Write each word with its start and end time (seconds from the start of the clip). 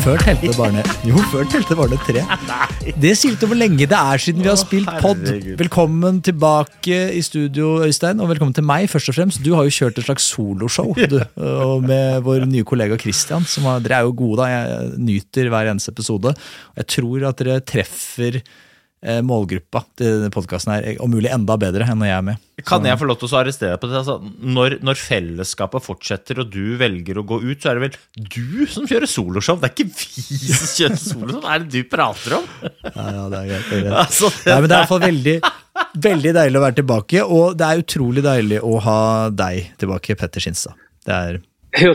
Før 0.00 0.16
telte 0.24 0.52
barne 0.56 0.80
Jo, 1.04 1.18
før 1.28 1.44
telte 1.50 1.76
barne 1.76 1.96
tre. 2.06 2.22
Det 3.00 3.10
sier 3.18 3.34
litt 3.34 3.42
om 3.44 3.50
hvor 3.52 3.58
lenge 3.60 3.84
det 3.88 3.96
er 3.96 4.22
siden 4.22 4.40
vi 4.44 4.48
har 4.48 4.56
spilt 4.60 4.88
pod. 5.02 5.20
Velkommen 5.60 6.22
tilbake 6.24 7.00
i 7.16 7.20
studio, 7.24 7.74
Øystein, 7.84 8.22
og 8.22 8.30
velkommen 8.32 8.56
til 8.56 8.64
meg, 8.66 8.88
først 8.92 9.12
og 9.12 9.18
fremst. 9.18 9.42
Du 9.44 9.52
har 9.58 9.68
jo 9.68 9.74
kjørt 9.76 10.00
et 10.00 10.08
slags 10.08 10.30
soloshow 10.32 10.94
med 11.84 12.24
vår 12.24 12.46
nye 12.48 12.64
kollega 12.68 12.96
Christian. 13.00 13.44
Som 13.44 13.68
har, 13.68 13.84
dere 13.84 14.00
er 14.00 14.08
jo 14.08 14.16
gode, 14.22 14.40
da. 14.40 14.48
Jeg 14.54 14.90
nyter 15.10 15.52
hver 15.52 15.70
eneste 15.74 15.92
episode. 15.92 16.32
Jeg 16.80 16.90
tror 16.96 17.28
at 17.30 17.44
dere 17.44 17.60
treffer 17.60 18.40
målgruppa 19.24 19.80
til 19.96 20.18
denne 20.18 20.28
podkasten 20.34 20.74
her, 20.74 20.86
om 21.00 21.08
mulig 21.08 21.30
enda 21.32 21.54
bedre 21.56 21.86
enn 21.88 21.96
når 22.02 22.08
jeg 22.10 22.16
er 22.18 22.24
med. 22.26 22.40
Kan 22.68 22.84
jeg 22.84 22.98
få 23.00 23.06
lov 23.08 23.16
til 23.16 23.30
å 23.30 23.38
arrestere 23.38 23.72
deg 23.72 23.80
på 23.80 23.88
det? 23.88 23.96
Altså, 24.02 24.16
når, 24.44 24.74
når 24.84 24.98
fellesskapet 25.00 25.84
fortsetter, 25.86 26.42
og 26.42 26.50
du 26.52 26.76
velger 26.80 27.20
å 27.20 27.24
gå 27.24 27.38
ut, 27.40 27.62
så 27.62 27.70
er 27.70 27.80
det 27.80 27.86
vel 27.86 28.26
du 28.34 28.66
som 28.68 28.84
kjører 28.90 29.08
soloshow? 29.08 29.56
Det 29.62 29.70
er 29.70 29.74
ikke 29.76 29.88
vi 29.88 30.52
som 30.52 30.68
kjører 30.74 31.00
soloshow, 31.00 31.40
hva 31.46 31.54
er 31.56 31.64
det 31.64 31.72
du 31.78 31.88
prater 31.96 32.36
om? 32.42 32.46
Ja, 32.60 33.06
ja, 33.16 33.24
det 33.32 33.40
er 33.40 33.48
greit. 33.54 33.70
Det 33.70 33.78
er 33.78 33.84
greit. 33.86 33.98
Altså, 34.04 34.32
Nei, 34.44 34.58
men 34.60 34.68
det 34.68 34.74
er 34.74 34.76
i 34.76 34.82
hvert 34.82 34.92
fall 34.92 35.04
veldig, 35.06 35.36
veldig 36.10 36.34
deilig 36.42 36.60
å 36.60 36.64
være 36.66 36.78
tilbake, 36.82 37.24
og 37.40 37.56
det 37.56 37.70
er 37.70 37.84
utrolig 37.86 38.26
deilig 38.28 38.60
å 38.68 38.76
ha 38.84 38.98
deg 39.32 39.72
tilbake, 39.80 40.18
Petter 40.20 40.44
Skinstad. 40.44 40.76
Det 41.08 41.16
er 41.16 41.40
Jo, 41.80 41.94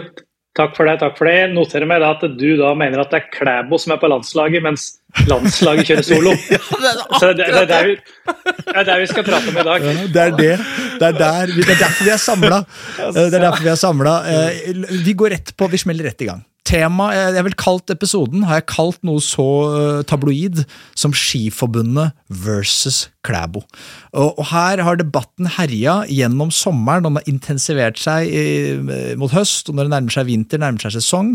takk 0.58 0.76
for 0.78 0.88
det. 0.88 0.96
takk 1.02 1.18
for 1.20 1.30
det. 1.30 1.36
Noterer 1.54 1.90
meg 1.90 2.02
da 2.04 2.14
at 2.16 2.24
du 2.40 2.48
da 2.60 2.72
mener 2.78 3.04
at 3.04 3.12
det 3.14 3.22
er 3.22 3.28
Klæbo 3.34 3.80
som 3.82 3.96
er 3.96 4.02
på 4.02 4.10
landslaget, 4.12 4.64
mens 4.66 4.88
landslaget 5.30 5.90
kjører 5.90 6.08
solo. 6.08 6.34
Så 7.20 7.34
det, 7.34 7.46
det, 7.46 7.62
er 7.64 7.70
der 7.70 7.92
vi, 7.92 7.96
det 8.00 8.76
er 8.82 8.90
det 8.90 8.98
vi 9.04 9.12
skal 9.12 9.28
prate 9.28 9.54
om 9.54 9.62
i 9.62 9.68
dag. 9.70 9.88
Det 10.16 10.26
er 10.26 10.36
det. 10.40 10.52
Det 10.96 11.08
er, 11.12 11.20
der, 11.20 11.54
det 11.54 11.70
er 11.70 11.80
derfor 11.84 12.08
vi 12.08 12.16
er 12.16 12.22
samla. 12.22 12.64
Det 12.98 13.28
er 13.28 13.40
derfor 13.40 13.64
vi 13.68 13.72
er 13.76 13.80
samla. 13.80 14.18
Vi 15.06 15.16
går 15.18 15.36
rett 15.38 15.56
på, 15.58 15.72
vi 15.72 15.82
smeller 15.82 16.12
rett 16.12 16.26
i 16.26 16.30
gang. 16.32 16.44
Tema, 16.66 17.12
jeg 17.14 17.46
vil 17.46 17.56
kalt 17.62 17.92
episoden, 17.94 18.48
har 18.50 18.58
jeg 18.58 18.68
kalt 18.72 19.04
noe 19.06 19.22
så 19.22 19.46
eh, 19.70 20.00
tabloid 20.10 20.64
som 20.98 21.14
Skiforbundet 21.14 22.16
versus 22.42 23.04
Klæbo. 23.26 23.62
Og, 24.18 24.42
her 24.50 24.82
har 24.86 24.98
debatten 24.98 25.50
herja 25.60 26.00
gjennom 26.10 26.50
sommeren, 26.50 27.06
og 27.06 27.14
den 27.14 27.22
har 27.22 27.30
intensivert 27.30 28.02
seg 28.02 28.34
mot 29.22 29.34
høst, 29.34 29.70
og 29.70 29.78
når 29.78 29.88
det 29.88 29.94
nærmer 29.96 30.18
seg 30.18 30.30
vinter, 30.30 30.62
nærmer 30.62 30.82
seg 30.88 30.98
sesong. 30.98 31.34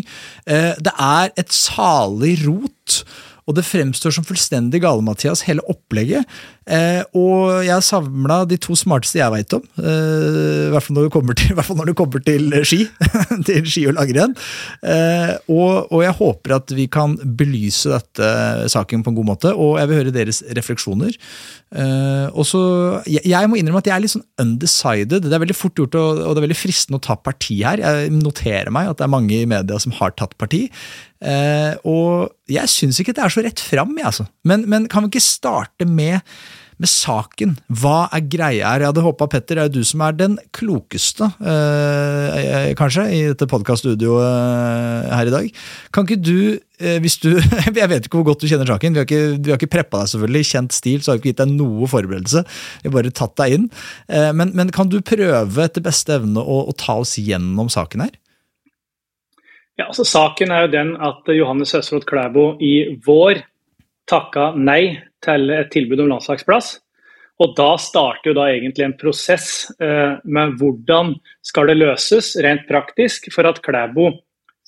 Eh, 0.51 0.75
Det 0.83 0.95
er 0.99 1.31
et 1.39 1.55
salig 1.55 2.41
rot. 2.47 3.03
Og 3.49 3.57
det 3.57 3.65
fremstår 3.67 4.15
som 4.15 4.27
fullstendig 4.27 4.83
gale, 4.85 5.03
Mathias, 5.03 5.43
hele 5.49 5.65
opplegget. 5.71 6.27
Eh, 6.71 7.03
og 7.19 7.65
jeg 7.67 7.73
har 7.75 7.85
samla 7.85 8.41
de 8.49 8.59
to 8.63 8.77
smarteste 8.79 9.19
jeg 9.19 9.33
veit 9.35 9.57
om, 9.57 9.65
eh, 9.83 10.71
hvert 10.73 10.85
fall 10.87 10.97
når 10.97 11.91
det 11.91 11.97
kommer 11.99 12.23
til 12.25 12.55
ski. 12.67 12.85
til 13.49 13.67
ski 13.67 13.87
og 13.91 13.97
langrenn. 13.99 14.37
Eh, 14.83 15.35
og, 15.51 15.91
og 15.91 16.05
jeg 16.05 16.17
håper 16.21 16.57
at 16.61 16.75
vi 16.77 16.87
kan 16.93 17.17
belyse 17.19 17.91
dette 17.91 18.31
saken 18.71 19.05
på 19.05 19.13
en 19.13 19.19
god 19.19 19.31
måte, 19.33 19.55
og 19.55 19.81
jeg 19.81 19.91
vil 19.91 20.01
høre 20.03 20.15
deres 20.15 20.45
refleksjoner. 20.57 21.19
Eh, 21.71 22.27
og 22.31 22.47
så, 22.49 22.63
jeg, 23.07 23.23
jeg 23.31 23.51
må 23.51 23.59
innrømme 23.59 23.83
at 23.83 23.91
jeg 23.91 23.97
er 23.97 24.05
litt 24.05 24.15
sånn 24.15 24.27
undecided. 24.43 25.27
Det 25.27 25.35
er 25.35 25.43
veldig 25.43 25.59
fort 25.59 25.79
gjort, 25.79 25.99
og, 25.99 26.23
og 26.25 26.35
det 26.35 26.43
er 26.43 26.49
veldig 26.49 26.63
fristende 26.63 27.01
å 27.01 27.07
ta 27.11 27.19
parti 27.19 27.61
her. 27.63 27.83
Jeg 27.83 28.15
noterer 28.17 28.73
meg 28.75 28.91
at 28.91 29.01
det 29.01 29.07
er 29.07 29.15
mange 29.19 29.43
i 29.43 29.49
media 29.49 29.79
som 29.83 29.95
har 29.99 30.15
tatt 30.19 30.37
parti. 30.41 30.67
Eh, 31.21 31.75
og 31.89 32.33
jeg 32.51 32.73
syns 32.73 33.01
ikke 33.01 33.15
det 33.17 33.25
er 33.27 33.35
så 33.35 33.45
rett 33.45 33.63
fram, 33.63 33.93
jeg, 33.99 34.09
altså. 34.09 34.27
Men, 34.49 34.65
men 34.71 34.89
kan 34.91 35.05
vi 35.05 35.13
ikke 35.13 35.25
starte 35.25 35.89
med, 35.89 36.25
med 36.81 36.89
saken? 36.91 37.55
Hva 37.83 38.09
er 38.15 38.25
greia 38.25 38.73
her? 38.73 38.85
Jeg 38.85 38.91
hadde 38.91 39.05
håpa, 39.05 39.29
Petter, 39.31 39.59
det 39.59 39.63
er 39.63 39.69
jo 39.69 39.81
du 39.81 39.87
som 39.87 40.03
er 40.07 40.17
den 40.17 40.39
klokeste, 40.57 41.29
eh, 41.45 42.39
eh, 42.41 42.71
kanskje, 42.79 43.05
i 43.13 43.21
dette 43.29 43.49
podkaststudioet 43.51 44.25
eh, 44.25 45.11
her 45.13 45.31
i 45.31 45.35
dag. 45.35 45.51
Kan 45.93 46.09
ikke 46.09 46.21
du, 46.25 46.59
eh, 46.81 46.97
hvis 47.05 47.19
du 47.21 47.31
Jeg 47.81 47.91
vet 47.93 48.09
ikke 48.09 48.21
hvor 48.21 48.31
godt 48.33 48.45
du 48.45 48.49
kjenner 48.49 48.69
saken. 48.69 48.97
Vi 48.97 49.03
har 49.03 49.09
ikke, 49.09 49.37
vi 49.37 49.53
har 49.53 49.61
ikke 49.61 49.75
preppa 49.77 50.03
deg, 50.03 50.13
selvfølgelig. 50.15 50.49
Kjent 50.53 50.77
stil 50.77 51.05
så 51.05 51.13
har 51.13 51.19
vi 51.19 51.25
ikke 51.25 51.35
gitt 51.35 51.45
deg 51.45 51.53
noe 51.59 51.91
forberedelse. 51.91 52.45
Vi 52.81 52.89
har 52.89 52.97
bare 52.97 53.13
tatt 53.15 53.37
deg 53.43 53.59
inn. 53.59 53.69
Eh, 54.09 54.33
men, 54.37 54.55
men 54.57 54.73
kan 54.75 54.91
du 54.91 54.99
prøve 55.05 55.69
etter 55.69 55.85
beste 55.85 56.17
evne 56.17 56.41
å, 56.41 56.65
å 56.71 56.77
ta 56.81 56.97
oss 57.05 57.19
gjennom 57.21 57.71
saken 57.73 58.09
her? 58.09 58.17
Ja, 59.81 59.87
altså 59.89 60.05
Saken 60.05 60.51
er 60.53 60.67
jo 60.67 60.75
den 60.75 60.91
at 61.01 61.29
Johannes 61.33 61.73
Høsflot 61.73 62.05
Klæbo 62.09 62.51
i 62.61 62.99
vår 63.01 63.41
takka 64.11 64.51
nei 64.59 64.99
til 65.25 65.51
et 65.55 65.71
tilbud 65.73 66.05
om 66.05 66.15
landslagsplass. 66.15 66.79
Og 67.41 67.55
da 67.57 67.71
starter 67.81 68.31
jo 68.31 68.37
da 68.37 68.49
egentlig 68.53 68.85
en 68.85 68.97
prosess 69.01 69.71
eh, 69.81 70.19
med 70.25 70.59
hvordan 70.61 71.15
skal 71.47 71.71
det 71.71 71.79
løses 71.79 72.35
rent 72.45 72.67
praktisk 72.69 73.31
for 73.33 73.49
at 73.49 73.63
Klæbo 73.65 74.11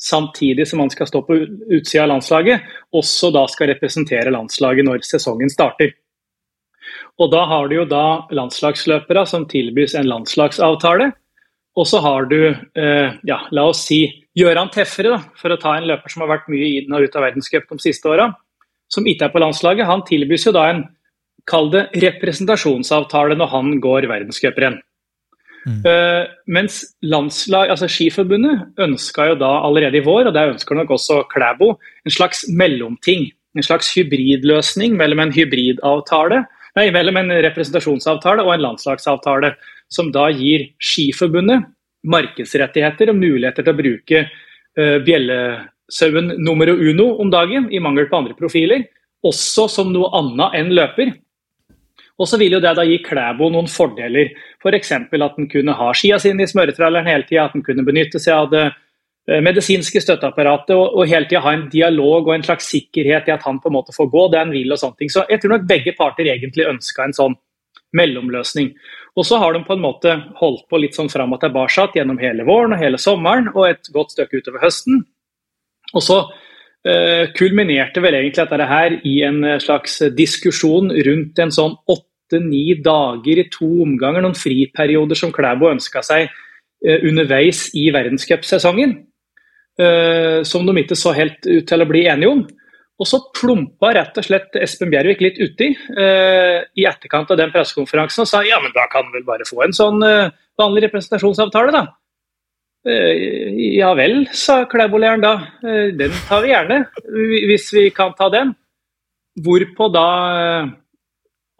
samtidig 0.03 0.67
som 0.69 0.81
han 0.83 0.91
skal 0.91 1.07
stå 1.07 1.21
på 1.27 1.37
utsida 1.71 2.07
av 2.07 2.15
landslaget, 2.15 2.65
også 2.97 3.31
da 3.35 3.45
skal 3.51 3.71
representere 3.71 4.33
landslaget 4.35 4.89
når 4.89 5.05
sesongen 5.07 5.53
starter. 5.53 5.93
Og 7.21 7.31
da 7.31 7.45
har 7.47 7.69
du 7.69 7.77
jo 7.77 7.85
da 7.87 8.25
landslagsløpere 8.35 9.27
som 9.29 9.45
tilbys 9.47 9.95
en 9.99 10.09
landslagsavtale. 10.09 11.13
Og 11.79 11.87
så 11.89 12.01
har 12.05 12.27
du, 12.29 12.41
eh, 12.51 13.15
ja, 13.25 13.39
la 13.51 13.67
oss 13.69 13.87
si 13.87 14.03
Gøran 14.37 14.73
Teffere, 14.73 15.13
da, 15.13 15.19
for 15.37 15.53
å 15.53 15.61
ta 15.61 15.77
en 15.77 15.87
løper 15.89 16.11
som 16.11 16.25
har 16.25 16.39
vært 16.39 16.49
mye 16.49 16.81
inn 16.81 16.93
og 16.93 17.05
ut 17.05 17.17
av 17.17 17.23
verdenscup 17.23 17.69
de 17.69 17.79
siste 17.79 18.09
åra, 18.09 18.35
som 18.93 19.07
ikke 19.09 19.29
er 19.29 19.35
på 19.35 19.43
landslaget. 19.43 19.89
Han 19.89 20.05
tilbys 20.09 20.47
jo 20.49 20.55
da 20.55 20.69
en 20.71 20.87
kall 21.49 21.71
det 21.73 21.89
representasjonsavtale 22.05 23.37
når 23.39 23.51
han 23.57 23.77
går 23.83 24.07
verdenscuprenn. 24.11 24.79
Eh, 25.63 26.25
mens 26.51 26.81
landslag, 27.07 27.71
altså 27.71 27.87
Skiforbundet 27.91 28.81
ønska 28.83 29.29
jo 29.31 29.37
da 29.39 29.51
allerede 29.63 30.01
i 30.01 30.05
vår, 30.05 30.29
og 30.29 30.35
det 30.35 30.49
ønsker 30.57 30.79
nok 30.79 30.91
også 30.97 31.23
Klæbo, 31.31 31.77
en 32.05 32.15
slags 32.15 32.45
mellomting. 32.51 33.29
En 33.57 33.67
slags 33.67 33.93
hybridløsning 33.95 34.97
mellom 34.97 35.27
en 35.27 35.35
hybridavtale, 35.35 36.41
nei, 36.79 36.87
mellom 36.95 37.19
en 37.21 37.35
representasjonsavtale 37.45 38.43
og 38.47 38.55
en 38.55 38.65
landslagsavtale, 38.65 39.53
som 39.93 40.09
da 40.15 40.31
gir 40.33 40.71
Skiforbundet 40.83 41.69
markedsrettigheter 42.03 43.13
og 43.13 43.21
muligheter 43.21 43.63
til 43.63 43.75
å 43.75 43.79
bruke 43.79 44.23
uh, 44.25 44.97
bjellesauen 45.93 46.43
numero 46.43 46.73
uno 46.73 47.17
om 47.21 47.31
dagen, 47.31 47.73
i 47.73 47.81
mangel 47.81 48.09
på 48.09 48.17
andre 48.17 48.35
profiler, 48.35 48.85
også 49.23 49.69
som 49.69 49.93
noe 49.93 50.11
annet 50.17 50.55
enn 50.59 50.73
løper. 50.73 51.13
Og 52.19 52.29
så 52.29 52.39
vil 52.39 52.53
jo 52.53 52.61
det 52.61 52.75
da 52.77 52.85
gi 52.85 53.01
Klæbo 53.03 53.51
noen 53.51 53.69
fordeler, 53.69 54.33
f.eks. 54.63 54.93
For 55.11 55.25
at 55.25 55.37
han 55.37 55.49
kunne 55.49 55.75
ha 55.75 55.93
skia 55.95 56.19
sine 56.19 56.45
i 56.45 56.51
smøretralleren 56.51 57.09
hele 57.09 57.27
tida, 57.27 57.47
at 57.47 57.53
han 57.57 57.63
kunne 57.63 57.85
benytte 57.85 58.21
seg 58.21 58.35
av 58.37 58.51
det 58.53 58.65
eh, 58.69 59.41
medisinske 59.43 60.01
støtteapparatet 60.01 60.75
og, 60.77 60.99
og 60.99 61.09
hele 61.09 61.27
tida 61.29 61.43
ha 61.43 61.55
en 61.57 61.69
dialog 61.73 62.29
og 62.29 62.35
en 62.37 62.45
slags 62.47 62.69
sikkerhet 62.71 63.29
i 63.29 63.35
at 63.35 63.47
han 63.47 63.59
på 63.63 63.71
en 63.71 63.79
måte 63.79 63.95
får 63.97 64.11
gå 64.13 64.27
det 64.33 64.43
han 64.43 64.53
vil 64.55 64.75
og 64.75 64.83
sånne 64.83 65.01
ting. 65.01 65.13
Så 65.13 65.25
jeg 65.31 65.43
tror 65.43 65.57
nok 65.57 65.71
begge 65.71 65.97
parter 65.99 66.29
egentlig 66.29 66.69
ønska 66.69 67.09
en 67.09 67.17
sånn 67.17 67.39
mellomløsning. 67.97 68.71
Og 69.17 69.27
så 69.29 69.41
har 69.41 69.53
de 69.53 69.65
på 69.65 69.75
en 69.77 69.83
måte 69.83 70.15
holdt 70.39 70.65
på 70.71 70.79
litt 70.81 70.97
sånn 70.97 71.11
fram 71.13 71.35
og 71.35 71.43
tilbake 71.43 71.91
gjennom 71.97 72.21
hele 72.21 72.47
våren 72.49 72.77
og 72.77 72.81
hele 72.81 73.01
sommeren 73.01 73.51
og 73.53 73.67
et 73.69 73.91
godt 73.93 74.15
stykke 74.15 74.41
utover 74.41 74.63
høsten. 74.65 75.03
Og 75.93 76.05
så 76.05 76.19
eh, 76.89 77.29
kulminerte 77.37 78.03
vel 78.05 78.19
egentlig 78.19 78.47
dette 78.47 78.71
her 78.71 78.97
i 79.09 79.19
en 79.27 79.45
slags 79.63 80.01
diskusjon 80.17 80.93
rundt 81.09 81.43
en 81.43 81.55
sånn 81.55 81.77
åtte-ni 81.85 82.65
dager 82.85 83.43
i 83.43 83.49
to 83.53 83.69
omganger, 83.85 84.25
noen 84.25 84.39
friperioder 84.39 85.19
som 85.19 85.35
Klæbo 85.35 85.71
ønska 85.73 86.05
seg 86.07 86.29
eh, 86.29 87.01
underveis 87.05 87.69
i 87.79 87.91
verdenscupsesongen. 87.95 88.99
Eh, 89.81 90.43
som 90.45 90.67
de 90.67 90.75
ikke 90.83 90.97
så 90.99 91.15
helt 91.17 91.47
ut 91.47 91.65
til 91.69 91.81
å 91.81 91.89
bli 91.89 92.05
enige 92.05 92.33
om. 92.33 92.43
Og 93.01 93.09
så 93.09 93.19
plumpa 93.35 93.95
rett 93.97 94.19
og 94.21 94.27
slett 94.27 94.59
Espen 94.61 94.91
Bjervik 94.93 95.23
litt 95.25 95.39
uti 95.41 95.71
eh, 95.73 96.59
i 96.77 96.85
etterkant 96.87 97.33
av 97.33 97.41
den 97.41 97.51
pressekonferansen 97.55 98.23
og 98.23 98.29
sa 98.29 98.43
ja, 98.47 98.61
men 98.63 98.75
da 98.77 98.85
kan 98.93 99.09
vi 99.09 99.17
vel 99.17 99.25
bare 99.27 99.49
få 99.49 99.65
en 99.65 99.75
sånn 99.75 100.05
eh, 100.07 100.29
vanlig 100.61 100.85
representasjonsavtale, 100.87 101.73
da. 101.75 101.87
Eh, 102.83 103.77
ja 103.79 103.93
vel, 103.95 104.25
sa 104.35 104.65
Klæbo-læreren 104.67 105.23
da. 105.23 105.35
Eh, 105.63 105.93
den 105.95 106.15
tar 106.27 106.43
vi 106.43 106.51
gjerne, 106.51 106.79
hvis 107.47 107.71
vi 107.77 107.89
kan 107.95 108.15
ta 108.19 108.29
den. 108.33 108.55
Hvorpå 109.43 109.87
da 109.95 110.07
eh, 110.37 110.73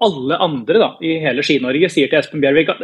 alle 0.03 0.39
andre 0.43 0.81
da, 0.83 0.89
i 1.01 1.21
hele 1.23 1.45
Ski-Norge 1.47 1.91
sier 1.93 2.11
til 2.11 2.19
Espen 2.19 2.43
Bjervik 2.43 2.73
at 2.75 2.83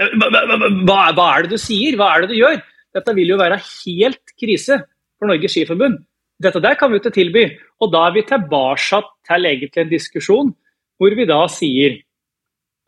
hva, 0.86 1.10
hva 1.16 1.26
er 1.34 1.44
det 1.44 1.56
du 1.56 1.60
sier, 1.60 1.98
hva 1.98 2.12
er 2.14 2.24
det 2.24 2.30
du 2.30 2.38
gjør? 2.38 2.60
Dette 2.94 3.14
vil 3.16 3.34
jo 3.34 3.40
være 3.40 3.58
helt 3.58 4.36
krise 4.38 4.78
for 5.18 5.28
Norges 5.28 5.52
Skiforbund. 5.56 5.98
Dette 6.38 6.62
der 6.62 6.78
kan 6.78 6.92
vi 6.92 7.02
ikke 7.02 7.12
tilby. 7.12 7.44
Og 7.82 7.90
da 7.90 8.06
er 8.06 8.14
vi 8.14 8.22
tilbake 8.26 9.02
til 9.26 9.50
egentlig 9.50 9.82
en 9.82 9.90
diskusjon 9.90 10.54
hvor 10.98 11.14
vi 11.14 11.26
da 11.26 11.42
sier 11.50 11.98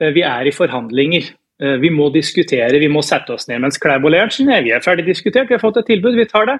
vi 0.00 0.22
er 0.24 0.48
i 0.48 0.54
forhandlinger. 0.54 1.26
Vi 1.60 1.90
må 1.92 2.08
diskutere, 2.14 2.80
vi 2.80 2.88
må 2.88 3.02
sette 3.04 3.34
oss 3.34 3.44
ned. 3.50 3.60
Mens 3.60 3.76
Klæbo 3.80 4.08
Lernt 4.08 4.38
er 4.40 4.62
vi 4.64 4.72
er 4.72 4.84
ferdig 4.84 5.04
diskutert, 5.10 5.50
vi 5.50 5.58
har 5.58 5.62
fått 5.62 5.76
et 5.82 5.90
tilbud, 5.92 6.16
vi 6.16 6.24
tar 6.30 6.48
det. 6.48 6.56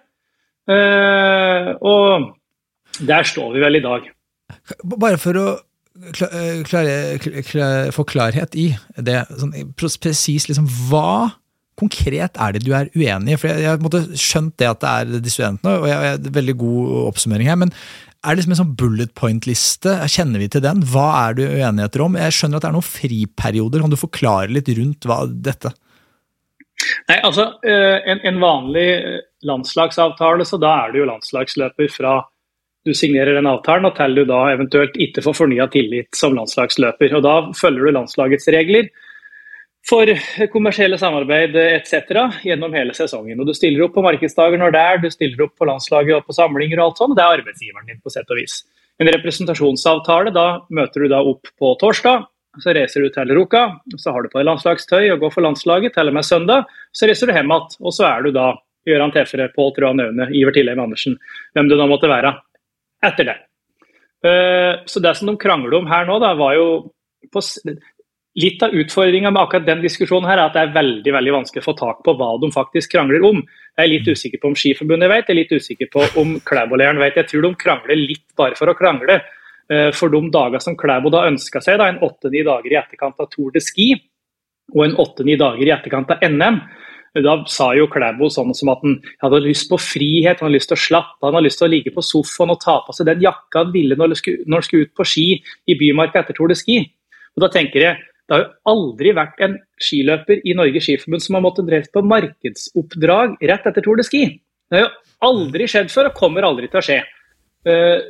Og 1.80 2.28
der 3.08 3.24
står 3.24 3.54
vi 3.54 3.62
vel 3.64 3.80
i 3.80 3.84
dag. 3.84 4.10
Bare 4.84 5.16
for 5.20 5.40
å 5.40 5.46
klare, 6.14 6.96
klare, 7.20 7.92
få 7.94 8.04
klarhet 8.08 8.56
i 8.58 8.70
det, 8.96 9.22
sånn, 9.40 9.54
presis 9.76 10.48
liksom, 10.50 10.68
hva 10.90 11.32
konkret 11.80 12.36
er 12.36 12.54
det 12.54 12.62
du 12.66 12.72
er 12.76 12.90
uenig 12.92 13.34
i? 13.34 13.40
For 13.40 13.50
Jeg 13.50 13.72
har 13.72 14.12
skjønt 14.18 14.56
det 14.60 14.68
at 14.68 14.82
det 14.82 14.92
er 14.92 15.24
dissuedentene, 15.24 15.78
og 15.80 15.88
jeg 15.88 15.98
har 15.98 16.32
veldig 16.36 16.56
god 16.60 16.94
oppsummering 17.08 17.50
her. 17.50 17.60
men 17.60 17.74
er 18.20 18.34
det 18.34 18.40
liksom 18.40 18.52
en 18.52 18.60
sånn 18.60 18.74
bullet 18.76 19.12
point-liste? 19.16 19.94
Kjenner 20.12 20.42
vi 20.42 20.50
til 20.52 20.64
den? 20.64 20.82
Hva 20.92 21.06
er 21.22 21.38
du 21.38 21.44
uenigheter 21.46 22.04
om? 22.04 22.18
Jeg 22.20 22.36
skjønner 22.36 22.60
at 22.60 22.66
det 22.66 22.68
er 22.68 22.76
noen 22.76 22.88
friperioder. 22.88 23.84
Kan 23.84 23.94
du 23.94 24.00
forklare 24.00 24.52
litt 24.52 24.68
rundt 24.76 25.08
hva, 25.08 25.22
dette? 25.28 25.72
Nei, 27.08 27.16
altså 27.16 27.46
en, 27.64 28.20
en, 28.24 28.40
vanlig 28.40 28.88
landslagsavtale, 29.44 30.44
så 30.48 30.60
da 30.60 30.74
er 30.84 30.92
det 30.92 31.00
jo 31.00 31.08
landslagsløper 31.08 31.90
fra 31.92 32.18
du 32.88 32.94
signerer 32.96 33.36
den 33.36 33.48
avtalen 33.48 33.90
og 33.90 33.96
til 33.98 34.14
du 34.16 34.22
da 34.28 34.40
eventuelt 34.54 34.94
ikke 35.00 35.24
får 35.24 35.36
fornya 35.36 35.66
tillit 35.72 36.16
som 36.16 36.36
landslagsløper. 36.36 37.12
Og 37.18 37.24
Da 37.24 37.34
følger 37.56 37.88
du 37.88 37.96
landslagets 37.96 38.48
regler 38.52 38.88
for 39.88 40.10
kommersielle 40.52 40.98
samarbeid 41.00 41.56
etc. 41.56 42.12
gjennom 42.44 42.74
hele 42.76 42.94
sesongen. 42.96 43.40
Og 43.40 43.48
Du 43.48 43.54
stiller 43.56 43.86
opp 43.86 43.94
på 43.96 44.04
markedsdager 44.04 44.60
når 44.60 44.74
det 44.74 44.82
er, 44.82 45.00
du 45.00 45.08
stiller 45.10 45.46
opp 45.46 45.56
på 45.58 45.68
landslaget 45.68 46.18
og 46.18 46.26
på 46.26 46.36
samlinger 46.36 46.80
og 46.80 46.90
alt 46.90 47.00
sånt. 47.00 47.16
Det 47.16 47.24
er 47.24 47.38
arbeidsgiveren 47.40 47.88
din 47.88 48.02
på 48.02 48.12
sett 48.12 48.28
og 48.30 48.40
vis. 48.40 48.60
En 49.00 49.08
representasjonsavtale, 49.08 50.34
da 50.36 50.60
møter 50.68 51.06
du 51.06 51.08
da 51.12 51.22
opp 51.24 51.48
på 51.58 51.72
torsdag. 51.80 52.26
Så 52.60 52.74
reiser 52.74 53.06
du 53.06 53.12
til 53.14 53.30
Ruka, 53.36 53.62
så 53.94 54.12
har 54.12 54.24
du 54.24 54.28
på 54.28 54.40
deg 54.40 54.48
landslagstøy 54.48 55.12
og 55.14 55.20
går 55.22 55.32
for 55.36 55.46
landslaget 55.46 55.94
til 55.94 56.10
og 56.10 56.16
med 56.16 56.26
søndag. 56.26 56.66
Så 56.92 57.06
reiser 57.08 57.30
du 57.30 57.32
hjem 57.32 57.52
igjen, 57.54 57.76
og 57.78 57.94
så 57.94 58.08
er 58.08 58.26
du 58.26 58.32
da 58.34 58.48
Gøran 58.88 59.12
Tefere, 59.14 59.52
Pål 59.54 59.70
Trøan 59.76 60.02
Aune, 60.02 60.26
Iver 60.34 60.56
Tillheim 60.56 60.82
Andersen, 60.82 61.14
hvem 61.54 61.70
det 61.70 61.78
nå 61.78 61.86
måtte 61.88 62.10
være, 62.10 62.34
etter 63.06 63.28
det. 63.28 63.36
Så 64.90 65.00
det 65.04 65.14
som 65.16 65.30
de 65.30 65.36
krangler 65.40 65.78
om 65.78 65.86
her 65.88 66.08
nå, 66.08 66.18
da, 66.20 66.34
var 66.36 66.56
jo 66.58 66.66
på 67.30 67.44
Litt 68.40 68.62
av 68.62 68.74
utfordringa 68.76 69.32
med 69.32 69.42
akkurat 69.42 69.66
den 69.66 69.82
diskusjonen 69.82 70.28
her 70.30 70.38
er 70.38 70.48
at 70.48 70.54
det 70.56 70.62
er 70.62 70.76
veldig 70.76 71.12
veldig 71.16 71.32
vanskelig 71.34 71.64
å 71.64 71.66
få 71.66 71.74
tak 71.78 72.04
på 72.06 72.14
hva 72.18 72.30
de 72.40 72.50
faktisk 72.54 72.92
krangler 72.94 73.24
om. 73.26 73.42
Jeg 73.76 73.82
er 73.84 73.90
litt 73.90 74.08
usikker 74.08 74.40
på 74.40 74.52
om 74.52 74.56
Skiforbundet 74.58 75.10
vet, 75.10 75.26
jeg 75.28 75.34
er 75.34 75.40
litt 75.40 75.54
usikker 75.56 75.90
på 75.92 76.04
om 76.22 76.36
Klæbo-leiren 76.46 77.00
vet. 77.02 77.18
Jeg 77.20 77.30
tror 77.32 77.46
de 77.46 77.52
krangler 77.60 77.98
litt 77.98 78.26
bare 78.38 78.56
for 78.58 78.70
å 78.70 78.76
krangle. 78.78 79.18
For 79.94 80.10
de 80.10 80.20
dager 80.34 80.62
som 80.62 80.76
Klæbo 80.78 81.12
da 81.14 81.26
ønska 81.28 81.62
seg, 81.62 81.78
da, 81.78 81.88
en 81.90 82.00
åtte-ni 82.02 82.42
dager 82.46 82.72
i 82.72 82.78
etterkant 82.80 83.20
av 83.22 83.28
Tour 83.30 83.52
de 83.54 83.62
Ski 83.62 83.92
og 84.74 84.84
en 84.84 84.96
åtte-ni 85.02 85.36
dager 85.38 85.66
i 85.66 85.74
etterkant 85.74 86.10
av 86.14 86.22
NM, 86.26 86.60
da 87.22 87.34
sa 87.50 87.72
jo 87.74 87.88
Klæbo 87.90 88.28
sånn 88.30 88.54
som 88.54 88.70
at 88.70 88.82
han 88.84 88.98
hadde 89.22 89.42
lyst 89.42 89.70
på 89.70 89.78
frihet, 89.82 90.38
han 90.38 90.46
hadde 90.46 90.58
lyst 90.58 90.70
til 90.70 90.78
å 90.78 90.84
slappe 90.84 91.26
han 91.26 91.34
hadde 91.34 91.48
lyst 91.48 91.58
til 91.58 91.66
å 91.66 91.72
ligge 91.72 91.94
på 91.94 92.04
sofaen 92.06 92.52
og 92.54 92.60
ta 92.62 92.76
på 92.86 92.94
seg 92.94 93.08
den 93.10 93.24
jakka 93.24 93.64
han 93.64 93.72
ville 93.74 93.98
når 93.98 94.12
han 94.12 94.20
skulle, 94.20 94.46
når 94.46 94.62
han 94.62 94.66
skulle 94.68 94.86
ut 94.86 94.94
på 94.98 95.06
ski 95.10 95.26
i 95.66 95.76
Bymarka 95.80 96.22
etter 96.22 96.38
Tour 96.38 96.52
de 96.52 96.58
Ski. 96.58 96.78
Og 97.34 97.42
da 97.42 97.50
tenker 97.50 97.82
jeg, 97.82 97.98
Det 98.30 98.36
har 98.36 98.44
jo 98.44 98.50
aldri 98.70 99.10
vært 99.16 99.40
en 99.42 99.56
skiløper 99.82 100.44
i 100.46 100.54
Norges 100.54 100.84
Skiforbund 100.86 101.24
som 101.24 101.34
har 101.34 101.42
måttet 101.42 101.66
drevet 101.66 101.90
på 101.90 102.04
markedsoppdrag 102.06 103.40
rett 103.50 103.64
etter 103.66 103.82
Tour 103.82 103.98
de 103.98 104.06
Ski. 104.06 104.20
Det 104.70 104.78
har 104.78 104.84
jo 104.84 104.92
aldri 105.26 105.66
skjedd 105.66 105.90
før 105.90 106.12
og 106.12 106.20
kommer 106.20 106.46
aldri 106.46 106.70
til 106.70 106.78
å 106.78 106.84
skje. 106.86 107.00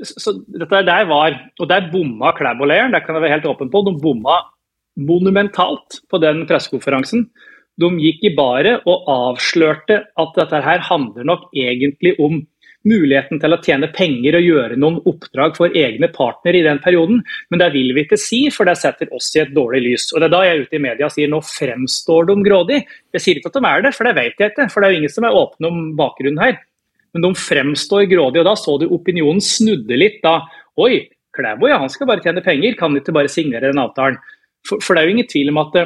Så 0.05 0.35
dette 0.53 0.83
der 0.87 1.09
var, 1.09 1.39
og 1.57 1.69
Der 1.73 1.89
bomma 1.89 2.35
Klæbo-leiren, 2.37 2.93
det 2.93 3.01
kan 3.07 3.17
jeg 3.17 3.25
være 3.25 3.39
helt 3.39 3.49
åpen 3.49 3.73
på. 3.73 3.83
De 3.89 3.97
bomma 3.97 4.43
monumentalt 5.01 6.03
på 6.11 6.21
den 6.21 6.45
pressekonferansen. 6.45 7.25
De 7.81 7.89
gikk 8.05 8.29
i 8.29 8.35
baret 8.37 8.85
og 8.85 9.09
avslørte 9.09 10.03
at 10.05 10.37
dette 10.37 10.61
her 10.69 10.85
handler 10.85 11.25
nok 11.25 11.49
egentlig 11.57 12.13
om 12.21 12.43
muligheten 12.89 13.41
til 13.43 13.53
å 13.53 13.59
tjene 13.61 13.91
penger 13.93 14.39
og 14.39 14.47
gjøre 14.47 14.79
noen 14.81 14.99
oppdrag 15.09 15.57
for 15.59 15.77
egne 15.77 16.09
partnere 16.15 16.61
i 16.61 16.65
den 16.65 16.81
perioden. 16.83 17.21
Men 17.53 17.63
det 17.63 17.71
vil 17.75 17.93
vi 17.97 18.05
ikke 18.07 18.19
si, 18.21 18.41
for 18.55 18.69
det 18.69 18.79
setter 18.81 19.13
oss 19.17 19.29
i 19.37 19.43
et 19.43 19.53
dårlig 19.57 19.83
lys. 19.85 20.09
Og 20.15 20.21
Det 20.21 20.31
er 20.31 20.35
da 20.35 20.43
jeg 20.47 20.57
er 20.57 20.65
ute 20.65 20.79
i 20.79 20.83
media 20.87 21.09
og 21.09 21.15
sier 21.15 21.31
nå 21.31 21.43
fremstår 21.45 22.31
de 22.31 22.39
grådig. 22.47 22.81
Jeg 23.17 23.25
sier 23.25 23.41
ikke 23.41 23.53
at 23.53 23.61
de 23.61 23.69
er 23.69 23.87
det, 23.87 23.95
for 23.97 24.09
det 24.09 24.17
vet 24.17 24.41
jeg 24.41 24.55
ikke. 24.55 24.69
For 24.73 24.81
det 24.81 24.89
er 24.89 24.95
jo 24.95 25.03
ingen 25.03 25.15
som 25.17 25.29
er 25.29 25.39
åpne 25.43 25.71
om 25.71 25.87
bakgrunnen 26.01 26.43
her. 26.43 26.59
Men 27.13 27.27
de 27.27 27.33
fremstår 27.35 28.09
grådige, 28.11 28.43
og 28.43 28.49
da 28.49 28.57
så 28.57 28.77
du 28.81 28.89
opinionen 28.95 29.43
snudde 29.45 29.99
litt. 29.99 30.21
da, 30.23 30.41
Oi, 30.81 31.09
Klæbo 31.37 31.69
ja, 31.69 31.79
han 31.83 31.91
skal 31.93 32.09
bare 32.11 32.23
tjene 32.25 32.43
penger, 32.43 32.77
kan 32.79 32.97
ikke 32.97 33.15
bare 33.15 33.31
signere 33.31 33.71
den 33.71 33.83
avtalen? 33.83 34.19
For, 34.67 34.83
for 34.83 34.95
det 34.95 35.03
er 35.03 35.09
jo 35.09 35.17
ingen 35.17 35.31
tvil 35.31 35.53
om 35.53 35.61
at 35.63 35.79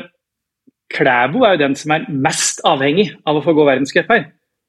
Klæbo 0.95 1.45
er 1.45 1.57
jo 1.57 1.65
den 1.65 1.77
som 1.79 1.95
er 1.97 2.07
mest 2.09 2.61
avhengig 2.69 3.11
av 3.27 3.39
å 3.39 3.45
få 3.45 3.55
gå 3.57 3.65
verdenscup 3.67 4.11
her. 4.13 4.29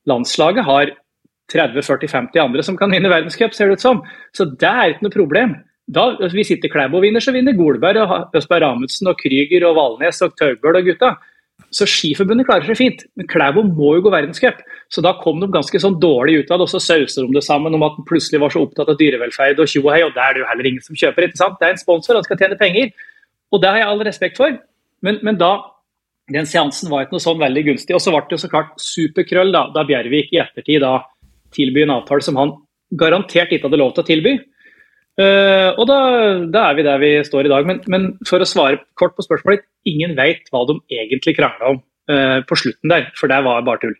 Landslaget 0.09 0.65
har 0.65 0.93
30-40-50 1.53 2.41
andre 2.41 2.65
som 2.65 2.77
kan 2.79 2.91
vinne 2.93 3.11
verdenscup, 3.11 3.53
ser 3.53 3.69
det 3.69 3.79
ut 3.79 3.85
som. 3.85 4.01
Så 4.35 4.47
det 4.49 4.69
er 4.69 4.93
ikke 4.93 5.07
noe 5.07 5.15
problem. 5.15 5.55
Da, 5.85 6.07
Hvis 6.33 6.49
ikke 6.55 6.71
Klæbo 6.73 7.01
vinner, 7.03 7.21
så 7.21 7.33
vinner 7.35 7.53
Golberg 7.53 8.01
og 8.01 8.35
Østberg 8.37 8.65
Amundsen 8.65 9.11
og 9.11 9.19
Krüger 9.21 9.67
og 9.69 9.75
Valnes 9.77 10.21
og 10.25 10.33
Taugbøl 10.39 10.79
og 10.81 10.87
gutta. 10.87 11.11
Så 11.75 11.85
Skiforbundet 11.87 12.47
klarer 12.47 12.65
seg 12.67 12.77
fint, 12.79 13.03
men 13.15 13.27
Klæbo 13.29 13.61
må 13.67 13.93
jo 13.97 14.05
gå 14.05 14.13
verdenscup. 14.13 14.63
Så 14.91 15.03
da 15.05 15.13
kom 15.21 15.39
de 15.41 15.49
ganske 15.51 15.79
sånn 15.81 15.99
dårlig 16.01 16.39
ut 16.41 16.51
av 16.51 16.59
det, 16.59 16.65
og 16.67 16.71
så 16.73 16.81
sauser 16.81 17.27
de 17.27 17.37
det 17.37 17.45
sammen 17.45 17.75
om 17.77 17.85
at 17.85 17.99
han 17.99 18.07
plutselig 18.07 18.41
var 18.41 18.53
så 18.53 18.63
opptatt 18.65 18.89
av 18.91 18.97
dyrevelferd 18.99 19.61
og 19.61 19.69
tjo 19.69 19.83
og 19.85 19.93
hei, 19.93 20.01
og 20.07 20.15
det 20.15 20.23
er 20.23 20.35
det 20.35 20.43
jo 20.43 20.49
heller 20.49 20.69
ingen 20.71 20.85
som 20.85 20.97
kjøper. 20.97 21.27
ikke 21.27 21.41
sant? 21.41 21.59
Det 21.61 21.67
er 21.67 21.75
en 21.75 21.83
sponsor, 21.83 22.17
han 22.17 22.27
skal 22.27 22.41
tjene 22.41 22.59
penger. 22.59 22.91
Og 23.53 23.61
det 23.61 23.71
har 23.71 23.81
jeg 23.81 23.89
all 23.91 24.05
respekt 24.07 24.41
for. 24.41 24.57
Men, 25.05 25.19
men 25.23 25.39
da 25.39 25.53
den 26.33 26.47
seansen 26.49 26.89
var 26.89 27.05
ikke 27.05 27.19
noe 27.19 27.23
sånn 27.27 27.41
veldig 27.41 27.65
gunstig. 27.69 27.93
Og 27.93 28.01
så 28.01 28.13
ble 28.13 28.23
det 28.25 28.37
jo 28.37 28.43
så 28.45 28.51
klart 28.51 28.73
superkrøll 28.81 29.53
da, 29.53 29.67
da 29.75 29.85
Bjervik 29.85 30.33
i 30.33 30.41
ettertid 30.41 30.81
da 30.81 30.97
tilby 31.55 31.85
en 31.85 31.95
avtale 31.97 32.25
som 32.25 32.37
han 32.39 32.53
garantert 32.99 33.53
ikke 33.53 33.69
hadde 33.69 33.81
lov 33.81 33.95
til 33.95 34.03
å 34.03 34.09
tilby. 34.09 34.35
Uh, 35.15 35.71
og 35.79 35.85
da, 35.87 35.97
da, 36.51 36.65
er 36.67 36.75
vi 36.75 36.83
der 36.83 36.99
vi 36.99 37.11
står 37.23 37.47
i 37.47 37.51
dag. 37.51 37.67
Men, 37.67 37.79
men, 37.91 38.09
for 38.27 38.43
å 38.43 38.47
svare 38.49 38.81
kort 38.99 39.15
på 39.15 39.23
spørsmålet, 39.23 39.63
ingen 39.87 40.15
veit 40.17 40.49
hva 40.51 40.65
de 40.67 40.77
egentlig 40.91 41.37
krangla 41.37 41.71
om 41.75 41.79
uh, 42.11 42.41
på 42.47 42.59
slutten 42.59 42.91
der, 42.91 43.07
for 43.19 43.31
det 43.31 43.39
var 43.47 43.63
bare 43.67 43.81
tull. 43.83 43.95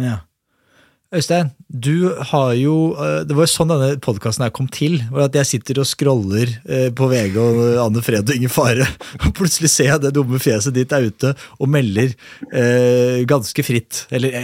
Ja. 0.00 0.22
Øystein, 1.14 1.52
du 1.66 2.14
har 2.30 2.52
jo 2.54 2.94
Det 3.26 3.34
var 3.34 3.42
jo 3.42 3.50
sånn 3.50 3.72
denne 3.72 3.96
podkasten 4.02 4.44
her 4.44 4.52
kom 4.54 4.68
til. 4.70 5.00
var 5.10 5.26
at 5.26 5.34
Jeg 5.34 5.48
sitter 5.50 5.80
og 5.82 5.88
scroller 5.88 6.52
på 6.94 7.08
VG 7.10 7.36
og 7.42 7.58
Anne 7.82 8.02
Fred 8.06 8.30
og 8.30 8.38
Ingen 8.38 8.52
Fare, 8.52 8.86
og 9.24 9.32
plutselig 9.34 9.72
ser 9.72 9.90
jeg 9.90 10.04
det 10.04 10.12
dumme 10.14 10.38
fjeset 10.42 10.74
ditt 10.76 10.94
er 10.94 11.08
ute 11.10 11.32
og 11.58 11.70
melder 11.70 12.12
eh, 12.52 13.24
ganske 13.28 13.64
fritt. 13.66 14.04
Eller 14.14 14.36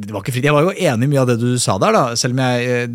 det 0.00 0.08
var 0.08 0.24
ikke 0.24 0.34
fritt, 0.38 0.48
jeg 0.48 0.56
var 0.56 0.70
jo 0.70 0.74
enig 0.74 1.08
i 1.08 1.12
mye 1.12 1.22
av 1.22 1.28
det 1.30 1.38
du 1.42 1.50
sa 1.60 1.76
der, 1.82 1.96
da, 1.96 2.16
selv 2.18 2.36
om 2.36 2.42
jeg 2.44 2.90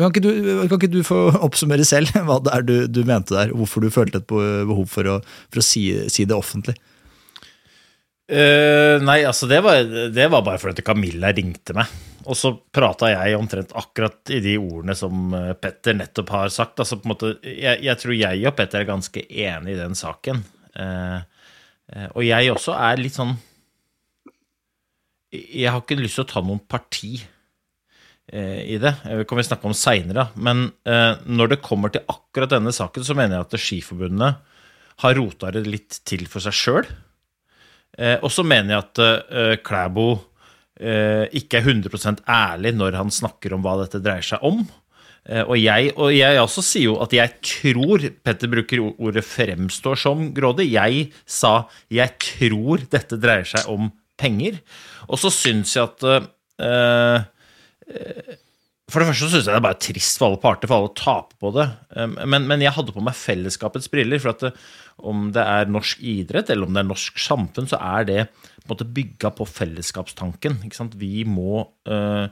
Kan 0.00 0.10
ikke 0.10 0.24
du, 0.24 0.30
kan 0.70 0.78
ikke 0.78 0.92
du 0.92 1.00
få 1.06 1.22
oppsummere 1.46 1.84
selv 1.86 2.14
hva 2.26 2.40
det 2.44 2.54
er 2.56 2.66
du, 2.66 2.76
du 2.88 3.02
mente 3.04 3.36
der, 3.36 3.52
hvorfor 3.56 3.84
du 3.84 3.92
følte 3.92 4.22
et 4.22 4.30
behov 4.30 4.86
for 4.90 5.08
å, 5.08 5.18
for 5.52 5.60
å 5.60 5.66
si, 5.66 5.90
si, 6.12 6.24
det 6.28 6.36
offentlig? 6.36 6.76
Uh, 8.30 8.96
nei, 9.02 9.24
altså 9.26 9.48
det 9.50 9.58
var, 9.66 9.82
det 10.14 10.30
var 10.30 10.46
bare 10.46 10.60
fordi 10.62 10.86
Camilla 10.86 11.34
ringte 11.34 11.76
meg. 11.76 11.90
Og 12.26 12.36
så 12.36 12.52
prata 12.74 13.08
jeg 13.12 13.38
omtrent 13.38 13.74
akkurat 13.78 14.32
i 14.34 14.40
de 14.44 14.56
ordene 14.60 14.96
som 14.98 15.32
Petter 15.60 15.96
nettopp 15.96 16.32
har 16.34 16.52
sagt. 16.52 16.80
Altså 16.82 16.98
på 17.00 17.08
en 17.08 17.14
måte, 17.14 17.34
jeg, 17.46 17.80
jeg 17.86 18.00
tror 18.02 18.16
jeg 18.16 18.46
og 18.48 18.56
Petter 18.58 18.82
er 18.82 18.88
ganske 18.90 19.24
enige 19.24 19.76
i 19.76 19.80
den 19.80 19.96
saken. 19.98 20.42
Uh, 20.76 21.20
uh, 21.94 22.08
og 22.12 22.22
jeg 22.26 22.52
også 22.52 22.76
er 22.78 23.00
litt 23.00 23.16
sånn 23.16 23.32
Jeg 25.34 25.72
har 25.72 25.80
ikke 25.82 25.98
lyst 25.98 26.20
til 26.20 26.26
å 26.26 26.30
ta 26.30 26.42
noen 26.44 26.62
parti 26.62 27.16
i 28.30 28.76
det. 28.78 28.92
Det 29.02 29.24
kan 29.26 29.38
vi 29.40 29.42
snakke 29.42 29.66
om 29.66 29.74
seinere. 29.74 30.28
Men 30.38 30.68
når 31.26 31.48
det 31.50 31.64
kommer 31.66 31.90
til 31.90 32.04
akkurat 32.06 32.52
denne 32.52 32.70
saken, 32.74 33.02
så 33.02 33.16
mener 33.18 33.36
jeg 33.36 33.46
at 33.46 33.56
Skiforbundet 33.58 34.60
har 35.02 35.16
rota 35.18 35.50
det 35.54 35.64
litt 35.66 35.98
til 36.06 36.26
for 36.30 36.44
seg 36.44 36.54
sjøl. 36.54 36.90
Eh, 37.98 38.16
og 38.22 38.30
så 38.32 38.44
mener 38.46 38.74
jeg 38.74 38.84
at 38.84 39.02
eh, 39.02 39.54
Klæbo 39.66 40.08
eh, 40.12 40.20
ikke 40.80 41.58
er 41.58 41.66
100% 41.68 42.22
ærlig 42.24 42.70
når 42.72 42.94
han 42.96 43.10
snakker 43.12 43.52
om 43.52 43.60
hva 43.60 43.74
dette 43.82 44.00
dreier 44.00 44.24
seg 44.24 44.44
om. 44.46 44.62
Eh, 45.28 45.44
og, 45.44 45.56
jeg, 45.60 45.92
og 46.00 46.12
jeg 46.14 46.40
også 46.40 46.62
sier 46.64 46.86
jo 46.88 46.98
at 47.04 47.12
jeg 47.12 47.34
tror 47.44 48.06
Petter 48.24 48.50
bruker 48.50 48.82
ordet 48.88 49.24
'fremstår 49.26 49.98
som 50.00 50.30
grådig'. 50.34 50.72
Jeg 50.72 51.12
sa 51.26 51.68
'jeg 51.90 52.16
tror 52.18 52.86
dette 52.90 53.20
dreier 53.20 53.44
seg 53.44 53.68
om 53.68 53.92
penger'. 54.16 54.60
Og 55.08 55.18
så 55.18 55.30
syns 55.30 55.76
jeg 55.76 55.84
at 55.84 56.02
eh, 56.60 57.20
for 58.90 59.02
det 59.02 59.10
første 59.10 59.28
syns 59.30 59.46
jeg 59.46 59.52
det 59.52 59.58
er 59.58 59.64
bare 59.64 59.78
trist 59.82 60.18
for 60.18 60.28
alle 60.28 60.40
parter, 60.42 60.70
for 60.70 60.80
alle 60.80 60.92
taper 60.98 61.36
på 61.42 61.50
det. 61.54 61.66
Men, 62.26 62.46
men, 62.48 62.62
jeg 62.64 62.74
hadde 62.74 62.94
på 62.94 63.02
meg 63.04 63.16
fellesskapets 63.18 63.90
briller. 63.92 64.20
For 64.22 64.32
at 64.32 64.44
det, 64.44 64.50
om 65.06 65.28
det 65.34 65.44
er 65.44 65.70
norsk 65.70 66.02
idrett 66.02 66.50
eller 66.52 66.68
om 66.68 66.76
det 66.76 66.82
er 66.82 66.88
norsk 66.88 67.20
samfunn, 67.22 67.68
så 67.70 67.78
er 67.78 68.08
det 68.08 68.18
på 68.32 68.64
en 68.64 68.72
måte 68.72 68.88
bygga 68.98 69.32
på 69.36 69.46
fellesskapstanken. 69.48 70.58
Vi 71.00 71.24
må, 71.28 71.62
uh, 71.90 72.26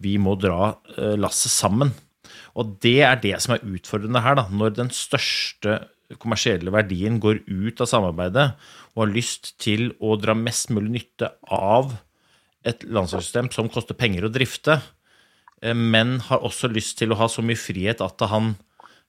vi, 0.00 0.16
må, 0.22 0.36
dra 0.40 0.74
uh, 0.74 1.14
lasset 1.20 1.54
sammen. 1.54 1.92
Og 2.54 2.76
det 2.84 3.00
er 3.06 3.20
det 3.22 3.36
som 3.42 3.56
er 3.56 3.66
utfordrende 3.66 4.22
her. 4.24 4.38
Da. 4.38 4.48
Når 4.54 4.78
den 4.78 4.94
største 4.94 5.80
kommersielle 6.20 6.72
verdien 6.74 7.16
går 7.22 7.42
ut 7.48 7.80
av 7.80 7.88
samarbeidet 7.90 8.50
og 8.94 9.06
har 9.06 9.14
lyst 9.14 9.54
til 9.62 9.88
å 10.04 10.18
dra 10.20 10.36
mest 10.38 10.70
mulig 10.70 11.00
nytte 11.00 11.32
av 11.50 11.96
et 12.64 12.84
landslagssystem 12.86 13.50
som 13.52 13.70
koster 13.72 13.96
penger 13.98 14.28
å 14.28 14.32
drifte, 14.32 14.78
Eh, 14.78 15.03
men 15.72 16.18
har 16.28 16.44
også 16.44 16.68
lyst 16.72 16.98
til 17.00 17.14
å 17.14 17.18
ha 17.22 17.30
så 17.30 17.44
mye 17.44 17.58
frihet 17.58 18.02
at 18.04 18.24
han 18.28 18.54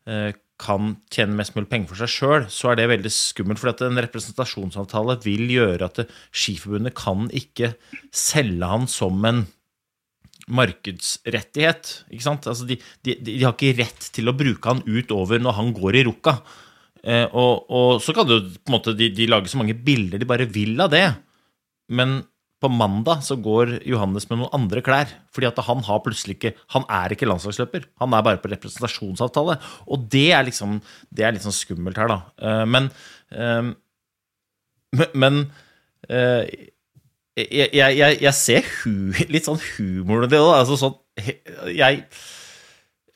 eh, 0.07 0.31
kan 0.61 0.93
tjene 1.11 1.35
mest 1.35 1.55
mulig 1.55 1.67
penger 1.71 1.91
for 1.91 1.99
seg 1.99 2.11
sjøl, 2.11 2.45
så 2.51 2.71
er 2.71 2.79
det 2.79 2.87
veldig 2.93 3.11
skummelt. 3.11 3.59
For 3.59 3.87
en 3.87 3.99
representasjonsavtale 4.05 5.17
vil 5.25 5.49
gjøre 5.51 5.89
at 5.89 6.05
Skiforbundet 6.31 6.95
kan 6.95 7.27
ikke 7.35 7.73
selge 8.15 8.69
han 8.71 8.87
som 8.91 9.19
en 9.27 9.43
markedsrettighet. 10.45 11.91
Ikke 12.13 12.27
sant? 12.27 12.47
Altså 12.47 12.67
de, 12.69 12.77
de, 13.05 13.17
de, 13.19 13.39
har 13.43 13.55
ikke 13.55 13.75
rett 13.81 14.07
til 14.15 14.29
å 14.29 14.35
bruke 14.37 14.71
han 14.71 14.83
utover 14.85 15.41
når 15.41 15.57
han 15.59 15.73
går 15.75 15.99
i 15.99 16.05
rukka. 16.07 16.37
Eh, 17.03 17.25
og, 17.27 17.65
og, 17.67 17.89
så 18.03 18.15
kan 18.15 18.29
jo 18.29 18.39
på 18.45 18.69
en 18.69 18.77
måte 18.77 18.95
de, 18.97 19.11
de 19.13 19.27
lage 19.29 19.51
så 19.51 19.59
mange 19.61 19.75
bilder 19.77 20.21
de 20.21 20.29
bare 20.29 20.47
vil 20.49 20.79
av 20.81 20.93
det. 20.93 21.07
Men 21.91 22.21
på 22.63 22.69
mandag 22.71 23.23
så 23.25 23.35
går 23.35 23.73
Johannes 23.85 24.29
med 24.29 24.39
noen 24.39 24.53
andre 24.55 24.81
klær. 24.85 25.09
Fordi 25.35 25.49
at 25.49 25.59
han 25.67 25.81
har 25.85 26.03
plutselig 26.05 26.37
ikke 26.37 26.53
Han 26.73 26.85
er 26.89 27.13
ikke 27.13 27.27
landslagsløper. 27.27 27.89
Han 28.01 28.15
er 28.15 28.23
bare 28.25 28.39
på 28.41 28.51
representasjonsavtale. 28.53 29.57
Og 29.91 30.07
det 30.11 30.31
er 30.33 30.47
liksom 30.47 30.79
Det 31.11 31.25
er 31.25 31.35
litt 31.35 31.45
sånn 31.45 31.55
skummelt 31.55 31.99
her, 31.99 32.11
da. 32.11 32.21
Eh, 32.39 32.63
men 32.65 32.89
eh, 33.31 33.73
Men 35.13 35.43
eh, 36.09 36.71
jeg, 37.35 37.67
jeg, 37.75 38.17
jeg 38.23 38.33
ser 38.37 38.67
hu, 38.79 39.11
litt 39.27 39.43
sånn 39.47 39.59
humor 39.75 40.23
i 40.23 40.31
det. 40.31 40.39
Altså 40.39 40.79
sånn 40.79 40.95
Jeg 41.75 42.05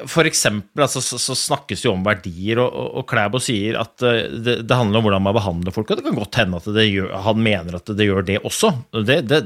for 0.08 0.28
eksempel 0.28 0.86
altså, 0.86 1.02
så, 1.04 1.18
så, 1.20 1.36
snakkes 1.36 1.82
det 1.82 1.88
jo 1.90 1.94
om 1.96 2.04
verdier, 2.06 2.62
og, 2.64 2.70
og, 2.72 2.88
og 3.02 3.06
Klæbo 3.10 3.42
sier 3.44 3.80
at 3.82 4.06
uh, 4.06 4.30
det, 4.32 4.62
det, 4.64 4.78
handler 4.78 5.02
om 5.02 5.08
hvordan 5.08 5.26
man 5.26 5.36
behandler 5.36 5.76
folk. 5.76 5.90
Og 5.92 6.00
det 6.00 6.06
kan 6.06 6.16
godt 6.16 6.40
hende 6.40 6.62
at 6.62 6.70
gjør, 6.70 7.10
han 7.26 7.42
mener 7.44 7.80
at 7.80 7.92
det 7.98 8.08
gjør 8.08 8.24
det 8.28 8.38
også. 8.48 8.72
Det, 8.96 9.20
det, 9.28 9.42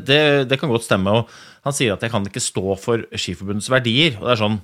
det, 0.50 0.60
kan 0.62 0.70
godt 0.70 0.86
stemme. 0.86 1.16
og 1.24 1.32
Han 1.66 1.76
sier 1.76 1.96
at 1.96 2.06
jeg 2.06 2.14
kan 2.14 2.30
ikke 2.30 2.44
stå 2.44 2.78
for 2.82 3.06
Skiforbundets 3.18 3.72
verdier. 3.74 4.20
og 4.20 4.28
det 4.28 4.36
er 4.36 4.44
sånn, 4.44 4.60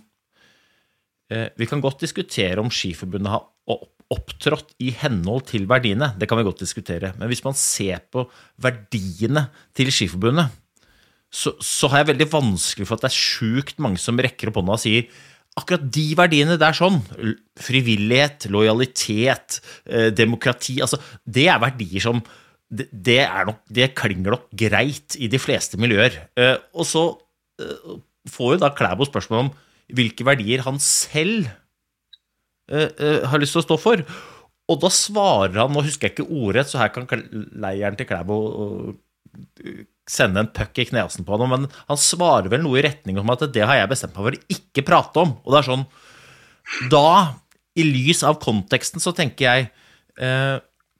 uh, 1.34 1.48
Vi 1.58 1.69
kan 1.72 1.81
godt 1.86 2.05
diskutere 2.05 2.62
om 2.62 2.69
Skiforbundet 2.74 3.34
har 3.34 3.48
opptrådt 4.10 4.74
i 4.81 4.91
henhold 4.98 5.48
til 5.50 5.67
verdiene. 5.69 6.13
Det 6.17 6.29
kan 6.29 6.39
vi 6.39 6.46
godt 6.46 6.62
diskutere. 6.65 7.13
Men 7.17 7.29
hvis 7.29 7.46
man 7.46 7.58
ser 7.58 8.01
på 8.13 8.27
verdiene 8.62 9.48
til 9.77 9.89
Skiforbundet, 9.93 10.53
så, 11.29 11.53
så 11.62 11.89
har 11.89 12.01
jeg 12.01 12.15
veldig 12.15 12.29
vanskelig 12.31 12.88
for 12.89 12.98
at 12.98 13.05
det 13.05 13.12
er 13.12 13.19
sjukt 13.22 13.81
mange 13.81 14.01
som 14.01 14.17
rekker 14.17 14.50
opp 14.50 14.58
hånda 14.58 14.77
og 14.79 14.81
sier 14.81 15.10
akkurat 15.60 15.86
de 15.94 16.06
verdiene 16.18 16.58
der 16.60 16.75
sånn, 16.78 17.00
frivillighet, 17.60 18.50
lojalitet, 18.54 19.60
eh, 19.86 20.10
demokrati 20.16 20.80
altså, 20.84 21.00
Det 21.25 21.48
er 21.51 21.62
verdier 21.62 22.04
som 22.04 22.22
det, 22.70 23.24
nok, 23.48 23.63
det, 23.74 23.94
klinger 23.98 24.36
nok 24.36 24.50
greit 24.54 25.18
i 25.18 25.28
de 25.32 25.39
fleste 25.42 25.80
miljøer. 25.82 26.20
Eh, 26.38 26.58
og 26.74 26.86
så 26.86 27.04
eh, 27.62 27.98
får 28.30 28.56
jo 28.56 28.62
da 28.62 28.74
Klæbo 28.78 29.08
spørsmål 29.10 29.48
om 29.48 29.54
hvilke 29.98 30.25
verdier 30.28 30.62
han 30.68 30.78
selv 30.84 31.50
har 32.70 33.42
lyst 33.42 33.56
til 33.56 33.63
å 33.63 33.66
stå 33.66 33.75
for. 33.82 34.01
Og 34.70 34.78
da 34.78 34.92
svarer 34.94 35.56
han 35.58 35.72
Nå 35.74 35.82
husker 35.82 36.06
jeg 36.06 36.13
ikke 36.13 36.28
ordrett, 36.30 36.70
så 36.70 36.78
her 36.78 36.92
kan 36.94 37.08
leieren 37.58 37.98
til 37.98 38.06
Klæbo 38.06 38.36
sende 40.10 40.42
en 40.44 40.50
puck 40.54 40.80
i 40.82 40.88
knesen 40.89 41.25
på 41.25 41.38
ham, 41.38 41.51
men 41.54 41.68
han 41.89 42.00
svarer 42.01 42.50
vel 42.51 42.63
noe 42.66 42.80
i 42.80 42.86
retning 42.86 43.20
om 43.22 43.30
at 43.34 43.46
det 43.54 43.66
har 43.66 43.82
jeg 43.82 43.92
bestemt 43.92 44.16
meg 44.16 44.25
for 44.25 44.38
å 44.38 44.56
ikke 44.56 44.86
prate 44.88 45.22
om. 45.22 45.36
Og 45.44 45.54
det 45.54 45.62
er 45.62 45.70
sånn 45.70 45.86
Da, 46.92 47.12
i 47.78 47.86
lys 47.86 48.24
av 48.28 48.39
konteksten, 48.42 49.01
så 49.01 49.13
tenker 49.18 49.46
jeg 49.48 49.70
eh, 50.22 50.58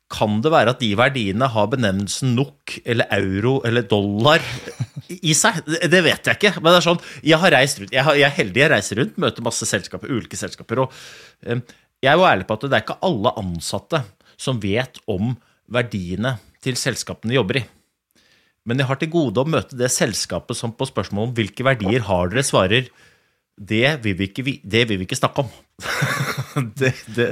Kan 0.10 0.40
det 0.42 0.54
være 0.54 0.74
at 0.74 0.82
de 0.82 0.92
verdiene 0.98 1.50
har 1.54 1.70
benevnelsen 1.70 2.34
NOK 2.38 2.80
eller 2.84 3.10
euro 3.18 3.60
eller 3.68 3.86
dollar 3.90 4.46
i 5.10 5.36
seg? 5.38 5.62
Det 5.66 6.02
vet 6.06 6.30
jeg 6.30 6.40
ikke. 6.40 6.56
Men 6.62 6.72
det 6.72 6.80
er 6.80 6.88
sånn 6.88 7.04
Jeg 7.22 7.42
har 7.42 7.56
reist 7.58 7.82
rundt, 7.82 7.94
jeg, 7.98 8.24
er 8.26 8.38
heldig, 8.38 8.64
jeg 8.64 8.74
reiser 8.74 9.02
rundt, 9.04 9.20
møter 9.22 9.46
masse 9.46 9.70
selskaper, 9.70 10.14
ulike 10.14 10.40
selskaper, 10.40 10.86
og 10.86 11.02
eh, 11.46 11.62
jeg 12.00 12.14
er 12.14 12.16
jo 12.16 12.30
ærlig 12.30 12.48
på 12.48 12.56
at 12.56 12.70
det 12.70 12.78
er 12.78 12.86
ikke 12.86 13.02
alle 13.04 13.36
ansatte 13.42 14.06
som 14.40 14.62
vet 14.64 15.02
om 15.12 15.34
verdiene 15.70 16.38
til 16.64 16.78
selskapene 16.80 17.34
de 17.34 17.38
jobber 17.38 17.60
i. 17.60 17.66
Men 18.70 18.82
jeg 18.82 18.90
har 18.90 19.00
til 19.02 19.12
gode 19.14 19.42
å 19.42 19.50
møte 19.50 19.78
det 19.80 19.90
selskapet 19.94 20.58
som 20.58 20.76
på 20.76 20.88
spørsmål 20.90 21.30
om 21.30 21.38
hvilke 21.38 21.66
verdier 21.66 22.06
har 22.08 22.30
dere, 22.32 22.46
svarer 22.46 22.92
det 23.60 23.98
vil 24.06 24.16
vi 24.16 24.30
ikke, 24.30 24.44
det 24.64 24.86
vil 24.88 25.02
vi 25.02 25.06
ikke 25.08 25.18
snakke 25.20 25.44
om. 25.44 25.50
det, 26.80 26.92
det, 27.16 27.26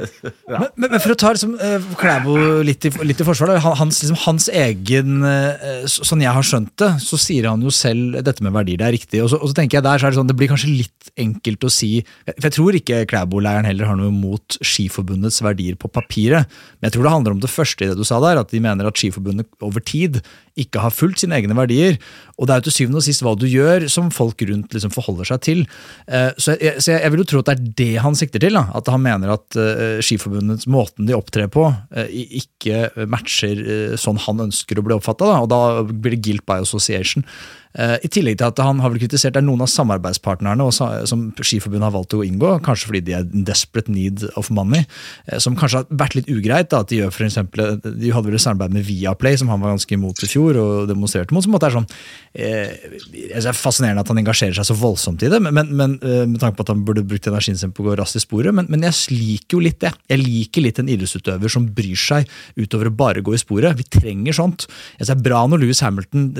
ja. 0.47 0.59
men, 0.79 0.87
men, 0.93 0.99
for 1.03 1.11
å 1.11 1.17
ta 1.19 1.33
liksom, 1.35 1.57
uh, 1.59 1.83
Klæbo 1.99 2.35
litt 2.63 2.85
litt 3.03 3.19
i 3.19 3.25
forsvar, 3.27 3.57
hans, 3.59 3.99
liksom, 3.99 4.15
hans, 4.23 4.45
egen 4.55 5.25
uh, 5.25 5.83
Sånn 5.83 6.23
jeg 6.23 6.31
har 6.31 6.47
skjønt 6.47 6.71
det, 6.79 6.93
så 7.03 7.19
sier 7.19 7.49
han 7.49 7.63
jo 7.63 7.73
selv 7.75 8.15
dette 8.23 8.45
med 8.45 8.55
verdier, 8.55 8.79
det 8.79 8.87
er 8.87 8.95
riktig. 8.95 9.21
Og 9.23 9.31
så, 9.33 9.39
og 9.41 9.51
så 9.51 9.59
tenker 9.59 9.79
jeg 9.79 9.87
der, 9.87 9.99
så 9.99 10.07
er 10.07 10.15
det 10.15 10.19
sånn, 10.21 10.31
det 10.31 10.37
blir 10.39 10.51
kanskje 10.51 10.71
litt 10.71 11.11
enkelt 11.17 11.67
å 11.67 11.71
si 11.73 11.91
For 12.29 12.47
jeg 12.47 12.55
tror 12.55 12.79
ikke 12.79 13.03
Klæbo-leiren 13.11 13.67
heller 13.67 13.91
har 13.91 13.99
noe 13.99 14.11
imot 14.13 14.59
Skiforbundets 14.59 15.39
verdier 15.43 15.79
på 15.79 15.91
papiret. 15.91 16.51
Men 16.77 16.89
jeg 16.89 16.95
tror 16.95 17.07
det 17.07 17.15
handler 17.15 17.37
om 17.37 17.43
det 17.43 17.51
første 17.51 17.87
i 17.87 17.91
det 17.91 17.99
du 17.99 18.07
sa 18.07 18.19
der, 18.23 18.39
at 18.43 18.51
de 18.53 18.63
mener 18.63 18.87
at 18.87 18.99
Skiforbundet 18.99 19.49
over 19.63 19.83
tid 19.83 20.21
ikke 20.59 20.81
har 20.83 20.93
fulgt 20.95 21.23
sine 21.23 21.37
egne 21.37 21.55
verdier. 21.57 21.97
Og 22.37 22.47
det 22.47 22.53
er 22.53 22.61
jo 22.61 22.67
til 22.67 22.75
syvende 22.75 23.01
og 23.01 23.05
sist 23.05 23.23
hva 23.25 23.33
du 23.37 23.47
gjør, 23.49 23.87
som 23.91 24.11
folk 24.13 24.41
rundt 24.49 24.73
liksom 24.75 24.93
forholder 24.93 25.29
seg 25.31 25.43
til. 25.45 25.63
Uh, 26.05 26.31
så, 26.37 26.55
jeg, 26.61 26.83
så 26.83 26.93
jeg, 26.95 27.13
vil 27.13 27.23
jo 27.23 27.27
tro 27.31 27.41
at 27.41 27.49
det 27.49 27.55
er 27.55 27.75
det 27.81 28.03
han 28.05 28.17
sikter 28.17 28.43
til. 28.43 28.57
Da. 28.59 28.67
At 28.77 28.91
han 28.93 29.03
mener 29.03 29.33
at 29.37 29.59
uh, 29.59 30.01
Skiforbundets 30.05 30.69
måten 30.69 31.09
de 31.09 31.17
opptrer 31.17 31.49
på, 31.53 31.69
uh, 31.71 32.09
ikke 32.11 33.07
matcher 33.09 33.63
sånn 33.99 34.19
han 34.27 34.47
ønsker 34.47 34.79
å 34.79 34.85
bli 34.85 34.97
oppfatta. 34.97 35.31
Og 35.41 35.49
da 35.53 35.61
blir 35.87 36.17
det 36.17 36.23
guilt 36.25 36.45
by 36.49 36.61
association. 36.65 37.25
Eh, 37.77 37.97
I 38.07 38.09
tillegg 38.09 38.39
til 38.39 38.49
at 38.49 38.59
han 38.63 38.81
har 38.81 38.91
vel 38.91 39.01
kritisert 39.03 39.35
det 39.35 39.41
er 39.43 39.45
noen 39.45 39.61
av 39.61 39.69
samarbeidspartnerne 39.69 40.65
som 40.73 41.27
Skiforbundet 41.37 41.85
har 41.85 41.93
valgt 41.93 42.15
å 42.17 42.23
inngå, 42.25 42.55
kanskje 42.65 42.89
fordi 42.89 43.03
de 43.09 43.15
er 43.19 43.27
in 43.27 43.45
desperate 43.47 43.91
need 43.93 44.25
of 44.39 44.49
money, 44.53 44.87
eh, 45.27 45.37
som 45.43 45.57
kanskje 45.57 45.83
har 45.83 45.99
vært 46.01 46.17
litt 46.17 46.31
ugreit. 46.31 46.69
da, 46.69 46.81
at 46.81 46.89
De 46.89 47.01
gjør 47.01 47.13
for 47.13 47.27
eksempel, 47.27 47.77
de 47.83 48.13
hadde 48.13 48.25
vel 48.25 48.39
et 48.39 48.41
samarbeid 48.41 48.73
med 48.73 48.87
Viaplay, 48.87 49.37
som 49.37 49.51
han 49.53 49.61
var 49.61 49.75
ganske 49.75 49.93
imot 49.93 50.23
i 50.23 50.31
fjor 50.31 50.57
og 50.57 50.87
demonstrerte 50.89 51.31
mot. 51.31 51.43
som 51.43 51.53
måtte 51.53 51.67
er 51.67 51.77
sånn, 51.77 51.89
eh, 52.33 52.73
Det 53.11 53.45
er 53.45 53.53
fascinerende 53.53 54.01
at 54.01 54.07
han 54.07 54.17
engasjerer 54.17 54.55
seg 54.55 54.65
så 54.65 54.75
voldsomt 54.75 55.21
i 55.23 55.29
det, 55.29 55.41
men, 55.41 55.53
men 55.75 55.99
med 55.99 56.39
tanke 56.39 56.57
på 56.57 56.65
at 56.65 56.69
han 56.73 56.83
burde 56.83 57.05
brukt 57.05 57.27
energien 57.27 57.57
sin 57.57 57.71
på 57.71 57.83
å 57.83 57.91
gå 57.91 57.97
raskt 57.97 58.17
i 58.17 58.19
sporet. 58.19 58.53
Men, 58.53 58.65
men, 58.69 58.81
jeg 58.81 59.11
liker 59.11 59.57
jo 59.57 59.59
litt 59.59 59.79
det. 59.79 59.93
Jeg 60.09 60.23
liker 60.23 60.61
litt 60.61 60.79
en 60.79 60.89
idrettsutøver 60.89 61.49
som 61.49 61.67
bryr 61.67 61.95
seg 61.95 62.27
utover 62.57 62.89
å 62.89 62.95
bare 62.95 63.21
gå 63.21 63.33
i 63.33 63.37
sporet. 63.37 63.77
Vi 63.77 63.83
trenger 63.83 64.33
sånt. 64.33 64.67
Jeg 64.97 65.05
synes 65.05 65.07
Det 65.07 65.17
er 65.17 65.29
bra 65.29 65.45
når 65.47 65.61
Louis 65.61 65.79
Hamilton 65.79 66.33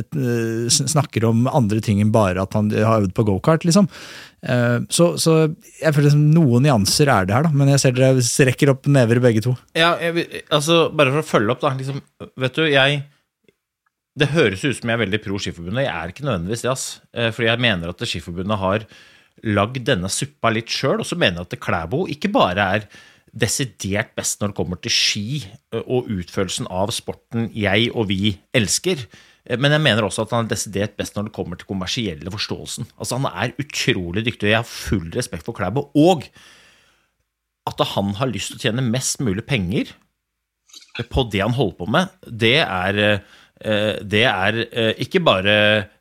snakker 0.68 1.27
om 1.30 1.48
andre 1.50 1.82
ting 1.84 2.02
enn 2.04 2.14
bare 2.14 2.44
at 2.44 2.56
han 2.58 2.72
har 2.74 3.04
øvd 3.04 3.14
på 3.18 3.26
gokart. 3.28 3.66
Liksom. 3.68 3.90
Eh, 4.46 4.80
så, 4.94 5.10
så, 5.22 5.36
jeg 5.82 5.94
føler 5.96 6.10
liksom 6.10 6.26
noen 6.36 6.66
nyanser 6.68 7.10
er 7.12 7.28
det 7.28 7.36
her, 7.36 7.48
da. 7.48 7.54
men 7.58 7.72
jeg 7.74 7.84
ser 7.84 7.98
dere 7.98 8.24
strekker 8.26 8.72
opp 8.74 8.88
never 8.92 9.22
begge 9.24 9.44
to. 9.46 9.56
Ja, 9.78 9.96
jeg, 10.02 10.28
altså 10.54 10.88
Bare 10.94 11.14
for 11.16 11.24
å 11.24 11.28
følge 11.28 11.56
opp, 11.56 11.64
da. 11.66 11.74
Liksom, 11.78 12.02
vet 12.44 12.58
du, 12.58 12.64
jeg 12.70 13.04
Det 14.18 14.32
høres 14.34 14.64
ut 14.66 14.80
som 14.80 14.90
jeg 14.90 14.98
er 14.98 15.04
veldig 15.04 15.22
pro 15.26 15.42
Skiforbundet. 15.42 15.86
Jeg 15.86 15.94
er 15.94 16.14
ikke 16.14 16.26
nødvendigvis 16.26 16.66
det, 16.66 16.74
ass. 16.74 16.88
Eh, 17.14 17.30
fordi 17.34 17.52
jeg 17.52 17.66
mener 17.68 17.94
at 17.94 18.08
Skiforbundet 18.10 18.64
har 18.64 18.88
lagd 19.46 19.84
denne 19.86 20.10
suppa 20.10 20.50
litt 20.50 20.72
sjøl, 20.74 21.04
og 21.04 21.06
så 21.06 21.18
mener 21.20 21.44
jeg 21.44 21.52
at 21.52 21.62
Klæbo 21.62 22.08
ikke 22.10 22.32
bare 22.34 22.72
er 22.78 22.90
desidert 23.38 24.16
best 24.18 24.42
når 24.42 24.52
det 24.52 24.58
kommer 24.58 24.80
til 24.82 24.94
ski 24.94 25.28
eh, 25.44 25.82
og 25.84 26.10
utførelsen 26.14 26.70
av 26.74 26.94
sporten 26.96 27.50
jeg 27.56 27.92
og 27.94 28.10
vi 28.12 28.38
elsker. 28.58 29.04
Eh, 29.48 29.58
men 29.60 29.74
jeg 29.74 29.84
mener 29.84 30.08
også 30.08 30.26
at 30.26 30.36
han 30.36 30.48
er 30.48 30.54
desidert 30.54 30.98
best 31.00 31.18
når 31.18 31.30
det 31.30 31.36
kommer 31.38 31.60
til 31.60 31.70
kommersielle 31.70 32.34
forståelsen. 32.34 32.90
Altså 32.98 33.20
Han 33.20 33.32
er 33.32 33.56
utrolig 33.62 34.26
dyktig, 34.28 34.48
og 34.48 34.54
jeg 34.54 34.62
har 34.62 34.70
full 34.70 35.10
respekt 35.16 35.48
for 35.48 35.58
Klæbo. 35.58 35.90
Og 35.96 36.28
at 37.68 37.88
han 37.96 38.14
har 38.16 38.32
lyst 38.32 38.54
til 38.54 38.60
å 38.60 38.66
tjene 38.68 38.86
mest 38.86 39.20
mulig 39.24 39.44
penger 39.48 39.92
på 41.12 41.28
det 41.32 41.44
han 41.44 41.54
holder 41.54 41.78
på 41.78 41.88
med, 41.94 42.14
det 42.26 42.58
er 42.64 43.02
eh, 43.04 44.00
det 44.06 44.22
er 44.30 44.58
eh, 44.70 44.92
ikke 45.02 45.22
bare 45.26 45.54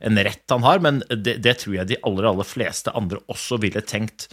en 0.04 0.18
rett 0.20 0.52
han 0.52 0.64
har, 0.66 0.80
men 0.84 1.00
det, 1.08 1.38
det 1.44 1.54
tror 1.62 1.78
jeg 1.78 1.88
de 1.88 1.98
aller, 2.04 2.28
aller 2.28 2.44
fleste 2.44 2.92
andre 2.96 3.22
også 3.32 3.56
ville 3.62 3.80
tenkt. 3.80 4.28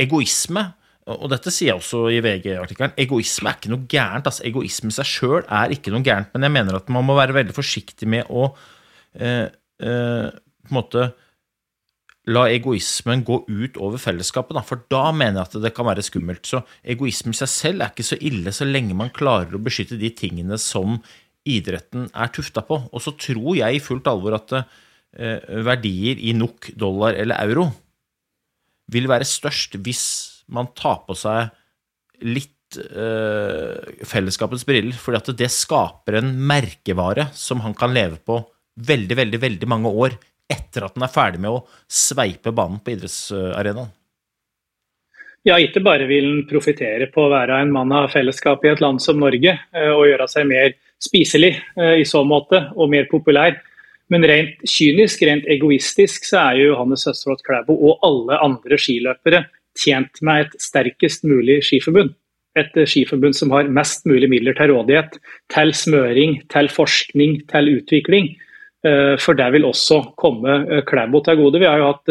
Egoisme, 0.00 0.62
og 1.04 1.26
dette 1.28 1.52
sier 1.52 1.72
jeg 1.72 1.80
også 1.80 2.06
i 2.14 2.20
VG-artikkelen, 2.24 2.94
egoisme 3.00 3.50
er 3.50 3.58
ikke 3.58 3.72
noe 3.74 3.88
gærent. 3.92 4.28
altså 4.30 4.46
Egoisme 4.48 4.88
i 4.88 4.96
seg 4.96 5.08
sjøl 5.08 5.42
er 5.42 5.74
ikke 5.74 5.92
noe 5.92 6.04
gærent, 6.04 6.30
men 6.32 6.46
jeg 6.46 6.54
mener 6.54 6.78
at 6.78 6.88
man 6.92 7.04
må 7.04 7.16
være 7.18 7.36
veldig 7.36 7.56
forsiktig 7.56 8.08
med 8.08 8.30
å 8.32 8.46
eh, 9.20 9.50
eh, 9.84 10.30
på 10.64 10.72
en 10.72 10.78
måte 10.78 11.10
la 12.32 12.46
egoismen 12.48 13.20
gå 13.26 13.42
ut 13.44 13.76
over 13.76 14.00
fellesskapet, 14.00 14.56
da, 14.56 14.62
for 14.64 14.80
da 14.88 15.10
mener 15.12 15.42
jeg 15.42 15.50
at 15.50 15.66
det 15.66 15.74
kan 15.76 15.84
være 15.90 16.06
skummelt. 16.06 16.48
Så 16.48 16.62
egoisme 16.80 17.34
i 17.34 17.36
seg 17.36 17.52
selv 17.52 17.84
er 17.84 17.92
ikke 17.92 18.06
så 18.08 18.16
ille 18.24 18.54
så 18.56 18.64
lenge 18.64 18.96
man 18.96 19.12
klarer 19.12 19.52
å 19.52 19.60
beskytte 19.60 20.00
de 20.00 20.08
tingene 20.16 20.56
som 20.56 20.96
idretten 21.44 22.08
er 22.16 22.32
tufta 22.32 22.64
på. 22.64 22.80
Og 22.88 23.04
så 23.04 23.12
tror 23.20 23.52
jeg 23.58 23.76
i 23.76 23.84
fullt 23.84 24.08
alvor 24.08 24.38
at 24.38 24.56
eh, 24.56 25.36
verdier 25.68 26.16
i 26.16 26.32
NOK, 26.32 26.72
dollar 26.80 27.12
eller 27.20 27.44
euro 27.44 27.68
vil 28.92 29.08
være 29.08 29.28
størst 29.28 29.76
hvis 29.84 30.04
man 30.52 30.72
tar 30.76 31.02
på 31.06 31.16
seg 31.18 31.52
litt 32.24 32.78
eh, 32.78 34.04
fellesskapets 34.06 34.66
briller, 34.68 34.96
fordi 34.98 35.20
at 35.20 35.32
det 35.38 35.50
skaper 35.52 36.20
en 36.20 36.34
merkevare 36.48 37.28
som 37.36 37.62
han 37.64 37.76
kan 37.78 37.94
leve 37.94 38.20
på 38.20 38.40
veldig, 38.74 39.16
veldig, 39.16 39.40
veldig 39.42 39.68
mange 39.70 39.90
år 39.90 40.16
etter 40.50 40.84
at 40.86 40.96
han 40.96 41.06
er 41.06 41.12
ferdig 41.12 41.42
med 41.42 41.56
å 41.56 41.62
sveipe 41.88 42.52
banen 42.54 42.80
på 42.84 42.94
idrettsarenaen. 42.94 43.92
Ja, 45.44 45.58
ikke 45.60 45.82
bare 45.84 46.06
vil 46.08 46.24
han 46.24 46.44
profitere 46.48 47.10
på 47.12 47.26
å 47.26 47.32
være 47.32 47.58
en 47.60 47.72
mann 47.72 47.92
av 47.92 48.08
fellesskapet 48.14 48.64
i 48.64 48.72
et 48.72 48.80
land 48.80 49.02
som 49.04 49.18
Norge 49.20 49.52
eh, 49.52 49.90
og 49.92 50.06
gjøre 50.08 50.28
seg 50.30 50.48
mer 50.48 50.72
spiselig 51.04 51.52
eh, 51.76 51.98
i 52.00 52.06
så 52.08 52.22
måte, 52.24 52.62
og 52.72 52.88
mer 52.92 53.04
populær. 53.10 53.58
Men 54.12 54.24
rent 54.28 54.64
kynisk, 54.68 55.20
rent 55.28 55.44
egoistisk, 55.52 56.24
så 56.28 56.46
er 56.46 56.60
jo 56.60 56.70
Johannes 56.70 57.04
Høstflot 57.08 57.44
Klæbo 57.44 57.76
og 57.76 58.04
alle 58.08 58.40
andre 58.44 58.78
skiløpere 58.80 59.44
tjent 59.78 60.22
med 60.22 60.46
et 60.46 60.54
sterkest 60.62 61.26
mulig 61.28 61.60
skiforbund. 61.66 62.14
Et 62.58 62.78
eh, 62.78 62.88
skiforbund 62.88 63.36
som 63.38 63.52
har 63.54 63.70
mest 63.70 64.06
mulig 64.10 64.30
midler 64.30 64.56
til 64.58 64.74
rådighet 64.74 65.18
til 65.54 65.74
smøring, 65.74 66.40
til 66.52 66.70
forskning, 66.72 67.42
til 67.50 67.76
utvikling. 67.78 68.34
For 68.84 69.32
det 69.32 69.46
vil 69.54 69.64
også 69.64 69.96
komme 70.20 70.82
Klæbo 70.84 71.22
til 71.24 71.38
gode. 71.38 71.56
Vi 71.62 71.64
har 71.64 71.78
jo 71.80 71.86
hatt 71.88 72.10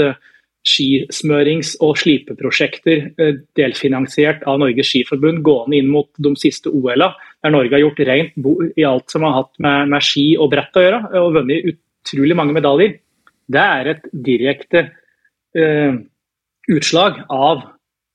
skismørings- 0.63 1.75
og 1.83 1.97
slipeprosjekter 1.99 3.09
eh, 3.19 3.39
delfinansiert 3.57 4.45
av 4.47 4.61
Norges 4.61 4.89
Skiforbund 4.89 5.43
gående 5.43 5.79
inn 5.79 5.91
mot 5.91 6.09
de 6.23 6.33
siste 6.39 6.71
OL-a, 6.71 7.11
der 7.43 7.53
Norge 7.53 7.75
har 7.75 7.83
gjort 7.83 8.03
rent 8.07 8.79
i 8.79 8.87
alt 8.87 9.11
som 9.11 9.27
har 9.27 9.41
hatt 9.41 9.53
med, 9.63 9.91
med, 9.91 10.05
ski 10.05 10.25
og 10.39 10.53
brett 10.53 10.79
å 10.79 10.85
gjøre, 10.85 11.01
og 11.19 11.37
vunnet 11.39 11.67
utrolig 11.73 12.39
mange 12.39 12.55
medaljer. 12.55 12.95
Det 13.53 13.63
er 13.63 13.91
et 13.91 14.07
direkte 14.13 14.85
eh, 15.57 15.99
utslag 16.71 17.21
av 17.29 17.63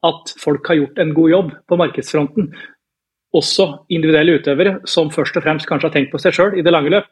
at 0.07 0.33
folk 0.41 0.69
har 0.71 0.79
gjort 0.79 0.99
en 1.03 1.15
god 1.15 1.31
jobb 1.31 1.53
på 1.69 1.79
markedsfronten. 1.81 2.51
Også 3.37 3.67
individuelle 3.93 4.39
utøvere 4.39 4.79
som 4.89 5.11
først 5.13 5.37
og 5.37 5.45
fremst 5.45 5.69
kanskje 5.69 5.91
har 5.91 5.97
tenkt 5.97 6.13
på 6.15 6.21
seg 6.23 6.37
sjøl 6.37 6.57
i 6.57 6.65
det 6.65 6.73
lange 6.73 6.93
løp. 6.95 7.09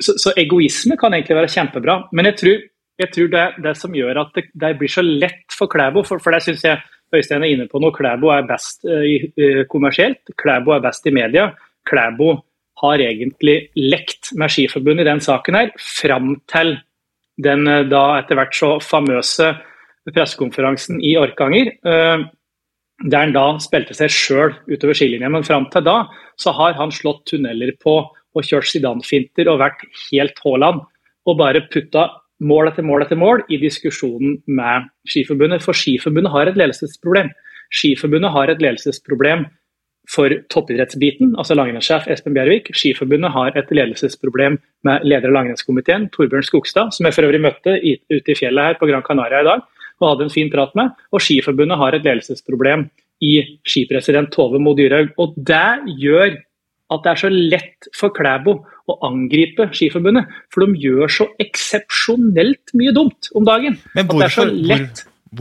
Så, 0.00 0.14
så 0.22 0.32
egoisme 0.38 0.96
kan 0.96 1.14
egentlig 1.16 1.36
være 1.36 1.52
kjempebra. 1.52 2.00
Men 2.14 2.30
jeg 2.30 2.38
tror 2.40 2.60
jeg 2.98 3.12
tror 3.14 3.28
det, 3.30 3.44
det 3.62 3.74
som 3.78 3.94
gjør 3.94 4.22
at 4.24 4.32
det, 4.34 4.48
det, 4.58 4.72
blir 4.78 4.90
så 4.90 5.04
lett 5.06 5.54
for 5.54 5.70
Klæbo, 5.70 6.02
for, 6.06 6.22
for 6.22 6.34
det 6.34 6.42
syns 6.42 6.64
jeg 6.66 6.80
Øystein 7.14 7.44
er 7.46 7.52
inne 7.54 7.68
på 7.70 7.80
nå, 7.80 7.92
Klæbo 7.94 8.32
er 8.34 8.48
best 8.48 8.84
eh, 8.84 9.62
kommersielt, 9.70 10.34
Klæbo 10.36 10.74
er 10.74 10.82
best 10.84 11.06
i 11.06 11.14
media. 11.14 11.46
Klæbo 11.88 12.34
har 12.82 13.02
egentlig 13.02 13.70
lekt 13.78 14.32
med 14.38 14.52
Skiforbundet 14.52 15.06
i 15.06 15.08
den 15.08 15.22
saken 15.24 15.56
her, 15.58 15.70
fram 15.78 16.34
til 16.50 16.76
den 17.38 17.70
uh, 17.70 17.84
da 17.86 18.02
etter 18.18 18.38
hvert 18.38 18.54
så 18.54 18.70
famøse 18.82 19.52
pressekonferansen 20.14 21.00
i 21.04 21.16
Orkanger. 21.20 21.72
Uh, 21.86 22.26
der 23.06 23.28
han 23.28 23.34
da 23.34 23.46
spilte 23.62 23.94
seg 23.94 24.10
sjøl 24.10 24.54
utover 24.66 24.96
skilinja. 24.96 25.30
Men 25.30 25.46
fram 25.46 25.68
til 25.72 25.84
da 25.86 26.00
så 26.40 26.54
har 26.56 26.74
han 26.78 26.94
slått 26.94 27.28
tunneler 27.30 27.74
på 27.82 28.00
og 28.08 28.46
kjørt 28.46 28.68
Zidane-finter 28.70 29.50
og 29.50 29.60
vært 29.62 29.84
helt 30.08 30.40
Haaland. 30.44 30.82
Og 31.28 31.38
bare 31.38 31.64
putta 31.70 32.08
mål 32.42 32.70
etter 32.70 32.86
mål 32.86 33.04
etter 33.04 33.18
mål 33.18 33.44
i 33.50 33.58
diskusjonen 33.62 34.38
med 34.46 34.88
Skiforbundet. 35.10 35.62
For 35.64 35.76
Skiforbundet 35.76 36.32
har 36.34 36.50
et 36.50 36.58
ledelsesproblem. 36.58 37.30
Skiforbundet 37.74 38.34
har 38.34 38.50
et 38.50 38.62
ledelsesproblem 38.62 39.46
for 40.08 40.32
toppidrettsbiten, 40.48 41.34
altså 41.36 41.52
langrennssjef 41.58 42.06
Espen 42.08 42.32
Bjervik. 42.32 42.70
Skiforbundet 42.72 43.28
har 43.34 43.58
et 43.60 43.72
ledelsesproblem 43.74 44.56
med 44.88 45.04
leder 45.04 45.28
av 45.28 45.36
langrennskomiteen, 45.36 46.06
Torbjørn 46.14 46.46
Skogstad, 46.46 46.94
som 46.96 47.04
jeg 47.04 47.16
for 47.18 47.28
øvrig 47.28 47.42
møtte 47.44 47.74
ute 47.84 48.32
i 48.32 48.38
fjellet 48.38 48.70
her 48.70 48.78
på 48.80 48.88
Gran 48.88 49.04
Canaria 49.04 49.42
i 49.44 49.50
dag 49.50 49.66
og 50.00 50.12
hadde 50.12 50.28
en 50.28 50.34
fin 50.34 50.50
prat 50.52 50.74
med. 50.78 50.94
Og 51.14 51.22
Skiforbundet 51.24 51.80
har 51.80 51.96
et 51.96 52.06
ledelsesproblem 52.06 52.86
i 53.24 53.34
skipresident 53.66 54.30
Tove 54.34 54.60
Mo 54.62 54.74
Dyrhaug. 54.78 55.10
Og 55.18 55.34
det 55.48 55.96
gjør 55.98 56.38
at 56.88 57.04
det 57.04 57.12
er 57.12 57.20
så 57.20 57.30
lett 57.32 57.88
for 57.96 58.14
Klæbo 58.16 58.54
å 58.88 58.96
angripe 59.08 59.68
Skiforbundet. 59.76 60.30
For 60.54 60.64
de 60.64 60.80
gjør 60.86 61.12
så 61.12 61.28
eksepsjonelt 61.42 62.74
mye 62.78 62.94
dumt 62.96 63.30
om 63.36 63.46
dagen. 63.48 63.78
Men 63.98 64.08
hvorfor, 64.08 64.52
hvor, 64.54 64.84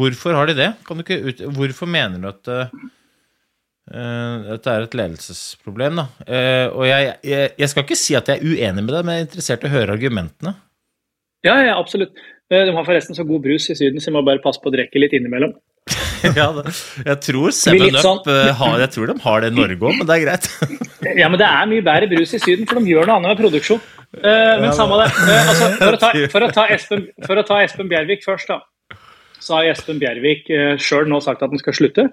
hvorfor, 0.01 0.37
har 0.39 0.51
de 0.51 0.57
det? 0.57 0.69
Ut, 0.91 1.43
hvorfor 1.55 1.91
mener 1.91 2.19
du 2.19 2.29
at 2.33 2.51
uh, 2.51 2.87
dette 4.49 4.73
er 4.73 4.87
et 4.87 4.97
ledelsesproblem? 4.99 6.01
da? 6.01 6.07
Uh, 6.27 6.65
og 6.73 6.87
jeg, 6.89 7.13
jeg, 7.23 7.53
jeg, 7.53 7.71
skal 7.71 7.87
ikke 7.87 7.99
si 8.03 8.17
at 8.19 8.33
jeg 8.33 8.41
er 8.41 8.47
uenig 8.57 8.83
med 8.83 8.95
deg, 8.97 9.05
men 9.05 9.15
jeg 9.15 9.23
er 9.23 9.29
interessert 9.29 9.63
i 9.63 9.69
å 9.69 9.75
høre 9.77 9.95
argumentene. 9.95 10.57
Ja, 11.45 11.55
ja, 11.63 11.77
absolutt. 11.77 12.17
De 12.47 12.71
har 12.71 12.85
forresten 12.87 13.17
så 13.17 13.25
god 13.27 13.43
brus 13.43 13.67
i 13.69 13.75
Syden, 13.75 13.99
så 13.99 14.07
jeg 14.07 14.15
må 14.15 14.23
bare 14.23 14.43
passe 14.43 14.61
på 14.63 14.71
å 14.71 14.75
drikke 14.75 15.01
litt 15.01 15.15
innimellom. 15.17 15.55
ja, 16.39 16.47
jeg 17.05 17.17
tror 17.23 17.53
Seven 17.55 17.95
Up 17.95 18.03
sånn. 18.03 18.21
har, 18.59 18.79
jeg 18.83 18.93
tror 18.95 19.11
de 19.11 19.15
har 19.23 19.43
det 19.43 19.51
i 19.51 19.55
Norge 19.55 19.77
òg, 19.77 19.99
men 19.99 20.07
det 20.09 20.15
er 20.15 20.23
greit. 20.23 20.47
ja, 21.21 21.29
men 21.29 21.37
det 21.39 21.47
er 21.47 21.69
mye 21.69 21.85
bedre 21.85 22.09
brus 22.11 22.33
i 22.33 22.41
Syden, 22.41 22.67
for 22.69 22.79
de 22.79 22.93
gjør 22.93 23.07
noe 23.07 23.19
annet 23.19 23.33
med 23.33 23.41
produksjon. 23.43 23.83
Uh, 24.17 24.55
men 24.63 24.71
samme 24.75 24.97
det. 25.01 25.09
Altså, 25.37 25.69
for, 25.81 25.97
å 25.97 25.99
ta, 26.01 26.11
for, 26.31 26.47
å 26.47 26.53
ta 26.55 26.65
Espen, 26.73 27.05
for, 27.25 27.39
å 27.39 27.45
ta, 27.47 27.59
Espen, 27.65 27.91
Bjervik 27.91 28.25
først, 28.25 28.53
da. 28.53 28.97
Så 29.43 29.59
har 29.59 29.69
Espen 29.71 30.01
Bjervik 30.01 30.49
uh, 30.49 30.73
sjøl 30.81 31.09
nå 31.11 31.21
sagt 31.23 31.43
at 31.45 31.53
han 31.53 31.61
skal 31.61 31.77
slutte. 31.77 32.07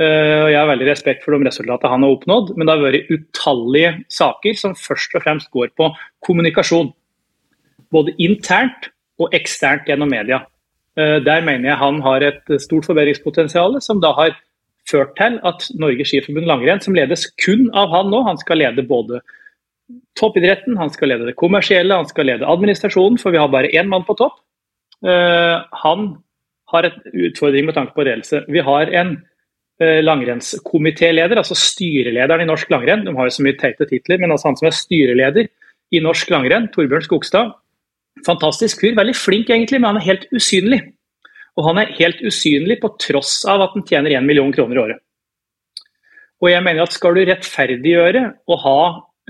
Uh, 0.00 0.50
jeg 0.50 0.58
har 0.58 0.70
veldig 0.70 0.88
respekt 0.88 1.24
for 1.24 1.36
de 1.36 1.46
resultatene 1.48 1.92
han 1.92 2.06
har 2.06 2.16
oppnådd, 2.16 2.54
men 2.56 2.66
det 2.66 2.74
har 2.74 2.82
vært 2.82 3.14
utallige 3.14 3.94
saker 4.12 4.58
som 4.58 4.74
først 4.78 5.14
og 5.18 5.26
fremst 5.26 5.50
går 5.54 5.74
på 5.78 5.90
kommunikasjon. 6.26 6.92
Både 7.94 8.14
internt 8.22 8.90
og 9.20 9.34
eksternt 9.36 9.86
gjennom 9.88 10.10
media. 10.10 10.42
Eh, 10.98 11.20
der 11.26 11.44
mener 11.46 11.70
jeg 11.70 11.82
han 11.82 12.00
har 12.02 12.26
et 12.26 12.56
stort 12.62 12.86
forbedringspotensial, 12.88 13.80
som 13.82 14.02
da 14.02 14.12
har 14.16 14.36
ført 14.90 15.14
til 15.18 15.38
at 15.46 15.64
Norges 15.80 16.10
Skiforbund 16.10 16.48
langrenn, 16.48 16.82
som 16.84 16.96
ledes 16.96 17.26
kun 17.40 17.70
av 17.72 17.92
han 17.94 18.10
nå, 18.12 18.22
han 18.26 18.40
skal 18.40 18.60
lede 18.60 18.86
både 18.86 19.22
toppidretten, 20.18 20.76
han 20.80 20.92
skal 20.92 21.12
lede 21.12 21.28
det 21.28 21.36
kommersielle, 21.40 21.96
han 21.96 22.08
skal 22.08 22.28
lede 22.28 22.48
administrasjonen, 22.48 23.18
for 23.20 23.34
vi 23.34 23.40
har 23.40 23.52
bare 23.52 23.72
én 23.72 23.90
mann 23.90 24.06
på 24.06 24.16
topp. 24.18 24.38
Eh, 25.04 25.56
han 25.84 26.06
har 26.72 26.88
et 26.88 27.00
utfordring 27.12 27.68
med 27.68 27.76
tanke 27.76 27.94
på 27.96 28.06
ledelse. 28.06 28.44
Vi 28.48 28.62
har 28.64 28.92
en 29.00 29.16
eh, 29.80 30.00
langrennskomitéleder, 30.04 31.40
altså 31.40 31.56
styrelederen 31.58 32.44
i 32.44 32.48
norsk 32.48 32.70
langrenn. 32.72 33.04
De 33.06 33.14
har 33.16 33.28
jo 33.28 33.36
så 33.36 33.44
mye 33.46 33.58
teite 33.60 33.88
titler, 33.90 34.20
men 34.22 34.32
altså 34.32 34.50
han 34.50 34.60
som 34.60 34.70
er 34.70 34.78
styreleder 34.78 35.50
i 35.94 36.00
norsk 36.02 36.32
langrenn, 36.32 36.70
Torbjørn 36.72 37.04
Skogstad, 37.04 37.52
Fantastisk 38.22 38.84
fyr. 38.84 38.94
Veldig 38.96 39.16
flink, 39.18 39.50
egentlig, 39.50 39.80
men 39.80 39.92
han 39.92 40.02
er 40.02 40.08
helt 40.12 40.28
usynlig. 40.34 40.80
Og 41.58 41.66
han 41.68 41.80
er 41.80 41.94
helt 41.98 42.22
usynlig 42.26 42.78
på 42.82 42.92
tross 43.02 43.42
av 43.50 43.62
at 43.64 43.74
han 43.76 43.86
tjener 43.86 44.14
1 44.18 44.26
million 44.26 44.52
kroner 44.54 44.78
i 44.78 44.84
året. 44.84 45.02
Og 46.42 46.50
jeg 46.50 46.62
mener 46.66 46.84
at 46.84 46.94
skal 46.94 47.16
du 47.16 47.22
rettferdiggjøre 47.24 48.22
å 48.50 48.56
ha 48.64 48.80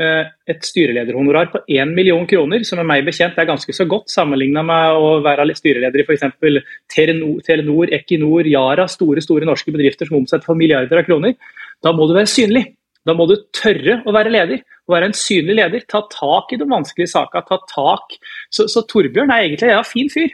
eh, 0.00 0.30
et 0.50 0.64
styrelederhonorar 0.66 1.50
på 1.52 1.60
1 1.68 1.92
million 1.94 2.24
kroner, 2.26 2.64
som 2.66 2.80
er 2.80 2.88
meg 2.88 3.04
bekjent 3.06 3.36
er 3.38 3.48
ganske 3.50 3.76
så 3.76 3.86
godt 3.88 4.10
sammenligna 4.12 4.64
med 4.66 5.00
å 5.00 5.10
være 5.24 5.46
styreleder 5.54 6.02
i 6.02 6.06
f.eks. 6.08 6.24
Telenor, 6.90 7.92
Equinor, 7.94 8.48
Yara, 8.48 8.88
store 8.90 9.22
store 9.24 9.48
norske 9.48 9.74
bedrifter 9.74 10.08
som 10.08 10.22
omsetter 10.22 10.48
for 10.48 10.58
milliarder 10.58 11.02
av 11.02 11.06
kroner, 11.06 11.36
da 11.84 11.92
må 11.92 12.08
du 12.08 12.16
være 12.16 12.30
synlig. 12.30 12.66
Da 13.04 13.14
må 13.16 13.26
du 13.28 13.34
tørre 13.56 13.98
å 14.08 14.14
være 14.16 14.32
leder, 14.32 14.62
å 14.88 14.94
være 14.94 15.10
en 15.10 15.16
synlig 15.16 15.58
leder. 15.58 15.84
Ta 15.90 16.02
tak 16.12 16.54
i 16.54 16.58
de 16.60 16.68
vanskelige 16.68 17.12
sakene. 17.12 17.44
ta 17.48 17.58
tak. 17.70 18.16
Så, 18.52 18.68
så 18.72 18.84
Torbjørn 18.88 19.32
er 19.32 19.44
egentlig 19.44 19.68
en 19.68 19.76
ja, 19.76 19.82
fin 19.86 20.08
fyr. 20.12 20.32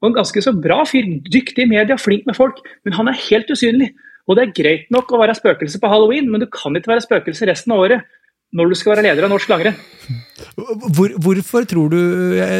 Og 0.00 0.08
en 0.10 0.16
ganske 0.16 0.42
så 0.44 0.54
bra 0.56 0.80
fyr. 0.88 1.08
Dyktig 1.28 1.66
i 1.66 1.70
media, 1.70 1.98
flink 2.00 2.24
med 2.28 2.38
folk. 2.38 2.62
Men 2.88 2.96
han 2.96 3.10
er 3.12 3.20
helt 3.28 3.52
usynlig. 3.52 3.92
Og 4.28 4.38
det 4.38 4.46
er 4.46 4.56
greit 4.56 4.88
nok 4.94 5.12
å 5.12 5.20
være 5.20 5.36
spøkelse 5.36 5.80
på 5.82 5.90
halloween, 5.90 6.30
men 6.30 6.42
du 6.42 6.48
kan 6.52 6.76
ikke 6.76 6.92
være 6.92 7.04
spøkelse 7.04 7.48
resten 7.50 7.74
av 7.74 7.84
året 7.84 8.08
når 8.56 8.72
du 8.72 8.76
skal 8.78 8.94
være 8.94 9.04
leder 9.06 9.26
av 9.26 9.30
norsk 9.30 9.50
langrenn. 9.50 9.76
Hvor, 10.96 11.12
hvorfor 11.22 11.64
tror 11.68 11.92
du 11.92 11.98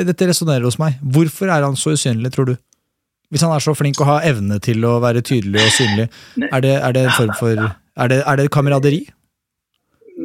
Dette 0.07 0.29
resonnerer 0.29 0.63
hos 0.65 0.79
meg. 0.81 0.99
Hvorfor 1.03 1.51
er 1.51 1.65
han 1.67 1.75
så 1.77 1.93
usynlig, 1.97 2.31
tror 2.33 2.47
du? 2.53 2.53
Hvis 3.31 3.43
han 3.45 3.53
er 3.55 3.63
så 3.63 3.75
flink 3.79 3.99
og 4.01 4.09
har 4.09 4.27
evne 4.29 4.59
til 4.63 4.85
å 4.87 4.97
være 5.03 5.23
tydelig 5.27 5.65
og 5.65 5.73
synlig, 5.75 6.07
er 6.55 6.65
det, 6.65 6.75
er 6.79 6.95
det 6.97 7.03
en 7.07 7.17
form 7.17 7.35
for 7.39 7.65
Er 8.01 8.13
det, 8.13 8.21
er 8.23 8.39
det 8.39 8.51
kameraderi? 8.55 9.01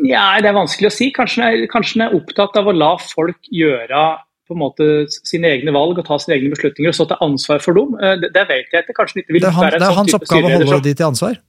Ja, 0.03 0.35
Det 0.41 0.49
er 0.49 0.57
vanskelig 0.57 0.89
å 0.89 0.93
si. 0.93 1.11
Kanskje 1.15 1.51
den 1.63 2.05
er, 2.07 2.15
opptatt 2.17 2.57
av 2.59 2.67
å 2.67 2.75
la 2.75 2.95
folk 2.99 3.39
gjøre 3.51 4.05
på 4.45 4.53
en 4.53 4.61
måte 4.61 4.87
sine 5.09 5.49
egne 5.55 5.73
valg 5.73 5.97
og 5.97 6.05
ta 6.05 6.17
sine 6.21 6.35
egne 6.37 6.53
beslutninger 6.53 6.91
og 6.91 6.97
stå 6.97 7.07
til 7.09 7.21
ansvar 7.25 7.61
for 7.63 7.77
dem. 7.77 7.95
Eh, 7.97 8.15
Det, 8.21 8.31
det 8.35 8.47
vet 8.49 8.73
jeg 8.73 8.85
ikke. 8.85 8.97
Kanskje 8.99 9.21
ikke 9.23 9.33
vil 9.33 9.41
Det 9.41 9.49
er, 9.49 9.57
han, 9.57 9.65
være 9.65 9.75
en 9.75 9.81
det 9.81 9.87
er 9.87 9.93
sånn 9.93 10.01
hans 10.03 10.17
oppgave 10.19 10.45
å 10.45 10.71
holde 10.71 10.87
de 10.89 10.93
til 10.93 11.07
ansvar. 11.07 11.39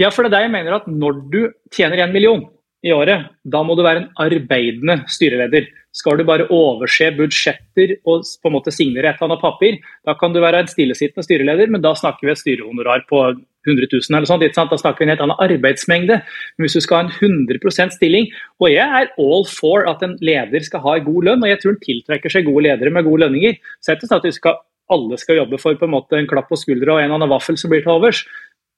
Ja, 0.00 0.10
for 0.10 0.24
det 0.24 0.30
er 0.30 0.36
det 0.36 0.42
jeg 0.48 0.54
mener 0.56 0.76
at 0.80 0.88
når 0.88 1.22
du 1.30 1.40
tjener 1.72 2.04
en 2.04 2.12
million 2.12 2.44
i 2.82 2.92
året, 2.96 3.28
da 3.44 3.62
må 3.62 3.76
du 3.76 3.82
være 3.84 4.04
en 4.04 4.10
arbeidende 4.20 5.02
styreleder. 5.12 5.68
Skal 5.96 6.20
du 6.20 6.24
bare 6.26 6.46
overse 6.54 7.08
budsjetter 7.16 7.96
og 8.08 8.22
på 8.22 8.50
en 8.50 8.54
måte 8.54 8.72
signere 8.74 9.10
et 9.10 9.18
eller 9.18 9.32
annet 9.32 9.42
papir, 9.42 9.78
da 10.06 10.14
kan 10.18 10.34
du 10.34 10.38
være 10.42 10.62
en 10.62 10.70
stillesittende 10.70 11.26
styreleder, 11.26 11.70
men 11.72 11.82
da 11.82 11.96
snakker 11.98 12.28
vi 12.28 12.34
et 12.34 12.42
styrehonorar 12.42 13.02
på 13.10 13.24
100 13.66 13.88
000 13.92 14.16
eller 14.16 14.28
sånt. 14.28 14.70
Da 14.70 14.78
snakker 14.78 15.02
vi 15.02 15.08
en 15.08 15.12
helt 15.14 15.24
annen 15.24 15.42
arbeidsmengde. 15.42 16.20
Men 16.56 16.64
hvis 16.64 16.78
du 16.78 16.84
skal 16.84 17.02
ha 17.02 17.08
en 17.08 17.46
100 17.48 17.90
stilling, 17.96 18.30
og 18.62 18.70
jeg 18.72 18.86
er 18.86 19.10
all 19.20 19.46
for 19.50 19.88
at 19.90 20.04
en 20.06 20.16
leder 20.24 20.64
skal 20.64 20.84
ha 20.86 20.98
god 21.04 21.26
lønn, 21.28 21.42
og 21.44 21.50
jeg 21.50 21.60
tror 21.60 21.74
han 21.74 21.84
tiltrekker 21.84 22.32
seg 22.32 22.46
gode 22.48 22.68
ledere 22.68 22.94
med 22.94 23.08
gode 23.08 23.26
lønninger, 23.26 23.58
er 23.58 23.98
det 23.98 24.08
sånn 24.08 24.20
at 24.22 24.28
vi 24.30 24.36
skal, 24.36 24.62
alle 24.90 25.18
skal 25.20 25.42
jobbe 25.42 25.60
for 25.60 25.76
på 25.76 25.88
en 25.88 25.96
måte 25.96 26.18
en 26.18 26.30
klapp 26.30 26.48
på 26.50 26.58
skuldra 26.60 26.96
og 26.96 27.02
en 27.02 27.10
eller 27.10 27.20
annen 27.20 27.34
vaffel 27.34 27.58
som 27.60 27.72
blir 27.72 27.84
til 27.84 27.98
overs. 27.98 28.24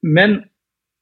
Men 0.02 0.40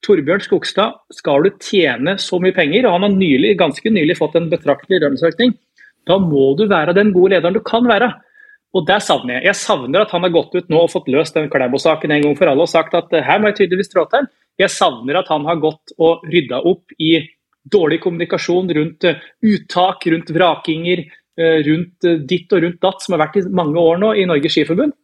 Torbjørn 0.05 0.41
Skogstad, 0.45 0.97
skal 1.13 1.45
du 1.45 1.51
tjene 1.61 2.15
så 2.21 2.39
mye 2.41 2.57
penger, 2.57 2.87
og 2.87 2.97
han 2.97 3.05
har 3.05 3.17
nylig, 3.17 3.57
ganske 3.61 3.93
nylig 3.93 4.17
fått 4.17 4.39
en 4.39 4.49
betraktelig 4.53 5.03
lønnsøkning, 5.03 5.53
da 6.09 6.19
må 6.23 6.53
du 6.59 6.67
være 6.71 6.97
den 6.97 7.13
gode 7.15 7.35
lederen 7.35 7.57
du 7.57 7.63
kan 7.65 7.87
være. 7.89 8.11
Og 8.77 8.87
det 8.87 9.01
savner 9.03 9.39
jeg. 9.39 9.49
Jeg 9.51 9.59
savner 9.59 10.05
at 10.05 10.13
han 10.15 10.23
har 10.27 10.33
gått 10.35 10.55
ut 10.55 10.69
nå 10.71 10.85
og 10.85 10.93
fått 10.93 11.11
løst 11.11 11.35
den 11.35 11.51
Klæbo-saken 11.51 12.15
en 12.15 12.25
gang 12.27 12.37
for 12.39 12.51
alle 12.51 12.67
og 12.67 12.71
sagt 12.71 12.95
at 12.99 13.11
eh, 13.17 13.25
her 13.27 13.43
må 13.43 13.51
jeg 13.51 13.65
tydeligvis 13.65 13.91
trå 13.91 14.07
til. 14.13 14.29
Jeg 14.61 14.71
savner 14.71 15.19
at 15.21 15.31
han 15.33 15.47
har 15.49 15.59
gått 15.63 15.95
og 15.99 16.23
rydda 16.31 16.63
opp 16.71 16.95
i 17.03 17.17
dårlig 17.71 17.99
kommunikasjon 18.05 18.71
rundt 18.79 19.09
eh, 19.11 19.19
uttak, 19.51 20.07
rundt 20.15 20.31
vrakinger, 20.37 21.03
eh, 21.41 21.59
rundt 21.67 22.11
ditt 22.31 22.55
og 22.55 22.63
rundt 22.67 22.81
datt, 22.85 23.03
som 23.03 23.17
har 23.17 23.25
vært 23.27 23.41
i 23.41 23.47
mange 23.51 23.83
år 23.83 24.03
nå 24.03 24.13
i 24.15 24.29
Norges 24.31 24.55
Skiforbund. 24.55 24.95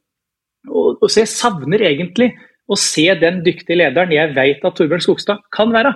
Og 0.67 1.07
så 1.07 1.23
jeg 1.23 1.31
savner 1.31 1.83
egentlig 1.87 2.33
å 2.67 2.79
se 2.79 3.07
den 3.21 3.43
dyktige 3.47 3.79
lederen 3.79 4.15
jeg 4.15 4.33
vet 4.35 4.65
at 4.67 4.75
Torbjørn 4.79 5.03
Skogstad 5.05 5.45
kan 5.55 5.71
være. 5.75 5.93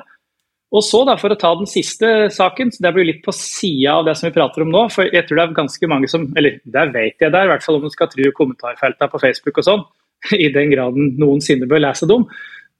Og 0.70 0.84
så 0.86 1.00
da, 1.06 1.16
For 1.18 1.34
å 1.34 1.38
ta 1.38 1.50
den 1.58 1.68
siste 1.70 2.28
saken, 2.30 2.70
så 2.70 2.84
det 2.84 2.92
blir 2.94 3.08
litt 3.08 3.24
på 3.24 3.34
sida 3.34 3.96
av 3.98 4.06
det 4.06 4.14
som 4.18 4.28
vi 4.28 4.36
prater 4.36 4.62
om 4.62 4.70
nå. 4.70 4.84
for 4.94 5.10
jeg 5.10 5.26
tror 5.26 5.40
det 5.40 5.46
er 5.48 5.56
ganske 5.56 5.90
mange 5.90 6.10
som, 6.10 6.28
eller 6.38 6.60
Der 6.64 6.92
vet 6.94 7.18
jeg 7.18 7.32
det, 7.32 7.42
i 7.42 7.50
hvert 7.50 7.64
fall 7.64 7.80
om 7.80 7.88
du 7.88 7.90
skal 7.90 8.10
tro 8.12 8.30
kommentarfeltene 8.36 9.10
på 9.10 9.22
Facebook 9.22 9.58
og 9.58 9.66
sånn, 9.66 9.84
i 10.44 10.48
den 10.54 10.70
graden 10.70 11.16
noensinne 11.18 11.68
bør 11.70 11.82
lese 11.86 12.06
dem, 12.06 12.28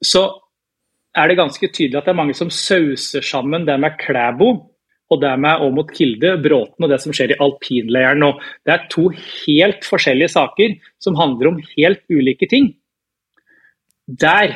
så 0.05 0.29
er 1.18 1.29
det 1.29 1.40
ganske 1.40 1.66
tydelig 1.66 1.98
at 1.98 2.07
det 2.07 2.12
er 2.14 2.20
mange 2.20 2.37
som 2.38 2.53
sauser 2.55 3.24
sammen 3.26 3.66
det 3.66 3.74
med 3.83 3.98
Klæbo 3.98 4.53
og 5.11 5.18
det 5.18 5.33
med 5.42 5.62
Åmot 5.66 5.90
Kilde, 5.90 6.37
Bråten 6.38 6.87
og 6.87 6.92
det 6.92 7.00
som 7.03 7.14
skjer 7.14 7.35
i 7.35 7.38
alpinleiren 7.42 8.20
nå. 8.22 8.31
Det 8.62 8.76
er 8.76 8.85
to 8.92 9.09
helt 9.11 9.83
forskjellige 9.83 10.31
saker 10.37 10.76
som 11.03 11.18
handler 11.18 11.50
om 11.50 11.59
helt 11.74 12.05
ulike 12.14 12.46
ting. 12.46 12.70
Der 14.07 14.55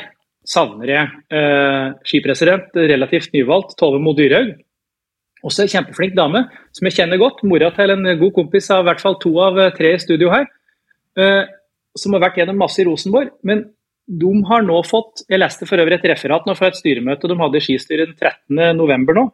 savner 0.49 0.91
jeg 0.93 1.11
eh, 1.35 1.89
skipresident, 2.07 2.75
relativt 2.77 3.33
nyvalgt, 3.35 3.77
Tove 3.81 4.01
Mo 4.03 4.15
Dyrhaug. 4.17 4.55
Også 5.45 5.65
en 5.65 5.71
kjempeflink 5.73 6.15
dame 6.17 6.47
som 6.73 6.89
jeg 6.89 6.97
kjenner 6.99 7.21
godt. 7.21 7.43
Mora 7.49 7.71
til 7.77 7.93
en 7.93 8.07
god 8.21 8.33
kompis 8.37 8.71
av 8.73 8.85
i 8.85 8.89
hvert 8.89 9.03
fall 9.05 9.19
to 9.21 9.35
av 9.45 9.61
eh, 9.61 9.73
tre 9.77 9.95
i 9.97 10.03
studio 10.03 10.33
her. 10.33 10.49
Eh, 11.21 11.43
som 11.95 12.17
har 12.17 12.25
vært 12.25 12.41
gjennom 12.41 12.61
masse 12.65 12.81
i 12.83 12.87
Rosenborg. 12.89 13.35
Men 13.47 13.67
de 14.05 14.33
har 14.51 14.65
nå 14.67 14.83
fått 14.85 15.23
Jeg 15.31 15.41
leste 15.41 15.65
for 15.65 15.81
øvrig 15.81 15.97
et 15.97 16.11
referat 16.11 16.45
nå 16.45 16.53
fra 16.59 16.69
et 16.69 16.77
styremøte 16.77 17.29
de 17.31 17.39
hadde 17.41 17.57
i 17.57 17.65
skistyret 17.65 18.13
den 18.13 18.61
13.11. 18.61 19.15
nå. 19.17 19.29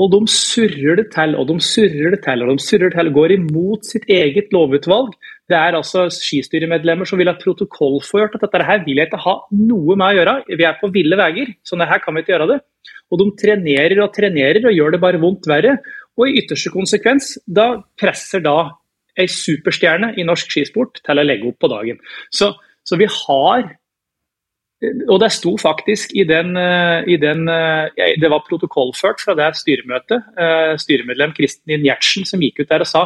Og 0.00 0.12
de 0.14 0.20
surrer 0.32 0.96
det 0.96 1.10
til 1.12 1.34
og 1.36 1.48
de 1.50 1.58
surrer 1.60 2.14
det 2.14 2.22
til 2.24 2.44
og 2.44 2.54
de 2.54 2.64
surrer 2.64 2.88
det 2.88 2.96
til. 2.96 3.12
Går 3.16 3.36
imot 3.36 3.88
sitt 3.88 4.08
eget 4.08 4.52
lovutvalg. 4.54 5.12
Det 5.50 5.58
er 5.58 5.74
altså 5.74 6.04
skistyremedlemmer 6.14 7.08
som 7.08 7.18
vil 7.18 7.30
ha 7.30 7.34
protokollført 7.38 8.36
at 8.36 8.44
dette 8.44 8.66
her 8.68 8.84
vil 8.84 9.00
jeg 9.00 9.10
ikke 9.10 9.22
ha 9.24 9.36
noe 9.58 9.96
med 9.98 10.12
å 10.12 10.18
gjøre. 10.20 10.34
Vi 10.52 10.66
er 10.68 10.76
på 10.78 10.90
ville 10.94 11.18
veier, 11.18 11.50
sånn 11.66 11.82
her 11.82 12.02
kan 12.04 12.14
vi 12.14 12.22
ikke 12.22 12.36
gjøre 12.36 12.50
det. 12.52 12.60
Og 13.10 13.18
de 13.18 13.26
trenerer 13.40 13.98
og 14.04 14.12
trenerer 14.14 14.68
og 14.70 14.76
gjør 14.76 14.94
det 14.94 15.02
bare 15.02 15.22
vondt 15.22 15.48
verre. 15.50 15.80
Og 16.20 16.28
i 16.28 16.38
ytterste 16.42 16.70
konsekvens, 16.74 17.34
da 17.46 17.72
presser 17.98 18.44
da 18.44 18.56
ei 19.18 19.26
superstjerne 19.26 20.14
i 20.20 20.26
norsk 20.26 20.54
skisport 20.54 21.02
til 21.02 21.18
å 21.18 21.26
legge 21.26 21.50
opp 21.50 21.58
på 21.62 21.70
dagen. 21.72 21.98
Så, 22.30 22.52
så 22.86 22.98
vi 23.00 23.10
har 23.10 23.66
og 24.80 25.18
det 25.20 25.28
sto 25.34 25.50
faktisk 25.60 26.14
i 26.16 26.22
den, 26.24 26.54
i 27.04 27.16
den, 27.20 27.44
Det 28.16 28.30
var 28.32 28.46
protokollført 28.46 29.20
fra 29.20 29.34
det 29.36 29.50
styremøtet. 29.58 30.30
Styremedlem 30.80 31.34
Kristin 31.36 31.84
Gjertsen 31.84 32.24
som 32.24 32.40
gikk 32.40 32.62
ut 32.62 32.70
der 32.70 32.86
og 32.86 32.88
sa 32.88 33.02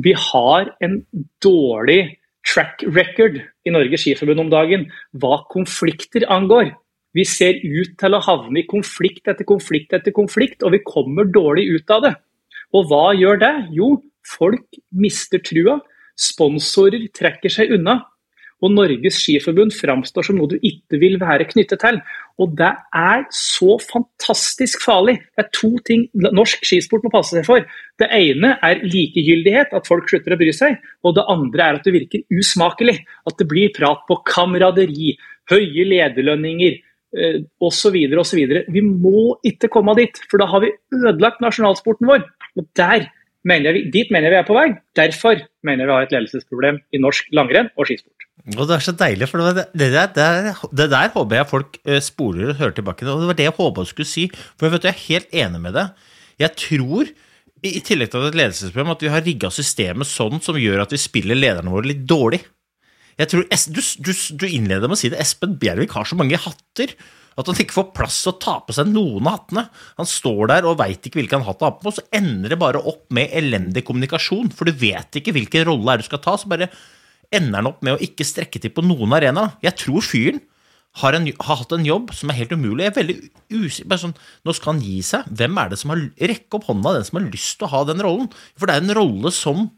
vi 0.00 0.14
har 0.16 0.72
en 0.80 1.02
dårlig 1.44 2.18
track 2.48 2.82
record 2.96 3.38
i 3.38 3.72
Norges 3.72 4.04
Skiforbund 4.04 4.46
om 4.46 4.52
dagen 4.52 4.86
hva 5.20 5.42
konflikter 5.52 6.24
angår. 6.32 6.72
Vi 7.12 7.24
ser 7.28 7.58
ut 7.60 7.96
til 8.00 8.16
å 8.16 8.22
havne 8.24 8.62
i 8.62 8.68
konflikt 8.68 9.28
etter 9.28 9.44
konflikt 9.44 9.92
etter 9.92 10.14
konflikt, 10.16 10.62
og 10.64 10.72
vi 10.72 10.80
kommer 10.86 11.28
dårlig 11.28 11.68
ut 11.76 11.92
av 11.92 12.06
det. 12.06 12.14
Og 12.72 12.88
hva 12.88 13.12
gjør 13.12 13.40
det? 13.42 13.52
Jo, 13.76 13.94
folk 14.24 14.80
mister 14.96 15.42
trua. 15.44 15.76
Sponsorer 16.16 17.04
trekker 17.12 17.52
seg 17.52 17.74
unna. 17.76 18.00
Og 18.62 18.70
Norges 18.70 19.18
Skiforbund 19.18 19.74
framstår 19.74 20.28
som 20.28 20.38
noe 20.38 20.50
du 20.52 20.54
ikke 20.62 21.00
vil 21.02 21.16
være 21.20 21.48
knyttet 21.50 21.82
til. 21.82 21.98
Og 22.40 22.52
det 22.58 22.70
er 22.96 23.24
så 23.34 23.76
fantastisk 23.82 24.84
farlig. 24.84 25.16
Det 25.34 25.44
er 25.44 25.50
to 25.56 25.72
ting 25.86 26.04
norsk 26.14 26.62
skisport 26.66 27.02
må 27.06 27.10
passe 27.12 27.34
seg 27.34 27.46
for. 27.48 27.66
Det 27.98 28.08
ene 28.14 28.54
er 28.62 28.84
likegyldighet, 28.86 29.74
at 29.74 29.90
folk 29.90 30.08
slutter 30.10 30.36
å 30.36 30.40
bry 30.40 30.52
seg. 30.54 30.78
Og 31.02 31.16
det 31.18 31.26
andre 31.34 31.66
er 31.66 31.80
at 31.80 31.88
det 31.88 31.96
virker 31.96 32.38
usmakelig. 32.38 33.00
At 33.28 33.38
det 33.40 33.48
blir 33.50 33.74
prat 33.74 34.06
på 34.08 34.20
kameraderi, 34.30 35.16
høye 35.50 35.88
lederlønninger 35.90 36.78
eh, 36.78 37.40
osv. 37.62 37.98
osv. 38.22 38.44
Vi 38.70 38.84
må 38.86 39.32
ikke 39.48 39.72
komme 39.74 39.96
dit, 39.98 40.22
for 40.30 40.42
da 40.42 40.46
har 40.54 40.62
vi 40.62 40.70
ødelagt 40.94 41.42
nasjonalsporten 41.42 42.10
vår. 42.14 42.24
Og 42.60 42.70
der 42.78 43.10
mener 43.48 43.76
vi, 43.76 43.86
dit 43.94 44.10
mener 44.14 44.32
vi 44.32 44.38
er 44.38 44.46
på 44.46 44.56
vei. 44.56 44.68
Derfor 44.98 45.40
mener 45.66 45.88
vi 45.88 45.94
har 45.94 46.06
et 46.06 46.14
ledelsesproblem 46.14 46.80
i 46.94 47.00
norsk 47.02 47.30
langrenn 47.34 47.70
og 47.76 47.88
skisport. 47.88 48.26
Og 48.56 48.64
det 48.66 48.74
er 48.74 48.82
så 48.82 48.94
deilig, 48.98 49.28
for 49.30 49.42
det, 49.54 49.66
det, 49.78 49.90
der, 49.94 50.08
det, 50.16 50.54
det 50.78 50.88
der 50.90 51.12
håper 51.14 51.38
jeg 51.38 51.50
folk 51.50 51.76
eh, 51.84 52.00
spoler 52.02 52.50
og 52.50 52.58
hører 52.58 52.74
tilbake. 52.78 53.06
Og 53.06 53.22
det 53.22 53.28
var 53.30 53.38
det 53.38 53.46
jeg 53.46 53.56
håpa 53.58 53.84
du 53.84 53.90
skulle 53.90 54.08
si. 54.08 54.24
For 54.56 54.66
jeg, 54.66 54.74
vet, 54.74 54.88
jeg 54.88 54.94
er 54.96 55.04
helt 55.06 55.36
enig 55.44 55.60
med 55.62 55.76
deg. 55.78 56.08
Jeg 56.42 56.56
tror, 56.58 57.12
i 57.62 57.72
tillegg 57.86 58.10
til 58.10 58.26
et 58.26 58.38
ledelsesproblem, 58.40 58.94
at 58.96 59.04
vi 59.04 59.12
har 59.12 59.22
rigga 59.22 59.52
systemet 59.54 60.10
sånn 60.10 60.42
som 60.42 60.58
gjør 60.58 60.82
at 60.82 60.94
vi 60.94 60.98
spiller 60.98 61.38
lederne 61.38 61.70
våre 61.70 61.92
litt 61.92 62.02
dårlig. 62.08 62.42
Jeg 63.20 63.30
tror, 63.30 63.44
du, 63.46 63.82
du, 64.02 64.12
du 64.40 64.46
innleder 64.48 64.88
med 64.88 64.96
å 64.96 65.02
si 65.02 65.12
det. 65.12 65.20
Espen 65.22 65.58
Bjervik 65.60 65.94
har 65.94 66.08
så 66.08 66.18
mange 66.18 66.40
hatter 66.40 66.96
at 67.38 67.48
han 67.48 67.60
ikke 67.64 67.76
får 67.76 67.90
plass 67.96 68.18
til 68.24 68.32
å 68.34 68.40
ta 68.42 68.56
på 68.66 68.74
seg 68.76 68.90
noen 68.90 69.26
av 69.26 69.38
hattene. 69.38 69.66
Han 70.00 70.08
står 70.08 70.50
der 70.52 70.68
og 70.68 70.78
veit 70.80 71.06
ikke 71.08 71.22
hvilken 71.22 71.44
hatt 71.46 71.62
han 71.62 71.70
har 71.70 71.78
på, 71.78 71.90
og 71.90 71.96
så 71.96 72.06
ender 72.14 72.52
det 72.52 72.60
bare 72.60 72.82
opp 72.82 73.06
med 73.14 73.32
elendig 73.38 73.84
kommunikasjon. 73.88 74.52
For 74.56 74.68
du 74.68 74.76
vet 74.76 75.20
ikke 75.20 75.34
hvilken 75.36 75.66
rolle 75.70 75.94
er 75.94 76.02
du 76.02 76.08
skal 76.08 76.22
ta. 76.24 76.36
så 76.36 76.50
bare 76.52 76.70
ender 77.32 77.62
han 77.62 77.70
opp 77.70 77.84
med 77.84 77.96
å 77.96 78.02
ikke 78.04 78.26
strekke 78.28 78.60
til 78.60 78.74
på 78.74 78.84
noen 78.84 79.16
arena. 79.16 79.50
Jeg 79.64 79.78
tror 79.80 80.04
fyren 80.04 80.42
har, 81.00 81.16
en, 81.16 81.28
har, 81.30 81.58
hatt 81.62 81.72
en 81.72 81.86
jobb 81.86 82.12
som 82.16 82.30
er 82.30 82.42
helt 82.42 82.52
umulig. 82.52 82.84
Jeg 82.84 82.92
er 82.92 82.98
veldig 82.98 83.18
usikker 83.52 84.00
sånn, 84.02 84.16
Nå 84.44 84.54
skal 84.56 84.74
han 84.74 84.82
gi 84.84 84.98
seg. 85.06 85.28
Hvem 85.40 85.60
er 85.62 85.72
det 85.72 85.78
som 85.80 85.94
har 85.94 86.02
Rekke 86.32 86.58
opp 86.58 86.66
hånda, 86.68 86.96
den 86.98 87.06
som 87.08 87.20
har 87.20 87.30
lyst 87.30 87.56
til 87.60 87.68
å 87.68 87.72
ha 87.72 87.84
den 87.88 88.02
rollen. 88.04 88.28
For 88.60 88.68
det 88.68 88.76
er 88.76 88.84
en 88.84 88.96
rolle 88.98 89.32
som 89.34 89.70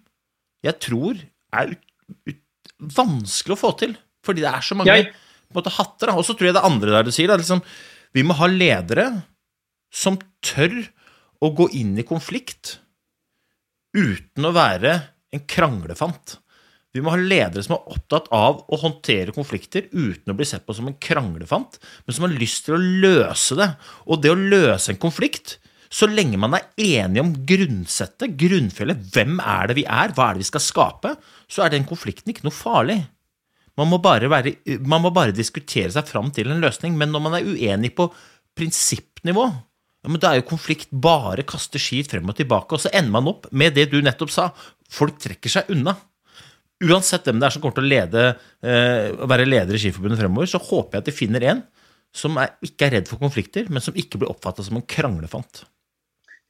jeg 0.65 0.81
tror 0.83 1.21
er 1.55 1.75
ut, 1.75 1.85
ut, 2.33 2.41
vanskelig 2.97 3.55
å 3.55 3.61
få 3.61 3.75
til. 3.85 3.95
Fordi 4.25 4.43
det 4.43 4.51
er 4.51 4.65
så 4.65 4.77
mange 4.79 4.91
Jeg- 4.91 5.13
måte, 5.57 5.73
hatter. 5.75 6.15
Og 6.15 6.27
så 6.27 6.37
tror 6.37 6.51
jeg 6.51 6.57
det 6.59 6.67
andre 6.67 6.97
der 6.97 7.07
du 7.07 7.13
sier, 7.15 7.31
da, 7.31 7.39
liksom, 7.41 7.63
vi 8.15 8.27
må 8.27 8.37
ha 8.39 8.49
ledere 8.51 9.09
som 9.95 10.19
tør 10.45 10.81
å 11.45 11.51
gå 11.55 11.69
inn 11.79 11.95
i 11.99 12.07
konflikt 12.07 12.79
uten 13.95 14.47
å 14.47 14.55
være 14.55 14.95
en 15.35 15.45
kranglefant. 15.51 16.39
Vi 16.95 17.03
må 17.03 17.11
ha 17.11 17.19
ledere 17.19 17.63
som 17.67 17.75
er 17.75 17.95
opptatt 17.97 18.29
av 18.35 18.61
å 18.71 18.79
håndtere 18.79 19.35
konflikter 19.35 19.89
uten 19.91 20.31
å 20.31 20.37
bli 20.39 20.47
sett 20.47 20.63
på 20.67 20.77
som 20.77 20.87
en 20.87 20.99
kranglefant, 21.03 21.81
men 22.07 22.15
som 22.15 22.27
har 22.27 22.37
lyst 22.39 22.69
til 22.69 22.77
å 22.77 22.83
løse 23.03 23.59
det. 23.59 23.73
Og 24.07 24.23
det 24.23 24.31
å 24.31 24.39
løse 24.39 24.93
en 24.93 25.01
konflikt, 25.03 25.57
så 25.95 26.07
lenge 26.11 26.39
man 26.41 26.55
er 26.59 26.69
enige 26.79 27.23
om 27.23 27.33
grunnsettet, 27.47 28.37
grunnfjellet, 28.39 29.03
hvem 29.15 29.43
er 29.43 29.71
det 29.71 29.79
vi 29.79 29.87
er, 29.87 30.15
hva 30.15 30.29
er 30.29 30.39
det 30.39 30.45
vi 30.45 30.51
skal 30.53 30.63
skape, 30.63 31.17
så 31.51 31.65
er 31.65 31.75
den 31.75 31.87
konflikten 31.87 32.31
ikke 32.31 32.47
noe 32.47 32.55
farlig. 32.55 33.01
Man 33.81 33.91
må 33.91 33.99
være, 34.03 34.31
man 34.87 35.03
må 35.03 35.11
bare 35.15 35.35
diskutere 35.35 35.91
seg 35.91 36.07
fram 36.07 36.31
til 36.35 36.51
en 36.53 36.63
løsning, 36.63 36.95
men 36.99 37.11
når 37.11 37.23
man 37.25 37.39
er 37.39 37.49
uenig 37.49 37.91
på 37.97 38.07
prinsippnivå, 38.55 39.47
ja, 40.05 40.17
da 40.21 40.31
er 40.31 40.43
jo 40.43 40.49
konflikt 40.51 40.93
bare 40.93 41.47
kaste 41.49 41.81
skit 41.81 42.13
frem 42.13 42.29
og 42.29 42.37
tilbake, 42.39 42.77
og 42.77 42.83
så 42.83 42.93
ender 42.93 43.15
man 43.17 43.31
opp 43.33 43.49
med 43.57 43.75
det 43.75 43.89
du 43.91 43.99
nettopp 44.05 44.31
sa. 44.31 44.51
Folk 44.93 45.17
trekker 45.23 45.51
seg 45.51 45.73
unna. 45.75 45.97
Uansett 46.85 47.25
hvem 47.27 47.41
det 47.41 47.49
er 47.49 47.55
som 47.55 47.63
kommer 47.65 47.79
til 47.79 47.87
å 47.87 47.93
lede, 47.93 48.25
eh, 48.63 49.15
være 49.25 49.49
leder 49.49 49.79
i 49.79 49.81
Skiforbundet 49.81 50.21
fremover, 50.21 50.51
så 50.51 50.61
håper 50.61 50.99
jeg 50.99 51.05
at 51.05 51.09
de 51.09 51.17
finner 51.17 51.47
en 51.51 51.63
som 52.15 52.37
er, 52.39 52.53
ikke 52.63 52.87
er 52.87 52.99
redd 52.99 53.09
for 53.11 53.19
konflikter, 53.19 53.67
men 53.73 53.83
som 53.83 53.97
ikke 53.99 54.21
blir 54.21 54.31
oppfatta 54.31 54.63
som 54.63 54.77
en 54.79 54.87
kranglefant. 54.87 55.65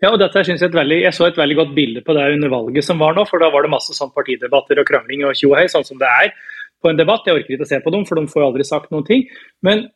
Ja, 0.03 0.11
og 0.11 0.19
dette 0.21 0.43
synes 0.45 0.61
Jeg 0.61 0.69
et 0.69 0.77
veldig, 0.77 0.99
jeg 1.07 1.17
så 1.17 1.29
et 1.31 1.39
veldig 1.39 1.57
godt 1.57 1.75
bilde 1.77 2.03
på 2.05 2.13
det 2.17 2.27
under 2.35 2.51
valget 2.53 2.85
som 2.85 2.99
var 3.01 3.15
nå. 3.17 3.25
for 3.25 3.41
Da 3.41 3.49
var 3.49 3.63
det 3.65 3.71
masse 3.73 3.95
sånn 3.97 4.13
partidebatter 4.13 4.83
og 4.83 4.89
krangling 4.89 5.25
og 5.25 5.39
tjohei, 5.39 5.65
sånn 5.71 5.87
som 5.87 6.01
det 6.03 6.11
er 6.11 6.35
på 6.83 6.91
en 6.91 6.99
debatt. 6.99 7.27
Jeg 7.27 7.39
orker 7.39 7.57
ikke 7.57 7.67
å 7.67 7.71
se 7.71 7.81
på 7.85 7.93
dem, 7.95 8.05
for 8.09 8.19
de 8.19 8.31
får 8.31 8.43
jo 8.43 8.49
aldri 8.49 8.67
sagt 8.69 8.93
noen 8.95 9.07
ting. 9.09 9.25
Men 9.67 9.87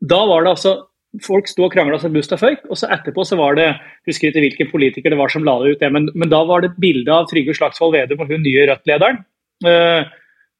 da 0.00 0.22
var 0.28 0.44
det 0.44 0.56
altså 0.56 0.78
Folk 1.24 1.46
sto 1.48 1.64
og 1.64 1.72
krangla 1.72 1.96
som 1.96 2.12
busta 2.12 2.36
føyk, 2.36 2.66
og 2.68 2.76
så 2.76 2.90
etterpå 2.92 3.24
så 3.24 3.38
var 3.38 3.54
det 3.56 3.64
jeg 3.64 4.10
husker 4.10 4.28
ikke 4.28 4.42
hvilken 4.44 4.68
politiker 4.68 5.08
det 5.08 5.16
var 5.16 5.32
som 5.32 5.40
la 5.46 5.54
det 5.62 5.70
ut, 5.72 5.78
det, 5.80 5.88
men, 5.94 6.10
men 6.12 6.28
da 6.28 6.42
var 6.44 6.60
det 6.60 6.74
bilde 6.76 7.08
av 7.08 7.24
Trygve 7.30 7.54
Slagsvold 7.56 7.94
Vedum 7.96 8.20
og 8.20 8.28
hun 8.28 8.44
nye 8.44 8.66
Rødt-lederen. 8.68 9.22
Uh, 9.64 10.04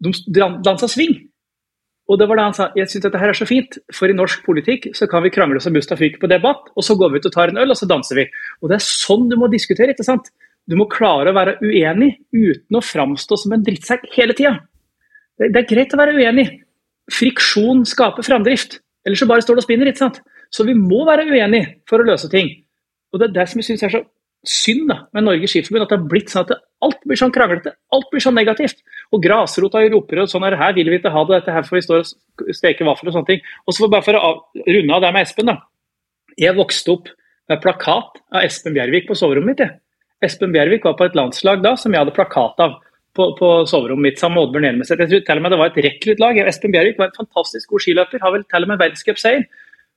de 0.00 0.48
dansa 0.64 0.88
sving. 0.88 1.18
Og 2.08 2.16
det 2.16 2.28
var 2.30 2.40
da 2.40 2.46
han 2.48 2.56
sa 2.56 2.70
jeg 2.78 2.88
synes 2.88 3.04
dette 3.04 3.20
her 3.20 3.34
er 3.34 3.36
så 3.36 3.46
fint, 3.48 3.76
for 3.92 4.08
i 4.08 4.16
norsk 4.16 4.40
politikk 4.46 4.88
så 4.96 5.08
kan 5.10 5.20
vi 5.26 5.32
krangle 5.34 5.60
som 5.60 5.76
busta 5.76 5.98
fyker 6.00 6.22
på 6.22 6.30
debatt, 6.32 6.70
og 6.72 6.86
så 6.86 6.96
går 6.96 7.12
vi 7.12 7.20
ut 7.20 7.28
og 7.28 7.34
tar 7.34 7.52
en 7.52 7.60
øl, 7.60 7.74
og 7.74 7.76
så 7.76 7.88
danser 7.90 8.22
vi. 8.22 8.24
Og 8.62 8.72
Det 8.72 8.78
er 8.78 8.86
sånn 8.88 9.28
du 9.28 9.36
må 9.36 9.52
diskutere. 9.52 9.92
ikke 9.92 10.06
sant? 10.08 10.32
Du 10.68 10.76
må 10.80 10.88
klare 10.88 11.32
å 11.32 11.36
være 11.36 11.58
uenig 11.60 12.14
uten 12.32 12.76
å 12.76 12.84
framstå 12.84 13.36
som 13.40 13.52
en 13.52 13.64
drittsekk 13.64 14.08
hele 14.16 14.36
tida. 14.36 14.56
Det, 15.38 15.54
er 15.54 15.68
greit 15.70 15.94
å 15.94 16.00
være 16.00 16.16
uenig. 16.18 16.46
Friksjon 17.14 17.84
skaper 17.88 18.26
framdrift. 18.26 18.80
Ellers 19.06 19.22
så 19.22 19.28
bare 19.30 19.44
står 19.44 19.58
det 19.58 19.64
og 19.64 19.68
spinner. 19.68 19.90
ikke 19.90 20.02
sant? 20.02 20.20
Så 20.50 20.64
vi 20.66 20.74
må 20.76 21.04
være 21.08 21.28
uenige 21.28 21.78
for 21.88 22.02
å 22.02 22.08
løse 22.08 22.30
ting. 22.32 22.50
Og 23.12 23.20
Det 23.20 23.28
er 23.28 23.36
det 23.40 23.48
som 23.48 23.60
jeg 23.60 23.68
syns 23.70 23.84
er 23.86 23.94
så 23.94 24.02
synd 24.46 24.86
da, 24.90 24.98
med 25.16 25.24
Norges 25.26 25.50
Skiforbund, 25.50 25.84
at 25.84 25.92
det 25.92 25.98
har 25.98 26.10
blitt 26.10 26.30
sånn 26.32 26.44
at 26.46 26.60
alt 26.86 27.00
blir 27.08 27.18
sånn 27.18 27.32
kranglete. 27.34 27.72
Alt 27.94 28.06
blir 28.12 28.22
sånn 28.22 28.36
negativt. 28.38 28.82
Og 29.14 29.22
grasrota 29.24 29.82
roper 29.90 30.22
og 30.22 30.30
sånn 30.30 30.46
her, 30.46 30.56
her 30.60 30.76
vil 30.76 30.90
vi 30.92 31.00
ikke 31.00 31.12
ha 31.14 31.24
det, 31.26 31.40
dette 31.40 31.54
her 31.56 31.66
får 31.66 31.78
vi 31.78 31.84
stå 31.86 31.98
og 31.98 32.52
steke 32.54 32.86
vafler 32.86 33.10
og 33.10 33.18
sånne 33.18 33.30
ting. 33.32 33.42
Og 33.66 33.74
så 33.74 33.90
bare 33.90 34.06
for 34.06 34.18
å 34.18 34.32
runde 34.62 34.94
av 34.94 35.04
det 35.04 35.12
med 35.16 35.26
Espen, 35.26 35.50
da. 35.50 35.56
Jeg 36.38 36.54
vokste 36.58 36.94
opp 36.94 37.10
med 37.50 37.62
plakat 37.64 38.20
av 38.30 38.44
Espen 38.44 38.76
Bjervik 38.76 39.08
på 39.08 39.16
soverommet 39.18 39.54
mitt. 39.54 39.64
Jeg. 39.64 39.78
Espen 40.28 40.54
Bjervik 40.54 40.86
var 40.86 40.96
på 40.98 41.08
et 41.08 41.18
landslag 41.18 41.62
da 41.64 41.74
som 41.78 41.94
jeg 41.94 42.02
hadde 42.02 42.14
plakat 42.14 42.62
av 42.62 42.78
på, 43.18 43.26
på 43.38 43.48
soverommet 43.66 44.12
mitt 44.12 44.20
sammen 44.20 44.38
med 44.38 44.46
Oddbjørn 44.46 44.68
Hjelmeset. 44.68 45.02
Jeg 45.02 45.10
tror 45.10 45.24
til 45.26 45.40
og 45.40 45.44
med 45.44 45.54
det 45.54 45.58
var 45.60 45.72
et 45.72 45.80
rekruttlag. 45.88 46.40
Espen 46.46 46.74
Bjervik 46.74 47.00
var 47.00 47.10
en 47.10 47.18
fantastisk 47.18 47.72
god 47.72 47.84
skiløper, 47.84 48.22
har 48.22 48.34
vel 48.34 48.46
til 48.46 48.66
og 48.66 48.70
med 48.70 48.80
verdenscupseier. 48.82 49.44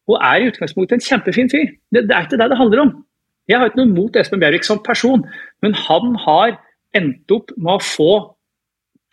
Og 0.09 0.17
er 0.17 0.41
i 0.41 0.49
utgangspunktet 0.49 0.97
en 0.97 1.05
kjempefin 1.05 1.51
fyr. 1.51 1.69
Det, 1.93 2.07
det, 2.09 2.15
er 2.15 2.25
ikke 2.25 2.39
det 2.41 2.49
det 2.51 2.59
handler 2.59 2.83
om. 2.87 2.93
Jeg 3.49 3.59
har 3.59 3.69
ikke 3.69 3.81
noe 3.81 3.93
mot 3.93 4.17
Espen 4.17 4.41
Bjervik 4.41 4.65
som 4.65 4.81
person, 4.85 5.25
men 5.61 5.77
han 5.77 6.15
har 6.25 6.55
endt 6.97 7.33
opp 7.35 7.53
med 7.57 7.77
å 7.77 7.85
få 7.85 8.11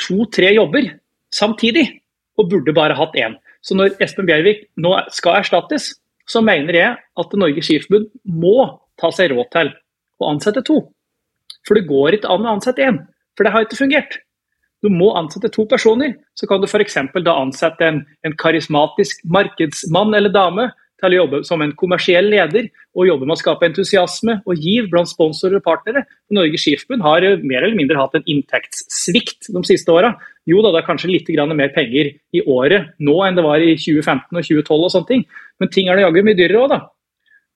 to-tre 0.03 0.55
jobber 0.55 0.93
samtidig, 1.35 1.85
og 2.39 2.49
burde 2.53 2.75
bare 2.75 2.97
hatt 2.97 3.17
én. 3.19 3.37
Så 3.67 3.77
når 3.77 3.99
Espen 4.05 4.29
Bjervik 4.29 4.69
nå 4.81 4.95
skal 5.13 5.41
erstattes, 5.41 5.91
så 6.29 6.41
mener 6.45 6.77
jeg 6.77 6.97
at 6.97 7.37
Norges 7.41 7.67
Skiforbund 7.67 8.09
må 8.25 8.57
ta 9.01 9.11
seg 9.15 9.33
råd 9.33 9.51
til 9.55 9.73
å 10.23 10.33
ansette 10.33 10.63
to. 10.67 10.81
For 11.67 11.77
det 11.77 11.89
går 11.89 12.19
ikke 12.19 12.31
an 12.33 12.47
å 12.47 12.55
ansette 12.57 12.85
én. 12.85 13.01
For 13.39 13.47
det 13.47 13.55
har 13.55 13.63
ikke 13.63 13.79
fungert. 13.79 14.19
Du 14.83 14.91
må 14.91 15.13
ansette 15.19 15.51
to 15.55 15.65
personer. 15.71 16.17
Så 16.35 16.51
kan 16.51 16.61
du 16.63 16.67
f.eks. 16.67 16.99
da 17.23 17.39
ansette 17.39 17.87
en, 17.87 18.03
en, 18.27 18.37
karismatisk 18.39 19.23
markedsmann 19.25 20.15
eller 20.15 20.35
-dame 20.35 20.71
til 20.99 21.15
å 21.15 21.19
jobbe 21.21 21.45
som 21.47 21.63
en 21.63 21.73
kommersiell 21.79 22.27
leder 22.27 22.67
og 22.99 23.07
jobbe 23.07 23.27
med 23.27 23.37
å 23.37 23.39
skape 23.39 23.67
entusiasme 23.69 24.41
og 24.43 24.59
giv 24.59 24.89
blant 24.91 25.09
sponsorer 25.11 25.61
og 25.61 25.63
partnere. 25.63 26.03
Norges 26.35 26.65
Skiforbund 26.65 27.03
har 27.07 27.23
mer 27.39 27.63
eller 27.63 27.79
mindre 27.79 28.01
hatt 28.01 28.17
en 28.19 28.27
inntektssvikt 28.27 29.53
de 29.55 29.63
siste 29.63 29.95
åra. 29.95 30.17
Jo 30.47 30.63
da, 30.63 30.73
det 30.75 30.83
er 30.83 30.89
kanskje 30.91 31.13
litt 31.13 31.31
mer 31.55 31.71
penger 31.75 32.11
i 32.35 32.43
året 32.43 32.99
nå 32.99 33.15
enn 33.23 33.39
det 33.39 33.47
var 33.47 33.63
i 33.63 33.77
2015 33.79 34.35
og 34.35 34.43
2012, 34.43 34.85
og 34.85 34.91
sånne 34.91 35.07
ting. 35.07 35.25
men 35.61 35.69
ting 35.69 35.89
er 35.89 35.97
det 35.97 36.03
jaggu 36.03 36.23
mye 36.23 36.39
dyrere 36.39 36.63
òg, 36.65 36.69
da. 36.69 36.81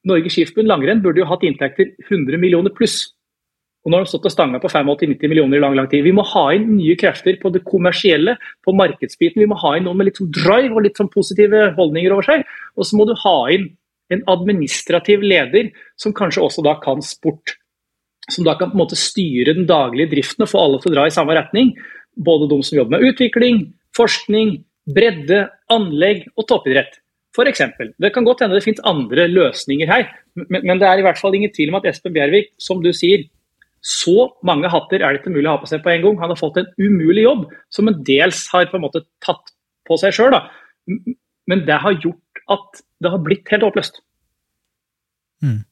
Norges 0.06 0.32
Skiforbund 0.32 0.68
langrenn 0.68 1.02
burde 1.02 1.18
jo 1.22 1.26
hatt 1.26 1.42
inntekter 1.42 1.94
100 2.10 2.38
millioner 2.38 2.70
pluss. 2.70 3.14
Og 3.82 3.90
nå 3.90 3.98
har 3.98 4.04
de 4.06 4.12
stått 4.12 4.28
og 4.28 4.32
stanga 4.32 4.60
på 4.62 4.70
85-90 4.70 5.30
millioner 5.30 5.58
i 5.58 5.62
lang 5.62 5.74
lang 5.74 5.88
tid. 5.90 6.04
Vi 6.06 6.14
må 6.14 6.22
ha 6.30 6.44
inn 6.54 6.68
nye 6.76 6.94
krefter 6.98 7.38
på 7.42 7.50
det 7.54 7.64
kommersielle, 7.66 8.36
på 8.62 8.74
markedsbiten. 8.78 9.42
Vi 9.42 9.48
må 9.50 9.58
ha 9.58 9.74
inn 9.76 9.88
noen 9.88 9.98
med 9.98 10.08
litt 10.08 10.20
sånn 10.20 10.30
drive 10.34 10.76
og 10.76 10.86
litt 10.86 11.00
sånn 11.00 11.10
positive 11.10 11.72
holdninger 11.78 12.14
over 12.14 12.28
seg. 12.28 12.44
Og 12.78 12.86
så 12.86 12.98
må 12.98 13.08
du 13.08 13.16
ha 13.24 13.36
inn 13.54 13.72
en 14.14 14.22
administrativ 14.30 15.24
leder 15.26 15.72
som 15.98 16.14
kanskje 16.14 16.44
også 16.46 16.62
da 16.66 16.76
kan 16.82 17.02
sport. 17.02 17.56
Som 18.30 18.46
da 18.46 18.54
kan 18.58 18.70
på 18.70 18.78
en 18.78 18.84
måte 18.84 18.98
styre 18.98 19.56
den 19.56 19.66
daglige 19.66 20.12
driften 20.14 20.46
og 20.46 20.52
få 20.52 20.62
alle 20.62 20.78
til 20.82 20.92
å 20.92 20.96
dra 21.00 21.08
i 21.10 21.14
samme 21.14 21.34
retning. 21.34 21.74
Både 22.14 22.46
de 22.52 22.62
som 22.62 22.78
jobber 22.78 23.00
med 23.00 23.10
utvikling, 23.10 23.64
forskning, 23.98 24.60
bredde, 24.94 25.48
anlegg 25.74 26.28
og 26.36 26.46
toppidrett. 26.46 27.00
For 27.34 27.48
eksempel. 27.48 27.94
Det 27.98 28.12
kan 28.14 28.26
godt 28.28 28.44
hende 28.44 28.58
det 28.58 28.64
finnes 28.66 28.82
andre 28.86 29.24
løsninger 29.30 29.88
her, 29.88 30.10
men, 30.36 30.66
men 30.68 30.80
det 30.80 30.88
er 30.88 31.00
i 31.00 31.04
hvert 31.06 31.18
fall 31.18 31.34
ingen 31.34 31.52
tvil 31.54 31.72
om 31.72 31.78
at 31.78 31.86
Espen 31.88 32.12
Bjervik, 32.12 32.50
som 32.60 32.82
du 32.84 32.90
sier, 32.92 33.24
så 33.82 34.28
mange 34.46 34.70
hatter 34.70 35.02
er 35.02 35.10
det 35.10 35.22
ikke 35.22 35.34
mulig 35.34 35.48
å 35.48 35.56
ha 35.56 35.62
på 35.62 35.68
seg 35.70 35.82
på 35.82 35.90
en 35.90 36.04
gang. 36.04 36.20
Han 36.22 36.30
har 36.30 36.38
fått 36.38 36.60
en 36.60 36.70
umulig 36.78 37.24
jobb, 37.26 37.48
som 37.74 37.90
en 37.90 37.98
dels 38.06 38.44
har 38.54 38.70
på 38.70 38.78
en 38.78 38.84
måte 38.84 39.02
tatt 39.24 39.50
på 39.88 39.98
seg 39.98 40.14
sjøl. 40.14 40.38
Men 41.50 41.66
det 41.66 41.80
har 41.82 41.98
gjort 41.98 42.42
at 42.52 42.82
det 43.02 43.10
har 43.10 43.22
blitt 43.26 43.50
helt 43.50 43.66
oppløst. 43.66 43.98
Mm. 45.42 45.64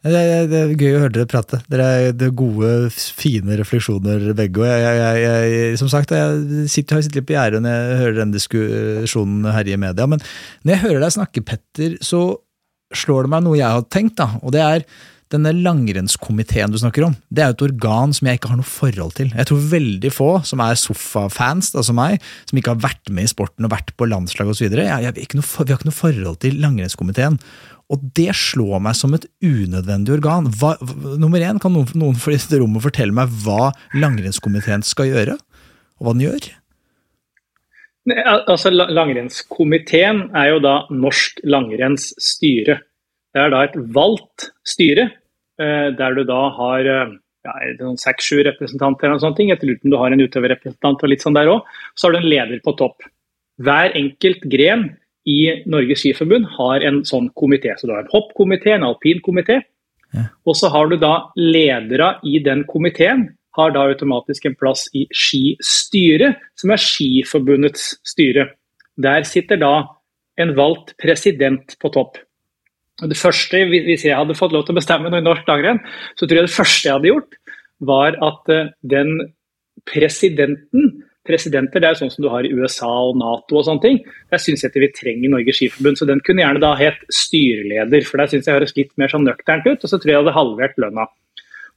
Det, 0.00 0.16
er, 0.16 0.46
det, 0.48 0.60
er 0.62 0.70
gøy 0.80 0.94
å 0.96 1.00
høre 1.02 1.12
dere 1.12 1.28
prate. 1.28 1.60
Dere 1.68 1.86
er 2.08 2.32
gode, 2.32 2.72
fine 2.96 3.58
refleksjoner 3.60 4.30
begge. 4.38 4.62
og 4.64 4.70
jeg, 4.70 5.00
jeg, 5.02 5.24
jeg, 5.52 5.78
Som 5.82 5.90
sagt, 5.92 6.14
jeg 6.16 6.68
sitter, 6.72 6.96
har 6.96 7.04
sittet 7.04 7.20
litt 7.20 7.28
på 7.28 7.36
gjerdet 7.36 7.60
når 7.60 7.76
jeg 7.76 7.98
hører 8.00 8.20
den 8.22 8.32
diskusjonen 8.32 9.50
herje 9.52 9.76
i 9.76 9.82
media. 9.84 10.08
Men 10.08 10.24
når 10.64 10.72
jeg 10.72 10.84
hører 10.86 11.04
deg 11.04 11.16
snakke, 11.18 11.44
Petter, 11.52 11.98
så 12.00 12.22
slår 12.96 13.28
det 13.28 13.34
meg 13.34 13.44
noe 13.44 13.60
jeg 13.60 13.76
har 13.76 13.84
tenkt. 13.92 14.16
da, 14.22 14.40
og 14.40 14.56
det 14.56 14.64
er 14.64 14.88
denne 15.30 15.52
langrennskomiteen 15.54 16.72
du 16.72 16.78
snakker 16.80 17.06
om, 17.06 17.14
det 17.30 17.42
er 17.42 17.50
jo 17.52 17.56
et 17.56 17.66
organ 17.68 18.14
som 18.16 18.26
jeg 18.26 18.40
ikke 18.40 18.50
har 18.50 18.58
noe 18.58 18.66
forhold 18.66 19.14
til. 19.18 19.30
Jeg 19.30 19.46
tror 19.46 19.66
veldig 19.72 20.10
få 20.14 20.30
som 20.46 20.62
er 20.64 20.78
sofafans, 20.80 21.70
altså 21.78 21.94
meg, 21.96 22.18
som 22.50 22.58
ikke 22.58 22.74
har 22.74 22.82
vært 22.82 23.12
med 23.14 23.28
i 23.28 23.30
sporten 23.30 23.68
og 23.68 23.74
vært 23.74 23.92
på 23.94 24.08
landslag 24.10 24.50
osv., 24.50 24.66
vi 24.70 24.86
har 24.90 25.06
ikke 25.14 25.38
noe 25.38 25.94
forhold 25.94 26.40
til 26.42 26.58
langrennskomiteen. 26.62 27.38
Og 27.90 28.02
det 28.14 28.30
slår 28.38 28.82
meg 28.82 28.94
som 28.98 29.14
et 29.16 29.26
unødvendig 29.42 30.14
organ. 30.14 30.46
Hva, 30.60 30.76
nummer 31.18 31.42
én, 31.42 31.58
kan 31.62 31.74
noen, 31.74 31.90
noen 31.98 32.18
for 32.18 32.34
dette 32.34 32.60
rommet 32.62 32.84
fortelle 32.84 33.14
meg 33.14 33.30
hva 33.44 33.72
langrennskomiteen 33.98 34.86
skal 34.86 35.10
gjøre, 35.10 35.38
og 35.98 36.06
hva 36.06 36.14
den 36.16 36.26
gjør? 36.28 36.50
Altså, 38.10 38.70
Langrennskomiteen 38.72 40.30
er 40.34 40.54
jo 40.54 40.62
da 40.64 40.76
Norsk 40.90 41.42
langrenns 41.46 42.08
styre. 42.18 42.80
Det 43.30 43.42
er 43.42 43.52
da 43.52 43.62
et 43.66 43.76
valgt 43.94 44.48
styre 44.66 45.10
der 45.98 46.16
du 46.16 46.22
da 46.28 46.40
har 46.56 46.88
eh, 46.88 47.14
ja, 47.46 47.54
seks-sju 48.04 48.42
representanter 48.46 49.08
eller 49.08 49.22
sånne 49.22 49.38
ting. 49.38 49.52
Jeg 49.52 49.62
lurer 49.64 49.80
på 49.80 49.88
om 49.88 49.94
du 49.94 50.00
har 50.00 50.14
en 50.14 50.24
utøverrepresentant 50.24 51.04
og 51.04 51.12
litt 51.12 51.24
sånn 51.24 51.36
der 51.36 51.50
òg. 51.52 51.66
Så 51.96 52.08
har 52.08 52.16
du 52.16 52.20
en 52.22 52.30
leder 52.32 52.62
på 52.64 52.76
topp. 52.80 53.04
Hver 53.60 53.96
enkelt 53.98 54.46
gren 54.52 54.88
i 55.28 55.40
Norges 55.68 56.02
Skiforbund 56.02 56.48
har 56.56 56.84
en 56.86 57.02
sånn 57.08 57.28
komité. 57.36 57.74
Så 57.76 57.88
du 57.88 57.94
har 57.94 58.04
en 58.04 58.12
hoppkomité, 58.12 58.72
en 58.74 58.88
alpinkomité. 58.88 59.60
Ja. 60.16 60.26
Og 60.48 60.56
så 60.58 60.70
har 60.72 60.88
du 60.90 60.96
da 60.98 61.14
ledere 61.38 62.16
i 62.26 62.40
den 62.42 62.64
komiteen 62.68 63.28
har 63.58 63.72
da 63.74 63.84
automatisk 63.90 64.46
en 64.46 64.56
plass 64.58 64.86
i 64.94 65.06
skistyret, 65.10 66.38
som 66.58 66.70
er 66.70 66.82
Skiforbundets 66.82 67.96
styre. 68.06 68.46
Der 69.00 69.26
sitter 69.26 69.58
da 69.60 69.74
en 70.40 70.54
valgt 70.56 70.94
president 71.02 71.74
på 71.82 71.90
topp. 71.94 72.18
Det 73.00 73.16
første, 73.16 73.64
Hvis 73.64 74.04
jeg 74.04 74.16
hadde 74.16 74.36
fått 74.36 74.52
lov 74.52 74.66
til 74.66 74.74
å 74.74 74.80
bestemme 74.80 75.10
noe 75.10 75.22
i 75.22 75.24
norsk 75.24 75.46
langrenn, 75.48 75.80
så 76.16 76.26
tror 76.26 76.40
jeg 76.40 76.48
det 76.48 76.56
første 76.56 76.88
jeg 76.88 76.96
hadde 76.96 77.12
gjort, 77.12 77.38
var 77.80 78.16
at 78.20 78.52
eh, 78.52 78.72
den 78.82 79.32
presidenten 79.88 81.06
Presidenter 81.28 81.82
det 81.82 81.88
er 81.90 81.98
sånn 81.98 82.10
som 82.10 82.24
du 82.24 82.30
har 82.32 82.46
i 82.48 82.50
USA 82.56 82.88
og 82.88 83.18
Nato 83.20 83.58
og 83.60 83.66
sånne 83.66 83.84
ting. 83.84 83.98
Der 84.32 84.40
syns 84.40 84.64
jeg 84.64 84.72
ikke 84.72 84.82
vi 84.86 84.88
trenger 84.96 85.32
Norges 85.34 85.58
Skiforbund, 85.58 85.98
så 86.00 86.08
den 86.08 86.22
kunne 86.24 86.40
gjerne 86.40 86.62
da 86.62 86.70
hett 86.80 87.02
styreleder. 87.12 88.06
For 88.08 88.18
der 88.18 88.30
syns 88.32 88.48
jeg 88.48 88.56
høres 88.56 88.72
litt 88.78 88.90
mer 88.98 89.12
sånn 89.12 89.26
nøkternt 89.28 89.68
ut, 89.68 89.84
og 89.84 89.84
så 89.84 89.98
tror 90.00 90.10
jeg 90.10 90.16
jeg 90.16 90.22
hadde 90.24 90.34
halvert 90.38 90.80
lønna. 90.80 91.04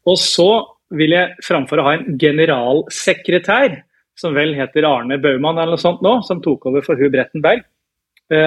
Og 0.08 0.18
så 0.18 0.48
vil 0.96 1.18
jeg 1.18 1.36
framfor 1.44 1.82
å 1.82 1.86
ha 1.90 1.98
en 1.98 2.18
generalsekretær, 2.24 3.82
som 4.16 4.34
vel 4.38 4.56
heter 4.56 4.88
Arne 4.88 5.20
Baumann 5.20 5.60
eller 5.60 5.76
noe 5.76 5.84
sånt 5.84 6.02
nå, 6.06 6.22
som 6.24 6.42
tok 6.42 6.70
over 6.72 6.86
for 6.88 6.96
Hu 6.96 7.12
Brettenberg, 7.12 7.66
Eh, 7.66 7.73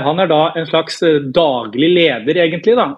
han 0.06 0.22
er 0.22 0.30
da 0.30 0.40
en 0.56 0.66
slags 0.68 1.02
eh, 1.06 1.20
daglig 1.34 1.90
leder, 1.92 2.42
egentlig, 2.46 2.76
da, 2.78 2.90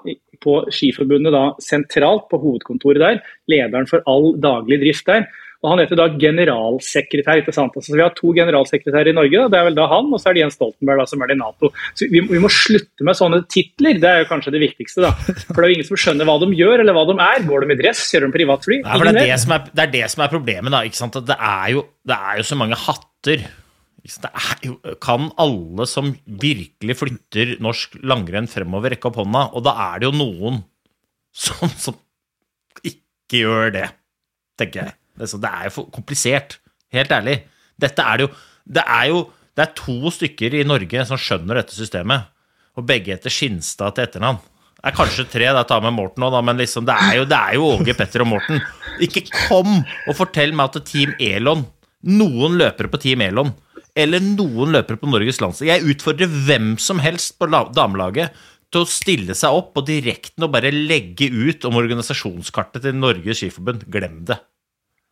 på 0.45 0.61
Skiforbundet 0.75 1.35
da, 1.35 1.45
sentralt, 1.63 2.29
på 2.31 2.41
hovedkontoret 2.43 3.03
der. 3.03 3.21
Lederen 3.51 3.89
for 3.91 4.05
all 4.11 4.33
daglig 4.41 4.81
drift 4.85 5.09
der. 5.11 5.29
Og 5.59 5.73
Han 5.73 5.81
heter 5.83 5.99
da 5.99 6.07
generalsekretær. 6.15 7.41
ikke 7.41 7.53
sant? 7.55 7.75
Altså, 7.75 7.97
vi 7.97 8.03
har 8.05 8.13
to 8.15 8.31
generalsekretærer 8.37 9.11
i 9.11 9.17
Norge. 9.17 9.41
Da. 9.41 9.49
Det 9.51 9.59
er 9.59 9.67
vel 9.67 9.79
da 9.79 9.89
han, 9.91 10.07
og 10.15 10.23
så 10.23 10.31
er 10.31 10.37
det 10.37 10.45
Jens 10.45 10.55
Stoltenberg, 10.55 11.03
da, 11.03 11.07
som 11.11 11.25
er 11.25 11.33
det 11.33 11.35
i 11.35 11.41
Nato. 11.41 11.73
Så 11.99 12.07
vi, 12.13 12.23
vi, 12.31 12.39
må 12.39 12.51
slutte 12.53 13.07
med 13.07 13.19
sånne 13.19 13.43
titler. 13.51 13.99
Det 13.99 14.07
er 14.13 14.23
jo 14.23 14.29
kanskje 14.31 14.55
det 14.55 14.63
viktigste. 14.63 15.03
da. 15.09 15.11
For 15.51 15.59
det 15.59 15.67
er 15.67 15.73
jo 15.73 15.79
ingen 15.81 15.89
som 15.91 15.99
skjønner 15.99 16.31
hva 16.31 16.39
de 16.45 16.53
gjør, 16.55 16.85
eller 16.85 16.95
hva 16.95 17.07
de 17.11 17.19
er. 17.27 17.47
Går 17.51 17.67
de 17.67 17.75
i 17.75 17.81
dress? 17.83 18.05
Kjører 18.13 18.31
de 18.31 18.37
privatfly? 18.39 18.83
Det, 18.85 18.99
er 19.03 19.19
det, 19.19 19.31
er, 19.35 19.71
det 19.73 19.87
er 19.89 19.95
det 19.99 20.05
som 20.15 20.23
er 20.23 20.37
problemet. 20.37 20.75
da, 20.77 20.85
ikke 20.87 21.03
sant? 21.03 21.19
Det 21.27 21.39
er 21.51 21.73
jo, 21.75 21.89
det 22.07 22.21
er 22.31 22.39
jo 22.39 22.47
så 22.47 22.61
mange 22.63 22.79
hatter 22.87 23.43
er 23.43 23.68
jo, 24.65 24.77
Kan 25.05 25.31
alle 25.41 25.87
som 25.91 26.13
virkelig 26.27 26.99
flytter 27.01 27.57
norsk 27.65 27.99
langrenn 28.03 28.49
fremover, 28.51 28.95
rekke 28.95 29.11
opp 29.11 29.21
hånda? 29.21 29.49
Og 29.55 29.65
da 29.67 29.75
er 29.91 30.01
det 30.01 30.09
jo 30.09 30.17
noen 30.17 30.63
som, 31.35 31.69
som 31.85 31.99
ikke 32.83 33.43
gjør 33.45 33.75
det, 33.75 33.89
tenker 34.61 34.87
jeg. 34.87 34.97
Det 35.19 35.51
er, 35.51 35.65
jo 35.67 35.75
for 35.75 35.91
komplisert. 35.95 36.61
Helt 36.95 37.13
ærlig. 37.13 37.41
Dette 37.79 38.03
er 38.03 38.19
det 38.19 38.29
jo 38.29 38.35
Det 38.69 38.83
er 38.85 39.09
jo 39.11 39.21
det 39.59 39.65
er 39.65 39.75
to 39.75 40.11
stykker 40.15 40.55
i 40.55 40.67
Norge 40.67 41.03
som 41.09 41.19
skjønner 41.19 41.59
dette 41.59 41.75
systemet, 41.75 42.29
og 42.79 42.85
begge 42.87 43.11
heter 43.11 43.33
Skinstad 43.33 43.97
til 43.97 44.05
etternavn. 44.05 44.39
Det 44.79 44.87
er 44.87 44.95
kanskje 44.95 45.25
tre, 45.27 45.49
da 45.51 45.65
tar 45.67 45.83
med 45.83 45.97
Morten 45.97 46.23
òg, 46.23 46.37
men 46.47 46.61
liksom, 46.61 46.85
det, 46.87 46.95
er 46.95 47.17
jo, 47.19 47.25
det 47.27 47.39
er 47.39 47.57
jo 47.57 47.65
Åge, 47.73 47.97
Petter 47.99 48.23
og 48.23 48.29
Morten. 48.37 48.61
Ikke 49.03 49.25
kom 49.33 49.81
og 49.81 50.15
fortell 50.15 50.55
meg 50.55 50.71
at 50.71 50.87
Team 50.87 51.17
Elon 51.19 51.67
Noen 52.07 52.55
løpere 52.61 52.91
på 52.93 53.01
Team 53.03 53.25
Elon 53.27 53.51
eller 53.99 54.23
noen 54.23 54.77
løpere 54.77 55.01
på 55.01 55.11
Norges 55.11 55.41
landslag 55.43 55.73
Jeg 55.73 55.95
utfordrer 55.95 56.31
hvem 56.47 56.77
som 56.83 57.03
helst 57.03 57.35
på 57.39 57.49
damelaget 57.51 58.37
til 58.73 58.85
å 58.85 58.91
stille 58.91 59.35
seg 59.39 59.57
opp 59.57 59.81
og 59.81 59.89
direkten 59.89 60.45
og 60.45 60.53
bare 60.55 60.73
legge 60.75 61.31
ut 61.33 61.65
om 61.69 61.79
organisasjonskartet 61.81 62.85
til 62.85 62.97
Norges 62.99 63.41
Skiforbund. 63.41 63.87
Glem 63.89 64.23
det. 64.29 64.37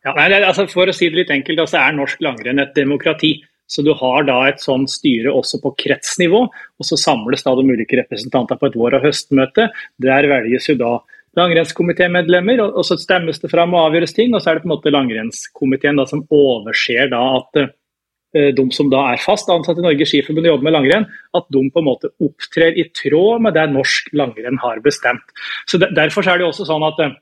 Ja, 0.05 0.13
nei, 0.13 0.29
altså 0.37 0.67
For 0.69 0.87
å 0.87 0.95
si 0.95 1.09
det 1.09 1.23
litt 1.23 1.33
enkelt, 1.33 1.63
altså 1.63 1.79
er 1.81 1.95
norsk 1.97 2.21
langrenn 2.23 2.61
et 2.61 2.75
demokrati. 2.77 3.39
Så 3.67 3.83
du 3.83 3.91
har 3.99 4.23
da 4.23 4.37
et 4.47 4.61
sånt 4.63 4.87
styre 4.93 5.33
også 5.35 5.59
på 5.59 5.73
kretsnivå, 5.81 6.45
og 6.47 6.87
så 6.87 6.95
samles 7.01 7.43
da 7.43 7.51
de 7.57 7.65
ulike 7.67 7.97
representanter 7.99 8.55
på 8.59 8.69
et 8.69 8.77
vår- 8.79 8.95
og 8.95 9.07
høstmøte. 9.09 9.65
Der 10.05 10.27
velges 10.31 10.69
jo 10.69 10.77
da 10.79 10.93
langrennskomitémedlemmer, 11.37 12.61
og, 12.63 12.77
og 12.79 12.87
så 12.87 12.95
stemmes 13.01 13.41
det 13.41 13.51
fram 13.51 13.75
og 13.75 13.89
avgjøres 13.89 14.15
ting. 14.15 14.31
Og 14.31 14.39
så 14.39 14.53
er 14.53 14.57
det 14.57 14.63
på 14.63 14.69
en 14.69 14.75
måte 14.77 14.93
langrennskomiteen 14.95 15.99
som 16.07 16.23
overser 16.31 17.11
da 17.11 17.25
at 17.41 17.59
eh, 17.59 17.73
de 18.33 18.65
som 18.75 18.89
da 18.91 19.05
er 19.13 19.21
fast 19.23 19.47
ansatt 19.49 19.79
i 19.79 19.85
Norge 19.85 20.05
Skiforbund 20.05 20.45
og 20.45 20.51
jobber 20.51 20.67
med 20.67 20.75
langrenn, 20.75 21.05
at 21.37 21.45
de 21.53 21.61
på 21.71 21.79
en 21.81 21.87
måte 21.87 22.11
opptrer 22.23 22.75
i 22.75 22.89
tråd 22.91 23.45
med 23.45 23.55
det 23.55 23.63
norsk 23.71 24.11
langrenn 24.17 24.59
har 24.61 24.83
bestemt. 24.83 25.31
Så 25.69 25.79
Derfor 25.79 26.27
er 26.27 26.37
det 26.37 26.45
jo 26.45 26.51
også 26.51 26.67
sånn 26.67 26.85
at 26.85 26.99
eh, 27.05 27.15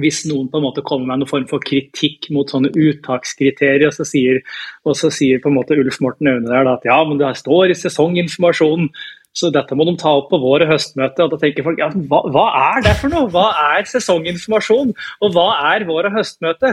hvis 0.00 0.24
noen 0.28 0.48
på 0.52 0.60
en 0.60 0.66
måte 0.66 0.84
kommer 0.86 1.08
med 1.08 1.22
noen 1.22 1.30
form 1.30 1.46
for 1.50 1.62
kritikk 1.64 2.28
mot 2.34 2.50
sånne 2.52 2.72
uttakskriterier, 2.72 3.92
så 3.94 4.04
sier, 4.08 4.42
og 4.84 4.96
så 4.98 5.10
sier 5.14 5.40
på 5.42 5.50
en 5.50 5.56
måte 5.56 5.78
Ulf 5.78 6.00
Morten 6.04 6.30
Aune 6.32 6.50
der 6.50 6.68
at 6.72 6.84
ja, 6.88 6.98
men 7.08 7.20
det 7.20 7.32
står 7.40 7.72
i 7.72 7.78
sesonginformasjonen, 7.78 8.90
så 9.36 9.50
dette 9.52 9.76
må 9.76 9.84
de 9.84 9.96
ta 10.00 10.14
opp 10.16 10.30
på 10.32 10.40
vår- 10.40 10.64
og 10.64 10.70
høstmøte. 10.72 11.24
og 11.24 11.34
Da 11.34 11.38
tenker 11.42 11.66
folk 11.66 11.80
ja, 11.80 11.90
hva, 12.08 12.22
hva 12.32 12.46
er 12.76 12.86
det 12.86 12.94
for 13.02 13.12
noe? 13.12 13.28
Hva 13.32 13.50
er 13.76 13.88
sesonginformasjon? 13.90 14.94
Og 15.20 15.34
hva 15.36 15.50
er 15.74 15.84
vår- 15.88 16.08
og 16.08 16.16
høstmøte? 16.16 16.72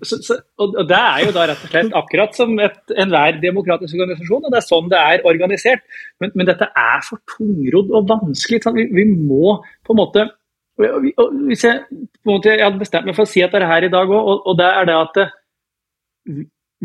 Så, 0.00 0.16
så, 0.24 0.38
og 0.56 0.76
og 0.80 0.86
Det 0.88 0.96
er 0.96 1.26
jo 1.26 1.32
da 1.36 1.42
rett 1.50 1.64
og 1.66 1.72
slett 1.72 1.96
akkurat 1.98 2.36
som 2.36 2.54
enhver 2.56 3.40
demokratisk 3.42 3.98
organisasjon, 3.98 4.46
og 4.46 4.54
det 4.54 4.60
er 4.62 4.64
sånn 4.64 4.88
det 4.92 5.00
er 5.00 5.26
organisert. 5.28 5.82
Men, 6.22 6.32
men 6.34 6.48
dette 6.48 6.68
er 6.68 7.02
for 7.04 7.20
tungrodd 7.34 7.92
og 7.92 8.08
vanskelig. 8.08 8.62
Sånn. 8.64 8.78
Vi, 8.78 8.86
vi 8.96 9.04
må 9.12 9.58
på 9.84 9.92
en 9.92 10.00
måte 10.00 10.30
og 10.80 11.04
og 11.20 11.34
hvis 11.50 11.64
jeg, 11.66 11.82
på 11.92 12.30
en 12.30 12.32
måte, 12.32 12.54
jeg 12.54 12.64
hadde 12.64 12.80
bestemt 12.80 13.06
meg 13.06 13.16
for 13.16 13.26
å 13.26 13.30
si 13.30 13.42
at 13.44 13.52
det 13.52 13.60
er 13.60 13.68
her 13.68 13.86
i 13.86 13.92
dag 13.92 14.08
òg, 14.08 14.40
og, 14.48 14.54
det 14.58 14.68
er 14.68 14.88
det 14.88 14.94
at 14.96 15.18
eh, 15.20 15.34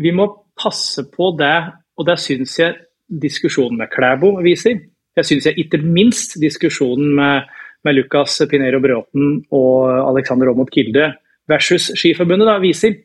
vi 0.04 0.12
må 0.14 0.28
passe 0.58 1.06
på 1.08 1.30
det, 1.38 1.56
og 1.98 2.06
det 2.06 2.18
syns 2.20 2.58
jeg 2.60 2.76
diskusjonen 3.08 3.80
med 3.80 3.90
Klæbo 3.90 4.34
viser. 4.44 4.76
Jeg 5.16 5.26
syns 5.26 5.48
jeg 5.48 5.64
ikke 5.64 5.80
minst 5.82 6.36
diskusjonen 6.38 7.14
med, 7.16 7.48
med 7.86 7.96
Lukas 7.96 8.36
Pinero 8.50 8.82
Bråten 8.84 9.40
og 9.56 9.88
Alexander 10.12 10.52
Aamodt 10.52 10.70
Kilde 10.74 11.08
versus 11.48 11.90
Skiforbundet 11.98 12.48
da, 12.48 12.58
viser 12.62 12.98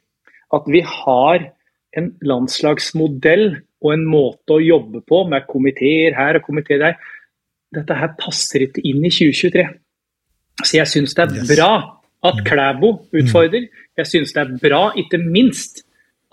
at 0.53 0.67
vi 0.69 0.83
har 0.85 1.49
en 1.97 2.11
landslagsmodell 2.25 3.47
og 3.83 3.93
en 3.93 4.05
måte 4.09 4.55
å 4.55 4.63
jobbe 4.63 5.03
på 5.07 5.23
med 5.29 5.47
komiteer 5.49 6.15
her 6.17 6.39
og 6.39 6.45
komiteer 6.47 6.81
der. 6.81 6.99
Dette 7.73 7.97
her 7.97 8.13
passer 8.19 8.67
ikke 8.67 8.83
inn 8.85 9.03
i 9.05 9.11
2023. 9.13 9.65
Så 10.63 10.77
jeg 10.77 10.89
syns 10.91 11.15
det 11.17 11.25
er 11.25 11.35
Yes. 11.41 11.49
bra 11.55 11.71
at 12.23 12.43
Klæbo 12.45 12.91
utfordrer. 13.11 13.67
Jeg 13.97 14.07
syns 14.07 14.33
det 14.33 14.41
er 14.41 14.57
bra, 14.61 14.83
ikke 14.95 15.17
minst, 15.17 15.83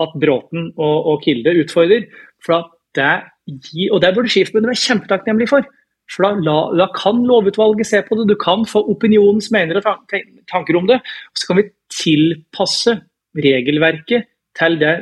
at 0.00 0.12
Bråten 0.20 0.72
og, 0.76 1.06
og 1.06 1.22
Kilde 1.24 1.56
utfordrer. 1.64 2.06
For 2.44 2.60
at 2.60 2.70
det 2.94 3.60
gir, 3.70 3.92
og 3.92 4.02
det 4.02 4.14
burde 4.14 4.30
Skiforbundet 4.32 4.70
være 4.70 4.84
kjempetakknemlig 4.86 5.48
for. 5.48 5.66
For 6.10 6.26
da, 6.26 6.32
la, 6.42 6.56
da 6.74 6.88
kan 6.96 7.22
lovutvalget 7.26 7.86
se 7.86 8.00
på 8.06 8.18
det, 8.18 8.26
du 8.32 8.36
kan 8.40 8.64
få 8.68 8.82
opinionens 8.90 9.50
mener 9.54 9.78
og 9.78 10.10
tanker 10.50 10.78
om 10.78 10.88
det. 10.90 10.98
Og 11.30 11.38
så 11.38 11.50
kan 11.50 11.60
vi 11.60 11.68
tilpasse 11.94 12.96
regelverket 13.38 14.26
til 14.58 14.78
det 14.80 14.94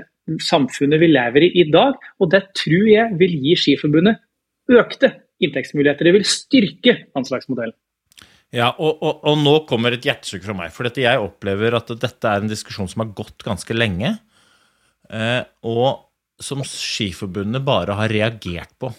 samfunnet 0.44 1.01
vi 1.01 1.09
lever 1.11 1.47
i 1.47 1.53
i 1.62 1.66
dag. 1.73 1.97
Og 2.21 2.33
det 2.35 2.42
tror 2.59 2.88
jeg 2.90 3.18
vil 3.21 3.37
gi 3.40 3.57
Skiforbundet 3.57 4.21
økte 4.68 5.14
inntektsmuligheter. 5.40 6.09
Det 6.09 6.16
vil 6.18 6.29
styrke 6.29 6.97
anslagsmodellen. 7.16 7.77
Ja, 8.55 8.71
og, 8.81 9.03
og, 9.05 9.25
og 9.29 9.40
nå 9.40 9.55
kommer 9.68 9.92
et 9.92 10.07
hjertesukk 10.09 10.44
fra 10.47 10.57
meg. 10.57 10.73
For 10.73 10.88
jeg 10.88 11.21
opplever 11.21 11.77
at 11.77 11.92
dette 12.01 12.31
er 12.31 12.44
en 12.44 12.53
diskusjon 12.53 12.88
som 12.88 13.05
har 13.05 13.12
gått 13.16 13.44
ganske 13.44 13.77
lenge. 13.77 14.14
Eh, 15.09 15.42
og 15.68 16.09
som 16.40 16.62
Skiforbundet 16.64 17.64
bare 17.66 17.97
har 17.99 18.12
reagert 18.12 18.73
på. 18.81 18.92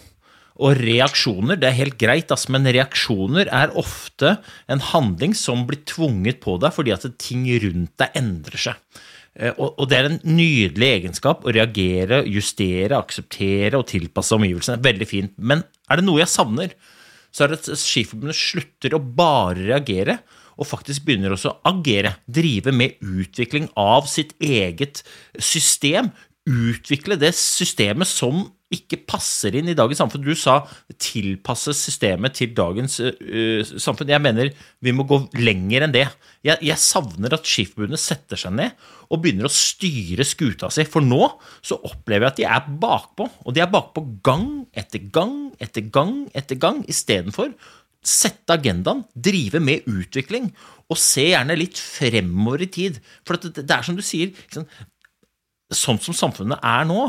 Og 0.60 0.76
reaksjoner, 0.76 1.56
det 1.56 1.70
er 1.70 1.78
helt 1.78 1.96
greit, 2.00 2.32
ass, 2.34 2.46
men 2.52 2.68
reaksjoner 2.68 3.48
er 3.48 3.72
ofte 3.80 4.36
en 4.68 4.82
handling 4.90 5.32
som 5.36 5.64
blir 5.68 5.80
tvunget 5.88 6.42
på 6.44 6.58
deg 6.60 6.74
fordi 6.76 6.92
at 6.92 7.06
ting 7.22 7.46
rundt 7.62 7.94
deg 8.00 8.20
endrer 8.20 8.64
seg. 8.68 9.00
Eh, 9.38 9.54
og 9.56 9.86
det 9.88 9.98
er 9.98 10.08
en 10.10 10.20
nydelig 10.26 10.90
egenskap 10.98 11.46
å 11.46 11.54
reagere, 11.54 12.22
justere, 12.28 12.98
akseptere 12.98 13.78
og 13.78 13.88
tilpasse 13.90 14.36
omgivelsene. 14.36 14.82
Veldig 14.84 15.08
fint. 15.08 15.36
Men 15.38 15.64
er 15.88 16.00
det 16.00 16.06
noe 16.06 16.20
jeg 16.22 16.32
savner, 16.32 16.76
så 17.30 17.46
er 17.46 17.52
det 17.52 17.62
at 17.62 17.80
Skiforbundet 17.80 18.36
slutter 18.36 18.96
å 18.96 19.00
bare 19.00 19.62
reagere, 19.62 20.18
og 20.60 20.68
faktisk 20.68 21.06
begynner 21.06 21.32
også 21.32 21.54
å 21.54 21.60
agere. 21.70 22.18
Drive 22.28 22.74
med 22.76 22.98
utvikling 23.00 23.70
av 23.80 24.10
sitt 24.10 24.34
eget 24.44 25.00
system. 25.40 26.10
Utvikle 26.44 27.16
det 27.20 27.32
systemet 27.38 28.10
som 28.10 28.42
ikke 28.70 29.00
passer 29.08 29.56
inn 29.58 29.70
i 29.70 29.74
dagens 29.74 29.98
samfunn. 29.98 30.22
Du 30.22 30.36
sa 30.38 30.60
tilpasse 31.00 31.74
systemet 31.74 32.36
til 32.38 32.52
dagens 32.54 33.00
uh, 33.02 33.62
samfunn. 33.66 34.12
Jeg 34.12 34.22
mener 34.22 34.52
vi 34.84 34.94
må 34.94 35.06
gå 35.10 35.18
lenger 35.40 35.86
enn 35.86 35.96
det. 35.96 36.06
Jeg, 36.46 36.60
jeg 36.64 36.82
savner 36.82 37.34
at 37.34 37.48
Skiforbundet 37.48 38.02
setter 38.02 38.38
seg 38.40 38.54
ned 38.56 38.86
og 39.10 39.24
begynner 39.24 39.48
å 39.48 39.52
styre 39.52 40.26
skuta 40.28 40.70
si. 40.70 40.86
For 40.86 41.02
nå 41.02 41.24
så 41.66 41.80
opplever 41.82 42.28
jeg 42.28 42.30
at 42.30 42.40
de 42.40 42.48
er 42.48 42.70
bakpå. 42.86 43.26
Og 43.44 43.56
de 43.56 43.64
er 43.64 43.72
bakpå 43.72 44.06
gang 44.26 44.48
etter 44.70 45.02
gang 45.10 45.50
etter 45.60 45.90
gang 45.92 46.24
etter 46.38 46.58
gang, 46.60 46.84
istedenfor 46.88 47.52
sette 48.00 48.54
agendaen, 48.56 49.02
drive 49.12 49.60
med 49.60 49.88
utvikling, 49.90 50.48
og 50.90 50.98
se 50.98 51.26
gjerne 51.30 51.56
litt 51.58 51.78
fremover 51.80 52.64
i 52.64 52.70
tid. 52.72 53.00
For 53.28 53.36
det, 53.36 53.52
det 53.60 53.74
er 53.74 53.84
som 53.86 53.98
du 53.98 54.02
sier, 54.04 54.32
sånn 55.70 56.00
som 56.02 56.16
samfunnet 56.16 56.64
er 56.64 56.88
nå, 56.88 57.02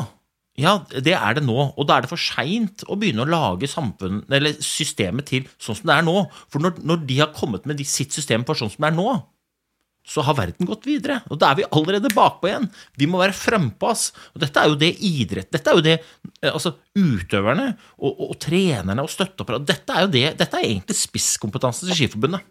ja, 0.60 0.74
det 0.92 1.14
er 1.16 1.38
det 1.38 1.46
nå. 1.46 1.58
Og 1.80 1.88
da 1.88 1.98
er 1.98 2.06
det 2.06 2.12
for 2.12 2.20
seint 2.20 2.84
å 2.92 2.98
begynne 3.00 3.24
å 3.24 3.30
lage 3.30 3.70
samfunn, 3.72 4.24
systemet 4.60 5.30
til 5.32 5.48
sånn 5.62 5.78
som 5.80 5.92
det 5.92 5.98
er 5.98 6.08
nå. 6.08 6.16
For 6.52 6.64
når, 6.64 6.82
når 6.84 7.06
de 7.08 7.20
har 7.22 7.36
kommet 7.36 7.68
med 7.70 7.84
sitt 7.88 8.12
system 8.16 8.44
for 8.48 8.60
sånn 8.60 8.72
som 8.74 8.84
det 8.84 8.92
er 8.92 8.98
nå, 8.98 9.14
så 10.12 10.24
har 10.26 10.36
verden 10.36 10.68
gått 10.68 10.88
videre. 10.90 11.20
Og 11.30 11.40
da 11.40 11.52
er 11.52 11.60
vi 11.60 11.68
allerede 11.78 12.10
bakpå 12.14 12.50
igjen. 12.50 12.66
Vi 12.98 13.08
må 13.08 13.22
være 13.22 13.38
frempå 13.38 13.92
oss. 13.92 14.08
Og 14.34 14.42
dette 14.44 14.60
er 14.60 14.72
jo 14.72 14.80
det 14.82 14.96
idrett 14.98 15.52
Dette 15.54 15.70
er 15.70 15.78
jo 15.78 15.86
det 15.86 15.98
eh, 16.00 16.50
altså 16.50 16.74
utøverne 16.98 17.68
og, 18.00 18.10
og, 18.10 18.24
og 18.32 18.40
trenerne 18.42 19.06
og 19.06 19.14
støtteapparatet 19.14 19.70
Dette 19.70 19.94
er 19.94 20.08
jo 20.08 20.12
det, 20.16 20.26
dette 20.42 20.58
er 20.58 20.72
egentlig 20.72 20.98
spisskompetansen 20.98 21.92
til 21.92 22.00
Skiforbundet 22.00 22.50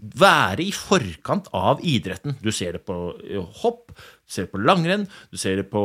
være 0.00 0.64
i 0.64 0.72
forkant 0.72 1.50
av 1.56 1.82
idretten. 1.84 2.36
Du 2.40 2.50
ser 2.54 2.78
det 2.78 2.84
på 2.88 2.94
eh, 3.20 3.60
hopp, 3.62 3.92
du 3.92 4.32
ser 4.32 4.46
det 4.46 4.54
på 4.54 4.62
langrenn, 4.64 5.06
du 5.30 5.36
ser 5.40 5.60
det 5.60 5.66
på 5.72 5.82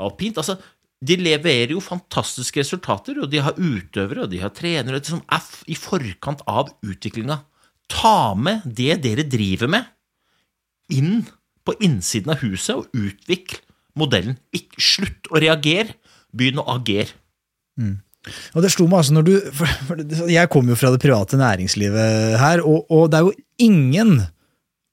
alpint. 0.00 0.40
altså 0.40 0.56
de 1.00 1.16
leverer 1.16 1.72
jo 1.72 1.80
fantastiske 1.80 2.60
resultater, 2.60 3.20
og 3.22 3.30
de 3.32 3.40
har 3.40 3.56
utøvere 3.56 4.26
og 4.26 4.30
de 4.32 4.40
har 4.42 4.52
trenere 4.52 5.00
som 5.06 5.22
er 5.32 5.40
f- 5.40 5.64
i 5.72 5.76
forkant 5.78 6.42
av 6.50 6.68
utviklinga. 6.84 7.38
Ta 7.90 8.34
med 8.36 8.66
det 8.68 8.98
dere 9.02 9.24
driver 9.26 9.70
med, 9.72 9.88
inn 10.92 11.22
på 11.66 11.74
innsiden 11.84 12.32
av 12.34 12.42
huset 12.44 12.76
og 12.76 12.92
utvikl 12.96 13.58
modellen. 13.98 14.36
Ikke 14.54 14.80
slutt 14.82 15.30
å 15.32 15.40
reagere, 15.42 15.96
begynn 16.36 16.60
å 16.62 16.66
agere. 16.76 17.16
Og 18.54 18.60
det 18.62 18.68
slo 18.74 18.84
meg 18.90 19.00
altså 19.00 19.14
når 19.16 19.24
du 19.24 20.28
Jeg 20.28 20.50
kommer 20.52 20.74
jo 20.74 20.78
fra 20.82 20.90
det 20.92 21.00
private 21.00 21.38
næringslivet 21.40 22.36
her, 22.42 22.60
og, 22.60 22.84
og 22.92 23.08
det 23.10 23.18
er 23.22 23.24
jo 23.24 23.32
ingen 23.64 24.18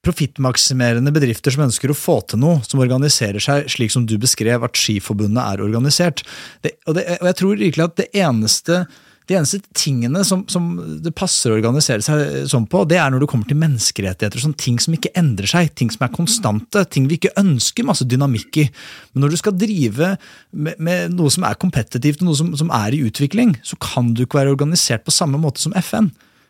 profittmaksimerende 0.08 1.12
bedrifter 1.14 1.54
som 1.54 1.66
ønsker 1.66 1.92
å 1.92 1.96
få 1.96 2.20
til 2.28 2.40
noe, 2.42 2.62
som 2.66 2.80
organiserer 2.82 3.42
seg 3.42 3.68
slik 3.72 3.92
som 3.94 4.06
du 4.08 4.16
beskrev 4.20 4.64
at 4.64 4.78
Skiforbundet 4.78 5.42
er 5.42 5.64
organisert. 5.64 6.24
Det, 6.64 6.78
og, 6.86 6.96
det, 6.96 7.04
og 7.20 7.28
jeg 7.30 7.38
tror 7.42 7.60
virkelig 7.60 7.86
at 7.90 8.00
det 8.00 8.10
eneste 8.24 8.86
De 9.28 9.36
eneste 9.36 9.58
tingene 9.76 10.22
som, 10.24 10.46
som 10.48 10.70
det 11.04 11.10
passer 11.12 11.52
å 11.52 11.56
organisere 11.58 12.00
seg 12.00 12.46
sånn 12.48 12.64
på, 12.64 12.80
det 12.88 12.96
er 12.96 13.10
når 13.12 13.20
det 13.20 13.26
kommer 13.28 13.44
til 13.44 13.58
menneskerettigheter. 13.60 14.40
sånn 14.40 14.54
Ting 14.56 14.78
som 14.80 14.94
ikke 14.96 15.10
endrer 15.20 15.50
seg, 15.50 15.68
ting 15.76 15.90
som 15.92 16.06
er 16.06 16.14
konstante, 16.14 16.80
ting 16.88 17.10
vi 17.10 17.18
ikke 17.18 17.34
ønsker 17.36 17.84
masse 17.84 18.06
dynamikk 18.08 18.56
i. 18.62 18.64
Men 19.12 19.26
når 19.26 19.34
du 19.34 19.40
skal 19.42 19.58
drive 19.60 20.14
med, 20.48 20.80
med 20.80 21.12
noe 21.18 21.28
som 21.28 21.44
er 21.44 21.60
kompetitivt, 21.60 22.24
noe 22.24 22.40
som, 22.40 22.54
som 22.56 22.72
er 22.72 22.96
i 22.96 23.02
utvikling, 23.04 23.52
så 23.60 23.76
kan 23.84 24.14
du 24.16 24.24
ikke 24.24 24.40
være 24.40 24.56
organisert 24.56 25.04
på 25.04 25.12
samme 25.12 25.36
måte 25.44 25.60
som 25.60 25.76
FN. 25.76 26.08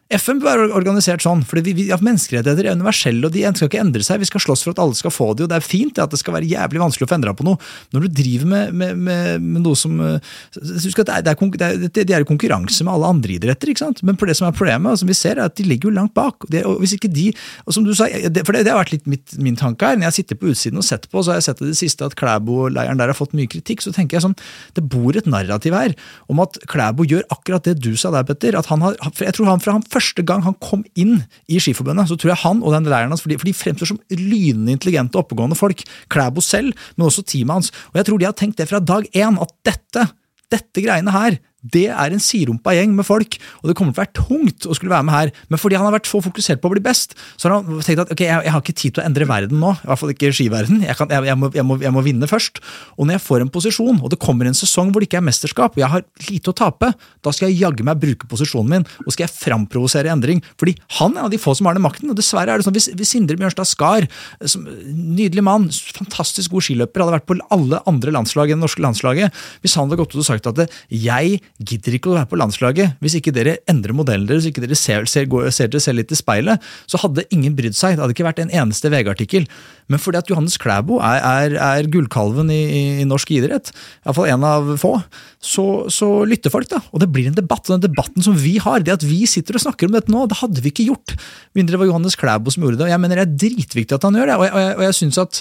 FN 0.09 0.39
bør 0.41 0.63
være 0.63 0.73
organisert 0.73 1.21
sånn, 1.21 1.43
for 1.45 1.61
vi, 1.61 1.75
vi, 1.77 1.85
ja, 1.91 1.99
menneskerettigheter 2.01 2.65
er 2.65 2.79
universelle, 2.79 3.29
og 3.29 3.35
de 3.35 3.43
skal 3.45 3.69
ikke 3.69 3.81
endre 3.83 4.01
seg. 4.07 4.23
Vi 4.23 4.29
skal 4.31 4.41
slåss 4.41 4.63
for 4.65 4.73
at 4.73 4.79
alle 4.81 4.97
skal 4.97 5.13
få 5.13 5.27
de, 5.37 5.45
og 5.45 5.51
det 5.53 5.59
er 5.59 5.67
fint 5.67 6.01
at 6.01 6.15
det 6.15 6.21
skal 6.23 6.33
være 6.39 6.49
jævlig 6.49 6.81
vanskelig 6.81 7.05
å 7.05 7.11
få 7.11 7.17
endra 7.19 7.35
på 7.37 7.45
noe. 7.45 7.61
Når 7.93 8.07
du 8.07 8.15
driver 8.17 8.49
med, 8.49 8.73
med, 8.73 9.03
med, 9.05 9.45
med 9.45 9.67
noe 9.67 9.77
som 9.77 10.01
eh, 10.01 10.31
Husk 10.57 11.03
at 11.03 11.11
det 11.27 11.35
er, 11.35 11.51
det 11.61 11.91
er, 11.93 12.07
det 12.09 12.17
er 12.17 12.25
konkurranse 12.29 12.87
med 12.87 12.95
alle 12.95 13.11
andre 13.13 13.37
idretter, 13.37 13.69
ikke 13.69 13.85
sant? 13.85 14.01
men 14.07 14.17
det 14.17 14.37
som 14.39 14.49
er 14.49 14.57
problemet, 14.57 14.97
og 14.97 15.03
som 15.03 15.11
vi 15.11 15.17
ser, 15.17 15.37
er 15.37 15.51
at 15.51 15.59
de 15.61 15.67
ligger 15.69 15.91
jo 15.91 15.97
langt 15.99 16.15
bak. 16.17 16.49
Det, 16.49 16.65
og 16.65 16.81
hvis 16.81 16.97
ikke 16.97 17.13
de, 17.13 17.29
og 17.67 17.77
som 17.77 17.85
du 17.85 17.93
sa, 17.97 18.09
det, 18.09 18.47
For 18.49 18.57
det, 18.57 18.65
det 18.65 18.73
har 18.73 18.81
vært 18.81 18.95
litt 18.97 19.09
mitt, 19.11 19.37
min 19.37 19.61
tanke 19.61 19.93
her. 19.93 20.01
Når 20.01 20.09
jeg 20.09 20.19
sitter 20.23 20.41
på 20.41 20.49
utsiden 20.55 20.81
og 20.81 20.89
sett 20.89 21.05
på, 21.13 21.21
så 21.21 21.35
har 21.35 21.43
jeg 21.43 21.51
sett 21.51 21.63
i 21.65 21.69
det 21.69 21.79
siste 21.81 22.09
at 22.09 22.17
Klæbo-leiren 22.17 23.01
der 23.01 23.13
har 23.13 23.19
fått 23.19 23.37
mye 23.37 23.51
kritikk. 23.51 23.85
Så 23.85 23.93
tenker 23.93 24.17
jeg 24.17 24.25
sånn, 24.25 24.39
det 24.79 24.87
bor 24.89 25.17
et 25.17 25.29
narrativ 25.29 25.77
her 25.77 25.93
om 26.33 26.41
at 26.45 26.57
Klæbo 26.71 27.05
gjør 27.09 27.29
akkurat 27.35 27.69
det 27.69 27.77
du 27.85 27.93
sa 28.01 28.13
der, 28.15 28.25
Petter. 28.29 28.57
at 28.57 28.73
han 28.73 28.85
har, 28.85 28.97
Jeg 29.21 29.37
tror 29.37 29.53
han 29.53 29.61
fra 29.61 29.77
han 29.77 29.85
første 29.99 30.25
gang 30.27 30.45
han 30.47 30.57
kom 30.63 30.85
inn 30.99 31.19
i 31.51 31.59
Skiforbundet, 31.63 32.09
så 32.11 32.19
tror 32.19 32.33
jeg 32.33 32.43
han 32.45 32.63
og 32.63 32.75
den 32.77 32.89
leiren 32.91 33.13
hans, 33.13 33.25
for 33.25 33.33
de, 33.33 33.39
for 33.41 33.49
de 33.49 33.57
fremstår 33.57 33.93
som 33.93 34.01
lynende 34.15 34.75
intelligente 34.77 35.19
og 35.19 35.27
oppegående 35.27 35.59
folk, 35.59 35.83
Klæbo 36.13 36.45
selv, 36.45 36.75
men 36.97 37.09
også 37.09 37.27
teamet 37.27 37.59
hans. 37.59 37.75
Og 37.93 38.01
jeg 38.01 38.09
tror 38.09 38.23
de 38.23 38.29
har 38.29 38.39
tenkt 38.39 38.61
det 38.61 38.69
fra 38.71 38.83
dag 38.83 39.09
én, 39.13 39.39
at 39.43 39.55
dette, 39.67 40.09
dette 40.55 40.85
greiene 40.85 41.15
her, 41.15 41.39
det 41.67 41.89
er 41.91 42.15
en 42.15 42.23
sirumpa 42.23 42.71
gjeng 42.77 42.93
med 42.95 43.07
folk, 43.07 43.35
og 43.61 43.71
det 43.71 43.75
kommer 43.79 43.91
til 43.91 43.99
å 43.99 44.05
være 44.05 44.15
tungt 44.15 44.67
å 44.69 44.77
skulle 44.77 44.93
være 44.93 45.07
med 45.09 45.15
her. 45.15 45.31
Men 45.51 45.59
fordi 45.59 45.79
han 45.79 45.89
har 45.89 45.97
vært 45.97 46.07
så 46.07 46.21
fokusert 46.23 46.61
på 46.63 46.71
å 46.71 46.75
bli 46.77 46.83
best, 46.85 47.17
så 47.35 47.49
har 47.49 47.57
han 47.57 47.81
tenkt 47.83 48.05
at 48.05 48.13
ok, 48.15 48.23
jeg, 48.23 48.45
jeg 48.47 48.55
har 48.55 48.63
ikke 48.63 48.77
tid 48.79 48.95
til 48.95 49.03
å 49.03 49.07
endre 49.09 49.27
verden 49.27 49.59
nå. 49.59 49.73
I 49.75 49.91
hvert 49.91 50.03
fall 50.03 50.13
ikke 50.15 50.31
skiverden. 50.39 50.85
Jeg, 50.87 50.95
kan, 50.99 51.11
jeg, 51.11 51.39
må, 51.41 51.51
må, 51.51 51.79
jeg, 51.83 51.95
må, 51.97 52.05
vinne 52.07 52.29
først. 52.31 52.63
Og 52.95 53.09
når 53.09 53.19
jeg 53.19 53.25
får 53.27 53.45
en 53.45 53.51
posisjon, 53.59 53.99
og 53.99 54.15
det 54.15 54.21
kommer 54.23 54.47
en 54.47 54.59
sesong 54.59 54.93
hvor 54.93 55.03
det 55.03 55.11
ikke 55.11 55.19
er 55.19 55.27
mesterskap, 55.27 55.75
og 55.75 55.83
jeg 55.83 55.91
har 55.97 56.07
lite 56.29 56.55
å 56.55 56.57
tape, 56.63 56.93
da 57.27 57.35
skal 57.35 57.51
jeg 57.51 57.59
jaggu 57.65 57.83
meg 57.89 57.99
bruke 58.07 58.31
posisjonen 58.31 58.77
min, 58.77 58.87
og 59.03 59.11
skal 59.11 59.27
jeg 59.27 59.35
framprovosere 59.35 60.15
endring. 60.15 60.45
Fordi 60.63 60.77
han 61.01 61.17
er 61.17 61.25
en 61.25 61.27
av 61.27 61.35
de 61.35 61.43
få 61.43 61.57
som 61.59 61.67
har 61.67 61.75
den 61.75 61.85
makten. 61.85 62.15
og 62.15 62.19
dessverre 62.19 62.55
er 62.55 62.63
det 62.63 62.69
sånn, 62.69 62.77
Hvis, 62.79 62.91
hvis 62.95 63.17
Sindre 63.17 63.39
Bjørnstad 63.41 63.67
Skar, 63.67 64.07
som, 64.47 64.63
nydelig 64.95 65.43
mann, 65.43 65.67
fantastisk 65.99 66.55
god 66.55 66.69
skiløper, 66.69 67.03
hadde 67.03 67.19
vært 67.19 67.29
på 67.29 67.41
alle 67.51 67.83
andre 67.91 68.15
landslag 68.15 68.53
enn 68.53 68.63
det 68.63 68.69
norske 68.69 68.85
landslaget, 68.85 69.35
hvis 69.65 69.75
han 69.75 69.89
hadde 69.89 69.99
gått 69.99 70.15
ut 70.15 70.23
og 70.23 70.29
sagt 70.29 70.47
at 70.47 70.79
jeg 70.95 71.41
gidder 71.59 71.97
ikke 71.97 72.13
å 72.13 72.17
være 72.17 72.29
på 72.31 72.39
landslaget. 72.39 72.99
Hvis 73.03 73.17
ikke 73.19 73.33
dere 73.35 73.57
endrer 73.71 73.97
modellen 73.97 74.29
deres, 74.29 74.45
hvis 74.45 74.53
ikke 74.53 74.63
dere 74.63 74.79
ser, 74.79 75.09
ser, 75.11 75.27
ser 75.55 75.71
dere 75.73 75.83
selv 75.83 76.03
litt 76.03 76.15
i 76.15 76.19
speilet, 76.19 76.65
så 76.91 77.01
hadde 77.03 77.27
ingen 77.35 77.57
brydd 77.59 77.77
seg. 77.77 77.97
Det 77.97 78.05
hadde 78.05 78.15
ikke 78.15 78.27
vært 78.29 78.43
en 78.45 78.53
eneste 78.63 78.91
VG-artikkel. 78.93 79.49
Men 79.91 80.03
fordi 80.03 80.21
at 80.21 80.31
Johannes 80.31 80.59
Klæbo 80.61 81.01
er, 81.03 81.19
er, 81.19 81.57
er 81.65 81.91
gullkalven 81.91 82.53
i, 82.55 82.61
i, 83.03 83.07
norsk 83.09 83.33
idrett, 83.35 83.73
iallfall 84.05 84.31
en 84.31 84.47
av 84.47 84.71
få, 84.81 84.95
så, 85.43 85.67
så, 85.93 86.11
lytter 86.29 86.53
folk, 86.55 86.71
da. 86.71 86.83
Og 86.93 87.03
det 87.03 87.11
blir 87.15 87.31
en 87.31 87.39
debatt. 87.39 87.65
Og 87.67 87.77
den 87.77 87.87
debatten 87.89 88.25
som 88.25 88.37
vi 88.39 88.57
har, 88.63 88.85
det 88.85 88.99
at 88.99 89.07
vi 89.07 89.25
sitter 89.31 89.59
og 89.59 89.67
snakker 89.67 89.89
om 89.89 89.97
dette 89.99 90.13
nå, 90.15 90.29
det 90.31 90.41
hadde 90.43 90.63
vi 90.63 90.75
ikke 90.75 90.91
gjort 90.91 91.17
mindre 91.57 91.75
det 91.75 91.83
var 91.83 91.89
Johannes 91.91 92.17
Klæbo 92.19 92.53
som 92.53 92.65
gjorde 92.65 92.81
det. 92.81 92.89
Og 92.89 92.93
jeg 92.93 93.03
mener 93.03 93.21
det 93.21 93.25
er 93.27 93.39
dritviktig 93.45 93.97
at 93.99 94.07
han 94.07 94.19
gjør 94.19 94.31
det, 94.31 94.37
og 94.39 94.47
jeg, 94.47 94.55
og 94.55 94.63
jeg, 94.63 94.77
jeg 94.87 94.99
syns 95.03 95.23
at 95.25 95.41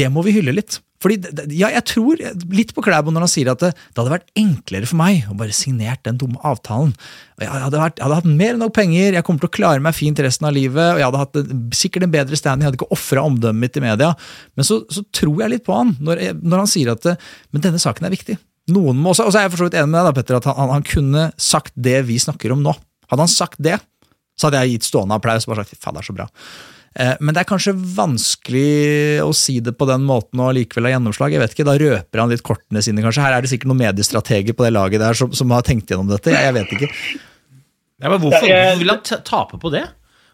det 0.00 0.08
må 0.12 0.24
vi 0.26 0.34
hylle 0.36 0.56
litt. 0.56 0.80
Fordi, 1.00 1.16
ja, 1.56 1.70
Jeg 1.72 1.84
tror 1.88 2.20
litt 2.52 2.74
på 2.76 2.82
Klæbo 2.84 3.12
når 3.12 3.24
han 3.24 3.32
sier 3.32 3.50
at 3.52 3.62
det, 3.62 3.70
det, 3.72 3.96
hadde 3.96 4.12
vært 4.12 4.28
enklere 4.36 4.88
for 4.88 5.00
meg 5.00 5.30
å 5.32 5.36
bare 5.38 5.56
signert 5.56 6.02
den 6.04 6.18
dumme 6.20 6.40
avtalen. 6.44 6.92
Jeg 7.40 7.48
hadde, 7.48 7.80
vært, 7.80 7.96
jeg 7.96 8.04
hadde, 8.04 8.18
hatt 8.18 8.28
mer 8.28 8.52
enn 8.52 8.60
nok 8.60 8.74
penger, 8.76 9.16
jeg 9.16 9.24
kommer 9.24 9.44
til 9.44 9.48
å 9.48 9.56
klare 9.56 9.84
meg 9.84 9.96
fint 9.96 10.20
resten 10.20 10.48
av 10.50 10.52
livet. 10.56 10.82
og 10.92 11.00
Jeg 11.00 11.08
hadde 11.08 11.22
hatt 11.22 11.40
sikkert 11.78 12.04
en 12.04 12.12
bedre 12.12 12.36
stand, 12.36 12.60
jeg 12.60 12.68
hadde 12.68 12.80
ikke 12.80 12.92
ofra 12.92 13.24
omdømmet 13.24 13.64
mitt 13.64 13.80
i 13.80 13.84
media. 13.86 14.12
Men 14.58 14.68
så, 14.68 14.82
så, 14.92 15.04
tror 15.16 15.40
jeg 15.40 15.54
litt 15.54 15.64
på 15.66 15.76
han 15.76 15.94
når, 16.04 16.22
når 16.42 16.64
han 16.64 16.70
sier 16.70 16.92
at 16.92 17.08
men 17.08 17.64
denne 17.64 17.80
saken 17.80 18.06
er 18.06 18.12
viktig. 18.12 18.36
Noen 18.74 18.98
må 19.00 19.14
også, 19.14 19.26
Og 19.26 19.32
så 19.32 19.40
er 19.40 19.48
jeg 19.48 19.54
for 19.54 19.62
så 19.62 19.70
vidt 19.70 19.78
enig 19.80 19.92
med 19.94 20.02
deg, 20.02 20.10
da, 20.10 20.16
Petter, 20.18 20.36
at 20.38 20.50
han, 20.50 20.74
han, 20.74 20.84
kunne 20.86 21.30
sagt 21.40 21.72
det 21.80 21.96
vi 22.10 22.18
snakker 22.20 22.52
om 22.54 22.60
nå. 22.64 22.74
Hadde 23.10 23.24
han 23.24 23.32
sagt 23.32 23.58
det, 23.62 23.78
så 24.38 24.48
hadde 24.48 24.60
jeg 24.62 24.76
gitt 24.76 24.90
stående 24.90 25.16
applaus 25.16 25.48
og 25.48 25.54
bare 25.54 25.64
sagt 25.64 25.80
faen, 25.80 25.96
det 25.96 26.04
er 26.04 26.10
så 26.10 26.16
bra. 26.16 26.28
Eh, 26.98 27.12
men 27.22 27.34
det 27.34 27.44
er 27.44 27.50
kanskje 27.50 27.76
vanskelig 27.76 29.22
å 29.22 29.30
si 29.36 29.60
det 29.62 29.76
på 29.78 29.86
den 29.86 30.02
måten 30.08 30.42
og 30.42 30.56
likevel 30.56 30.88
ha 30.88 30.96
gjennomslag. 30.96 31.36
jeg 31.36 31.42
vet 31.44 31.54
ikke, 31.54 31.68
Da 31.68 31.78
røper 31.78 32.22
han 32.22 32.32
litt 32.32 32.42
kortene 32.42 32.82
sine, 32.82 33.04
kanskje. 33.04 33.22
Her 33.22 33.38
er 33.38 33.42
det 33.42 33.52
sikkert 33.52 33.70
noen 33.70 33.84
mediestrateger 33.84 34.56
på 34.58 34.66
det 34.66 34.74
laget 34.74 35.04
der 35.04 35.14
som, 35.14 35.30
som 35.32 35.54
har 35.54 35.62
tenkt 35.62 35.90
gjennom 35.90 36.10
dette. 36.10 36.34
Jeg, 36.34 36.42
jeg 36.48 36.56
vet 36.58 36.74
ikke. 36.76 36.90
Ja, 38.00 38.08
men 38.08 38.18
hvorfor, 38.18 38.42
hvorfor 38.42 38.82
vil 38.82 38.90
han 38.94 39.24
tape 39.28 39.60
på 39.60 39.70
det? 39.70 39.86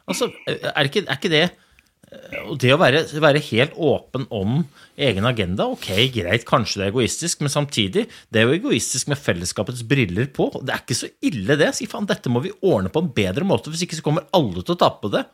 Altså, 0.07 0.31
er, 0.47 0.87
ikke, 0.87 1.05
er 1.05 1.19
ikke 1.19 1.35
det 1.35 1.47
det 2.61 2.71
å 2.71 2.79
være, 2.79 3.01
være, 3.19 3.41
helt 3.49 3.73
åpen 3.83 4.29
om 4.31 4.61
egen 4.95 5.27
agenda, 5.27 5.67
ok, 5.75 5.89
greit, 6.15 6.45
kanskje 6.47 6.79
det 6.79 6.85
er 6.87 6.93
egoistisk, 6.93 7.41
men 7.43 7.51
samtidig, 7.53 8.05
det 8.31 8.41
er 8.41 8.47
jo 8.47 8.55
egoistisk 8.55 9.11
med 9.11 9.19
fellesskapets 9.19 9.83
briller 9.91 10.29
på. 10.33 10.47
Det 10.63 10.73
er 10.73 10.85
ikke 10.85 10.97
så 11.01 11.11
ille, 11.27 11.59
det. 11.59 11.73
Si 11.77 11.89
faen, 11.91 12.07
dette 12.09 12.31
må 12.33 12.45
vi 12.45 12.55
ordne 12.63 12.93
på 12.95 13.03
en 13.03 13.11
bedre 13.17 13.45
måte, 13.49 13.73
hvis 13.75 13.83
ikke 13.85 13.99
så 13.99 14.07
kommer 14.07 14.29
alle 14.37 14.63
til 14.63 14.77
å 14.77 14.81
tape 14.81 15.03
på 15.03 15.13
det 15.17 15.25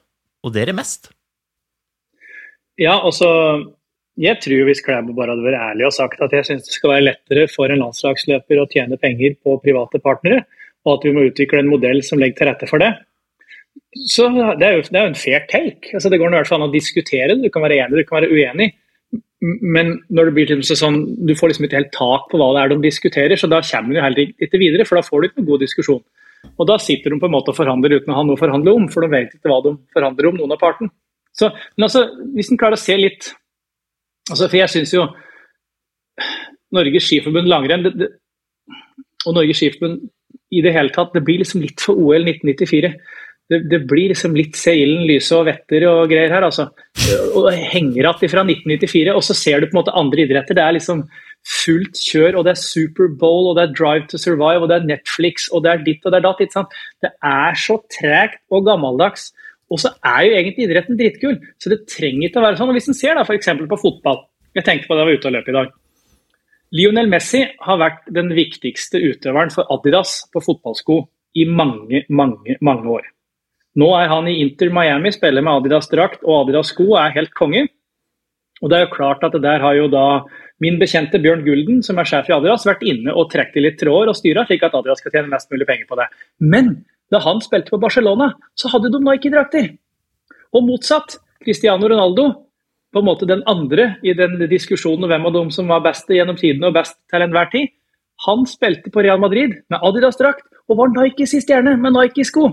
og 0.43 0.55
dere 0.55 0.75
mest? 0.77 1.11
Ja, 2.81 2.97
altså 2.99 3.29
Jeg 4.21 4.43
tror 4.45 4.67
hvis 4.69 4.83
Klæbo 4.85 5.15
bare 5.17 5.33
hadde 5.33 5.45
vært 5.45 5.63
ærlig 5.71 5.87
og 5.89 5.95
sagt 5.97 6.21
at 6.21 6.35
jeg 6.37 6.45
syns 6.45 6.67
det 6.67 6.75
skal 6.75 6.91
være 6.93 7.07
lettere 7.07 7.47
for 7.49 7.73
en 7.73 7.81
landslagsløper 7.81 8.61
å 8.61 8.67
tjene 8.69 8.99
penger 9.01 9.39
på 9.41 9.55
private 9.63 10.03
partnere, 10.05 10.43
og 10.85 10.99
at 10.99 11.07
vi 11.07 11.15
må 11.17 11.25
utvikle 11.31 11.63
en 11.63 11.71
modell 11.73 12.03
som 12.05 12.21
legger 12.21 12.43
til 12.43 12.51
rette 12.51 12.69
for 12.69 12.83
det. 12.83 12.91
Så 14.13 14.29
Det 14.29 14.67
er 14.67 14.77
jo, 14.77 14.85
det 14.85 14.99
er 14.99 15.07
jo 15.07 15.13
en 15.15 15.17
fair 15.17 15.47
take. 15.49 15.95
Altså, 15.95 16.11
det 16.13 16.21
går 16.21 16.29
i 16.29 16.37
hvert 16.37 16.51
fall 16.51 16.61
an 16.61 16.69
å 16.69 16.75
diskutere 16.75 17.33
det. 17.33 17.41
Du 17.41 17.49
kan 17.55 17.65
være 17.65 17.81
enig, 17.81 18.03
du 18.03 18.09
kan 18.09 18.21
være 18.21 18.33
uenig. 18.33 18.69
Men 19.43 19.97
når 20.13 20.29
det 20.29 20.35
blir 20.37 20.53
liksom 20.53 20.79
sånn, 20.79 20.99
du 21.27 21.35
får 21.39 21.53
liksom 21.53 21.67
ikke 21.67 21.81
helt 21.81 21.95
tak 21.97 22.29
på 22.31 22.41
hva 22.41 22.53
det 22.53 22.63
er 22.63 22.73
de 22.73 22.83
diskuterer, 22.85 23.37
så 23.41 23.49
da 23.51 23.63
kommer 23.65 23.97
du 23.97 24.05
heller 24.05 24.29
ikke 24.45 24.61
videre, 24.61 24.87
for 24.89 25.01
da 25.01 25.07
får 25.07 25.23
du 25.23 25.29
ikke 25.29 25.41
noen 25.41 25.51
god 25.51 25.65
diskusjon. 25.65 26.03
Og 26.59 26.69
da 26.69 26.79
sitter 26.83 27.15
de 27.15 27.21
på 27.23 27.29
en 27.29 27.35
måte 27.35 27.53
og 27.53 27.59
forhandler 27.59 27.99
uten 27.99 28.13
å 28.13 28.19
ha 28.19 28.25
noe 28.27 28.39
å 28.39 28.41
forhandle 28.41 28.75
om, 28.77 28.89
for 28.93 29.05
de 29.05 29.13
vet 29.13 29.35
ikke 29.37 29.51
hva 29.51 29.61
de 29.65 29.77
forhandler 29.95 30.31
om, 30.31 30.41
noen 30.41 30.55
av 30.55 30.61
parten. 30.63 30.91
Så, 31.37 31.49
men 31.77 31.87
altså, 31.89 32.05
hvis 32.37 32.51
en 32.53 32.61
klarer 32.61 32.77
å 32.77 32.83
se 32.83 32.93
litt 32.99 33.31
altså, 34.29 34.51
For 34.51 34.59
jeg 34.59 34.69
syns 34.69 34.91
jo 34.93 35.07
Norges 36.77 37.07
Skiforbund 37.07 37.49
langrenn 37.49 37.87
det, 37.87 37.93
det, 37.97 38.09
og 39.25 39.39
Norges 39.39 39.63
Skiforbund 39.63 40.03
i 40.53 40.61
det 40.65 40.75
hele 40.75 40.93
tatt, 40.93 41.15
det 41.17 41.23
blir 41.25 41.41
liksom 41.41 41.63
litt 41.65 41.81
for 41.81 41.97
OL 41.97 42.27
1994. 42.27 42.91
Det, 43.49 43.59
det, 43.69 43.79
blir 43.89 44.13
liksom 44.13 44.37
litt 44.37 44.57
se 44.57 44.75
ilden 44.77 45.07
lyse 45.09 45.33
og 45.37 45.47
vetter 45.49 45.87
og 45.89 46.11
greier 46.11 46.33
her, 46.33 46.45
altså. 46.45 46.69
Og 47.39 47.49
henger 47.53 48.05
igjen 48.05 48.33
fra 48.33 48.45
1994, 48.45 49.15
og 49.17 49.25
så 49.25 49.37
ser 49.37 49.61
du 49.61 49.69
på 49.69 49.77
en 49.77 49.81
måte 49.81 49.97
andre 49.97 50.27
idretter. 50.27 50.57
Det 50.57 50.65
er 50.65 50.77
liksom 50.77 51.03
fullt 51.49 51.99
kjør, 51.99 52.39
og 52.39 52.47
det 52.47 52.55
er 52.55 52.63
Superbowl, 52.63 53.51
og 53.51 53.59
det 53.59 53.65
er 53.65 53.77
Drive 53.77 54.09
to 54.11 54.19
Survive, 54.21 54.63
og 54.63 54.71
det 54.71 54.79
er 54.79 54.89
Netflix, 54.89 55.49
og 55.51 55.65
det 55.65 55.73
er 55.73 55.87
ditt 55.87 56.05
og 56.07 56.15
det 56.15 56.21
er 56.21 56.27
datt. 56.27 56.43
ikke 56.45 56.59
sant? 56.59 56.77
Det 57.03 57.11
er 57.11 57.59
så 57.59 57.79
tregt 57.91 58.43
og 58.51 58.67
gammeldags. 58.69 59.31
Og 59.73 59.81
så 59.81 59.95
er 60.05 60.27
jo 60.27 60.35
egentlig 60.37 60.67
idretten 60.67 60.99
dritkul, 60.99 61.39
så 61.59 61.73
det 61.73 61.87
trenger 61.89 62.29
ikke 62.29 62.43
å 62.43 62.45
være 62.45 62.59
sånn. 62.61 62.73
Og 62.73 62.77
Hvis 62.77 62.91
en 62.93 62.99
ser 62.99 63.17
da 63.17 63.25
f.eks. 63.25 63.55
på 63.71 63.81
fotball 63.81 64.27
Jeg 64.53 64.67
tenkte 64.67 64.85
på 64.89 64.99
det 64.99 65.01
jeg 65.01 65.09
var 65.09 65.17
ute 65.17 65.31
og 65.31 65.35
løp 65.39 65.49
i 65.49 65.57
dag. 65.57 65.71
Lionel 66.77 67.09
Messi 67.09 67.41
har 67.65 67.81
vært 67.81 68.05
den 68.13 68.31
viktigste 68.37 69.01
utøveren 69.01 69.53
for 69.53 69.69
Adidas 69.73 70.27
på 70.33 70.41
fotballsko 70.45 70.99
i 71.41 71.47
mange, 71.49 72.03
mange, 72.13 72.57
mange 72.61 72.89
år. 72.99 73.09
Nå 73.81 73.89
er 73.97 74.11
han 74.13 74.29
i 74.29 74.39
Inter 74.43 74.69
Miami, 74.73 75.13
spiller 75.13 75.45
med 75.45 75.63
Adidas-drakt 75.63 76.25
og 76.27 76.43
Adidas-sko, 76.43 76.91
er 77.01 77.15
helt 77.17 77.33
konge. 77.37 77.67
Og 78.63 78.71
det 78.71 78.79
er 78.79 78.87
jo 78.87 78.95
klart 78.95 79.25
at 79.27 79.35
det 79.35 79.43
der 79.45 79.63
har 79.63 79.77
jo 79.79 79.91
da 79.91 80.07
Min 80.63 80.77
bekjente 80.79 81.19
Bjørn 81.19 81.41
Gulden, 81.43 81.81
som 81.83 81.99
er 81.99 82.07
sjef 82.07 82.29
i 82.31 82.35
Adidas, 82.37 82.63
vært 82.69 82.85
inne 82.87 83.11
og 83.19 83.33
trukket 83.33 83.65
litt 83.65 83.81
tråder 83.81 84.13
og 84.13 84.15
styra, 84.15 84.45
slik 84.47 84.63
at 84.63 84.77
Adidas 84.79 85.01
skal 85.03 85.11
tjene 85.17 85.33
mest 85.33 85.51
mulig 85.51 85.67
penger 85.67 85.89
på 85.89 85.99
det. 85.99 86.07
Men 86.39 86.69
da 87.11 87.19
han 87.25 87.43
spilte 87.43 87.75
på 87.75 87.81
Barcelona, 87.83 88.29
så 88.55 88.71
hadde 88.71 88.93
de 88.95 89.01
Nike-drakter. 89.03 89.73
Og 90.55 90.69
motsatt. 90.69 91.19
Cristiano 91.43 91.89
Ronaldo, 91.91 92.29
på 92.95 93.01
en 93.03 93.09
måte 93.09 93.27
den 93.27 93.43
andre 93.51 93.97
i 94.07 94.15
den 94.15 94.37
diskusjonen 94.47 95.09
om 95.09 95.11
hvem 95.11 95.27
av 95.27 95.35
dem 95.35 95.51
som 95.51 95.67
var 95.67 95.83
best 95.83 96.07
gjennom 96.07 96.39
tidene 96.39 96.69
og 96.71 96.77
best 96.77 96.95
til 97.11 97.25
enhver 97.25 97.51
tid, 97.51 97.73
han 98.29 98.45
spilte 98.47 98.93
på 98.95 99.03
Real 99.03 99.19
Madrid 99.19 99.57
med 99.73 99.83
Adidas-drakt 99.83 100.47
og 100.71 100.79
var 100.79 100.93
Nike 100.95 101.27
sin 101.27 101.43
stjerne 101.43 101.75
med 101.81 101.97
Nike-sko. 101.97 102.45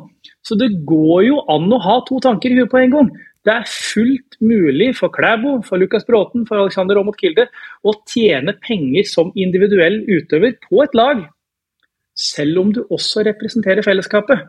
Så 0.41 0.57
det 0.57 0.71
går 0.89 1.27
jo 1.27 1.43
an 1.51 1.69
å 1.69 1.81
ha 1.83 1.99
to 2.07 2.17
tanker 2.23 2.49
i 2.49 2.57
huet 2.57 2.71
på 2.71 2.81
en 2.81 2.95
gang. 2.95 3.11
Det 3.47 3.53
er 3.53 3.71
fullt 3.71 4.35
mulig 4.43 4.91
for 4.97 5.11
Klæbo, 5.15 5.59
for 5.63 5.79
Lukas 5.79 6.05
Bråten, 6.05 6.45
for 6.47 6.59
Alexander 6.59 6.99
Aamodt 6.99 7.19
Kilde 7.21 7.47
å 7.87 7.93
tjene 8.09 8.55
penger 8.65 9.07
som 9.07 9.31
individuell 9.39 10.01
utøver 10.09 10.57
på 10.65 10.83
et 10.83 10.97
lag, 10.97 11.23
selv 12.19 12.59
om 12.59 12.73
du 12.75 12.81
også 12.91 13.23
representerer 13.29 13.85
fellesskapet. 13.85 14.43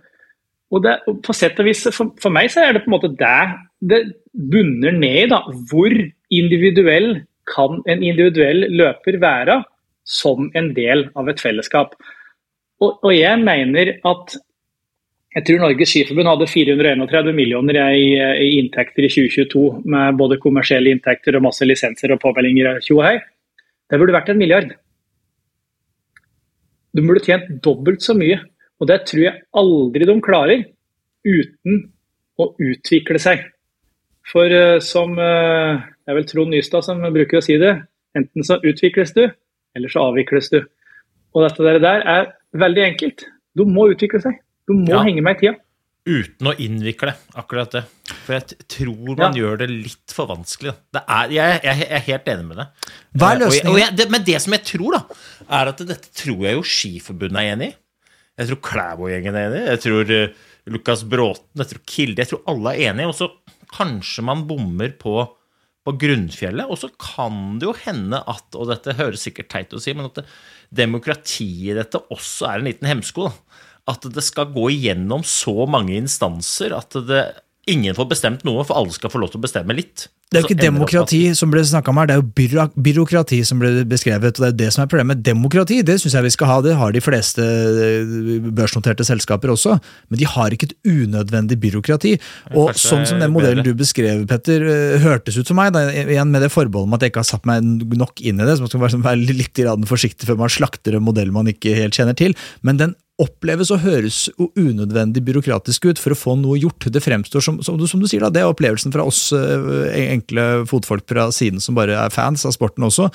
Og 0.71 0.83
det, 0.85 0.97
på 1.27 1.35
sett 1.35 1.59
og 1.63 1.67
vis, 1.67 1.85
for, 1.95 2.13
for, 2.23 2.35
meg 2.35 2.51
så 2.51 2.65
er 2.65 2.75
det 2.75 2.85
på 2.85 2.91
en 2.91 2.97
måte 2.97 3.13
det 3.19 3.39
det 3.91 4.01
bunner 4.33 4.95
ned 4.95 5.25
i. 5.25 5.29
da, 5.31 5.43
Hvor 5.71 5.95
individuell 6.31 7.23
kan 7.51 7.81
en 7.91 8.03
individuell 8.07 8.67
løper 8.75 9.19
være 9.23 9.63
som 10.07 10.51
en 10.59 10.73
del 10.75 11.09
av 11.19 11.31
et 11.31 11.43
fellesskap? 11.43 11.95
og, 12.81 12.99
og 13.05 13.13
jeg 13.13 13.41
mener 13.45 13.93
at 14.09 14.37
jeg 15.31 15.47
tror 15.47 15.61
Norges 15.63 15.93
Skiforbund 15.93 16.27
hadde 16.27 16.47
431 16.51 17.37
millioner 17.37 17.77
i, 17.95 18.07
i, 18.19 18.49
inntekter 18.59 19.07
i 19.07 19.11
2022, 19.13 19.63
med 19.93 20.17
både 20.19 20.41
kommersielle 20.43 20.91
inntekter 20.91 21.39
og 21.39 21.45
masse 21.45 21.67
lisenser 21.67 22.11
og 22.11 22.19
påmeldinger. 22.25 22.81
Det 22.83 24.01
burde 24.01 24.17
vært 24.17 24.33
en 24.33 24.41
milliard. 24.41 24.73
De 26.91 27.05
burde 27.07 27.23
tjent 27.23 27.47
dobbelt 27.63 28.03
så 28.03 28.17
mye. 28.19 28.41
Og 28.81 28.89
det 28.91 29.05
tror 29.07 29.23
jeg 29.23 29.43
aldri 29.61 30.09
de 30.09 30.19
klarer 30.25 30.67
uten 31.29 31.81
å 32.41 32.51
utvikle 32.59 33.23
seg. 33.23 33.47
For 34.27 34.51
uh, 34.51 34.81
som 34.83 35.15
uh, 35.15 35.79
det 35.79 36.11
er 36.11 36.19
vel 36.19 36.27
Trond 36.27 36.55
Nystad 36.55 36.87
som 36.87 37.03
bruker 37.13 37.39
å 37.39 37.45
si 37.45 37.59
det, 37.61 37.77
enten 38.19 38.47
så 38.47 38.59
utvikles 38.67 39.13
du, 39.15 39.27
eller 39.77 39.93
så 39.93 40.09
avvikles 40.11 40.51
du. 40.51 40.63
Og 41.37 41.45
dette 41.47 41.79
der 41.85 42.03
er 42.03 42.31
veldig 42.59 42.87
enkelt. 42.89 43.29
Du 43.55 43.69
må 43.69 43.91
utvikle 43.93 44.23
seg. 44.25 44.41
Du 44.71 44.77
må 44.79 44.95
ja. 44.95 45.03
henge 45.07 45.25
med 45.27 45.39
i 45.39 45.43
tida. 45.43 45.59
Uten 46.11 46.49
å 46.49 46.53
innvikle 46.63 47.13
akkurat 47.39 47.75
det. 47.75 47.83
For 48.25 48.37
jeg 48.39 48.67
tror 48.73 49.19
man 49.19 49.35
ja. 49.37 49.43
gjør 49.43 49.59
det 49.61 49.67
litt 49.71 50.15
for 50.15 50.31
vanskelig. 50.31 50.73
Er, 50.97 51.33
jeg, 51.35 51.59
jeg, 51.67 51.89
er 51.91 52.05
helt 52.07 52.31
enig 52.33 52.47
med 52.49 52.61
deg. 52.63 52.87
Hva 53.21 53.33
er 53.35 53.43
løsningen? 53.43 54.01
men 54.15 54.25
det 54.27 54.39
som 54.41 54.57
jeg 54.57 54.65
tror, 54.71 54.97
da, 54.97 55.19
er 55.59 55.73
at 55.75 55.83
dette 55.91 56.13
tror 56.23 56.47
jeg 56.47 56.57
jo 56.57 56.65
Skiforbundet 56.73 57.43
er 57.43 57.53
enig 57.57 57.69
i. 57.73 57.77
Jeg 58.41 58.49
tror 58.49 58.61
Klæbo-gjengen 58.71 59.37
er 59.37 59.51
enig. 59.51 59.63
Jeg 59.67 59.83
tror 59.85 60.15
uh, 60.15 60.47
Lukas 60.73 61.05
Bråten, 61.05 61.61
jeg 61.61 61.73
tror 61.75 61.83
Kilde 61.93 62.25
Jeg 62.25 62.33
tror 62.33 62.47
alle 62.55 62.73
er 62.73 62.95
enige. 62.95 63.11
Og 63.13 63.19
så 63.19 63.29
kanskje 63.75 64.25
man 64.31 64.47
bommer 64.49 64.95
på, 65.03 65.19
på 65.85 65.97
grunnfjellet. 66.01 66.71
Og 66.71 66.81
så 66.81 66.89
kan 66.97 67.59
det 67.61 67.69
jo 67.69 67.77
hende 67.85 68.23
at, 68.25 68.47
og 68.57 68.73
dette 68.73 68.97
høres 68.97 69.27
sikkert 69.29 69.53
teit 69.53 69.77
å 69.77 69.83
si, 69.83 69.93
men 69.93 70.09
at 70.09 70.23
det, 70.23 70.31
demokratiet 70.81 71.75
i 71.75 71.77
dette 71.77 72.01
også 72.09 72.49
er 72.49 72.63
en 72.63 72.71
liten 72.71 72.89
hemsko. 72.89 73.29
da. 73.29 73.67
At 73.91 74.07
det 74.15 74.25
skal 74.25 74.53
gå 74.55 74.71
igjennom 74.77 75.25
så 75.27 75.67
mange 75.71 75.97
instanser 75.99 76.77
at 76.77 76.97
det, 77.09 77.25
ingen 77.71 77.97
får 77.97 78.09
bestemt 78.11 78.47
noe, 78.47 78.65
for 78.67 78.79
alle 78.81 78.95
skal 78.95 79.13
få 79.13 79.21
lov 79.23 79.33
til 79.33 79.41
å 79.41 79.47
bestemme 79.47 79.77
litt. 79.77 80.09
Det 80.31 80.39
er 80.39 80.45
jo 80.45 80.49
ikke 80.53 80.63
demokrati 80.63 81.19
som 81.35 81.51
ble 81.51 81.63
snakka 81.67 81.91
om 81.91 81.99
her, 81.99 82.07
det 82.07 82.15
er 82.15 82.21
jo 82.21 82.69
byråkrati 82.87 83.41
som 83.49 83.59
ble 83.59 83.83
beskrevet. 83.91 84.39
og 84.39 84.45
Det 84.45 84.51
er 84.53 84.59
det 84.61 84.69
som 84.71 84.85
er 84.85 84.91
problemet. 84.93 85.25
Demokrati 85.27 85.81
det 85.83 85.97
syns 85.99 86.15
jeg 86.15 86.23
vi 86.29 86.31
skal 86.31 86.51
ha, 86.53 86.59
det 86.63 86.77
har 86.79 86.95
de 86.95 87.03
fleste 87.03 87.43
eh, 87.43 88.13
børsnoterte 88.55 89.03
selskaper 89.09 89.51
også. 89.57 89.75
Men 90.07 90.23
de 90.23 90.29
har 90.31 90.55
ikke 90.55 90.71
et 90.71 90.77
unødvendig 90.87 91.59
byråkrati. 91.65 92.15
Og 92.55 92.71
sånn 92.79 93.03
som 93.11 93.19
den 93.19 93.35
modellen 93.35 93.67
du 93.67 93.73
beskrev, 93.75 94.23
Petter, 94.31 94.63
eh, 94.71 95.03
hørtes 95.03 95.41
ut 95.41 95.51
som 95.51 95.59
meg, 95.59 95.75
da, 95.75 95.89
igjen 95.91 96.31
med 96.31 96.47
det 96.47 96.55
forbeholdet 96.55 97.01
at 97.01 97.09
jeg 97.09 97.15
ikke 97.15 97.25
har 97.25 97.31
satt 97.33 97.51
meg 97.51 97.67
nok 97.99 98.23
inn 98.23 98.39
i 98.39 98.47
det, 98.47 98.61
så 98.61 98.71
man 98.79 98.95
skal 98.95 99.07
være 99.11 99.35
litt 99.35 99.59
forsiktig 99.91 100.31
før 100.31 100.39
man 100.45 100.59
slakter 100.61 100.95
en 100.95 101.09
modell 101.11 101.35
man 101.35 101.51
ikke 101.51 101.75
helt 101.75 101.99
kjenner 101.99 102.15
til. 102.15 102.39
Men 102.63 102.79
den 102.79 102.95
oppleves 103.21 103.71
og 103.75 103.83
høres 103.85 104.23
unødvendig 104.39 105.23
byråkratisk 105.27 105.91
ut 105.91 106.01
for 106.01 106.15
å 106.15 106.19
få 106.19 106.37
noe 106.41 106.59
gjort. 106.61 106.89
Det 106.93 107.03
fremstår 107.05 107.45
som, 107.45 107.61
som, 107.65 107.77
du, 107.81 107.87
som 107.91 108.01
du, 108.03 108.09
sier, 108.11 108.25
da, 108.25 108.33
det 108.33 108.43
er 108.43 108.51
opplevelsen 108.51 108.95
fra 108.95 109.05
oss 109.07 109.29
uh, 109.37 109.87
enkle 110.01 110.67
fotfolk 110.71 111.07
fra 111.11 111.29
siden 111.35 111.63
som 111.63 111.77
bare 111.79 111.99
er 112.01 112.15
fans 112.15 112.47
av 112.49 112.57
sporten 112.57 112.87
også. 112.87 113.11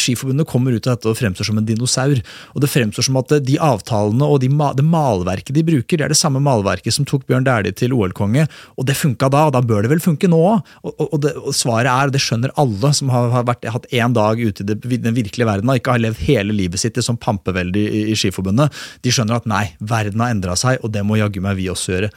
Skiforbundet 0.00 0.48
kommer 0.48 0.72
ut 0.72 0.86
av 0.88 0.96
dette 0.96 1.10
og 1.10 1.18
fremstår 1.18 1.48
som 1.50 1.58
en 1.60 1.66
dinosaur. 1.66 2.20
Og 2.54 2.62
Det 2.64 2.70
fremstår 2.72 3.04
som 3.04 3.18
at 3.20 3.34
de 3.44 3.58
avtalene 3.60 4.24
og 4.24 4.40
de, 4.40 4.48
det 4.48 4.86
malverket 4.86 5.54
de 5.56 5.64
bruker, 5.66 6.00
det 6.00 6.06
er 6.06 6.14
det 6.14 6.18
samme 6.18 6.40
malverket 6.44 6.96
som 6.96 7.04
tok 7.08 7.26
Bjørn 7.28 7.44
Dæhlie 7.44 7.76
til 7.76 7.92
OL-konge. 7.92 8.46
Og 8.78 8.88
det 8.88 8.96
funka 8.96 9.28
da, 9.32 9.46
og 9.48 9.54
da 9.56 9.62
bør 9.64 9.84
det 9.84 9.92
vel 9.92 10.02
funke 10.02 10.30
nå 10.30 10.40
òg. 10.40 10.72
Og, 10.88 11.28
svaret 11.56 11.90
er, 11.90 12.08
og 12.08 12.14
det 12.14 12.22
skjønner 12.24 12.54
alle 12.60 12.92
som 12.96 13.12
har, 13.12 13.28
har 13.34 13.46
vært, 13.48 13.68
hatt 13.74 13.88
én 13.92 14.16
dag 14.16 14.40
ute 14.40 14.64
i 14.64 14.68
det, 14.70 14.80
den 15.04 15.16
virkelige 15.16 15.48
verden, 15.48 15.68
og 15.68 15.80
ikke 15.80 15.96
har 15.96 16.02
levd 16.02 16.24
hele 16.24 16.56
livet 16.56 16.80
sitt 16.80 16.98
i 16.98 17.04
sånn 17.04 17.20
pampevelde 17.20 17.80
i, 17.80 18.04
i 18.12 18.18
Skiforbundet, 18.18 18.72
de 19.04 19.12
skjønner 19.12 19.33
at 19.38 19.48
nei, 19.50 19.64
verden 19.80 20.22
har 20.22 20.34
endra 20.34 20.56
seg, 20.58 20.80
og 20.84 20.92
det 20.94 21.04
må 21.06 21.18
jaggu 21.20 21.40
meg 21.44 21.58
vi 21.58 21.70
også 21.72 21.94
gjøre. 21.94 22.10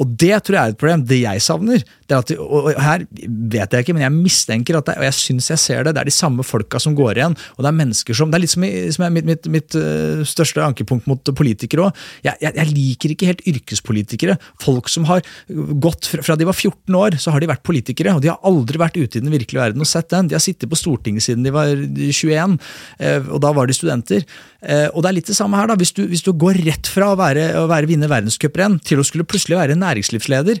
Og 0.00 0.14
det 0.20 0.34
tror 0.44 0.58
jeg 0.58 0.62
er 0.62 0.74
et 0.74 0.80
problem. 0.80 1.04
Det 1.08 1.20
jeg 1.20 1.42
savner, 1.44 1.84
det 2.10 2.16
at, 2.16 2.32
og 2.40 2.70
her 2.80 3.04
vet 3.08 3.74
jeg 3.74 3.84
ikke, 3.84 3.94
men 3.96 4.04
jeg 4.04 4.14
mistenker 4.14 4.78
at 4.78 4.88
det, 4.88 4.96
og 5.00 5.06
jeg 5.06 5.16
syns 5.16 5.50
jeg 5.52 5.62
ser 5.62 5.86
det, 5.86 5.94
det 5.96 6.02
er 6.02 6.10
de 6.10 6.14
samme 6.14 6.44
folka 6.46 6.80
som 6.82 6.96
går 6.96 7.20
igjen. 7.20 7.36
og 7.56 7.64
Det 7.64 7.70
er 7.70 7.78
mennesker 7.78 8.18
som, 8.18 8.32
det 8.32 8.38
er 8.38 8.44
litt 8.44 8.54
som, 8.54 8.66
som 8.96 9.06
er 9.06 9.14
mitt, 9.14 9.28
mitt, 9.28 9.48
mitt 9.52 9.78
uh, 9.78 10.24
største 10.28 10.62
ankepunkt 10.64 11.08
mot 11.10 11.32
politikere 11.36 11.88
òg. 11.88 12.02
Jeg, 12.26 12.36
jeg, 12.42 12.52
jeg, 12.58 12.72
liker 12.74 13.14
ikke 13.14 13.30
helt 13.30 13.44
yrkespolitikere. 13.54 14.36
Folk 14.62 14.90
som 14.92 15.06
har 15.08 15.24
gått 15.48 16.10
fra, 16.10 16.24
fra, 16.26 16.38
de 16.40 16.48
var 16.48 16.56
14 16.56 16.98
år, 16.98 17.18
så 17.22 17.34
har 17.34 17.44
de 17.44 17.50
vært 17.50 17.64
politikere. 17.66 18.16
og 18.16 18.24
De 18.24 18.32
har 18.32 18.40
aldri 18.46 18.80
vært 18.80 18.98
ute 18.98 19.20
i 19.20 19.24
den 19.24 19.32
virkelige 19.32 19.62
verden 19.62 19.84
og 19.84 19.90
sett 19.90 20.10
den. 20.12 20.30
De 20.30 20.38
har 20.38 20.44
sittet 20.44 20.70
på 20.70 20.78
Stortinget 20.78 21.26
siden 21.26 21.46
de 21.46 21.54
var 21.54 21.72
21, 21.72 22.58
uh, 22.58 23.30
og 23.30 23.38
da 23.44 23.54
var 23.56 23.70
de 23.70 23.76
studenter. 23.76 24.26
Uh, 24.64 24.88
og 24.92 25.04
det 25.04 25.10
er 25.10 25.18
litt 25.20 25.32
det 25.32 25.38
samme 25.38 25.60
her. 25.60 25.70
da, 25.70 25.78
Hvis 25.80 25.94
du, 25.96 26.04
hvis 26.10 26.24
du 26.26 26.32
går 26.34 26.60
rett 26.66 26.90
fra 26.90 27.12
å 27.12 27.18
være, 27.18 27.46
å 27.60 27.66
være 27.70 27.88
vinne 27.90 28.08
verdenscuprenn 28.10 28.78
til 28.84 29.00
å 29.00 29.06
skulle 29.06 29.26
plutselig 29.28 29.58
være 29.58 29.78
næringslivsleder 29.78 30.60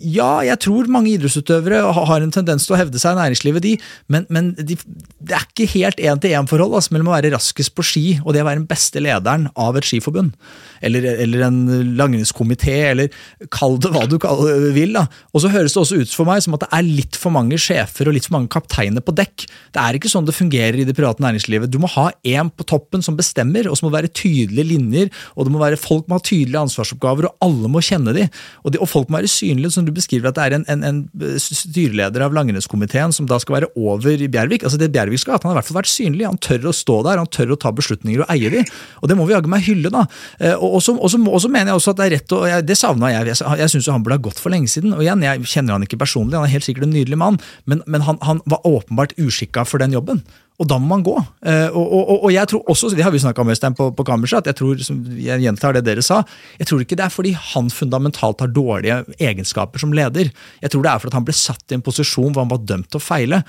Ja, 0.00 0.42
jeg 0.46 0.60
tror 0.64 0.90
mange 0.92 1.12
idrettsutøvere 1.14 1.82
har 1.94 2.24
en 2.24 2.34
tendens 2.34 2.66
til 2.66 2.76
å 2.76 2.80
hevde 2.80 3.00
seg 3.00 3.14
i 3.14 3.20
næringslivet, 3.20 3.64
de, 3.64 3.74
men, 4.12 4.26
men 4.32 4.52
de, 4.58 4.76
det 5.24 5.36
er 5.36 5.46
ikke 5.46 5.70
helt 5.74 6.00
én-til-én-forhold 6.02 6.76
altså, 6.78 6.94
mellom 6.94 7.10
å 7.12 7.16
være 7.16 7.32
raskest 7.34 7.74
på 7.76 7.84
ski 7.86 8.04
og 8.22 8.34
det 8.34 8.42
å 8.42 8.48
være 8.48 8.62
den 8.62 8.68
beste 8.70 9.02
lederen 9.02 9.48
av 9.60 9.76
et 9.78 9.86
skiforbund. 9.86 10.34
Eller, 10.84 11.06
eller 11.24 11.46
en 11.46 11.60
langrennskomité, 11.98 12.74
eller 12.90 13.12
kall 13.54 13.78
det 13.80 13.92
hva 13.94 14.04
du 14.08 14.18
vil. 14.74 14.94
da. 14.96 15.06
Og 15.32 15.44
så 15.44 15.52
høres 15.52 15.74
det 15.74 15.80
også 15.80 16.00
ut 16.02 16.14
for 16.14 16.28
meg 16.28 16.42
som 16.44 16.56
at 16.56 16.66
det 16.66 16.70
er 16.76 16.86
litt 16.86 17.18
for 17.20 17.34
mange 17.34 17.58
sjefer 17.60 18.10
og 18.10 18.16
litt 18.16 18.28
for 18.28 18.36
mange 18.36 18.52
kapteiner 18.52 19.04
på 19.04 19.14
dekk. 19.16 19.46
Det 19.74 19.82
er 19.82 19.98
ikke 19.98 20.12
sånn 20.12 20.28
det 20.28 20.36
fungerer 20.36 20.80
i 20.80 20.86
det 20.88 20.96
private 20.96 21.24
næringslivet. 21.24 21.72
Du 21.72 21.80
må 21.82 21.90
ha 21.94 22.10
én 22.26 22.50
på 22.52 22.66
toppen 22.68 23.04
som 23.04 23.16
bestemmer, 23.18 23.68
og 23.70 23.78
så 23.78 23.86
må 23.86 23.92
det 23.92 24.00
være 24.02 24.14
tydelige 24.14 24.70
linjer, 24.74 25.12
og 25.34 25.46
det 25.46 25.54
må 25.54 25.60
være 25.62 25.78
folk 25.80 26.08
må 26.08 26.18
ha 26.18 26.24
tydelige 26.24 26.62
ansvarsoppgaver, 26.66 27.28
og 27.28 27.46
alle 27.46 27.70
må 27.70 27.82
kjenne 27.84 28.14
de. 28.16 28.26
Og, 28.62 28.72
de, 28.74 28.80
og 28.82 28.90
folk 28.90 29.10
må 29.10 29.20
være 29.20 29.30
synlige, 29.30 29.72
som 29.74 29.86
du 29.86 29.92
beskriver 29.94 30.30
at 30.30 30.38
det 30.38 30.46
er 30.46 30.56
en, 30.58 30.66
en, 30.70 30.84
en 30.86 31.38
styreleder 31.40 32.24
av 32.26 32.36
langrennskomiteen 32.36 33.14
som 33.14 33.28
da 33.30 33.40
skal 33.42 33.58
være 33.58 33.70
over 33.74 34.14
i 34.14 34.30
Bjervik. 34.30 34.66
Altså 34.66 34.80
det 34.80 34.92
Bjervik 34.94 35.22
skal 35.22 35.36
ha, 35.36 35.42
Han 35.42 35.52
har 35.52 35.58
i 35.58 35.60
hvert 35.62 35.70
fall 35.70 35.80
vært 35.80 35.92
synlig. 35.92 36.28
Han 36.28 36.40
tør 36.42 36.70
å 36.70 36.74
stå 36.76 37.00
der, 37.08 37.22
han 37.22 37.30
tør 37.30 37.54
å 37.54 37.60
ta 37.60 37.72
beslutninger 37.74 38.24
og 38.24 38.32
eie 38.34 38.52
de. 38.52 38.64
Og 39.02 39.10
det 39.10 39.18
må 39.18 39.26
vi 39.28 39.36
jaggu 39.36 39.50
meg 39.50 39.66
hylle, 39.66 39.92
da. 39.94 40.06
Eh, 40.38 40.54
og 40.54 40.80
så 40.82 40.96
mener 41.50 41.72
jeg 41.72 41.80
også 41.80 41.94
at 41.94 42.00
det 42.00 42.06
er 42.06 42.16
rett, 42.18 42.36
og 42.36 42.46
jeg, 42.50 42.66
det 42.68 42.78
savna 42.78 43.12
jeg. 43.12 43.32
Jeg, 43.32 43.58
jeg 43.64 43.74
syns 43.74 43.90
han 43.92 44.06
burde 44.06 44.20
ha 44.20 44.26
gått 44.28 44.40
for 44.42 44.54
lenge 44.54 44.70
siden. 44.70 44.94
Og 44.96 45.04
igjen, 45.04 45.24
jeg 45.26 45.50
kjenner 45.50 45.76
han 45.76 45.86
ikke 45.86 46.00
personlig, 46.00 46.38
han 46.38 46.48
er 46.48 46.54
helt 46.54 46.66
sikkert 46.66 46.88
en 46.88 46.94
nydelig 46.94 47.20
mann, 47.20 47.40
men, 47.70 47.82
men 47.90 48.06
han, 48.06 48.20
han 48.24 48.42
var 48.50 48.64
åpenbart 48.68 49.16
uskikka 49.20 49.66
for 49.68 49.82
den 49.82 49.96
jobben. 49.96 50.22
Og 50.62 50.68
da 50.70 50.76
må 50.78 50.86
man 50.86 51.02
gå. 51.02 51.14
Eh, 51.50 51.66
og, 51.74 51.82
og, 51.82 52.10
og, 52.14 52.28
jeg 52.30 52.46
tror 52.50 52.68
også, 52.70 52.92
det 52.94 53.02
har 53.02 53.10
vi 53.10 53.18
snakka 53.18 53.42
om 53.42 53.50
Øystein 53.50 53.74
på, 53.74 53.88
på 53.96 54.06
kammerset, 54.06 54.44
at 54.44 54.52
jeg 54.52 54.58
tror, 54.60 54.82
jeg 55.18 55.42
gjentar 55.42 55.74
det 55.74 55.82
dere 55.88 56.04
sa, 56.04 56.20
jeg 56.60 56.68
tror 56.70 56.84
ikke 56.84 56.98
det 57.00 57.08
er 57.08 57.14
fordi 57.14 57.32
han 57.34 57.72
fundamentalt 57.74 58.44
har 58.44 58.52
dårlige 58.54 59.00
egenskaper 59.18 59.82
som 59.82 59.94
leder. 59.96 60.30
Jeg 60.62 60.70
tror 60.70 60.86
det 60.86 60.92
er 60.92 61.02
fordi 61.02 61.18
han 61.18 61.26
ble 61.26 61.34
satt 61.34 61.74
i 61.74 61.78
en 61.78 61.82
posisjon 61.82 62.30
hvor 62.30 62.44
han 62.44 62.54
var 62.54 62.62
dømt 62.62 62.86
til 62.92 63.02
å 63.02 63.02
feile. 63.02 63.42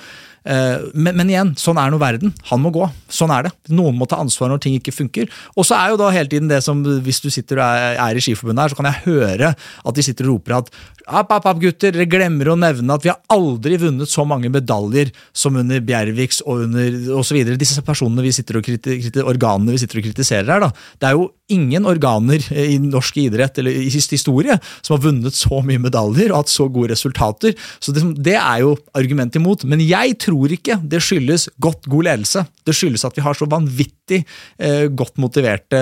Eh, 0.45 0.87
men, 0.93 1.15
men, 1.17 1.29
igjen, 1.31 1.53
sånn 1.59 1.79
er 1.81 1.91
nå 1.91 1.99
verden. 2.01 2.33
Han 2.51 2.61
må 2.61 2.71
gå. 2.75 2.85
Sånn 3.11 3.33
er 3.33 3.47
det. 3.47 3.53
Noen 3.73 3.97
må 3.97 4.07
ta 4.09 4.19
ansvar 4.21 4.51
når 4.51 4.61
ting 4.63 4.77
ikke 4.77 4.93
funker. 4.95 5.31
Og 5.57 5.65
så 5.67 5.77
er 5.79 5.93
jo 5.93 6.01
da 6.01 6.11
hele 6.13 6.29
tiden 6.31 6.51
det 6.51 6.61
som, 6.65 6.83
hvis 7.05 7.23
du 7.23 7.31
sitter 7.33 7.61
og 7.61 7.65
er, 7.65 7.97
er 8.03 8.19
i 8.19 8.23
Skiforbundet 8.23 8.65
her, 8.65 8.73
så 8.73 8.79
kan 8.79 8.91
jeg 8.91 9.03
høre 9.07 9.55
at 9.55 9.97
de 9.97 10.05
sitter 10.05 10.29
og 10.29 10.37
roper 10.37 10.59
at 10.59 10.73
app, 11.05 11.31
app, 11.31 11.45
app, 11.45 11.59
gutter, 11.61 11.93
dere 11.93 12.07
glemmer 12.09 12.49
å 12.49 12.57
nevne 12.57 12.95
at 12.95 13.05
vi 13.05 13.11
har 13.11 13.19
aldri 13.33 13.77
vunnet 13.81 14.09
så 14.09 14.25
mange 14.27 14.49
medaljer 14.53 15.11
som 15.35 15.57
under 15.59 15.81
Bjerviks 15.85 16.41
og 16.45 16.65
under 16.65 17.17
osv. 17.19 17.41
Disse 17.59 17.83
personene 17.85 18.25
vi 18.25 18.33
sitter 18.35 18.59
og 18.59 18.65
kritiserer, 18.65 19.25
organene 19.29 19.75
vi 19.75 19.81
sitter 19.81 20.01
og 20.01 20.07
kritiserer 20.07 20.53
her. 20.55 20.65
da. 20.65 20.71
Det 21.01 21.09
er 21.09 21.17
jo 21.17 21.29
ingen 21.53 21.85
organer 21.85 22.41
i 22.57 22.79
norsk 22.81 23.19
idrett 23.21 23.59
eller 23.61 23.75
i 23.77 23.89
historie 23.93 24.57
som 24.81 24.95
har 24.95 25.03
vunnet 25.03 25.37
så 25.37 25.61
mye 25.65 25.81
medaljer 25.81 26.31
og 26.31 26.41
hatt 26.41 26.53
så 26.53 26.65
gode 26.73 26.95
resultater. 26.95 27.53
Så 27.79 27.93
det, 27.93 28.05
det 28.25 28.37
er 28.39 28.63
jo 28.63 28.73
argumentet 28.97 29.41
imot. 29.41 29.67
Men 29.69 29.83
jeg 29.85 30.17
tror 30.25 30.34
tror 30.35 30.51
ikke 30.51 30.77
det 30.83 30.99
skyldes 31.03 31.47
godt, 31.63 31.87
god 31.87 32.09
ledelse. 32.09 32.43
Det 32.67 32.75
skyldes 32.75 33.05
at 33.07 33.15
vi 33.15 33.23
har 33.23 33.37
så 33.37 33.47
vanvittig 33.47 34.23
eh, 34.59 34.87
godt 34.91 35.17
motiverte 35.21 35.79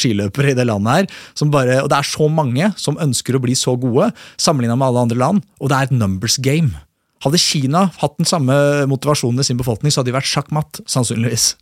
skiløpere 0.00 0.52
i 0.52 0.56
det 0.56 0.66
landet 0.68 0.92
her. 0.92 1.08
Bare, 1.50 1.80
og 1.84 1.90
det 1.90 1.98
er 1.98 2.06
så 2.08 2.28
mange 2.32 2.70
som 2.80 2.98
ønsker 3.00 3.36
å 3.36 3.42
bli 3.42 3.56
så 3.58 3.76
gode, 3.76 4.10
sammenligna 4.40 4.78
med 4.78 4.88
alle 4.88 5.04
andre 5.06 5.20
land. 5.20 5.42
Og 5.60 5.70
det 5.70 5.76
er 5.76 5.90
et 5.90 5.98
numbers 5.98 6.38
game. 6.40 6.72
Hadde 7.20 7.40
Kina 7.40 7.90
hatt 8.00 8.16
den 8.16 8.28
samme 8.28 8.54
motivasjonen 8.88 9.42
i 9.42 9.44
sin 9.50 9.60
befolkning, 9.60 9.92
så 9.92 10.00
hadde 10.00 10.14
de 10.14 10.16
vært 10.16 10.30
sjakkmatt, 10.30 10.80
sannsynligvis. 10.88 11.52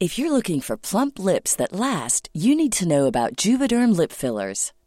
If 0.00 0.16
you're 0.16 0.32
looking 0.32 0.62
for 0.62 0.78
plump 0.78 1.18
lips 1.18 1.54
that 1.56 1.72
last, 1.72 2.30
you 2.32 2.54
need 2.56 2.72
to 2.78 2.86
know 2.86 3.04
about 3.06 3.36
Juvederm 3.36 3.94
lip 3.94 4.12
fillers. 4.12 4.72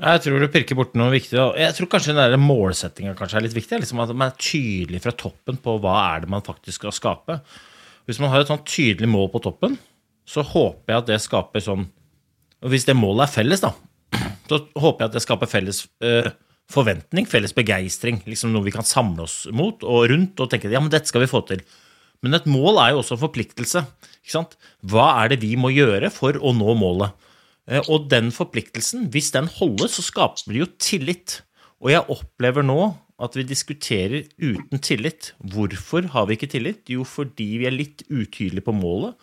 Jeg 0.00 0.22
tror 0.24 0.40
du 0.40 0.48
pirker 0.48 0.78
borti 0.78 0.96
noe 0.96 1.12
viktig. 1.12 1.36
Jeg 1.60 1.76
tror 1.76 1.88
kanskje 1.92 2.14
den 2.16 2.40
målsettinga 2.40 3.12
er 3.12 3.44
litt 3.44 3.56
viktig. 3.56 3.82
Liksom 3.82 4.00
at 4.00 4.12
man 4.14 4.30
er 4.30 4.38
tydelig 4.40 5.02
fra 5.04 5.12
toppen 5.12 5.58
på 5.60 5.76
hva 5.82 5.96
er 6.14 6.24
det 6.24 6.30
man 6.32 6.44
faktisk 6.46 6.80
skal 6.80 6.94
skape. 6.96 7.40
Hvis 8.08 8.20
man 8.22 8.32
har 8.32 8.42
et 8.42 8.50
sånn 8.50 8.64
tydelig 8.64 9.10
mål 9.10 9.28
på 9.34 9.42
toppen, 9.44 9.76
så 10.24 10.44
håper 10.46 10.94
jeg 10.94 11.02
at 11.02 11.10
det 11.10 11.20
skaper 11.22 11.64
sånn 11.64 11.88
og 12.60 12.68
Hvis 12.68 12.84
det 12.84 12.92
målet 12.92 13.24
er 13.24 13.32
felles, 13.32 13.62
da, 13.64 13.70
så 14.50 14.58
håper 14.76 15.00
jeg 15.00 15.08
at 15.08 15.14
det 15.14 15.22
skaper 15.24 15.48
felles 15.48 15.78
øh, 16.04 16.26
forventning, 16.68 17.24
felles 17.24 17.54
begeistring. 17.56 18.18
Liksom 18.28 18.52
noe 18.52 18.66
vi 18.66 18.74
kan 18.74 18.84
samle 18.84 19.24
oss 19.24 19.46
mot 19.48 19.80
og 19.80 20.10
rundt 20.12 20.42
og 20.44 20.50
tenke 20.52 20.68
ja, 20.68 20.82
men 20.82 20.92
dette 20.92 21.08
skal 21.08 21.24
vi 21.24 21.30
få 21.30 21.40
til. 21.48 21.62
Men 22.20 22.36
et 22.36 22.48
mål 22.50 22.82
er 22.82 22.92
jo 22.92 23.00
også 23.00 23.16
en 23.16 23.22
forpliktelse. 23.22 23.84
Hva 24.92 25.06
er 25.22 25.32
det 25.32 25.40
vi 25.40 25.54
må 25.56 25.72
gjøre 25.72 26.12
for 26.12 26.36
å 26.36 26.52
nå 26.52 26.76
målet? 26.76 27.16
Eh, 27.70 27.82
Og 27.88 28.08
den 28.10 28.32
forpliktelsen, 28.34 29.08
hvis 29.14 29.30
den 29.36 29.48
holdes, 29.60 29.98
så 29.98 30.04
skaper 30.06 30.52
det 30.52 30.64
jo 30.64 30.70
tillit. 30.78 31.40
Og 31.80 31.92
jeg 31.94 32.04
opplever 32.12 32.66
nå 32.66 32.80
at 33.20 33.36
vi 33.36 33.44
diskuterer 33.44 34.24
uten 34.40 34.80
tillit. 34.80 35.34
Hvorfor 35.40 36.08
har 36.12 36.26
vi 36.26 36.36
ikke 36.36 36.50
tillit? 36.50 36.88
Jo, 36.88 37.04
fordi 37.04 37.58
vi 37.60 37.68
er 37.68 37.76
litt 37.76 38.04
utydelige 38.08 38.64
på 38.64 38.74
målet. 38.76 39.14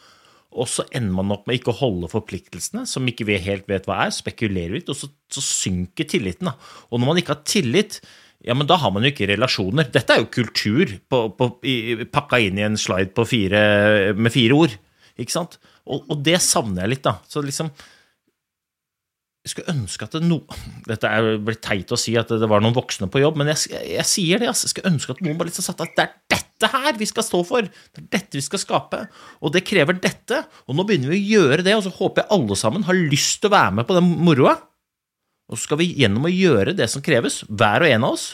Og 0.57 0.69
så 0.69 0.85
ender 0.95 1.13
man 1.17 1.33
opp 1.35 1.45
med 1.49 1.59
ikke 1.59 1.73
å 1.73 1.79
holde 1.81 2.09
forpliktelsene, 2.09 2.85
som 2.89 3.05
ikke 3.09 3.27
vi 3.27 3.39
helt 3.41 3.67
vet 3.69 3.85
hva 3.89 4.05
er, 4.05 4.13
spekulerer 4.15 4.77
litt, 4.77 4.89
og 4.89 4.97
så, 4.97 5.09
så 5.29 5.43
synker 5.43 6.07
tilliten. 6.09 6.49
Da. 6.49 6.55
Og 6.89 7.01
når 7.01 7.09
man 7.11 7.19
ikke 7.21 7.35
har 7.35 7.43
tillit, 7.45 7.99
ja, 8.45 8.55
men 8.57 8.69
da 8.69 8.77
har 8.79 8.93
man 8.93 9.05
jo 9.05 9.11
ikke 9.11 9.27
relasjoner. 9.33 9.89
Dette 9.91 10.15
er 10.15 10.23
jo 10.23 10.31
kultur 10.33 10.93
på, 11.09 11.23
på, 11.37 11.49
i, 11.67 11.75
pakka 12.09 12.39
inn 12.41 12.61
i 12.61 12.65
en 12.65 12.79
slide 12.79 13.27
fire, 13.27 13.61
med 14.17 14.33
fire 14.33 14.57
ord. 14.57 14.77
Ikke 15.17 15.35
sant? 15.35 15.59
Og, 15.89 16.05
og 16.07 16.21
det 16.25 16.39
savner 16.45 16.85
jeg 16.85 16.95
litt, 16.95 17.05
da. 17.05 17.17
Så 17.27 17.43
liksom 17.45 17.73
jeg 19.47 19.53
skulle 19.53 19.73
ønske 19.73 20.07
at 20.07 20.15
det 20.17 20.27
no... 20.27 20.41
Dette 20.87 21.09
er 21.09 21.37
blitt 21.43 21.61
teit 21.63 21.91
å 21.95 21.99
si 21.99 22.13
at 22.19 22.29
det 22.29 22.49
var 22.51 22.63
noen 22.63 22.75
voksne 22.75 23.07
på 23.11 23.21
jobb, 23.21 23.39
men 23.39 23.51
jeg, 23.53 23.71
jeg, 23.93 24.05
sier 24.07 24.41
det. 24.41 24.49
Altså. 24.51 24.67
Jeg 24.67 24.75
skulle 24.75 24.91
ønske 24.91 25.15
at 25.15 25.21
noen 25.23 25.37
bare 25.39 25.49
liksom 25.49 25.65
satt 25.65 25.83
at 25.85 25.93
det 25.95 26.05
er 26.05 26.15
dette 26.35 26.69
her 26.73 26.97
vi 26.99 27.07
skal 27.07 27.25
stå 27.25 27.41
for. 27.47 27.67
Det 27.67 28.03
er 28.03 28.09
dette 28.17 28.39
vi 28.39 28.43
skal 28.43 28.61
skape. 28.61 29.03
Og 29.39 29.53
det 29.55 29.63
krever 29.67 29.99
dette. 30.03 30.41
Og 30.67 30.75
nå 30.77 30.83
begynner 30.87 31.13
vi 31.13 31.21
å 31.21 31.37
gjøre 31.37 31.63
det, 31.63 31.77
og 31.77 31.85
så 31.87 31.93
håper 31.95 32.25
jeg 32.25 32.33
alle 32.37 32.59
sammen 32.59 32.87
har 32.87 32.99
lyst 32.99 33.39
til 33.41 33.51
å 33.51 33.55
være 33.55 33.77
med 33.79 33.87
på 33.87 33.97
den 33.97 34.11
moroa. 34.27 34.57
Og 35.47 35.55
så 35.55 35.63
skal 35.63 35.79
vi 35.79 35.93
gjennom 35.95 36.27
å 36.27 36.33
gjøre 36.33 36.75
det 36.75 36.89
som 36.91 37.03
kreves, 37.05 37.41
hver 37.47 37.85
og 37.85 37.93
en 37.93 38.07
av 38.09 38.17
oss, 38.17 38.29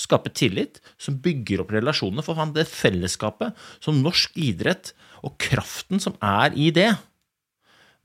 skape 0.00 0.32
tillit 0.36 0.82
som 1.00 1.16
bygger 1.22 1.64
opp 1.64 1.72
relasjoner. 1.72 2.24
For 2.24 2.36
det 2.54 2.68
fellesskapet 2.68 3.56
som 3.80 4.02
norsk 4.04 4.36
idrett 4.40 4.92
og 5.24 5.38
kraften 5.40 6.02
som 6.02 6.16
er 6.24 6.52
i 6.56 6.68
det, 6.74 6.90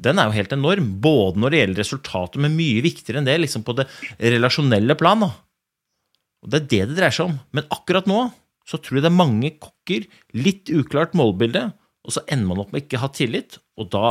den 0.01 0.19
er 0.19 0.29
jo 0.29 0.35
helt 0.35 0.53
enorm. 0.55 0.89
Både 1.01 1.41
når 1.41 1.53
det 1.53 1.61
gjelder 1.61 1.83
resultater, 1.83 2.41
men 2.43 2.57
mye 2.57 2.83
viktigere 2.85 3.21
enn 3.21 3.29
det, 3.29 3.37
liksom 3.43 3.63
på 3.67 3.77
det 3.77 3.87
relasjonelle 4.19 4.97
plan. 4.99 5.23
Og 5.25 6.51
Det 6.51 6.61
er 6.61 6.67
det 6.67 6.81
det 6.91 6.97
dreier 6.99 7.15
seg 7.15 7.31
om. 7.31 7.39
Men 7.55 7.69
akkurat 7.73 8.09
nå 8.09 8.27
så 8.65 8.79
tror 8.81 8.97
jeg 8.97 9.05
det 9.05 9.11
er 9.11 9.19
mange 9.19 9.51
kokker, 9.61 10.07
litt 10.33 10.71
uklart 10.73 11.13
målbilde, 11.17 11.67
og 12.05 12.13
så 12.13 12.23
ender 12.33 12.49
man 12.49 12.63
opp 12.63 12.71
med 12.73 12.85
ikke 12.85 12.97
å 12.97 13.05
ha 13.05 13.11
tillit, 13.13 13.59
og 13.77 13.91
da 13.93 14.09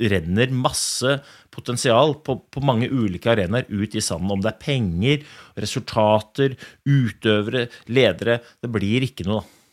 renner 0.00 0.52
masse 0.56 1.18
potensial 1.52 2.14
på, 2.24 2.38
på 2.48 2.62
mange 2.64 2.88
ulike 2.88 3.28
arenaer 3.34 3.68
ut 3.68 3.96
i 3.96 4.02
sanden. 4.04 4.32
Om 4.32 4.44
det 4.44 4.54
er 4.54 4.62
penger, 4.62 5.26
resultater, 5.60 6.56
utøvere, 6.88 7.66
ledere 7.92 8.38
Det 8.62 8.72
blir 8.72 9.04
ikke 9.04 9.28
noe, 9.28 9.42
da. 9.44 9.63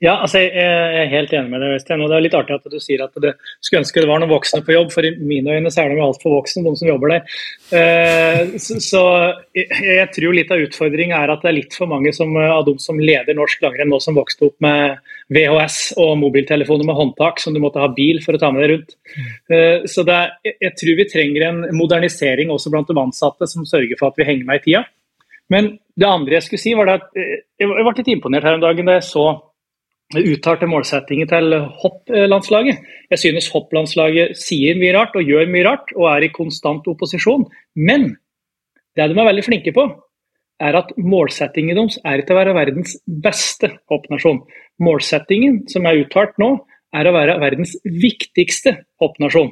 Ja, 0.00 0.14
altså 0.24 0.40
jeg 0.40 0.52
er 0.56 1.08
helt 1.12 1.32
enig 1.36 1.50
med 1.52 1.60
deg, 1.60 1.74
Øystein. 1.76 2.00
og 2.00 2.08
Det 2.08 2.16
er 2.16 2.22
litt 2.24 2.34
artig 2.36 2.54
at 2.56 2.64
du 2.72 2.76
sier 2.80 3.02
at 3.04 3.12
du 3.20 3.26
skulle 3.64 3.82
ønske 3.82 4.00
det 4.00 4.08
var 4.08 4.20
noen 4.22 4.30
voksne 4.32 4.62
på 4.64 4.72
jobb, 4.72 4.90
for 4.92 5.04
i 5.04 5.10
mine 5.20 5.52
øyne 5.52 5.68
så 5.72 5.82
er 5.82 5.92
de 5.92 6.00
altfor 6.04 6.32
voksne, 6.32 6.62
de 6.64 6.72
som 6.80 6.88
jobber 6.88 7.12
der. 7.12 7.36
Eh, 7.76 8.56
Så, 8.56 9.02
jeg, 9.56 10.08
tror 10.16 10.36
litt 10.36 10.52
av 10.52 10.60
utfordringen 10.64 11.16
er 11.16 11.32
at 11.32 11.44
det 11.44 11.50
er 11.50 11.58
litt 11.58 11.76
for 11.76 11.88
mange 11.92 12.12
som, 12.16 12.32
av 12.40 12.64
de 12.64 12.76
som 12.80 13.00
leder 13.00 13.36
norsk 13.36 13.60
langrenn 13.64 13.92
nå, 13.92 14.00
som 14.00 14.16
vokste 14.16 14.48
opp 14.48 14.56
med 14.64 14.96
VHS 15.32 15.78
og 16.00 16.16
mobiltelefoner 16.24 16.88
med 16.88 16.96
håndtak, 16.96 17.40
som 17.40 17.52
du 17.52 17.60
måtte 17.60 17.80
ha 17.80 17.88
bil 17.92 18.20
for 18.24 18.36
å 18.36 18.40
ta 18.40 18.50
med 18.52 18.64
deg 18.64 18.72
rundt. 18.74 18.96
Eh, 19.52 19.84
Så 19.84 20.04
er, 20.08 20.36
jeg- 20.44 20.76
tror 20.76 20.96
vi 20.96 21.04
trenger 21.08 21.48
en 21.48 21.64
modernisering 21.76 22.48
også 22.48 22.70
blant 22.72 22.88
de 22.88 22.94
ansatte, 22.94 23.48
som 23.48 23.64
sørger 23.64 23.96
for 23.98 24.08
at 24.08 24.16
vi 24.16 24.24
henger 24.24 24.44
med 24.44 24.60
i 24.60 24.64
tida. 24.70 24.86
Men 25.48 25.78
det 25.96 26.06
andre 26.08 26.32
jeg 26.40 26.42
skulle 26.42 26.60
si, 26.60 26.74
var 26.74 26.88
at 26.88 27.02
eh, 27.14 27.44
jeg 27.60 27.68
ble 27.68 27.92
litt 27.96 28.08
imponert 28.08 28.42
her 28.42 28.54
om 28.54 28.60
dagen 28.60 28.84
da 28.86 28.92
jeg 29.00 29.08
så 29.12 29.42
uttalte 30.14 30.68
målsettinger 30.70 31.26
til 31.30 31.56
hopplandslaget. 31.82 32.78
Jeg 33.10 33.18
synes 33.18 33.50
hopplandslaget 33.50 34.36
sier 34.38 34.78
mye 34.78 34.94
rart 34.94 35.16
og 35.18 35.26
gjør 35.26 35.50
mye 35.50 35.66
rart 35.66 35.90
og 35.96 36.06
er 36.12 36.28
i 36.28 36.32
konstant 36.34 36.86
opposisjon. 36.86 37.46
Men 37.74 38.12
det 38.96 39.08
de 39.10 39.18
er 39.18 39.28
veldig 39.28 39.44
flinke 39.44 39.74
på, 39.74 39.88
er 40.62 40.78
at 40.78 40.92
målsettingen 40.96 41.76
deres 41.76 41.98
er 42.06 42.22
ikke 42.22 42.32
å 42.32 42.38
være 42.38 42.54
verdens 42.56 42.96
beste 43.04 43.74
hoppnasjon. 43.90 44.40
Målsettingen 44.80 45.64
som 45.68 45.86
er 45.88 46.00
uttalt 46.04 46.38
nå, 46.40 46.54
er 46.96 47.08
å 47.08 47.12
være 47.12 47.40
verdens 47.42 47.74
viktigste 47.84 48.72
hoppnasjon. 49.02 49.50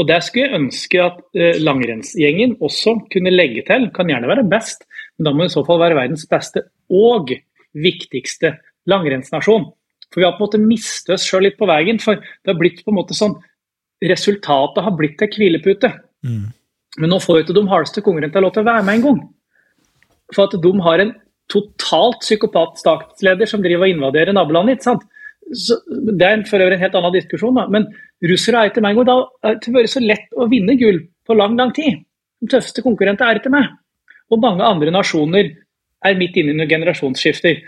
Og 0.00 0.06
Det 0.08 0.20
skulle 0.26 0.46
jeg 0.46 0.58
ønske 0.58 1.02
at 1.02 1.18
eh, 1.38 1.58
langrennsgjengen 1.62 2.56
også 2.64 2.96
kunne 3.12 3.34
legge 3.34 3.62
til. 3.68 3.90
Kan 3.94 4.08
gjerne 4.10 4.30
være 4.30 4.46
best, 4.48 4.86
men 5.18 5.28
da 5.28 5.34
må 5.34 5.46
i 5.46 5.52
så 5.52 5.62
fall 5.66 5.82
være 5.82 5.98
verdens 5.98 6.24
beste 6.30 6.64
og 6.90 7.34
viktigste 7.74 8.54
langrennsnasjon. 8.90 9.66
For 10.12 10.20
vi 10.20 10.26
har 10.28 10.36
på 10.36 10.44
en 10.44 10.46
måte 10.48 10.60
mistet 10.62 11.14
oss 11.16 11.26
sjøl 11.26 11.42
litt 11.48 11.58
på 11.58 11.66
veien. 11.66 11.98
For 12.02 12.14
det 12.16 12.52
har 12.52 12.58
blitt 12.60 12.84
på 12.84 12.92
en 12.92 12.98
måte 13.00 13.16
sånn 13.16 13.36
Resultatet 14.04 14.82
har 14.84 14.92
blitt 14.98 15.22
ei 15.22 15.28
hvilepute. 15.32 15.88
Men 16.98 17.08
nå 17.10 17.16
får 17.22 17.38
jo 17.38 17.42
ikke 17.44 17.54
de 17.56 17.62
hardeste 17.70 18.02
konkurrentene 18.04 18.42
lov 18.44 18.52
til 18.52 18.62
å 18.64 18.66
være 18.66 18.82
med 18.84 18.94
en 18.98 19.04
gang. 19.06 19.20
For 20.34 20.44
at 20.44 20.56
de 20.60 20.72
har 20.84 21.00
en 21.00 21.12
totalt 21.48 22.20
psykopat 22.20 22.76
statsleder 22.82 23.48
som 23.48 23.62
driver 23.64 23.86
og 23.86 23.94
invaderer 23.94 24.32
nabolandet. 24.36 24.76
ikke 24.78 24.88
sant? 24.90 25.02
Så, 25.52 25.76
det 25.88 26.22
er 26.22 26.32
en- 26.34 26.44
for 26.44 26.58
øvrig 26.58 26.74
en 26.74 26.80
helt 26.80 26.94
annen 26.94 27.12
diskusjon, 27.12 27.54
da. 27.54 27.66
men 27.68 27.86
russere 28.22 28.56
er 28.64 28.70
ikke 28.70 28.82
meg 28.82 28.90
en 28.98 29.04
gang. 29.04 29.06
Da 29.06 29.48
har 29.48 29.54
det 29.60 29.72
vært 29.72 29.88
så 29.94 30.00
lett 30.04 30.28
å 30.36 30.48
vinne 30.50 30.76
gull 30.78 31.00
på 31.26 31.36
lang, 31.36 31.56
lang 31.56 31.72
tid. 31.72 32.04
De 32.40 32.46
tøffeste 32.48 32.82
konkurrentene 32.82 33.30
er 33.30 33.40
ikke 33.40 33.50
meg. 33.52 33.68
Og 34.30 34.40
mange 34.40 34.62
andre 34.62 34.90
nasjoner 34.90 35.54
er 36.04 36.14
midt 36.14 36.36
inne 36.36 36.50
i 36.52 36.56
noen 36.56 36.68
generasjonsskifter. 36.68 37.62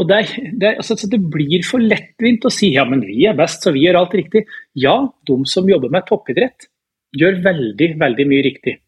Og 0.00 0.08
det, 0.08 0.20
det, 0.56 0.76
altså, 0.80 0.96
det 1.12 1.20
blir 1.32 1.64
for 1.66 1.82
lettvint 1.82 2.46
å 2.48 2.52
si 2.52 2.72
ja, 2.72 2.86
men 2.88 3.02
vi 3.04 3.26
er 3.28 3.36
best, 3.36 3.60
så 3.64 3.72
vi 3.74 3.84
gjør 3.84 4.00
alt 4.00 4.14
riktig. 4.16 4.46
Ja, 4.80 4.96
de 5.28 5.36
som 5.50 5.68
jobber 5.68 5.92
med 5.92 6.06
toppidrett, 6.08 6.70
gjør 7.20 7.42
veldig, 7.44 7.90
veldig 8.00 8.26
mye 8.30 8.46
riktig. 8.46 8.78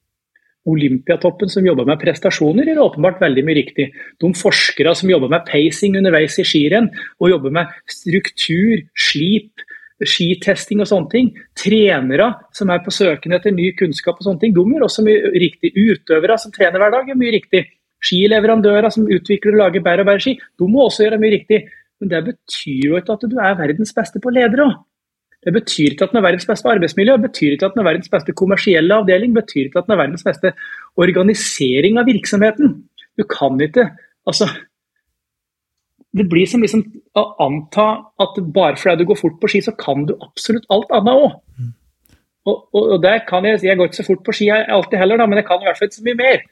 Olympiatoppen 0.72 1.50
som 1.50 1.66
jobber 1.66 1.88
med 1.88 1.98
prestasjoner, 2.00 2.70
gjør 2.70 2.84
åpenbart 2.86 3.20
veldig 3.20 3.44
mye 3.44 3.58
riktig. 3.58 3.88
De 4.22 4.30
forskere 4.38 4.94
som 4.96 5.10
jobber 5.10 5.32
med 5.32 5.44
pacing 5.48 5.98
underveis 5.98 6.38
i 6.38 6.46
skirenn, 6.46 6.88
og 7.20 7.32
jobber 7.34 7.54
med 7.58 7.76
struktur, 7.90 8.86
slip, 9.10 9.66
skitesting 10.02 10.80
og 10.82 10.88
sånne 10.88 11.12
ting. 11.12 11.30
Trenere 11.58 12.30
som 12.56 12.72
er 12.72 12.80
på 12.86 12.94
søken 12.94 13.36
etter 13.36 13.54
ny 13.54 13.72
kunnskap 13.78 14.16
og 14.16 14.30
sånne 14.30 14.46
ting, 14.46 14.56
de 14.56 14.64
gjør 14.64 14.88
også 14.88 15.04
mye 15.06 15.34
riktig. 15.44 15.74
Utøvere 15.76 16.40
som 16.40 16.54
trener 16.54 16.80
hver 16.80 16.94
dag, 16.94 17.10
gjør 17.10 17.20
mye 17.20 17.36
riktig. 17.36 17.66
Skileverandører 18.02 18.90
som 18.92 19.06
utvikler 19.06 19.56
og 19.56 19.64
lager 19.64 19.84
bær- 19.84 20.02
og 20.02 20.08
bæreski, 20.08 20.38
de 20.58 20.68
må 20.68 20.86
også 20.86 21.06
gjøre 21.06 21.20
mye 21.22 21.36
riktig. 21.36 21.60
Men 22.00 22.10
det 22.10 22.24
betyr 22.32 22.88
jo 22.88 22.96
ikke 22.98 23.14
at 23.14 23.28
du 23.30 23.36
er 23.38 23.58
verdens 23.60 23.94
beste 23.94 24.22
på 24.22 24.32
ledere 24.34 24.66
òg. 24.66 24.80
Det 25.42 25.52
betyr 25.54 25.94
ikke 25.94 26.06
at 26.06 26.12
den 26.12 26.20
er 26.20 26.26
verdens 26.26 26.46
beste 26.46 26.70
arbeidsmiljø, 26.70 27.16
betyr 27.18 27.54
ikke 27.56 27.66
at 27.66 27.74
den 27.74 27.82
er 27.82 27.88
verdens 27.88 28.10
beste 28.10 28.34
kommersielle 28.38 28.94
avdeling, 28.94 29.32
betyr 29.34 29.66
ikke 29.66 29.80
at 29.80 29.88
den 29.88 29.96
er 29.96 30.02
verdens 30.04 30.22
beste 30.26 30.52
organisering 31.02 31.98
av 31.98 32.06
virksomheten. 32.06 32.76
Du 33.18 33.26
kan 33.26 33.60
ikke 33.60 33.90
Altså, 34.22 34.46
det 36.14 36.28
blir 36.30 36.46
som 36.46 36.62
liksom 36.62 36.84
å 37.18 37.22
anta 37.42 37.86
at 38.22 38.36
bare 38.54 38.78
fordi 38.78 39.02
du 39.02 39.08
går 39.10 39.18
fort 39.18 39.40
på 39.42 39.50
ski, 39.50 39.62
så 39.66 39.74
kan 39.74 40.04
du 40.06 40.12
absolutt 40.14 40.68
alt 40.70 40.92
annet 40.94 41.24
òg. 41.24 41.32
Og, 42.46 42.56
og, 42.74 42.82
og 42.82 43.02
der 43.02 43.24
kan 43.26 43.46
jeg, 43.46 43.58
jeg 43.66 43.78
går 43.78 43.90
ikke 43.90 43.98
så 43.98 44.06
fort 44.06 44.22
på 44.26 44.34
ski 44.36 44.50
alltid 44.52 44.98
heller, 44.98 45.18
da, 45.18 45.26
men 45.26 45.40
jeg 45.40 45.48
kan 45.48 45.62
i 45.62 45.66
hvert 45.66 45.80
fall 45.80 45.90
ikke 45.90 45.98
så 45.98 46.06
mye 46.06 46.20
mer. 46.22 46.44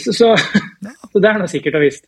Så, 0.00 0.14
så, 0.16 0.34
så 1.12 1.22
det 1.22 1.30
er 1.30 1.40
noe 1.40 1.50
sikkert 1.50 1.78
og 1.78 1.84
visst. 1.86 2.06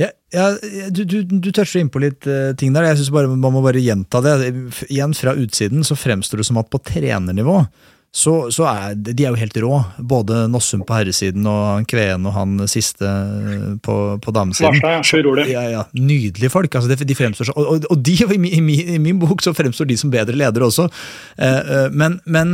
Ja, 0.00 0.08
ja, 0.32 0.46
du, 0.88 1.02
du, 1.04 1.18
du 1.28 1.50
toucher 1.52 1.82
inn 1.82 1.90
på 1.92 2.00
litt 2.00 2.24
uh, 2.24 2.54
ting 2.58 2.72
der. 2.72 2.88
Jeg 2.88 3.02
synes 3.02 3.12
bare 3.12 3.28
Man 3.34 3.52
må 3.52 3.60
bare 3.64 3.82
gjenta 3.82 4.22
det. 4.24 4.36
Igjen 4.88 5.12
fra 5.16 5.36
utsiden 5.36 5.84
så 5.84 5.98
fremstår 5.98 6.40
det 6.40 6.48
som 6.48 6.60
at 6.62 6.70
på 6.72 6.80
trenernivå 6.80 7.58
så, 8.12 8.32
så 8.52 8.66
er 8.68 8.96
de 9.00 9.24
er 9.24 9.30
jo 9.32 9.38
helt 9.40 9.54
rå. 9.64 9.76
Både 10.12 10.42
Nossum 10.52 10.82
på 10.84 10.96
herresiden 10.98 11.46
og 11.48 11.60
han 11.78 11.86
Kveen 11.88 12.26
og 12.28 12.34
han 12.36 12.58
siste 12.68 13.08
eh, 13.08 13.62
på, 13.80 13.94
på 14.20 14.34
damesiden. 14.36 14.76
Svarstad, 14.82 15.24
ja. 15.24 15.46
Ja, 15.48 15.62
ja. 15.78 15.84
Nydelige 15.96 16.52
folk. 16.52 16.74
altså 16.76 16.92
de, 16.92 16.98
de 17.08 17.16
fremstår 17.16 17.48
så, 17.48 17.54
og, 17.56 17.70
og- 17.72 17.88
og 17.88 18.02
de, 18.04 18.18
i, 18.36 18.38
min, 18.38 18.68
i, 18.84 18.98
min, 19.00 19.18
bok 19.22 19.40
så 19.44 19.54
fremstår 19.56 19.88
de 19.88 19.96
som 19.96 20.12
bedre 20.12 20.36
ledere 20.36 20.68
også. 20.68 20.90
Eh, 21.38 21.72
eh, 21.76 21.88
men 21.92 22.20
men 22.26 22.52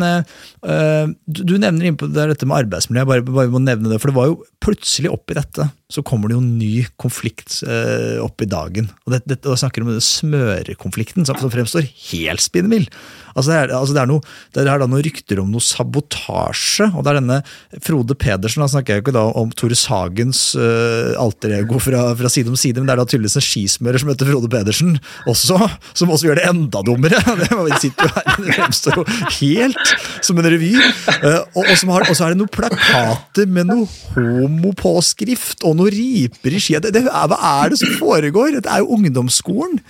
du, 1.26 1.56
nevner 1.58 1.90
innpå 1.90 2.06
det 2.12 2.28
dette 2.32 2.46
med 2.46 2.62
arbeidsmiljø. 2.64 3.02
Jeg 3.02 3.10
bare, 3.10 3.26
bare 3.26 3.50
må 3.52 3.60
nevne 3.62 3.90
det, 3.90 3.98
for 4.02 4.12
det 4.12 4.18
var 4.18 4.30
jo 4.30 4.38
plutselig 4.62 5.10
oppi 5.10 5.36
dette 5.38 5.68
så 5.88 6.02
kommer 6.04 6.28
det 6.28 6.36
jo 6.36 6.42
en 6.42 6.58
ny 6.60 6.82
konflikt 7.00 7.62
eh, 7.64 8.18
opp 8.20 8.42
i 8.44 8.48
dagen. 8.48 8.90
Og 9.06 9.14
det, 9.14 9.22
det, 9.24 9.38
og 9.46 9.54
jeg 9.54 9.62
snakker 9.62 9.84
om 9.84 9.88
denne 9.88 10.04
smørekonflikten 10.04 11.24
som 11.24 11.38
fremstår 11.40 11.86
helt 12.10 12.44
spinnvill. 12.44 12.84
Altså, 13.32 13.48
det, 13.54 13.56
er, 13.62 13.72
altså 13.78 13.96
det, 13.96 14.02
er 14.02 14.10
noe, 14.10 14.24
det 14.52 14.64
er 14.66 14.68
da 14.82 14.88
noen 14.90 15.04
rykter 15.06 15.40
om 15.40 15.47
noe 15.50 15.64
sabotasje, 15.64 16.88
og 16.92 17.04
det 17.04 17.12
er 17.12 17.18
denne 17.20 17.38
Frode 17.84 18.16
Pedersen, 18.18 18.62
da 18.62 18.68
snakker 18.70 18.96
jeg 18.96 19.04
ikke 19.04 19.14
da 19.16 19.24
om 19.38 19.50
Tore 19.56 19.76
Sagens 19.78 20.42
uh, 20.58 21.14
alter 21.20 21.56
ego 21.58 21.80
fra, 21.82 22.04
fra 22.18 22.30
Side 22.32 22.52
om 22.52 22.58
side, 22.58 22.80
men 22.80 22.88
det 22.88 22.94
er 22.94 23.02
da 23.02 23.06
tydeligvis 23.08 23.38
en 23.40 23.46
skismører 23.46 24.02
som 24.02 24.12
heter 24.12 24.30
Frode 24.30 24.50
Pedersen 24.52 24.96
også, 25.30 25.58
som 25.98 26.12
også 26.14 26.28
gjør 26.28 26.40
det 26.40 26.48
enda 26.50 26.82
dummere. 26.86 27.20
Det 27.68 27.80
sitter 27.82 28.08
jo 28.08 28.12
her, 28.14 28.52
fremstår 28.56 28.96
jo 28.96 29.04
helt 29.38 29.92
som 30.24 30.38
en 30.40 30.48
revy. 30.48 30.72
Uh, 30.78 31.42
og, 31.58 31.62
og, 31.64 31.84
har, 31.92 32.06
og 32.08 32.16
så 32.16 32.26
er 32.26 32.34
det 32.34 32.40
noen 32.40 32.52
plakater 32.54 33.48
med 33.50 33.68
noe 33.68 33.88
homopåskrift 34.14 35.64
og 35.68 35.78
noen 35.78 35.92
riper 35.94 36.56
i 36.56 36.62
skia. 36.62 36.80
Hva 36.82 37.38
er 37.38 37.74
det 37.74 37.80
som 37.82 37.96
foregår? 37.98 38.60
Det 38.60 38.70
er 38.70 38.84
jo 38.84 38.94
ungdomsskolen. 38.98 39.80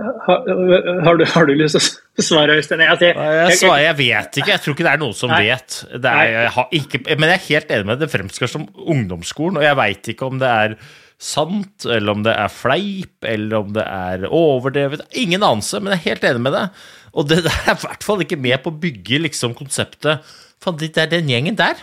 Har, 0.00 0.46
har, 1.04 1.18
du, 1.20 1.24
har 1.28 1.46
du 1.46 1.52
lyst 1.54 1.76
til 1.76 2.22
å 2.22 2.24
svare, 2.24 2.56
Øystein? 2.56 2.80
Altså, 2.86 3.10
jeg, 3.10 3.16
Jeg, 3.18 3.58
svarer, 3.60 3.82
jeg 3.84 3.96
vet 3.98 4.38
ikke. 4.40 4.50
Jeg 4.54 4.62
tror 4.64 4.76
ikke 4.76 4.86
det 4.86 4.92
er 4.94 5.02
noen 5.02 5.16
som 5.16 5.32
Nei. 5.32 5.42
vet. 5.50 5.78
Det 5.92 6.12
er, 6.12 6.30
jeg 6.32 6.52
har 6.56 6.74
ikke, 6.78 7.00
men 7.10 7.28
jeg 7.28 7.36
er 7.36 7.46
helt 7.48 7.74
enig 7.76 7.88
med 7.88 7.94
det. 8.00 8.08
Det 8.08 8.14
fremstår 8.14 8.52
som 8.54 8.66
ungdomsskolen, 8.94 9.60
og 9.60 9.66
jeg 9.66 9.78
veit 9.82 10.12
ikke 10.14 10.30
om 10.32 10.40
det 10.40 10.50
er 10.64 10.76
sant, 11.22 11.86
eller 11.86 12.16
om 12.16 12.24
det 12.26 12.34
er 12.34 12.50
fleip, 12.50 13.28
eller 13.34 13.60
om 13.60 13.76
det 13.76 13.84
er 13.84 14.26
overdrevet. 14.26 15.04
Ingen 15.22 15.44
anelse, 15.44 15.78
men 15.82 15.94
jeg 15.94 16.00
er 16.00 16.08
helt 16.08 16.26
enig 16.32 16.44
med 16.48 16.56
det. 16.56 16.64
Og 17.12 17.28
det 17.28 17.42
der 17.44 17.60
er 17.60 17.76
i 17.76 17.82
hvert 17.84 18.08
fall 18.08 18.24
ikke 18.24 18.40
med 18.40 18.64
på 18.64 18.72
å 18.72 18.80
bygge 18.82 19.20
liksom 19.28 19.54
konseptet 19.58 20.24
Faen, 20.62 20.76
det 20.78 20.94
er 20.94 21.08
den 21.10 21.26
gjengen 21.26 21.56
der. 21.58 21.80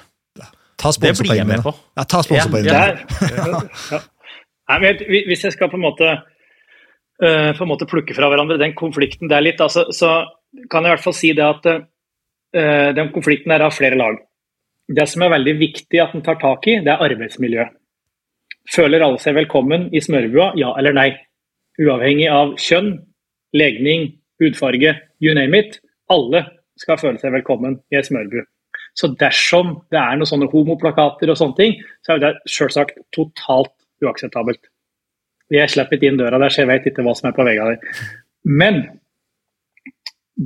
Ta 0.80 0.92
Det 0.96 1.12
blir 1.20 1.36
jeg 1.36 1.48
med 1.48 1.60
på. 1.60 1.74
Ja, 2.00 2.06
ta 2.08 2.22
sponsorpengene. 2.24 2.72
Ja, 2.72 3.58
ja. 3.92 4.00
Ja. 4.72 4.78
Hvis 5.28 5.44
jeg 5.44 5.52
skal 5.52 5.68
på 5.68 5.76
en 5.76 5.84
måte 5.84 6.14
eh, 7.24 7.52
på 7.56 7.66
en 7.66 7.72
måte 7.72 7.88
plukke 7.90 8.16
fra 8.18 8.30
hverandre 8.32 8.60
den 8.62 8.76
konflikten 8.78 9.32
der 9.32 9.44
litt, 9.46 9.62
altså, 9.64 9.88
så 9.96 10.26
kan 10.72 10.84
jeg 10.84 10.92
i 10.92 10.96
hvert 10.96 11.06
fall 11.06 11.18
si 11.18 11.32
det 11.38 11.46
at 11.46 11.68
uh, 11.70 12.90
den 12.98 13.12
konflikten 13.14 13.54
er 13.54 13.62
av 13.62 13.76
flere 13.76 14.00
lag. 14.00 14.16
Det 14.90 15.06
som 15.06 15.22
er 15.22 15.36
veldig 15.36 15.54
viktig 15.60 16.00
at 16.02 16.16
en 16.18 16.24
tar 16.26 16.40
tak 16.42 16.66
i, 16.66 16.80
det 16.82 16.90
er 16.90 17.04
arbeidsmiljø. 17.06 17.68
Føler 18.74 19.06
alle 19.06 19.22
seg 19.22 19.38
velkommen 19.38 19.92
i 19.94 20.02
smørbua, 20.02 20.56
ja 20.58 20.72
eller 20.82 20.98
nei? 20.98 21.12
Uavhengig 21.80 22.26
av 22.34 22.56
kjønn, 22.58 22.96
legning, 23.54 24.10
hudfarge, 24.42 24.96
you 25.22 25.36
name 25.38 25.62
it. 25.62 25.78
Alle 26.10 26.48
skal 26.80 26.98
føle 27.02 27.22
seg 27.22 27.34
velkommen 27.36 27.78
i 27.94 28.00
ei 28.00 28.06
smørbu. 28.06 28.42
Så 28.98 29.12
dersom 29.20 29.76
det 29.94 30.00
er 30.02 30.18
noen 30.18 30.30
sånne 30.30 30.50
homoplakater 30.52 31.32
og 31.32 31.38
sånne 31.40 31.58
ting, 31.60 31.78
så 32.06 32.16
er 32.16 32.24
det 32.24 32.34
selvsagt 32.50 32.98
totalt 33.16 33.76
uakseptabelt. 34.04 34.62
Jeg 35.54 35.72
slipper 35.74 35.98
ikke 35.98 36.12
inn 36.12 36.20
døra 36.20 36.40
der, 36.42 36.54
så 36.54 36.64
jeg 36.64 36.70
vet 36.70 36.90
ikke 36.92 37.06
hva 37.06 37.16
som 37.18 37.30
er 37.30 37.38
på 37.38 37.46
veggene 37.48 37.76
der. 37.76 38.02
Men 38.46 38.84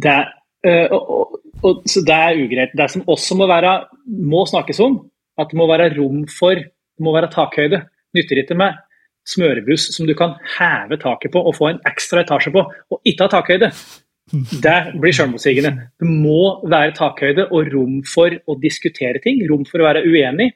det, 0.03 0.19
øh, 0.67 0.93
og, 0.95 1.39
og, 1.63 1.81
det 1.83 2.15
er 2.15 2.39
ugreit. 2.45 2.77
Det 2.77 2.89
som 2.91 3.03
også 3.07 3.37
må, 3.39 3.47
være, 3.51 3.73
må 4.07 4.45
snakkes 4.49 4.79
om, 4.83 5.01
at 5.39 5.51
det 5.51 5.59
må 5.59 5.67
være 5.69 5.91
rom 5.97 6.23
for 6.31 6.55
det 6.57 7.03
må 7.03 7.13
være 7.15 7.31
takhøyde. 7.33 7.83
Nytter 8.15 8.43
ikke 8.43 8.57
med 8.57 8.79
smørebuss 9.27 9.89
som 9.95 10.07
du 10.07 10.13
kan 10.19 10.35
heve 10.57 10.97
taket 11.01 11.31
på 11.33 11.41
og 11.41 11.55
få 11.55 11.69
en 11.71 11.83
ekstra 11.87 12.23
etasje 12.25 12.51
på, 12.53 12.63
og 12.91 12.99
ikke 13.07 13.25
ha 13.25 13.31
takhøyde. 13.31 13.69
Det 14.63 14.75
blir 15.01 15.15
selvmotsigende. 15.15 15.71
Det 15.99 16.07
må 16.07 16.61
være 16.69 16.95
takhøyde 16.97 17.47
og 17.51 17.71
rom 17.73 18.01
for 18.07 18.35
å 18.47 18.57
diskutere 18.61 19.21
ting, 19.23 19.41
rom 19.49 19.65
for 19.67 19.83
å 19.83 19.87
være 19.89 20.03
uenig. 20.07 20.51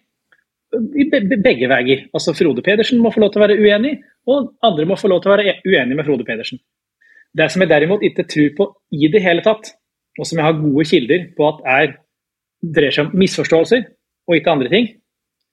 I 0.76 1.08
be- 1.12 1.24
be- 1.30 1.39
begge 1.43 1.70
veier. 1.72 2.06
Altså 2.14 2.34
Frode 2.36 2.64
Pedersen 2.64 3.00
må 3.04 3.12
få 3.14 3.24
lov 3.24 3.32
til 3.34 3.41
å 3.41 3.45
være 3.48 3.60
uenig, 3.60 3.98
og 4.28 4.52
andre 4.66 4.86
må 4.88 4.98
få 5.00 5.10
lov 5.12 5.22
til 5.24 5.32
å 5.32 5.38
være 5.38 5.58
uenige 5.66 5.96
med 5.96 6.08
Frode 6.08 6.26
Pedersen. 6.28 6.60
Det 7.38 7.48
som 7.52 7.64
jeg 7.64 7.72
derimot 7.72 8.04
ikke 8.06 8.26
tror 8.28 8.54
på 8.58 8.68
i 8.96 9.10
det 9.12 9.22
hele 9.24 9.44
tatt, 9.46 9.72
og 10.18 10.26
som 10.26 10.40
jeg 10.40 10.48
har 10.48 10.60
gode 10.60 10.86
kilder 10.90 11.26
på 11.38 11.48
at 11.48 11.66
er, 11.78 11.98
dreier 12.62 12.96
seg 12.96 13.10
om 13.10 13.20
misforståelser 13.22 13.84
og 14.28 14.38
ikke 14.38 14.54
andre 14.54 14.72
ting, 14.72 14.88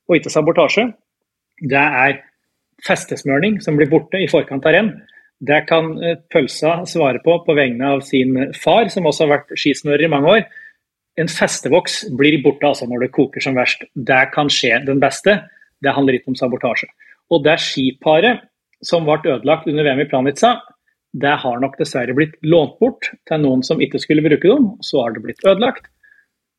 og 0.09 0.17
ikke 0.19 0.33
sabotasje, 0.33 0.87
det 1.61 1.81
er 1.81 2.23
festesmørning 2.85 3.61
som 3.63 3.77
blir 3.79 3.91
borte 3.93 4.21
i 4.21 4.29
forkant 4.31 4.67
av 4.67 4.75
renn. 4.75 4.91
Det 5.45 5.61
kan 5.69 5.93
eh, 6.01 6.19
pølsa 6.33 6.81
svare 6.89 7.21
på 7.25 7.37
på 7.45 7.57
vegne 7.57 7.95
av 7.97 8.03
sin 8.07 8.37
far, 8.57 8.89
som 8.93 9.07
også 9.07 9.27
har 9.27 9.35
vært 9.37 9.55
skisnører 9.61 10.07
i 10.07 10.11
mange 10.11 10.37
år. 10.39 10.45
En 11.21 11.31
festevoks 11.31 12.01
blir 12.19 12.41
borte 12.43 12.67
altså 12.67 12.89
når 12.91 13.07
det 13.07 13.15
koker 13.15 13.45
som 13.45 13.57
verst. 13.59 13.85
Det 13.95 14.23
kan 14.35 14.51
skje 14.51 14.81
den 14.87 15.03
beste. 15.03 15.37
Det 15.85 15.95
handler 15.95 16.19
ikke 16.19 16.33
om 16.33 16.39
sabotasje. 16.39 16.89
Og 17.31 17.45
det 17.45 17.59
skiparet 17.63 18.43
som 18.87 19.09
ble 19.09 19.21
ødelagt 19.25 19.69
under 19.71 19.87
VM 19.87 20.05
i 20.05 20.09
Planica, 20.11 20.55
det 21.15 21.35
har 21.45 21.61
nok 21.63 21.77
dessverre 21.79 22.15
blitt 22.17 22.35
lånt 22.43 22.79
bort 22.83 23.11
til 23.29 23.43
noen 23.43 23.63
som 23.67 23.83
ikke 23.83 24.01
skulle 24.03 24.25
bruke 24.25 24.51
dem. 24.51 24.73
Så 24.83 25.03
har 25.03 25.15
det 25.15 25.23
blitt 25.23 25.45
ødelagt. 25.47 25.87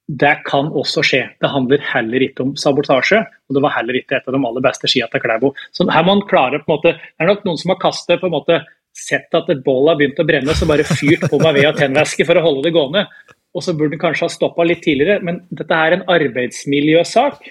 Det 0.06 0.36
kan 0.46 0.70
også 0.70 1.02
skje. 1.04 1.24
Det 1.42 1.50
handler 1.50 1.82
heller 1.82 2.24
ikke 2.24 2.46
om 2.46 2.54
sabotasje, 2.60 3.24
og 3.26 3.58
det 3.58 3.64
var 3.66 3.74
heller 3.74 3.98
ikke 3.98 4.20
et 4.20 4.28
av 4.30 4.38
de 4.38 4.42
aller 4.48 4.64
beste 4.64 4.90
skia 4.92 5.10
til 5.12 5.24
Klæbo. 5.24 5.52
Så 5.74 5.88
her 5.90 6.06
må 6.06 6.14
man 6.14 6.28
klare 6.30 6.62
på 6.62 6.70
en 6.70 6.76
måte, 6.76 6.94
Det 6.94 7.26
er 7.26 7.32
nok 7.32 7.44
noen 7.44 7.58
som 7.58 7.74
har 7.74 7.82
kastet 7.82 8.22
på 8.22 8.30
en 8.30 8.38
måte, 8.38 8.62
sett 8.96 9.34
at 9.36 9.50
et 9.50 9.64
bål 9.66 9.90
har 9.90 9.98
begynt 10.00 10.22
å 10.22 10.28
brenne, 10.28 10.54
så 10.56 10.68
bare 10.70 10.86
fyrt 10.88 11.26
på 11.28 11.40
med 11.42 11.58
ved 11.58 11.68
og 11.68 11.80
tennvæske 11.82 12.26
for 12.26 12.38
å 12.40 12.46
holde 12.46 12.64
det 12.64 12.76
gående. 12.78 13.08
Og 13.56 13.64
så 13.64 13.74
burde 13.74 13.96
den 13.96 14.00
kanskje 14.00 14.28
ha 14.28 14.32
stoppa 14.32 14.64
litt 14.64 14.84
tidligere, 14.86 15.20
men 15.26 15.42
dette 15.52 15.74
er 15.76 15.98
en 15.98 16.06
arbeidsmiljøsak. 16.08 17.50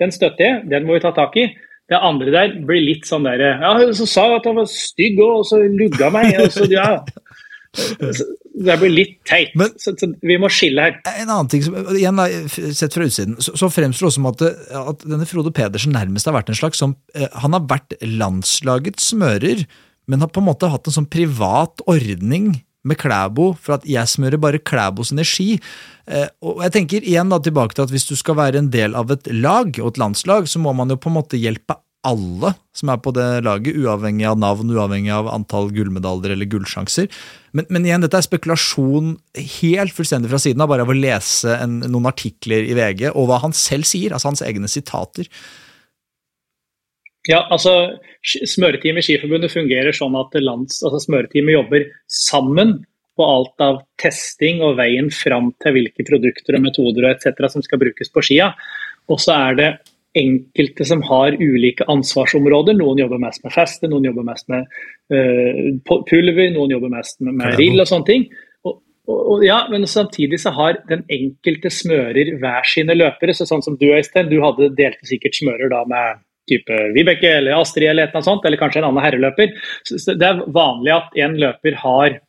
Den 0.00 0.12
støtter 0.12 0.44
jeg, 0.44 0.62
den 0.70 0.86
må 0.86 0.96
vi 0.96 1.04
ta 1.04 1.12
tak 1.16 1.36
i. 1.36 1.50
Det 1.86 1.98
andre 2.02 2.32
der 2.34 2.54
blir 2.66 2.82
litt 2.82 3.06
sånn 3.06 3.26
der 3.28 3.44
Ja, 3.46 3.74
så 3.94 4.06
sa 4.10 4.24
at 4.36 4.46
han 4.48 4.58
var 4.58 4.66
stygg, 4.70 5.20
og 5.22 5.44
så 5.46 5.60
lugga 5.62 6.10
meg, 6.14 6.34
og 6.42 6.50
så 6.50 6.66
ja. 6.70 6.96
Det 8.56 8.76
blir 8.80 8.90
litt 8.92 9.16
teit. 9.28 9.52
Men- 9.54 9.74
så, 9.78 9.92
så 10.00 10.08
vi 10.24 10.38
må 10.40 10.48
skille 10.52 10.80
her. 10.82 10.96
En 11.12 11.28
annen 11.28 11.50
ting, 11.52 11.62
som, 11.62 11.76
igjen 11.94 12.16
da, 12.18 12.26
Sett 12.74 12.96
fra 12.96 13.04
utsiden, 13.06 13.36
så, 13.42 13.52
så 13.58 13.68
fremstår 13.70 14.06
det 14.06 14.10
også 14.10 14.18
som 14.20 14.30
at, 14.30 14.44
at 14.96 15.04
denne 15.04 15.28
Frode 15.28 15.52
Pedersen 15.54 15.92
nærmest 15.94 16.26
har 16.26 16.34
vært 16.38 16.50
en 16.52 16.58
slags 16.58 16.80
som, 16.82 16.96
eh, 17.14 17.28
Han 17.42 17.52
har 17.56 17.66
vært 17.68 17.98
landslagets 18.02 19.12
smører, 19.12 19.66
men 20.08 20.22
har 20.24 20.30
på 20.32 20.40
en 20.42 20.48
måte 20.48 20.70
hatt 20.72 20.88
en 20.88 20.96
sånn 21.00 21.10
privat 21.10 21.82
ordning 21.86 22.54
med 22.86 23.00
Klæbo 23.00 23.50
for 23.58 23.78
at 23.78 23.86
jeg 23.88 24.08
smører 24.10 24.40
bare 24.40 24.62
Klæbo 24.62 25.04
sine 25.06 25.24
ski. 25.26 25.56
Eh, 26.06 26.28
og 26.46 26.62
jeg 26.66 26.76
tenker 26.76 27.06
igjen 27.06 27.32
da 27.32 27.40
tilbake 27.42 27.76
til 27.76 27.86
at 27.86 27.94
hvis 27.94 28.08
du 28.08 28.14
skal 28.18 28.38
være 28.38 28.62
en 28.62 28.70
del 28.72 28.94
av 28.98 29.10
et 29.14 29.26
lag 29.34 29.74
og 29.82 29.92
et 29.92 30.00
landslag, 30.02 30.48
så 30.50 30.62
må 30.62 30.74
man 30.76 30.92
jo 30.92 31.00
på 31.00 31.10
en 31.10 31.18
måte 31.18 31.40
hjelpe 31.40 31.78
alle 32.06 32.52
som 32.76 32.90
er 32.92 33.00
på 33.02 33.10
det 33.16 33.26
laget, 33.46 33.76
uavhengig 33.80 34.26
av 34.28 34.38
navn, 34.38 34.70
uavhengig 34.70 35.10
av 35.14 35.30
antall 35.32 35.72
gullmedaljer 35.74 36.34
eller 36.34 36.48
gullsjanser. 36.52 37.08
Men, 37.56 37.66
men, 37.72 37.86
igjen, 37.88 38.04
dette 38.04 38.20
er 38.20 38.26
spekulasjon 38.26 39.14
helt 39.58 39.96
fullstendig 39.96 40.30
fra 40.30 40.40
siden 40.42 40.62
av 40.62 40.70
bare 40.70 40.86
av 40.86 40.92
å 40.92 40.96
lese 40.96 41.56
en, 41.56 41.80
noen 41.82 42.10
artikler 42.10 42.68
i 42.68 42.76
VG, 42.78 43.08
og 43.14 43.30
hva 43.30 43.40
han 43.42 43.56
selv 43.56 43.88
sier, 43.88 44.14
altså 44.14 44.30
hans 44.30 44.44
egne 44.46 44.70
sitater. 44.70 45.30
Ja, 47.26 47.42
altså 47.50 47.98
Smøreteamet 48.22 49.02
i 49.02 49.06
Skiforbundet 49.06 49.52
fungerer 49.54 49.94
sånn 49.94 50.14
at 50.18 50.34
lands, 50.42 50.78
altså 50.86 51.00
smøreteamet 51.04 51.56
jobber 51.56 51.88
sammen 52.10 52.78
på 53.16 53.26
alt 53.26 53.64
av 53.64 53.80
testing 54.00 54.60
og 54.64 54.76
veien 54.80 55.08
fram 55.14 55.50
til 55.62 55.76
hvilke 55.76 56.04
produkter 56.06 56.58
og 56.58 56.66
metoder 56.66 57.06
og 57.06 57.14
etc. 57.14 57.46
som 57.52 57.64
skal 57.64 57.80
brukes 57.80 58.12
på 58.12 58.24
skia. 58.28 58.50
Og 59.10 59.22
så 59.22 59.36
er 59.36 59.60
det 59.60 59.70
enkelte 60.16 60.84
som 60.88 61.02
har 61.06 61.36
ulike 61.40 61.84
ansvarsområder. 61.92 62.76
Noen 62.76 63.00
jobber 63.02 63.20
mest 63.20 63.44
med 63.44 63.54
feste, 63.54 63.88
noen 63.90 64.08
jobber 64.08 64.26
mest 64.26 64.48
med 64.52 64.66
uh, 65.12 65.96
pulver, 66.08 66.50
noen 66.54 66.76
jobber 66.76 66.92
mest 66.92 67.20
med, 67.20 67.36
med 67.40 67.56
rill 67.60 67.80
og 67.82 67.88
sånne 67.90 68.08
ting. 68.08 68.28
Og, 68.66 68.78
og, 69.12 69.44
ja, 69.46 69.62
men 69.72 69.86
samtidig 69.88 70.40
så 70.42 70.52
har 70.56 70.80
den 70.90 71.04
enkelte 71.12 71.72
smører 71.72 72.32
hver 72.40 72.68
sine 72.68 72.96
løpere. 72.96 73.36
så 73.36 73.48
Sånn 73.48 73.64
som 73.64 73.76
du 73.80 73.88
Øystein, 73.92 74.32
du 74.32 74.40
hadde 74.44 74.72
delte 74.78 75.08
sikkert 75.08 75.38
smører 75.38 75.72
da 75.72 75.84
med 75.88 76.24
type 76.50 76.78
Vibeke 76.94 77.32
eller 77.38 77.58
Astrid 77.58 77.90
eller 77.90 78.12
noe 78.14 78.26
sånt, 78.26 78.46
eller 78.46 78.60
kanskje 78.60 78.82
en 78.82 78.90
annen 78.90 79.04
herreløper. 79.04 79.56
Så 79.86 80.14
det 80.14 80.28
er 80.28 80.44
vanlig 80.54 80.94
at 80.96 81.20
en 81.26 81.36
løper 81.42 81.82
har 81.82 82.20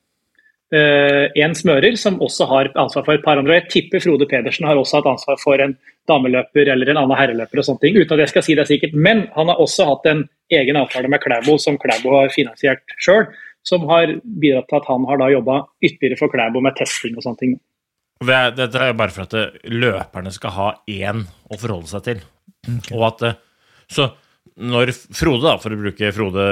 Uh, 0.68 1.32
en 1.40 1.54
smører 1.56 1.96
som 1.96 2.18
også 2.20 2.44
har 2.50 2.68
ansvar 2.76 3.06
for 3.06 3.16
et 3.16 3.22
par 3.24 3.40
andre. 3.40 3.62
Jeg 3.62 3.70
tipper 3.72 4.02
Frode 4.04 4.26
Pedersen 4.28 4.66
har 4.68 4.76
også 4.76 5.00
hatt 5.00 5.06
ansvar 5.14 5.38
for 5.40 5.62
en 5.64 5.78
dameløper 6.12 6.68
eller 6.74 6.92
en 6.92 7.00
annen 7.00 7.16
herreløper. 7.16 7.62
og 7.62 7.68
sånne 7.70 7.84
ting, 7.86 7.96
uten 7.96 8.18
at 8.18 8.26
jeg 8.26 8.34
skal 8.34 8.44
si 8.44 8.58
det 8.60 8.66
sikkert. 8.68 8.98
Men 9.08 9.30
han 9.38 9.48
har 9.48 9.62
også 9.64 9.88
hatt 9.88 10.10
en 10.12 10.26
egen 10.52 10.76
avtale 10.76 11.08
med 11.08 11.24
Klæbo, 11.24 11.56
som 11.56 11.80
Klæbo 11.80 12.18
har 12.18 12.36
finansiert 12.36 12.84
sjøl. 13.00 13.30
Som 13.64 13.88
har 13.88 14.12
bidratt 14.28 14.68
til 14.68 14.80
at 14.82 14.92
han 14.92 15.08
har 15.08 15.24
da 15.24 15.32
jobba 15.32 15.62
ytterligere 15.80 16.20
for 16.20 16.36
Klæbo 16.36 16.60
med 16.60 16.76
testing 16.76 17.16
og 17.16 17.24
sånne 17.24 17.40
ting. 17.40 17.56
Det 18.28 18.36
er, 18.36 18.52
det 18.58 18.68
er 18.76 18.96
bare 18.98 19.14
for 19.14 19.24
at 19.24 19.64
løperne 19.72 20.36
skal 20.36 20.56
ha 20.56 20.70
én 20.84 21.24
å 21.24 21.56
forholde 21.56 21.92
seg 21.94 22.08
til. 22.10 22.24
Okay. 22.68 22.96
Og 22.98 23.08
at 23.08 23.28
Så 23.92 24.10
når 24.58 24.92
Frode, 24.96 25.44
da, 25.46 25.58
for 25.62 25.74
å 25.74 25.78
bruke 25.78 26.10
Frode 26.16 26.46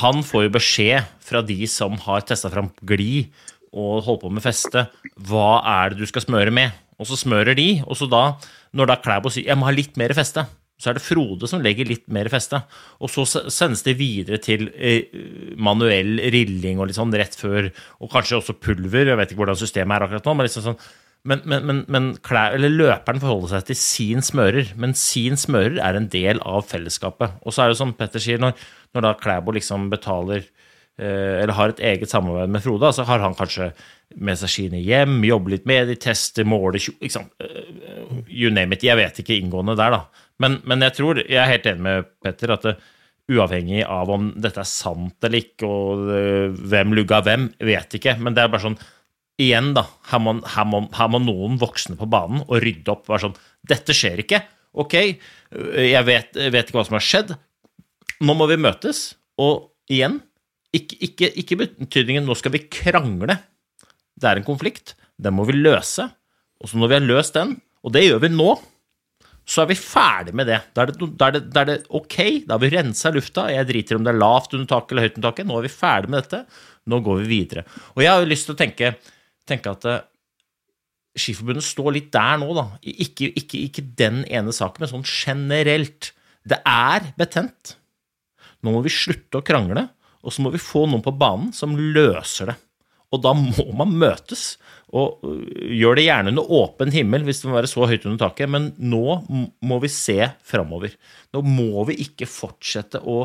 Han 0.00 0.24
får 0.26 0.48
jo 0.48 0.54
beskjed 0.56 1.10
fra 1.22 1.42
de 1.46 1.68
som 1.70 1.94
har 2.02 2.24
testa 2.26 2.50
fram 2.50 2.72
glid 2.82 3.30
og 3.68 4.02
holdt 4.06 4.22
på 4.24 4.30
med 4.32 4.42
feste, 4.42 4.86
hva 5.28 5.60
er 5.60 5.92
det 5.92 6.00
du 6.00 6.08
skal 6.08 6.24
smøre 6.24 6.52
med? 6.54 6.72
Og 6.98 7.06
så 7.10 7.18
smører 7.20 7.54
de, 7.54 7.82
og 7.84 7.98
så 8.00 8.08
da, 8.10 8.22
når 8.74 8.88
da 8.90 8.96
Klæbo 9.04 9.30
sier 9.30 9.50
jeg 9.50 9.60
må 9.60 9.68
ha 9.68 9.74
litt 9.74 9.98
mer 10.00 10.14
feste, 10.16 10.46
så 10.78 10.90
er 10.90 10.96
det 10.96 11.02
Frode 11.02 11.48
som 11.50 11.62
legger 11.62 11.88
litt 11.90 12.06
mer 12.14 12.30
feste. 12.30 12.60
Og 13.02 13.10
så 13.10 13.24
sendes 13.26 13.82
det 13.86 13.96
videre 13.98 14.38
til 14.42 14.68
eh, 14.74 15.10
manuell 15.58 16.16
rilling 16.32 16.78
og 16.78 16.88
litt 16.88 16.98
sånn 16.98 17.14
rett 17.18 17.34
før, 17.38 17.68
og 17.98 18.12
kanskje 18.12 18.38
også 18.38 18.56
pulver. 18.62 19.10
Jeg 19.10 19.18
vet 19.18 19.34
ikke 19.34 19.42
hvordan 19.42 19.58
systemet 19.58 19.98
er 19.98 20.06
akkurat 20.06 20.30
nå. 20.30 20.36
men 20.38 20.48
liksom 20.48 20.66
sånn 20.68 20.80
men, 21.26 21.42
men, 21.44 21.82
men, 21.90 22.12
klær, 22.24 22.54
løperen 22.58 23.20
forholder 23.20 23.56
seg 23.56 23.66
til 23.68 23.78
sin 23.80 24.24
smører, 24.24 24.70
men 24.80 24.94
sin 24.96 25.36
smører 25.40 25.80
er 25.82 25.98
en 25.98 26.08
del 26.12 26.40
av 26.46 26.68
fellesskapet. 26.70 27.40
Og 27.42 27.54
så 27.54 27.64
er 27.64 27.72
det 27.72 27.80
som 27.80 27.94
Petter 27.96 28.22
sier, 28.22 28.40
når, 28.40 28.54
når 28.96 29.04
da 29.04 29.14
Klæbo 29.18 29.52
liksom 29.56 29.88
betaler 29.92 30.44
eh, 30.44 31.40
eller 31.42 31.56
har 31.58 31.74
et 31.74 31.82
eget 31.90 32.12
samarbeid 32.12 32.54
med 32.54 32.64
Frode, 32.64 32.92
så 32.94 33.04
har 33.08 33.24
han 33.24 33.36
kanskje 33.38 33.72
med 34.16 34.40
seg 34.40 34.52
skiene 34.52 34.80
hjem, 34.80 35.18
jobber 35.28 35.56
litt 35.56 35.66
med 35.68 35.90
de, 35.90 35.98
tester, 36.00 36.48
måler? 36.48 36.80
Eh, 37.02 37.58
you 38.30 38.52
name 38.54 38.78
it. 38.78 38.86
Jeg 38.86 38.96
vet 39.00 39.20
ikke 39.20 39.36
inngående 39.36 39.76
der, 39.78 39.98
da. 39.98 40.28
Men, 40.40 40.60
men 40.70 40.86
jeg 40.86 40.96
tror, 41.00 41.24
jeg 41.26 41.42
er 41.42 41.50
helt 41.50 41.66
enig 41.68 41.84
med 41.84 42.14
Petter, 42.24 42.54
at 42.54 42.70
det, 42.70 42.78
uavhengig 43.28 43.82
av 43.84 44.08
om 44.08 44.30
dette 44.40 44.62
er 44.62 44.68
sant 44.68 45.26
eller 45.26 45.42
ikke, 45.42 45.68
og 45.68 46.06
uh, 46.08 46.60
hvem 46.70 46.94
lugga 46.96 47.20
hvem, 47.26 47.50
vet 47.60 47.98
ikke. 47.98 48.16
Men 48.22 48.36
det 48.36 48.44
er 48.44 48.52
bare 48.52 48.64
sånn 48.64 48.78
igjen, 49.38 49.72
da, 49.76 49.84
her 50.10 50.22
må, 50.22 50.36
her, 50.54 50.66
må, 50.68 50.82
her 50.94 51.10
må, 51.12 51.20
noen 51.22 51.58
voksne 51.60 51.96
på 51.98 52.08
banen 52.10 52.42
og 52.46 52.62
rydde 52.64 52.94
opp. 52.94 53.06
Være 53.10 53.28
sånn 53.28 53.36
Dette 53.68 53.94
skjer 53.96 54.22
ikke. 54.24 54.42
Ok, 54.78 54.94
jeg 54.98 56.06
vet, 56.06 56.36
vet, 56.36 56.68
ikke 56.68 56.78
hva 56.78 56.86
som 56.86 56.98
har 56.98 57.04
skjedd. 57.04 57.34
Nå 58.24 58.34
må 58.38 58.48
vi 58.50 58.58
møtes. 58.60 59.12
Og 59.42 59.70
igjen, 59.90 60.18
ikke, 60.74 60.98
ikke, 61.06 61.30
ikke 61.42 61.60
betydningen 61.62 62.26
nå 62.28 62.36
skal 62.38 62.54
vi 62.54 62.66
krangle. 62.70 63.38
Det 64.18 64.30
er 64.30 64.40
en 64.40 64.46
konflikt. 64.46 64.96
Den 65.18 65.36
må 65.38 65.46
vi 65.48 65.56
løse. 65.58 66.08
Og 66.58 66.70
så 66.70 66.78
når 66.78 66.90
vi 66.90 66.98
har 66.98 67.06
løst 67.06 67.38
den, 67.38 67.56
og 67.86 67.94
det 67.94 68.04
gjør 68.04 68.24
vi 68.26 68.32
nå, 68.34 68.52
så 69.48 69.62
er 69.62 69.70
vi 69.70 69.78
ferdig 69.80 70.34
med 70.36 70.50
det. 70.50 70.58
Da 70.76 70.84
er 70.84 70.90
det, 70.90 71.10
da 71.16 71.28
er 71.28 71.36
det, 71.38 71.42
da 71.54 71.60
er 71.62 71.68
det 71.70 71.76
ok, 71.96 72.16
da 72.44 72.56
har 72.56 72.62
vi 72.62 72.72
rensa 72.74 73.12
lufta. 73.14 73.46
Jeg 73.52 73.68
driter 73.70 73.96
om 73.96 74.04
det 74.04 74.12
er 74.12 74.20
lavt 74.20 74.56
under 74.56 74.68
taket 74.68 74.92
eller 74.92 75.06
høyt 75.06 75.16
under 75.16 75.30
taket. 75.30 75.48
Nå 75.48 75.56
er 75.56 75.64
vi 75.64 75.72
ferdig 75.72 76.12
med 76.12 76.26
dette. 76.26 76.42
Nå 76.88 76.98
går 77.06 77.22
vi 77.22 77.30
videre. 77.30 77.64
Og 77.94 78.04
jeg 78.04 78.12
har 78.12 78.20
jo 78.20 78.28
lyst 78.28 78.48
til 78.48 78.56
å 78.56 78.60
tenke 78.60 78.92
tenke 79.48 79.72
at 79.72 79.88
uh, 79.88 79.98
Skiforbundet 81.18 81.66
står 81.66 81.94
litt 81.96 82.12
der 82.14 82.38
nå, 82.40 82.52
da. 82.56 82.66
Ikke, 82.82 83.30
ikke, 83.32 83.60
ikke, 83.66 83.84
den 83.98 84.22
ene 84.30 84.54
saken, 84.54 84.84
men 84.84 84.92
sånn 84.92 85.08
generelt. 85.08 86.12
Det 86.48 86.60
er 86.68 87.10
betent. 87.18 87.74
Nå 88.62 88.74
må 88.74 88.82
vi 88.84 88.92
slutte 88.92 89.40
å 89.40 89.46
krangle, 89.46 89.88
og 90.22 90.34
så 90.34 90.44
må 90.44 90.52
vi 90.54 90.62
få 90.62 90.86
noen 90.88 91.04
på 91.04 91.14
banen 91.18 91.52
som 91.56 91.76
løser 91.78 92.52
det. 92.52 92.58
Og 93.14 93.22
da 93.24 93.32
må 93.32 93.64
man 93.76 93.94
møtes. 93.96 94.58
Og 94.96 95.24
øh, 95.24 95.44
gjør 95.76 95.98
det 95.98 96.06
gjerne 96.06 96.32
under 96.34 96.50
åpen 96.58 96.92
himmel 96.92 97.24
hvis 97.24 97.42
det 97.42 97.48
må 97.48 97.56
være 97.56 97.70
så 97.70 97.86
høyt 97.88 98.04
under 98.08 98.20
taket, 98.20 98.50
men 98.52 98.70
nå 98.76 99.20
må 99.28 99.78
vi 99.82 99.90
se 99.92 100.30
framover. 100.44 100.92
Nå 101.32 101.42
må 101.44 101.86
vi 101.88 101.98
ikke 102.04 102.28
fortsette 102.28 103.00
å, 103.00 103.22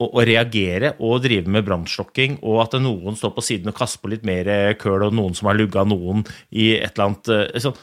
å, 0.00 0.08
å, 0.08 0.20
reagere 0.26 0.94
og 0.98 1.22
drive 1.24 1.50
med 1.50 1.66
brannslokking, 1.66 2.38
og 2.42 2.62
at 2.64 2.76
noen 2.82 3.18
står 3.18 3.34
på 3.36 3.44
siden 3.44 3.70
og 3.70 3.78
kaster 3.78 4.02
på 4.02 4.10
litt 4.12 4.26
mer 4.26 4.48
køl, 4.80 5.06
og 5.06 5.16
noen 5.16 5.36
som 5.38 5.50
har 5.50 5.58
lugga 5.58 5.86
noen 5.86 6.24
i 6.50 6.72
et 6.76 6.94
eller 6.94 7.10
annet 7.10 7.62
sånn. 7.62 7.78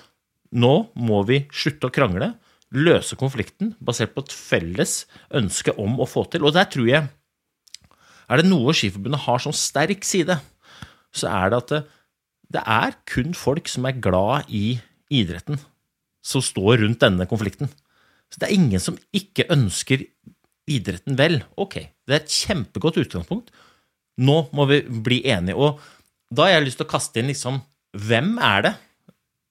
Nå 0.51 0.74
må 0.99 1.22
vi 1.28 1.45
slutte 1.55 1.88
å 1.88 1.93
krangle, 1.95 2.34
løse 2.76 3.18
konflikten 3.20 3.74
basert 3.84 4.14
på 4.16 4.24
et 4.26 4.36
felles 4.36 5.05
ønske 5.36 5.74
om 5.80 5.99
å 5.99 6.07
få 6.07 6.26
til. 6.32 6.45
Og 6.47 6.55
der 6.55 6.70
tror 6.72 6.88
jeg 6.88 7.09
Er 8.32 8.39
det 8.39 8.47
noe 8.47 8.72
Skiforbundet 8.72 9.26
har 9.26 9.41
som 9.43 9.51
sterk 9.51 10.05
side, 10.07 10.38
så 11.12 11.28
er 11.28 11.49
det 11.51 11.57
at 11.57 11.72
det, 11.74 11.80
det 12.55 12.62
er 12.64 12.93
kun 13.03 13.34
folk 13.36 13.68
som 13.68 13.84
er 13.89 13.99
glad 13.99 14.47
i 14.47 14.80
idretten, 15.12 15.59
som 16.24 16.39
står 16.39 16.80
rundt 16.80 17.01
denne 17.03 17.28
konflikten. 17.28 17.68
Så 18.32 18.39
det 18.39 18.47
er 18.47 18.55
ingen 18.55 18.80
som 18.80 18.95
ikke 19.12 19.49
ønsker 19.51 20.05
idretten 20.70 21.18
vel. 21.20 21.41
Ok, 21.59 21.80
det 22.05 22.16
er 22.16 22.22
et 22.22 22.36
kjempegodt 22.36 22.99
utgangspunkt. 23.01 23.51
Nå 24.22 24.38
må 24.55 24.68
vi 24.70 24.82
bli 24.84 25.22
enige. 25.32 25.57
Og 25.57 25.82
da 26.32 26.47
har 26.47 26.57
jeg 26.57 26.68
lyst 26.70 26.82
til 26.82 26.88
å 26.88 26.93
kaste 26.93 27.22
inn 27.22 27.32
liksom 27.32 27.62
Hvem 27.91 28.38
er 28.39 28.62
det? 28.64 28.72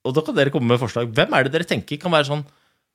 Og 0.09 0.15
da 0.17 0.23
kan 0.25 0.37
dere 0.37 0.53
komme 0.53 0.71
med 0.71 0.81
forslag. 0.81 1.11
Hvem 1.13 1.35
er 1.37 1.45
det 1.45 1.53
dere 1.53 1.69
tenker 1.69 2.01
kan 2.01 2.15
være 2.15 2.31
sånn 2.31 2.45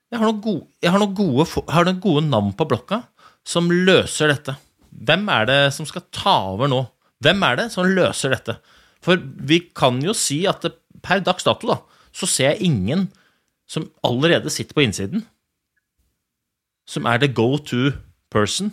Jeg 0.10 0.18
har 0.18 0.26
noen 0.26 0.42
gode, 0.42 0.66
har 0.82 1.02
noen 1.02 1.18
gode, 1.18 1.46
har 1.70 1.86
noen 1.86 2.02
gode 2.02 2.24
navn 2.26 2.56
på 2.58 2.66
blokka 2.70 3.04
som 3.46 3.70
løser 3.70 4.32
dette. 4.34 4.56
Hvem 4.90 5.28
er 5.30 5.46
det 5.50 5.60
som 5.76 5.86
skal 5.86 6.06
ta 6.14 6.34
over 6.56 6.72
nå? 6.72 6.82
Hvem 7.22 7.46
er 7.46 7.60
det 7.60 7.68
som 7.74 7.86
løser 7.86 8.34
dette? 8.34 8.58
For 9.06 9.22
vi 9.22 9.60
kan 9.78 10.00
jo 10.02 10.16
si 10.18 10.44
at 10.50 10.66
per 11.06 11.22
dags 11.22 11.46
dato 11.46 11.70
da, 11.70 11.78
så 12.16 12.30
ser 12.30 12.56
jeg 12.56 12.72
ingen 12.72 13.08
som 13.70 13.86
allerede 14.06 14.50
sitter 14.54 14.78
på 14.78 14.86
innsiden, 14.86 15.26
som 16.86 17.08
er 17.10 17.22
the 17.22 17.32
go 17.32 17.56
to 17.58 17.90
person 18.32 18.72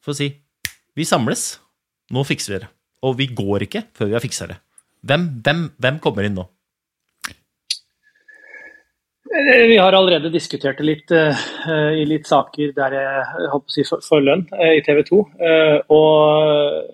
for 0.00 0.14
å 0.14 0.18
si 0.18 0.30
vi 0.96 1.06
samles, 1.06 1.54
nå 2.14 2.24
fikser 2.26 2.54
vi 2.54 2.62
det. 2.64 2.70
Og 3.06 3.16
vi 3.18 3.30
går 3.32 3.66
ikke 3.66 3.86
før 3.96 4.10
vi 4.10 4.16
har 4.16 4.24
fiksa 4.24 4.48
det. 4.50 4.58
Hvem, 5.06 5.28
hvem, 5.44 5.62
hvem 5.80 6.00
kommer 6.02 6.26
inn 6.26 6.36
nå? 6.36 6.44
Eh, 9.30 9.66
vi 9.70 9.76
har 9.78 9.94
allerede 9.94 10.32
diskutert 10.32 10.80
det 10.80 10.86
litt 10.88 11.12
uh, 11.14 11.42
i 11.94 12.02
litt 12.08 12.26
saker 12.26 12.72
der 12.76 12.96
jeg 12.96 13.50
håper 13.52 13.70
å 13.70 13.74
si 13.76 13.84
for 13.86 14.24
lønn 14.24 14.42
uh, 14.50 14.72
i 14.74 14.82
TV 14.84 15.04
2. 15.06 15.20
Uh, 15.38 15.76
og 15.94 16.88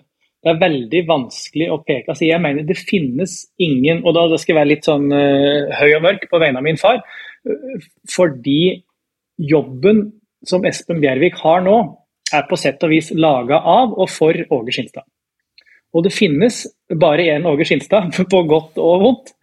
det 0.45 0.53
er 0.53 0.61
veldig 0.61 1.01
vanskelig 1.09 1.71
å 1.73 1.79
peke. 1.81 2.13
Altså, 2.13 2.27
jeg 2.29 2.39
mener 2.43 2.67
det 2.67 2.77
finnes 2.77 3.39
ingen 3.57 4.03
Og 4.05 4.13
da 4.15 4.27
skal 4.37 4.53
jeg 4.53 4.59
være 4.59 4.69
litt 4.69 4.85
sånn 4.85 5.09
høy 5.09 5.89
og 5.97 6.03
mørk 6.05 6.27
på 6.29 6.39
vegne 6.39 6.61
av 6.61 6.63
min 6.63 6.77
far. 6.79 7.01
fordi 8.13 8.83
jobben 9.37 10.05
som 10.45 10.65
Espen 10.67 11.01
Bjervik 11.01 11.37
har 11.41 11.63
nå, 11.65 11.77
er 12.33 12.47
på 12.49 12.57
sett 12.59 12.81
og 12.83 12.91
vis 12.91 13.13
laga 13.15 13.61
av 13.63 13.93
og 13.95 14.09
for 14.11 14.35
Åge 14.35 14.75
Skinstad. 14.75 15.05
Og 15.95 16.03
det 16.05 16.11
finnes 16.13 16.65
bare 16.99 17.29
én 17.31 17.47
Åge 17.47 17.65
Skinstad, 17.67 18.11
på 18.33 18.43
godt 18.49 18.77
og 18.81 19.05
vondt. 19.05 19.33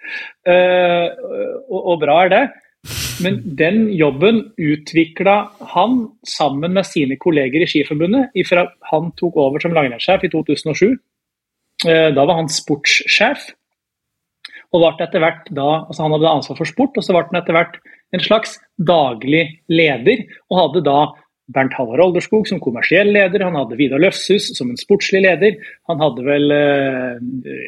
Uh, 0.47 1.09
og, 1.73 1.97
bra 2.03 2.21
er 2.25 2.33
det. 2.33 2.45
Men 3.25 3.41
den 3.57 3.87
jobben 3.97 4.43
utvikla 4.61 5.37
han 5.73 5.99
sammen 6.29 6.75
med 6.77 6.85
sine 6.85 7.17
kolleger 7.17 7.65
i 7.65 7.69
Skiforbundet 7.71 8.35
fra 8.45 8.67
han 8.91 9.13
tok 9.17 9.39
over 9.41 9.63
som 9.63 9.73
langrennssjef 9.77 10.27
i 10.27 10.33
2007. 10.33 10.93
Uh, 11.85 11.91
eh, 11.91 12.09
da 12.15 12.27
var 12.29 12.43
han 12.43 12.53
sportssjef. 12.53 13.49
Og 14.75 14.83
ble 14.83 15.07
etter 15.07 15.23
hvert 15.23 15.49
da, 15.55 15.87
altså 15.87 16.03
Han 16.03 16.17
hadde 16.17 16.31
ansvar 16.35 16.59
for 16.59 16.69
sport, 16.69 16.97
og 16.99 17.05
så 17.07 17.15
ble 17.15 17.25
han 17.31 17.41
etter 17.41 17.57
hvert 17.57 17.77
en 18.15 18.25
slags 18.25 18.57
daglig 18.79 19.47
leder. 19.71 20.25
Og 20.51 20.61
hadde 20.61 20.85
da 20.87 20.99
Bernt 21.53 21.75
Halvard 21.77 22.01
Olderskog 22.01 22.47
som 22.49 22.61
kommersiell 22.63 23.11
leder, 23.13 23.43
han 23.45 23.57
hadde 23.59 23.77
Vidar 23.77 24.01
Løfshus 24.01 24.49
som 24.57 24.71
en 24.73 24.81
sportslig 24.81 25.25
leder. 25.27 25.59
Han 25.91 26.01
hadde 26.01 26.25
vel 26.25 26.55
eh, 26.57 27.19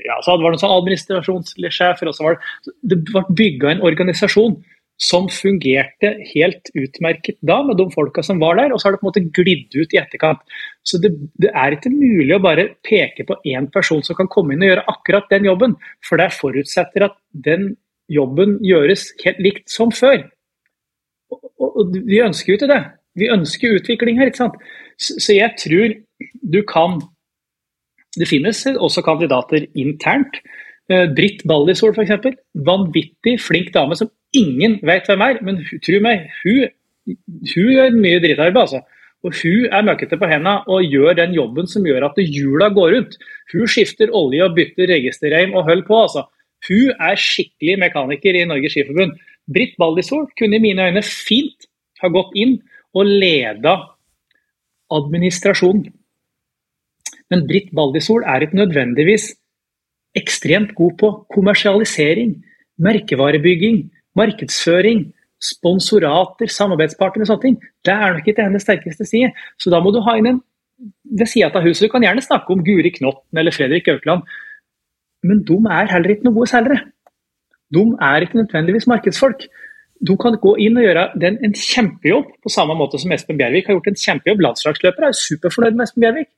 ja, 0.07 0.17
så 0.23 0.33
hadde 0.33 0.47
det 0.47 0.55
noen 0.55 0.63
sånn 0.63 0.79
administrasjonssjefer. 0.79 2.09
og 2.09 2.25
var 2.25 2.41
Det, 2.65 2.73
det 2.95 3.03
ble 3.11 3.25
bygga 3.43 3.75
en 3.75 3.85
organisasjon 3.85 4.57
som 4.97 5.27
fungerte 5.29 6.15
helt 6.31 6.71
utmerket 6.73 7.37
da, 7.45 7.59
med 7.69 7.77
de 7.77 7.85
folka 7.93 8.23
som 8.25 8.41
var 8.41 8.57
der. 8.57 8.73
Og 8.73 8.81
så 8.81 8.89
har 8.89 8.97
det 8.97 9.03
på 9.03 9.07
en 9.07 9.11
måte 9.11 9.27
glidd 9.39 9.77
ut 9.77 9.93
i 9.93 10.01
etterkant. 10.01 10.41
Så 10.87 11.01
det, 11.03 11.13
det 11.43 11.53
er 11.53 11.77
ikke 11.77 11.93
mulig 11.93 12.33
å 12.33 12.43
bare 12.45 12.71
peke 12.87 13.27
på 13.29 13.37
én 13.45 13.69
person 13.73 14.01
som 14.07 14.17
kan 14.17 14.31
komme 14.33 14.57
inn 14.57 14.65
og 14.65 14.73
gjøre 14.73 14.87
akkurat 14.95 15.29
den 15.35 15.51
jobben. 15.51 15.77
For 16.07 16.21
det 16.21 16.33
forutsetter 16.39 17.11
at 17.11 17.21
den 17.45 17.75
jobben 18.09 18.57
gjøres 18.65 19.11
helt 19.25 19.43
likt 19.43 19.69
som 19.73 19.93
før. 19.93 20.25
Og, 21.61 21.95
vi 22.07 22.21
ønsker 22.25 22.53
jo 22.53 22.59
ikke 22.59 22.73
det. 22.73 22.83
Vi 23.17 23.31
ønsker 23.33 23.79
utvikling 23.79 24.19
her. 24.21 24.31
ikke 24.31 24.43
sant? 24.45 24.57
Så 24.99 25.33
jeg 25.37 25.55
tror 25.61 25.95
du 26.53 26.63
kan 26.63 27.01
Det 28.17 28.29
finnes 28.29 28.67
også 28.67 29.03
kandidater 29.05 29.67
internt. 29.77 30.39
Eh, 30.89 31.05
Britt 31.13 31.43
Ballisol 31.45 31.93
f.eks. 31.93 32.33
Vanvittig 32.55 33.35
flink 33.45 33.75
dame 33.75 33.97
som 33.97 34.09
ingen 34.33 34.79
vet 34.81 35.05
hvem 35.05 35.21
er. 35.21 35.41
Men 35.45 35.59
tro 35.85 36.01
meg, 36.01 36.31
hun, 36.41 36.71
hun 37.53 37.73
gjør 37.75 37.99
mye 37.99 38.23
drittarbeid. 38.25 38.63
altså. 38.63 38.81
Og 39.27 39.35
Hun 39.43 39.69
er 39.69 39.85
møkkete 39.85 40.17
på 40.17 40.29
hendene 40.31 40.63
og 40.71 40.87
gjør 40.87 41.17
den 41.19 41.35
jobben 41.35 41.67
som 41.69 41.85
gjør 41.85 42.09
at 42.09 42.19
hjula 42.23 42.71
går 42.73 42.95
rundt. 42.95 43.19
Hun 43.53 43.69
skifter 43.69 44.13
olje 44.15 44.45
og 44.45 44.55
bytter 44.57 44.89
registerreim 44.95 45.55
og 45.55 45.65
holder 45.69 45.87
på. 45.87 46.03
altså. 46.03 46.25
Hun 46.69 46.93
er 47.01 47.21
skikkelig 47.21 47.79
mekaniker 47.85 48.39
i 48.39 48.45
Norges 48.49 48.73
Skiforbund. 48.73 49.19
Britt 49.53 49.77
Baldisol 49.79 50.27
kunne 50.39 50.59
i 50.59 50.63
mine 50.63 50.89
øyne 50.89 51.03
fint 51.05 51.69
ha 52.03 52.11
gått 52.13 52.35
inn 52.35 52.59
og 52.97 53.07
leda 53.07 53.77
administrasjonen. 54.93 55.91
Men 57.31 57.45
Britt 57.49 57.73
Baldisol 57.75 58.25
er 58.27 58.45
ikke 58.45 58.61
nødvendigvis 58.61 59.33
ekstremt 60.17 60.75
god 60.75 60.97
på 61.01 61.11
kommersialisering, 61.35 62.37
merkevarebygging, 62.79 63.85
markedsføring, 64.17 65.07
sponsorater, 65.43 66.49
samarbeidspartnere 66.49 67.27
og 67.27 67.31
sånne 67.31 67.45
ting. 67.45 67.57
Det 67.85 67.93
er 67.93 68.17
nok 68.17 68.29
ikke 68.31 68.47
hennes 68.47 68.65
sterkeste 68.65 69.05
side. 69.09 69.33
Så 69.61 69.73
da 69.73 69.83
må 69.83 69.93
du 69.93 70.01
ha 70.07 70.17
inn 70.17 70.31
en 70.31 70.43
ved 71.19 71.29
sida 71.29 71.51
av 71.53 71.67
huset. 71.67 71.87
Du 71.87 71.93
kan 71.93 72.05
gjerne 72.05 72.25
snakke 72.25 72.53
om 72.53 72.65
Guri 72.65 72.93
Knotten 72.95 73.41
eller 73.41 73.55
Fredrik 73.55 73.89
Aukland, 73.93 74.25
men 75.27 75.43
de 75.49 75.57
er 75.73 75.91
heller 75.93 76.15
ikke 76.15 76.27
noen 76.29 76.39
gode 76.39 76.53
selgere. 76.53 76.83
De 77.75 77.83
er 78.03 78.25
ikke 78.25 78.39
nødvendigvis 78.43 78.87
markedsfolk 78.91 79.49
de 80.05 80.17
kan 80.21 80.37
gå 80.41 80.55
inn 80.61 80.77
og 80.77 80.85
gjøre 80.85 81.05
den 81.21 81.39
en 81.45 81.55
kjempejobb, 81.57 82.33
på 82.45 82.53
samme 82.53 82.77
måte 82.77 83.01
som 83.01 83.13
Espen 83.15 83.39
Bjervik 83.39 83.69
har 83.69 83.79
gjort 83.79 83.89
en 83.91 84.01
kjempejobb. 84.01 84.43
Landslagsløpere 84.45 85.11
er 85.11 85.17
superfornøyd 85.17 85.79
med 85.79 85.87
Espen 85.87 86.05
Bjervik. 86.05 86.29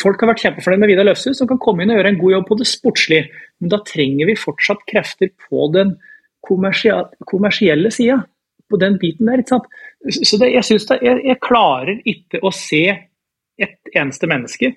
Folk 0.00 0.22
har 0.22 0.32
vært 0.32 0.42
kjempefornøyd 0.42 0.82
med 0.82 0.90
Vidar 0.90 1.06
Løfshus, 1.06 1.36
som 1.38 1.50
kan 1.50 1.60
komme 1.62 1.84
inn 1.84 1.92
og 1.92 2.00
gjøre 2.00 2.14
en 2.14 2.20
god 2.22 2.32
jobb 2.32 2.46
på 2.48 2.58
det 2.62 2.68
sportslige. 2.70 3.42
Men 3.60 3.72
da 3.74 3.82
trenger 3.86 4.30
vi 4.30 4.38
fortsatt 4.40 4.86
krefter 4.88 5.30
på 5.44 5.68
den 5.74 5.92
kommersielle 6.46 7.92
sida. 7.94 8.22
På 8.66 8.80
den 8.82 8.96
biten 8.98 9.28
der. 9.28 9.42
ikke 9.42 9.52
sant? 9.52 9.68
Så 10.16 10.40
det, 10.40 10.50
jeg, 10.56 10.64
synes 10.66 10.88
det, 10.88 10.98
jeg, 11.04 11.20
jeg 11.28 11.42
klarer 11.44 12.00
ikke 12.08 12.40
å 12.42 12.50
se 12.54 12.82
et 13.62 13.92
eneste 13.94 14.26
menneske 14.30 14.72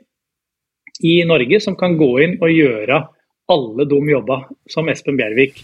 i 1.07 1.15
Norge 1.27 1.57
som 1.63 1.77
kan 1.79 1.95
gå 1.97 2.11
inn 2.25 2.35
og 2.37 2.51
gjøre 2.53 2.99
alle 3.49 3.85
de 3.89 3.99
jobba 4.11 4.43
som 4.69 4.89
Espen 4.91 5.17
Bjervik 5.19 5.63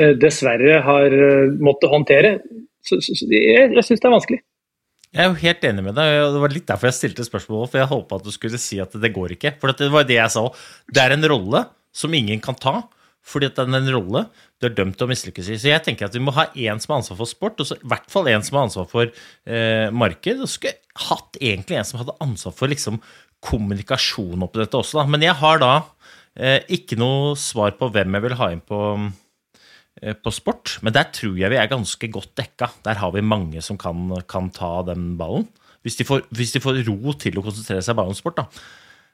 Eh, 0.00 0.14
dessverre 0.16 0.78
har 0.84 1.16
eh, 1.16 1.50
måttet 1.60 1.92
håndtere. 1.92 2.36
Så, 2.80 3.00
så, 3.04 3.16
så 3.16 3.26
jeg, 3.28 3.72
jeg 3.74 3.84
syns 3.86 4.00
det 4.00 4.08
er 4.08 4.14
vanskelig. 4.14 4.40
Jeg 5.10 5.24
er 5.24 5.28
jo 5.28 5.40
helt 5.42 5.66
enig 5.66 5.84
med 5.88 5.98
deg. 5.98 6.14
og 6.22 6.36
Det 6.36 6.44
var 6.44 6.54
litt 6.54 6.68
derfor 6.70 6.88
jeg 6.88 6.98
stilte 7.00 7.26
spørsmålet. 7.26 7.72
For 7.72 7.82
jeg 7.82 7.90
håpa 7.90 8.20
at 8.20 8.28
du 8.28 8.32
skulle 8.34 8.60
si 8.62 8.78
at 8.82 8.94
det 9.02 9.12
går 9.12 9.36
ikke. 9.36 9.56
For 9.60 9.74
det 9.76 9.90
var 9.92 10.06
det 10.08 10.16
jeg 10.20 10.32
sa. 10.36 10.46
Det 10.88 11.02
er 11.02 11.16
en 11.16 11.28
rolle 11.32 11.66
som 11.92 12.14
ingen 12.16 12.40
kan 12.44 12.56
ta. 12.56 12.78
Fordi 13.26 13.50
det 13.52 13.60
er 13.60 13.74
en 13.76 13.92
rolle 13.92 14.24
du 14.60 14.68
er 14.68 14.76
dømt 14.76 14.96
til 14.96 15.04
å 15.04 15.10
mislykkes 15.10 15.50
i. 15.50 15.58
Så 15.60 15.68
jeg 15.68 15.82
tenker 15.84 16.08
at 16.08 16.16
vi 16.16 16.22
må 16.24 16.32
ha 16.36 16.46
én 16.54 16.80
som 16.80 16.94
har 16.94 17.02
ansvar 17.02 17.18
for 17.18 17.28
sport, 17.28 17.60
og 17.60 17.68
så 17.68 17.76
i 17.76 17.88
hvert 17.88 18.08
fall 18.12 18.28
én 18.32 18.44
som 18.44 18.56
har 18.56 18.66
ansvar 18.68 18.86
for 18.88 19.08
eh, 19.10 19.88
marked. 19.92 20.40
Og 20.40 20.48
skulle 20.48 20.72
jeg 20.72 21.04
hatt 21.10 21.36
egentlig 21.40 21.80
en 21.80 21.88
som 21.88 22.00
hadde 22.00 22.16
ansvar 22.24 22.56
for 22.56 22.72
liksom, 22.72 23.00
kommunikasjon 23.44 24.46
oppi 24.46 24.62
dette 24.62 24.80
også. 24.80 25.02
Da. 25.02 25.06
Men 25.12 25.24
jeg 25.26 25.36
har 25.40 25.60
da 25.60 25.74
ikke 26.38 26.96
noe 27.00 27.34
svar 27.36 27.74
på 27.76 27.88
hvem 27.90 28.14
jeg 28.16 28.24
vil 28.24 28.34
ha 28.38 28.46
inn 28.54 28.62
på 28.64 28.78
Eh, 30.00 30.16
på 30.16 30.32
sport, 30.32 30.78
men 30.80 30.94
der 30.96 31.10
tror 31.12 31.34
jeg 31.36 31.52
vi 31.52 31.58
er 31.60 31.68
ganske 31.68 32.08
godt 32.12 32.32
dekka. 32.38 32.70
Der 32.86 33.00
har 33.02 33.10
vi 33.12 33.20
mange 33.20 33.60
som 33.64 33.76
kan, 33.80 34.08
kan 34.30 34.48
ta 34.54 34.80
den 34.86 35.16
ballen. 35.20 35.48
Hvis 35.84 35.98
de, 35.98 36.06
får, 36.08 36.22
hvis 36.36 36.54
de, 36.54 36.60
får, 36.60 36.78
ro 36.86 37.12
til 37.20 37.40
å 37.40 37.44
konsentrere 37.44 37.82
seg 37.84 37.96
bare 37.98 38.12
om 38.12 38.16
sport. 38.16 38.38
da. 38.40 38.46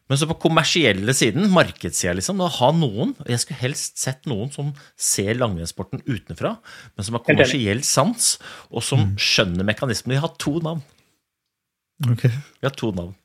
Men 0.07 0.19
så 0.19 0.29
på 0.31 0.39
kommersielle 0.45 1.15
siden, 1.19 1.49
markedssida, 1.51 2.15
liksom, 2.15 2.43
å 2.43 2.51
ha 2.61 2.69
noen 2.75 3.17
Jeg 3.27 3.43
skulle 3.43 3.63
helst 3.65 3.99
sett 3.99 4.29
noen 4.31 4.53
som 4.55 4.73
ser 4.95 5.35
langrennssporten 5.39 6.05
utenfra, 6.07 6.55
men 6.95 7.07
som 7.07 7.19
har 7.19 7.25
kommersiell 7.27 7.83
sans, 7.87 8.37
og 8.71 8.85
som 8.87 9.03
mm. 9.03 9.17
skjønner 9.19 9.67
mekanismen. 9.67 10.15
De 10.15 10.23
har 10.23 10.35
to 10.43 10.59
navn. 10.63 10.85
Okay. 12.13 12.31
Vi 12.31 12.69
har 12.69 12.77
to 12.79 12.93
navn. 12.95 13.17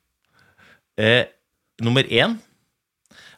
Eh, 0.97 1.27
nummer 1.85 2.09
én 2.09 2.39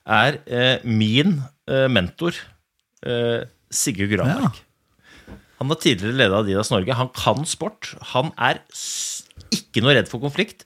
er 0.03 0.39
eh, 0.45 0.83
min 0.83 1.41
eh, 1.69 1.87
mentor. 1.91 2.37
Eh, 3.05 3.43
Sigurd 3.73 4.13
Granmark. 4.13 4.59
Ja. 4.59 5.35
Han 5.61 5.71
var 5.71 5.79
tidligere 5.79 6.17
leder 6.17 6.35
av 6.35 6.43
Adidas 6.43 6.71
Norge. 6.73 6.97
Han 6.99 7.11
kan 7.15 7.45
sport. 7.47 7.93
Han 8.11 8.33
er 8.35 8.59
ikke 9.53 9.83
noe 9.83 9.95
redd 9.95 10.09
for 10.11 10.23
konflikt. 10.23 10.65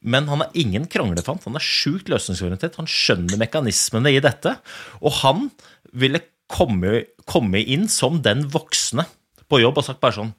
Men 0.00 0.28
han 0.30 0.44
er 0.44 0.54
ingen 0.58 0.86
kranglefant. 0.90 1.44
Han 1.44 1.58
er 1.58 1.64
sjukt 1.64 2.08
løsningsorientert. 2.08 2.78
Han 2.80 2.88
skjønner 2.88 3.40
mekanismene 3.40 4.14
i 4.14 4.22
dette. 4.24 4.54
Og 5.02 5.18
han 5.20 5.48
ville 5.92 6.22
komme, 6.48 7.04
komme, 7.28 7.60
inn 7.60 7.88
som 7.92 8.22
den 8.24 8.46
voksne 8.52 9.04
på 9.48 9.60
jobb 9.60 9.80
og 9.80 9.88
sagt 9.88 10.02
bare 10.04 10.20
sånn 10.20 10.36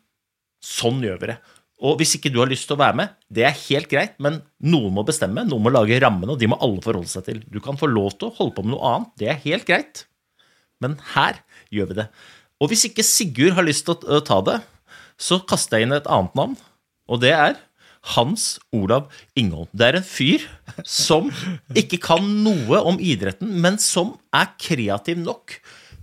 Sånn 0.60 0.98
gjør 1.00 1.22
vi 1.22 1.28
det. 1.30 1.38
Og 1.80 2.00
hvis 2.00 2.18
ikke 2.18 2.32
du 2.34 2.42
har 2.42 2.50
lyst 2.52 2.68
til 2.68 2.76
å 2.76 2.82
være 2.82 2.98
med, 3.00 3.14
det 3.32 3.46
er 3.48 3.56
helt 3.70 3.88
greit, 3.92 4.18
men 4.20 4.42
noen 4.60 4.92
må 4.98 5.06
bestemme. 5.08 5.46
Noen 5.48 5.64
må 5.64 5.72
lage 5.72 6.00
rammene, 6.04 6.34
og 6.34 6.42
de 6.42 6.50
må 6.52 6.58
alle 6.60 6.84
forholde 6.84 7.12
seg 7.12 7.28
til. 7.30 7.40
Du 7.48 7.62
kan 7.64 7.80
få 7.80 7.88
lov 7.88 8.18
til 8.18 8.28
å 8.28 8.36
holde 8.36 8.56
på 8.58 8.66
med 8.66 8.76
noe 8.76 8.92
annet. 8.92 9.14
Det 9.22 9.30
er 9.32 9.40
helt 9.46 9.68
greit. 9.70 10.04
Men 10.84 10.98
her 11.14 11.40
gjør 11.72 11.92
vi 11.92 12.00
det. 12.02 12.10
Og 12.60 12.72
hvis 12.72 12.84
ikke 12.90 13.06
Sigurd 13.08 13.56
har 13.56 13.68
lyst 13.68 13.88
til 13.88 13.96
å 13.96 14.20
ta 14.28 14.42
det, 14.44 14.60
så 15.20 15.40
kaster 15.48 15.80
jeg 15.80 15.88
inn 15.88 15.96
et 15.96 16.08
annet 16.12 16.36
navn, 16.36 16.56
og 17.10 17.20
det 17.24 17.34
er 17.36 17.58
Hans 18.16 18.54
Olav 18.76 19.10
Ingholm. 19.40 19.68
Det 19.76 19.90
er 19.90 19.98
en 20.00 20.08
fyr 20.08 20.46
som 20.88 21.28
ikke 21.78 22.00
kan 22.04 22.24
noe 22.44 22.80
om 22.88 23.00
idretten, 23.04 23.52
men 23.60 23.80
som 23.84 24.14
er 24.36 24.54
kreativ 24.62 25.20
nok 25.20 25.58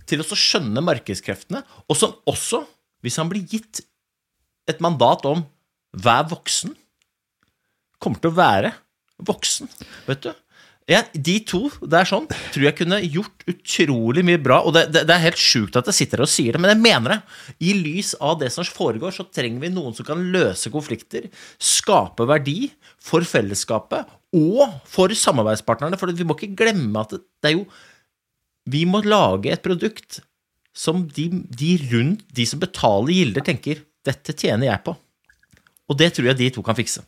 til 0.07 0.21
å 0.21 0.37
skjønne 0.37 0.83
markedskreftene, 0.85 1.63
og 1.89 1.97
som 1.97 2.13
også, 2.29 2.61
hvis 3.01 3.17
han 3.19 3.29
blir 3.31 3.45
gitt 3.49 3.81
et 4.69 4.81
mandat 4.83 5.25
om 5.29 5.41
vær 6.03 6.27
voksen, 6.31 6.75
kommer 8.01 8.21
til 8.21 8.33
å 8.33 8.37
være 8.37 8.73
voksen. 9.27 9.71
Vet 10.07 10.27
du? 10.27 10.33
Ja, 10.87 11.01
De 11.11 11.33
to 11.43 11.65
det 11.83 11.97
er 11.99 12.07
sånn, 12.07 12.29
tror 12.53 12.63
jeg 12.63 12.77
kunne 12.77 13.01
gjort 13.03 13.43
utrolig 13.51 14.21
mye 14.23 14.39
bra. 14.39 14.61
Og 14.63 14.71
det, 14.77 14.85
det, 14.95 15.01
det 15.09 15.15
er 15.17 15.25
helt 15.25 15.41
sjukt 15.41 15.75
at 15.75 15.89
jeg 15.91 15.97
sitter 15.97 16.21
her 16.21 16.27
og 16.27 16.31
sier 16.31 16.55
det, 16.55 16.61
men 16.63 16.71
jeg 16.71 16.83
mener 16.85 17.13
det. 17.13 17.17
I 17.59 17.73
lys 17.75 18.13
av 18.23 18.37
det 18.39 18.53
som 18.55 18.63
foregår, 18.63 19.11
så 19.11 19.25
trenger 19.27 19.65
vi 19.65 19.73
noen 19.73 19.97
som 19.97 20.07
kan 20.07 20.21
løse 20.31 20.71
konflikter, 20.71 21.27
skape 21.59 22.27
verdi 22.29 22.69
for 23.03 23.27
fellesskapet 23.27 24.07
og 24.37 24.77
for 24.87 25.11
samarbeidspartnerne. 25.11 25.99
For 25.99 26.15
vi 26.15 26.27
må 26.27 26.37
ikke 26.37 26.55
glemme 26.63 27.03
at 27.03 27.17
det 27.17 27.51
er 27.51 27.59
jo 27.59 27.67
Vi 28.67 28.81
må 28.83 28.99
lage 28.99 29.51
et 29.51 29.63
produkt 29.63 30.21
som 30.75 31.05
de, 31.15 31.29
de 31.47 31.75
rundt, 31.91 32.23
de 32.35 32.45
som 32.45 32.59
betaler 32.59 33.15
gilder, 33.15 33.43
tenker 33.47 33.83
dette 34.07 34.35
tjener 34.35 34.67
jeg 34.67 34.83
på. 34.83 34.95
Og 35.87 35.99
det 35.99 36.11
tror 36.15 36.31
jeg 36.31 36.39
de 36.39 36.49
to 36.55 36.63
kan 36.65 36.77
fikse. 36.77 37.05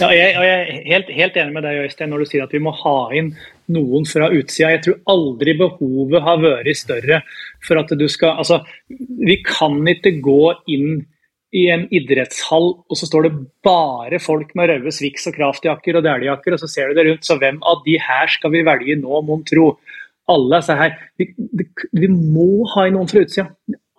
Ja, 0.00 0.08
jeg, 0.10 0.32
jeg, 0.34 0.52
er 0.52 0.86
helt, 0.88 1.10
helt, 1.14 1.36
enig 1.38 1.54
med 1.54 1.64
deg, 1.66 1.84
Øystein, 1.84 2.10
når 2.10 2.22
du 2.22 2.30
sier 2.30 2.44
at 2.46 2.54
vi 2.54 2.60
må 2.62 2.72
ha 2.74 2.96
inn 3.14 3.32
noen 3.72 4.06
fra 4.08 4.30
utsida. 4.32 4.72
Jeg 4.72 4.82
tror 4.86 5.00
aldri 5.12 5.54
behovet 5.60 6.24
har 6.24 6.40
vært 6.42 6.80
større 6.80 7.20
for 7.62 7.80
at 7.80 7.92
du 7.98 8.06
skal 8.10 8.40
Altså, 8.42 8.62
vi 8.88 9.38
kan 9.46 9.78
ikke 9.92 10.16
gå 10.24 10.44
inn 10.72 11.04
i 11.52 11.66
en 11.68 11.84
idrettshall, 11.92 12.70
og 12.88 12.96
så 12.96 13.06
står 13.06 13.26
det 13.26 13.32
bare 13.66 14.20
folk 14.22 14.54
med 14.56 14.70
røde 14.72 14.92
Swix 14.94 15.28
og 15.28 15.36
kraftjakker 15.36 15.98
og 15.98 16.06
dæljakker, 16.06 16.56
og 16.56 16.62
så 16.62 16.70
ser 16.70 16.88
du 16.88 16.96
det 16.96 17.06
rundt. 17.10 17.28
Så 17.28 17.36
hvem 17.40 17.60
av 17.68 17.84
de 17.84 17.98
her 18.00 18.32
skal 18.32 18.54
vi 18.54 18.64
velge 18.66 18.96
nå, 19.02 19.20
mon 19.28 19.44
tro? 19.48 19.74
Alle 20.32 20.62
er 20.62 20.80
her. 20.80 20.96
Vi, 21.20 21.28
vi 21.92 22.08
må 22.08 22.64
ha 22.72 22.86
inn 22.88 22.96
noen 22.96 23.10
fra 23.10 23.24
utsida. 23.26 23.50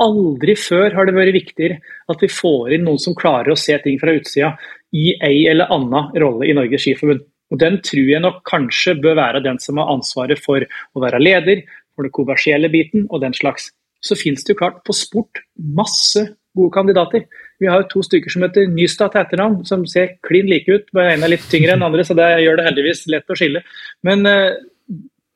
Aldri 0.02 0.56
før 0.58 0.96
har 0.98 1.06
det 1.06 1.14
vært 1.14 1.36
viktigere 1.36 1.78
at 2.10 2.24
vi 2.24 2.30
får 2.32 2.74
inn 2.74 2.88
noen 2.88 3.02
som 3.02 3.16
klarer 3.18 3.54
å 3.54 3.60
se 3.60 3.76
ting 3.84 4.00
fra 4.02 4.16
utsida 4.18 4.56
i 4.94 5.14
ei 5.22 5.46
eller 5.52 5.70
annen 5.74 6.10
rolle 6.22 6.50
i 6.50 6.56
Norges 6.58 6.86
Skiforbund. 6.86 7.22
Og 7.54 7.60
Den 7.62 7.78
tror 7.86 8.10
jeg 8.10 8.24
nok 8.24 8.42
kanskje 8.50 8.96
bør 8.98 9.20
være 9.20 9.44
den 9.46 9.60
som 9.62 9.78
har 9.78 9.92
ansvaret 9.94 10.42
for 10.42 10.64
å 10.66 11.04
være 11.04 11.22
leder, 11.22 11.62
for 11.94 12.08
den 12.08 12.16
kommersielle 12.16 12.72
biten 12.74 13.06
og 13.12 13.22
den 13.22 13.36
slags. 13.38 13.70
Så 14.04 14.18
finnes 14.18 14.44
det 14.44 14.56
jo 14.56 14.62
klart 14.64 14.82
på 14.88 14.96
sport 14.98 15.44
masse 15.62 16.26
gode 16.58 16.74
kandidater. 16.74 17.26
Vi 17.62 17.70
har 17.70 17.84
jo 17.84 17.90
to 17.92 18.04
stykker 18.06 18.34
som 18.34 18.44
heter 18.46 18.68
Nystad 18.70 19.14
til 19.14 19.22
etternavn, 19.22 19.62
som 19.66 19.86
ser 19.90 20.16
klin 20.26 20.50
like 20.50 20.70
ut. 20.70 20.90
Bare 20.94 21.14
ene 21.14 21.28
er 21.28 21.36
litt 21.36 21.46
tyngre 21.50 21.78
enn 21.78 21.86
andre, 21.86 22.06
så 22.06 22.18
det 22.18 22.30
gjør 22.44 22.60
det 22.60 22.68
heldigvis 22.68 23.06
lett 23.14 23.30
å 23.30 23.38
skille. 23.38 23.64
Men 24.06 24.26
eh, 24.30 24.60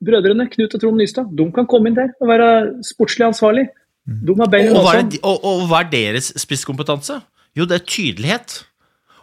brødrene 0.04 0.50
Knut 0.52 0.76
og 0.78 0.84
Trond 0.84 1.02
Nystad 1.02 1.30
de 1.38 1.48
kan 1.54 1.70
komme 1.70 1.90
inn 1.90 1.98
der 1.98 2.14
og 2.22 2.32
være 2.34 2.50
sportslig 2.86 3.30
ansvarlig. 3.30 3.68
De 4.08 4.36
har 4.40 4.48
Og 4.48 4.84
hva, 4.86 4.96
er 4.96 5.08
det, 5.12 5.20
og, 5.20 5.44
og 5.44 5.68
hva 5.68 5.84
er 5.84 5.92
deres 5.92 6.32
spisskompetanse? 6.40 7.20
Jo, 7.58 7.68
det 7.68 7.82
er 7.82 7.88
tydelighet. 7.90 8.62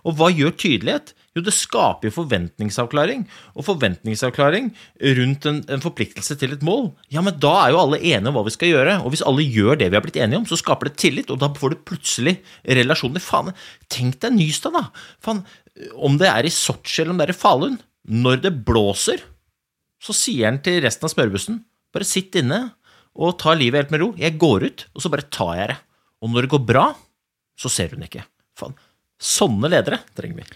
Og 0.04 0.18
hva 0.18 0.28
gjør 0.28 0.52
tydelighet? 0.60 1.14
Jo, 1.34 1.42
det 1.42 1.54
skaper 1.56 2.12
forventningsavklaring. 2.14 3.24
Og 3.56 3.64
forventningsavklaring 3.66 4.68
rundt 5.18 5.48
en, 5.48 5.62
en 5.72 5.82
forpliktelse 5.82 6.36
til 6.38 6.52
et 6.54 6.66
mål. 6.66 6.90
Ja, 7.14 7.24
men 7.24 7.38
da 7.42 7.54
er 7.62 7.72
jo 7.72 7.80
alle 7.80 8.02
enige 8.02 8.30
om 8.30 8.36
hva 8.36 8.44
vi 8.46 8.54
skal 8.54 8.74
gjøre. 8.74 8.98
Og 9.02 9.14
hvis 9.14 9.24
alle 9.26 9.46
gjør 9.48 9.80
det 9.80 9.88
vi 9.88 9.98
har 9.98 10.04
blitt 10.04 10.20
enige 10.20 10.42
om, 10.42 10.46
så 10.50 10.60
skaper 10.60 10.90
det 10.90 11.00
tillit, 11.00 11.32
og 11.32 11.40
da 11.40 11.48
får 11.56 11.74
du 11.74 11.82
plutselig 11.88 12.36
relasjoner. 12.78 13.24
Faen, 13.24 13.54
tenk 13.90 14.20
deg 14.22 14.36
Nystad, 14.36 14.76
da. 14.76 14.86
Faen, 15.24 15.42
om 15.96 16.20
det 16.20 16.28
er 16.30 16.46
i 16.46 16.52
Sotsji 16.54 17.02
eller 17.02 17.16
om 17.16 17.22
det 17.22 17.30
er 17.30 17.34
i 17.34 17.40
Falun. 17.40 17.80
Når 18.04 18.44
det 18.44 18.58
blåser, 18.68 19.24
så 20.04 20.12
sier 20.12 20.50
han 20.50 20.60
til 20.62 20.82
resten 20.84 21.08
av 21.08 21.14
smørbussen 21.14 21.62
bare 21.94 22.06
sitt 22.06 22.34
inne 22.36 22.66
og 23.14 23.36
tar 23.38 23.58
livet 23.58 23.84
helt 23.84 23.94
med 23.94 24.02
ro. 24.02 24.10
Jeg 24.18 24.38
går 24.40 24.66
ut, 24.66 24.86
og 24.94 25.04
så 25.04 25.10
bare 25.12 25.26
tar 25.30 25.54
jeg 25.60 25.70
det. 25.72 25.78
Og 26.24 26.32
når 26.32 26.46
det 26.46 26.52
går 26.54 26.64
bra, 26.66 26.84
så 27.58 27.70
ser 27.70 27.94
hun 27.94 28.04
ikke. 28.06 28.24
Faen. 28.58 28.74
Sånne 29.22 29.70
ledere 29.70 30.00
trenger 30.16 30.42
vi. 30.42 30.46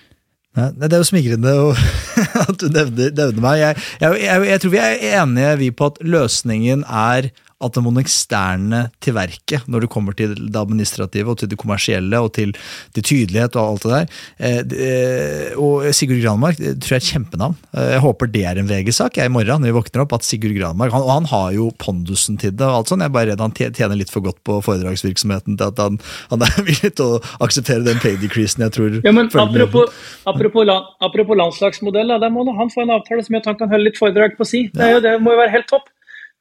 Ja, 0.58 0.70
det 0.74 0.88
er 0.90 1.02
jo 1.02 1.06
smigrende 1.06 1.52
at 2.48 2.56
du 2.58 2.66
nevner, 2.72 3.12
nevner 3.14 3.44
meg. 3.44 3.60
Jeg, 3.62 3.84
jeg, 4.02 4.22
jeg, 4.24 4.46
jeg 4.48 4.62
tror 4.62 4.72
vi 4.74 4.80
er 4.82 5.04
enige 5.20 5.52
vi 5.60 5.68
på 5.70 5.90
at 5.92 6.00
løsningen 6.02 6.82
er 6.88 7.30
at 7.60 7.74
det 7.74 7.82
må 7.82 7.90
noen 7.90 8.04
eksterne 8.04 8.80
til 9.02 9.16
verket 9.16 9.64
når 9.66 9.82
det 9.84 9.90
kommer 9.90 10.14
til 10.14 10.34
det 10.38 10.60
administrative 10.60 11.32
og 11.32 11.38
til 11.40 11.48
det 11.50 11.58
kommersielle 11.58 12.20
og 12.22 12.30
til, 12.36 12.52
til 12.94 13.02
tydelighet 13.02 13.56
og 13.58 13.72
alt 13.72 13.82
det 13.86 13.90
der. 13.94 14.06
Eh, 14.38 14.60
det- 14.62 15.56
og 15.58 15.88
Sigurd 15.94 16.22
Granmark 16.22 16.56
det 16.60 16.76
tror 16.84 16.94
jeg 16.94 17.00
er 17.00 17.04
et 17.04 17.12
kjempenavn. 17.12 17.56
Eh, 17.74 17.88
Jeg 17.98 18.00
håper 18.04 18.30
det 18.30 18.44
er 18.46 18.58
en 18.62 18.68
VG-sak 18.70 19.18
i 19.18 19.26
morgen 19.28 19.60
når 19.62 19.72
vi 19.72 19.76
våkner 19.80 20.02
opp. 20.04 20.12
at 20.12 20.22
Sigurd 20.22 20.54
Granmark, 20.54 20.92
han, 20.92 21.02
Og 21.02 21.10
han 21.10 21.24
har 21.32 21.50
jo 21.52 21.70
pondusen 21.78 22.38
til 22.38 22.52
det. 22.52 22.62
og 22.62 22.76
alt 22.78 22.88
sånt. 22.88 23.02
Jeg 23.02 23.10
er 23.10 23.16
bare 23.18 23.30
redd 23.32 23.40
han 23.40 23.52
tjener 23.52 23.96
litt 23.96 24.10
for 24.10 24.20
godt 24.22 24.38
på 24.44 24.62
foredragsvirksomheten 24.62 25.58
til 25.58 25.66
at 25.66 25.78
han, 25.78 25.98
han 26.30 26.42
er 26.42 26.62
villig 26.68 26.94
til 26.94 27.18
å 27.18 27.20
akseptere 27.42 27.82
den 27.84 27.98
pay 27.98 28.14
decreasen 28.16 28.62
jeg 28.62 28.72
tror 28.78 29.00
Ja, 29.04 29.10
men 29.12 29.26
apropos, 29.34 29.90
apropos, 30.26 30.64
land, 30.64 30.84
apropos 31.02 31.34
landslagsmodell, 31.36 32.08
da, 32.20 32.28
må 32.30 32.46
han 32.56 32.70
få 32.70 32.82
en 32.86 32.94
avtale 33.00 33.24
som 33.26 33.34
gjør 33.34 33.42
at 33.42 33.46
han 33.52 33.56
kan 33.58 33.68
holde 33.74 33.84
litt 33.90 33.98
foredrag 33.98 34.36
på 34.38 34.46
si. 34.46 34.68
Det, 34.72 34.92
jo, 34.94 35.00
det 35.00 35.18
må 35.20 35.34
jo 35.34 35.42
være 35.42 35.50
helt 35.58 35.66
topp. 35.66 35.88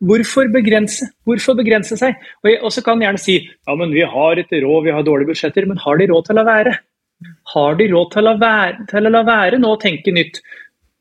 Hvorfor 0.05 0.45
begrense 0.53 1.07
Hvorfor 1.25 1.55
begrense 1.57 1.97
seg? 1.97 2.13
Og, 2.43 2.51
jeg, 2.51 2.59
og 2.61 2.71
så 2.73 2.83
kan 2.85 2.97
han 2.99 3.07
gjerne 3.07 3.21
si 3.23 3.37
ja, 3.49 3.75
men 3.75 3.89
vi 3.95 4.03
har 4.05 4.37
ikke 4.43 4.59
råd, 4.61 4.83
vi 4.85 4.91
har 4.93 5.03
dårlige 5.07 5.31
budsjetter. 5.31 5.65
Men 5.65 5.77
har 5.81 5.97
de 5.97 6.07
råd 6.11 6.27
til 6.27 6.35
å 6.35 6.39
la 6.41 6.45
være? 6.51 6.75
Har 7.55 7.75
de 7.79 7.87
råd 7.89 8.11
til 8.13 8.21
å 8.21 8.25
la 8.29 8.35
være, 8.37 8.85
til 8.91 9.09
å 9.09 9.13
la 9.15 9.23
være 9.25 9.57
nå 9.63 9.71
å 9.73 9.79
tenke 9.81 10.13
nytt? 10.13 10.37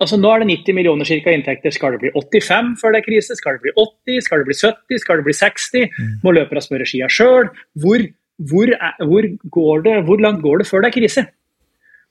Altså 0.01 0.17
Nå 0.21 0.29
er 0.33 0.43
det 0.45 0.49
90 0.51 0.77
millioner 0.77 1.09
cirka 1.09 1.33
inntekter. 1.33 1.73
Skal 1.73 1.95
det 1.97 2.01
bli 2.03 2.11
85 2.17 2.75
før 2.81 2.93
det 2.93 2.99
er 3.03 3.07
krise? 3.07 3.37
Skal 3.37 3.57
det 3.57 3.63
bli 3.67 3.73
80? 3.81 4.23
Skal 4.25 4.41
det 4.43 4.49
bli 4.49 4.57
70? 4.61 5.01
Skal 5.05 5.21
det 5.21 5.25
bli 5.29 5.37
60? 5.37 5.87
Må 6.25 6.33
løpere 6.37 6.61
smøre 6.65 6.89
skia 6.89 7.09
sjøl? 7.13 7.49
Hvor, 7.81 8.05
hvor, 8.51 8.73
er- 8.77 9.05
hvor, 9.09 9.29
går 9.57 9.85
det- 9.87 10.03
hvor 10.09 10.21
langt 10.25 10.43
går 10.45 10.59
det 10.65 10.69
før 10.69 10.85
det 10.85 10.91
er 10.93 10.97
krise? 11.01 11.27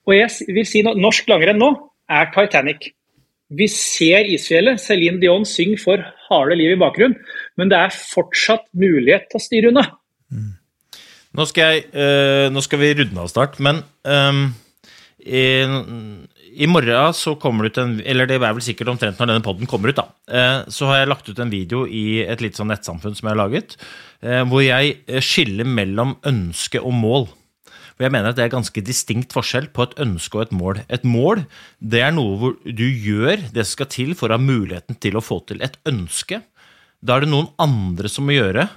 Og 0.05 0.13
jeg 0.17 0.29
vil 0.53 0.65
si 0.69 0.81
Norsk 0.85 1.29
langrenn 1.29 1.57
nå 1.61 1.71
er 2.09 2.29
Titanic. 2.33 2.91
Vi 3.53 3.67
ser 3.69 4.25
isfjellet. 4.33 4.81
Céline 4.81 5.21
Dion 5.21 5.45
synger 5.45 5.81
for 5.81 6.05
harde 6.29 6.57
liv 6.57 6.73
i 6.73 6.79
bakgrunnen. 6.81 7.17
Men 7.59 7.69
det 7.71 7.77
er 7.77 7.93
fortsatt 7.93 8.65
mulighet 8.73 9.29
til 9.29 9.41
å 9.41 9.43
styre 9.43 9.73
unna. 9.73 9.85
Nå 11.35 11.45
skal, 11.49 11.75
jeg, 11.75 11.89
eh, 11.91 12.47
nå 12.53 12.63
skal 12.63 12.79
vi 12.79 12.93
runde 12.95 13.19
av 13.19 13.27
snart, 13.27 13.57
men 13.63 13.81
ehm, 14.07 14.45
i, 15.19 15.43
i 16.63 16.69
morgen 16.71 17.15
så 17.17 17.33
kommer 17.41 17.65
det 17.65 17.73
ut 17.73 17.79
en 17.81 17.95
Eller 18.05 18.29
det 18.29 18.37
er 18.37 18.43
vel 18.45 18.63
sikkert 18.63 18.91
omtrent 18.93 19.19
når 19.19 19.33
denne 19.33 19.43
podden 19.43 19.67
kommer 19.67 19.91
ut, 19.91 19.99
da. 19.99 20.05
eh, 20.31 20.59
så 20.71 20.87
har 20.87 21.01
jeg 21.01 21.11
lagt 21.11 21.27
ut 21.27 21.41
en 21.43 21.51
video 21.51 21.83
i 21.87 22.23
et 22.23 22.43
litt 22.43 22.55
sånn 22.55 22.71
nettsamfunn 22.71 23.17
som 23.17 23.27
jeg 23.27 23.35
har 23.35 23.41
laget, 23.41 23.75
eh, 24.23 24.43
hvor 24.47 24.63
jeg 24.63 25.19
skiller 25.27 25.67
mellom 25.67 26.15
ønske 26.23 26.79
og 26.79 26.95
mål. 26.95 27.27
Og 27.95 28.03
jeg 28.03 28.11
mener 28.11 28.33
at 28.33 28.37
det 28.37 28.43
er 28.43 28.51
ganske 28.51 28.81
distinkt 28.83 29.31
forskjell 29.35 29.69
på 29.71 29.85
et 29.85 29.93
ønske 30.03 30.35
og 30.35 30.45
et 30.45 30.55
mål. 30.55 30.81
Et 30.91 31.05
mål 31.07 31.45
det 31.79 32.01
er 32.03 32.11
noe 32.15 32.35
hvor 32.41 32.57
du 32.65 32.83
gjør 32.83 33.47
det 33.55 33.63
som 33.63 33.77
skal 33.77 33.91
til 33.93 34.15
for 34.19 34.29
å 34.29 34.35
ha 34.35 34.43
muligheten 34.43 34.99
til 34.99 35.15
å 35.15 35.23
få 35.23 35.39
til 35.47 35.63
et 35.63 35.77
ønske. 35.87 36.41
Da 36.99 37.15
er 37.15 37.23
det 37.23 37.31
noen 37.31 37.53
andre 37.61 38.11
som 38.11 38.27
må 38.27 38.35
gjøre 38.35 38.67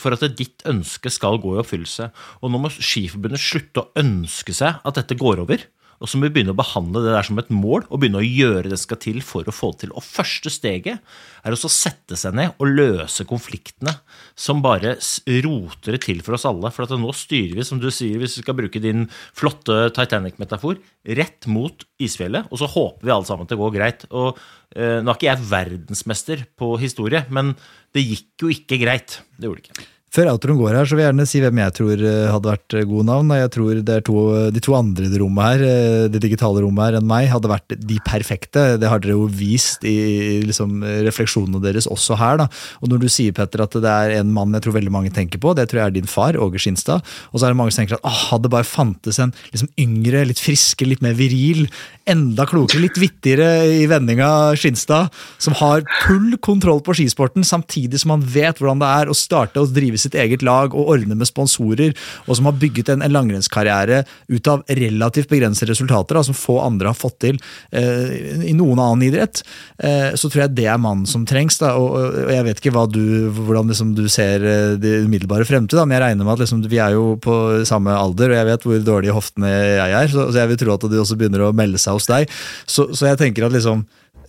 for 0.00 0.14
at 0.14 0.22
ditt 0.38 0.62
ønske 0.68 1.10
skal 1.12 1.40
gå 1.42 1.56
i 1.56 1.60
oppfyllelse. 1.60 2.10
Og 2.40 2.52
nå 2.52 2.60
må 2.62 2.70
Skiforbundet 2.72 3.42
slutte 3.42 3.82
å 3.82 3.90
ønske 4.00 4.54
seg 4.56 4.78
at 4.86 5.00
dette 5.00 5.18
går 5.18 5.42
over. 5.42 5.66
Og 6.00 6.08
så 6.08 6.16
må 6.16 6.26
vi 6.26 6.32
begynne 6.38 6.54
å 6.54 6.58
behandle 6.58 7.02
det 7.04 7.12
der 7.12 7.26
som 7.28 7.38
et 7.40 7.50
mål, 7.52 7.84
og 7.88 8.00
begynne 8.00 8.22
å 8.22 8.24
gjøre 8.24 8.70
det 8.72 8.78
skal 8.80 9.00
til 9.02 9.20
for 9.24 9.44
å 9.44 9.52
få 9.52 9.74
det 9.74 9.82
til. 9.82 9.92
Og 9.92 10.04
første 10.06 10.52
steget 10.52 11.02
er 11.44 11.52
å 11.52 11.70
sette 11.70 12.16
seg 12.16 12.38
ned 12.38 12.56
og 12.56 12.72
løse 12.72 13.26
konfliktene 13.28 13.92
som 14.32 14.62
bare 14.64 14.96
roter 15.44 15.96
det 15.98 16.02
til 16.06 16.24
for 16.24 16.38
oss 16.38 16.48
alle. 16.48 16.72
For 16.72 16.96
nå 16.96 17.12
styrer 17.16 17.58
vi, 17.58 17.68
som 17.68 17.82
du 17.82 17.90
sier, 17.92 18.16
hvis 18.20 18.38
vi 18.40 18.46
skal 18.46 18.56
bruke 18.56 18.80
din 18.82 19.06
flotte 19.36 19.90
Titanic-metafor, 19.96 20.80
rett 21.20 21.48
mot 21.52 21.84
isfjellet, 22.00 22.48
og 22.48 22.62
så 22.62 22.72
håper 22.72 23.04
vi 23.04 23.14
alle 23.14 23.28
sammen 23.28 23.44
at 23.44 23.52
det 23.52 23.60
går 23.60 23.76
greit. 23.76 24.08
Og 24.08 24.40
eh, 24.72 24.98
nå 25.04 25.12
er 25.12 25.16
ikke 25.18 25.32
jeg 25.34 25.48
verdensmester 25.52 26.48
på 26.56 26.74
historie, 26.80 27.26
men 27.28 27.52
det 27.92 28.08
gikk 28.08 28.46
jo 28.46 28.56
ikke 28.56 28.80
greit. 28.80 29.20
Det 29.36 29.50
gjorde 29.50 29.68
det 29.68 29.74
ikke. 29.74 29.90
Før 30.10 30.32
outroen 30.32 30.58
går 30.58 30.74
her, 30.74 30.88
så 30.90 30.96
vil 30.96 31.04
jeg 31.04 31.12
gjerne 31.12 31.24
si 31.30 31.38
hvem 31.38 31.58
jeg 31.60 31.72
tror 31.76 32.00
eh, 32.02 32.30
hadde 32.34 32.50
vært 32.50 32.74
eh, 32.74 32.86
gode 32.90 33.06
navn. 33.06 33.28
Jeg 33.38 33.50
tror 33.54 33.82
to, 34.08 34.22
De 34.50 34.62
to 34.66 34.72
andre 34.74 35.06
i 35.06 35.10
det 35.12 35.20
rommet 35.22 35.46
her, 35.46 35.60
eh, 35.62 36.06
det 36.10 36.22
digitale 36.24 36.64
rommet 36.64 36.82
her 36.88 36.96
enn 36.98 37.06
meg, 37.06 37.28
hadde 37.30 37.50
vært 37.52 37.76
de 37.78 37.98
perfekte. 38.02 38.64
Det 38.82 38.90
har 38.90 38.98
dere 39.04 39.14
jo 39.14 39.28
vist 39.30 39.86
i 39.86 40.40
liksom, 40.48 40.82
refleksjonene 41.06 41.62
deres 41.62 41.86
også 41.86 42.18
her. 42.18 42.40
da. 42.42 42.48
Og 42.82 42.90
når 42.90 43.04
du 43.04 43.06
sier, 43.06 43.36
Petter, 43.36 43.62
at 43.62 43.76
det 43.78 43.92
er 43.92 44.16
en 44.16 44.32
mann 44.34 44.56
jeg 44.58 44.64
tror 44.66 44.74
veldig 44.80 44.94
mange 44.96 45.12
tenker 45.14 45.38
på, 45.38 45.52
det 45.54 45.68
tror 45.70 45.84
jeg 45.84 45.92
er 45.92 45.96
din 46.00 46.10
far, 46.10 46.34
Åge 46.34 46.58
Skinstad. 46.58 47.06
Og 47.30 47.38
så 47.38 47.46
er 47.46 47.54
det 47.54 47.60
mange 47.62 47.76
som 47.76 47.84
tenker 47.84 48.00
at 48.00 48.10
ah, 48.10 48.18
hadde 48.32 48.50
bare 48.50 48.66
fantes 48.66 49.22
en 49.22 49.30
liksom, 49.52 49.70
yngre, 49.78 50.24
litt 50.26 50.42
friske, 50.42 50.90
litt 50.90 51.06
mer 51.06 51.14
viril, 51.14 51.68
enda 52.10 52.48
klokere, 52.50 52.82
litt 52.82 52.98
vittigere 52.98 53.78
i 53.78 53.86
vendinga 53.86 54.58
Skinstad, 54.58 55.14
som 55.38 55.54
har 55.62 55.86
full 56.02 56.34
kontroll 56.42 56.82
på 56.82 56.98
skisporten, 56.98 57.46
samtidig 57.46 58.02
som 58.02 58.16
han 58.16 58.26
vet 58.26 58.58
hvordan 58.58 58.82
det 58.82 58.92
er 58.98 59.14
å 59.14 59.14
starte 59.14 59.62
og 59.62 59.70
drive 59.70 59.99
sitt 60.02 60.16
eget 60.18 60.44
lag 60.46 60.74
og 60.74 60.92
ordne 60.96 61.16
med 61.18 61.28
sponsorer, 61.28 61.94
og 62.26 62.38
som 62.38 62.48
har 62.48 62.58
bygget 62.60 62.92
en, 62.92 63.04
en 63.04 63.14
langrennskarriere 63.14 64.02
ut 64.30 64.50
av 64.50 64.64
relativt 64.68 65.30
begrensede 65.30 65.72
resultater, 65.72 66.18
da, 66.18 66.24
som 66.26 66.36
få 66.36 66.58
andre 66.64 66.90
har 66.90 66.98
fått 66.98 67.18
til 67.26 67.40
eh, 67.76 68.46
i 68.50 68.54
noen 68.56 68.80
annen 68.80 69.06
idrett, 69.08 69.42
eh, 69.82 70.10
så 70.18 70.30
tror 70.30 70.46
jeg 70.46 70.56
det 70.58 70.66
er 70.70 70.80
mannen 70.80 71.08
som 71.10 71.26
trengs. 71.28 71.60
Da, 71.60 71.74
og, 71.78 71.96
og 72.24 72.32
jeg 72.34 72.46
vet 72.48 72.62
ikke 72.62 72.86
du, 72.90 73.04
hvordan 73.36 73.70
liksom, 73.72 73.94
du 73.98 74.06
ser 74.12 74.44
eh, 74.46 74.74
det 74.80 75.00
umiddelbare 75.06 75.46
fremtid, 75.48 75.78
da, 75.78 75.86
men 75.86 75.98
jeg 75.98 76.06
regner 76.06 76.26
med 76.26 76.36
at 76.36 76.44
liksom, 76.44 76.64
vi 76.70 76.82
er 76.82 76.96
jo 76.96 77.14
på 77.22 77.36
samme 77.68 77.94
alder, 77.96 78.32
og 78.32 78.40
jeg 78.40 78.50
vet 78.50 78.68
hvor 78.68 78.84
dårlige 78.90 79.16
hoftene 79.16 79.50
jeg 79.50 79.96
er, 80.02 80.12
så, 80.12 80.28
så 80.30 80.42
jeg 80.42 80.52
vil 80.52 80.62
tro 80.64 80.76
at 80.76 80.90
de 80.90 81.00
også 81.02 81.18
begynner 81.20 81.46
å 81.46 81.54
melde 81.56 81.80
seg 81.80 81.98
hos 81.98 82.08
deg. 82.10 82.30
Så, 82.66 82.90
så 82.96 83.10
jeg 83.10 83.20
tenker 83.20 83.46
at 83.46 83.56
liksom 83.56 83.84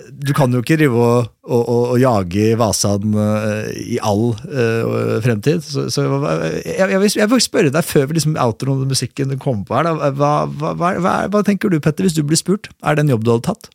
du 0.10 0.34
kan 0.38 0.54
jo 0.54 0.62
ikke 0.64 0.78
drive 0.80 0.98
og, 0.98 1.28
og, 1.46 1.62
og, 1.62 1.84
og 1.94 2.00
jage 2.02 2.56
Vasan 2.60 3.14
uh, 3.18 3.68
i 3.72 4.00
all 4.02 4.32
uh, 4.48 5.20
fremtid. 5.24 5.64
Så, 5.66 5.88
så 5.94 6.06
jeg, 6.08 6.76
jeg, 6.80 7.02
vil, 7.04 7.14
jeg 7.22 7.32
vil 7.32 7.44
spørre 7.44 7.74
deg 7.74 7.88
før 7.88 8.08
vi 8.10 8.18
liksom 8.18 8.40
outer 8.42 8.72
noe 8.72 8.90
musikken 8.90 9.38
kommer 9.42 9.68
på 9.68 9.78
her. 9.78 9.92
Hva, 10.18 10.32
hva, 10.48 10.74
hva, 10.78 11.14
hva 11.32 11.44
tenker 11.48 11.72
du, 11.72 11.80
Petter, 11.84 12.08
hvis 12.08 12.18
du 12.18 12.24
blir 12.26 12.40
spurt? 12.40 12.72
Er 12.84 12.98
det 12.98 13.06
en 13.06 13.14
jobb 13.16 13.28
du 13.28 13.34
hadde 13.36 13.48
tatt? 13.52 13.72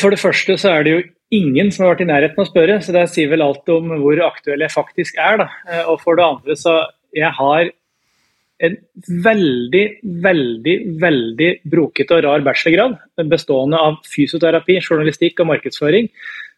For 0.00 0.08
det 0.14 0.20
første 0.22 0.56
så 0.60 0.70
er 0.78 0.84
det 0.84 0.92
jo 0.94 1.02
ingen 1.34 1.70
som 1.72 1.84
har 1.84 1.94
vært 1.94 2.04
i 2.04 2.08
nærheten 2.08 2.40
av 2.40 2.46
å 2.46 2.50
spørre, 2.50 2.76
så 2.80 2.94
det 2.94 3.08
sier 3.12 3.28
vel 3.32 3.44
alt 3.44 3.68
om 3.72 3.90
hvor 4.00 4.20
aktuell 4.24 4.62
jeg 4.64 4.72
faktisk 4.72 5.18
er. 5.20 5.42
da. 5.42 5.48
Eh, 5.68 5.82
Og 5.90 5.98
for 6.00 6.16
det 6.16 6.24
andre 6.24 6.56
så 6.56 6.78
jeg 7.14 7.30
har 7.36 7.68
en 8.66 8.76
veldig, 9.24 9.84
veldig, 10.24 10.76
veldig 11.02 11.50
brokete 11.70 12.18
og 12.18 12.24
rar 12.26 12.46
bachelorgrad 12.46 13.28
bestående 13.30 13.80
av 13.80 14.00
fysioterapi, 14.08 14.78
journalistikk 14.80 15.44
og 15.44 15.52
markedsføring. 15.52 16.10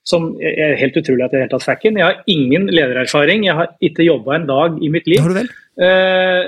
Som 0.06 0.28
er 0.38 0.76
helt 0.78 0.96
utrolig 1.00 1.24
at 1.26 1.32
jeg 1.34 1.48
i 1.48 1.50
tatt 1.50 1.64
fikk 1.66 1.88
den. 1.88 1.96
Jeg 1.98 2.06
har 2.06 2.20
ingen 2.30 2.68
ledererfaring. 2.70 3.48
Jeg 3.48 3.58
har 3.58 3.72
ikke 3.82 4.06
jobba 4.06 4.36
en 4.36 4.46
dag 4.46 4.76
i 4.78 4.90
mitt 4.94 5.08
liv. 5.10 5.18
Har 5.24 5.34
du 5.34 5.40
vel? 5.40 5.48
Uh, 5.82 6.42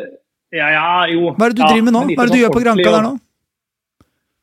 ja, 0.54 0.68
ja, 0.72 0.84
jo. 1.10 1.32
Hva 1.34 1.48
er 1.48 1.56
det 1.56 1.58
du 1.58 1.64
Ja, 1.64 1.72
driver 1.72 1.88
med 1.88 1.96
nå? 1.96 2.04
Hva 2.12 2.22
er 2.22 2.30
det 2.30 2.30
du 2.30 2.36
sånn 2.36 2.44
gjør 2.44 2.54
på 2.54 2.62
Granka 2.62 2.92
der 2.94 3.02
nå? 3.08 3.16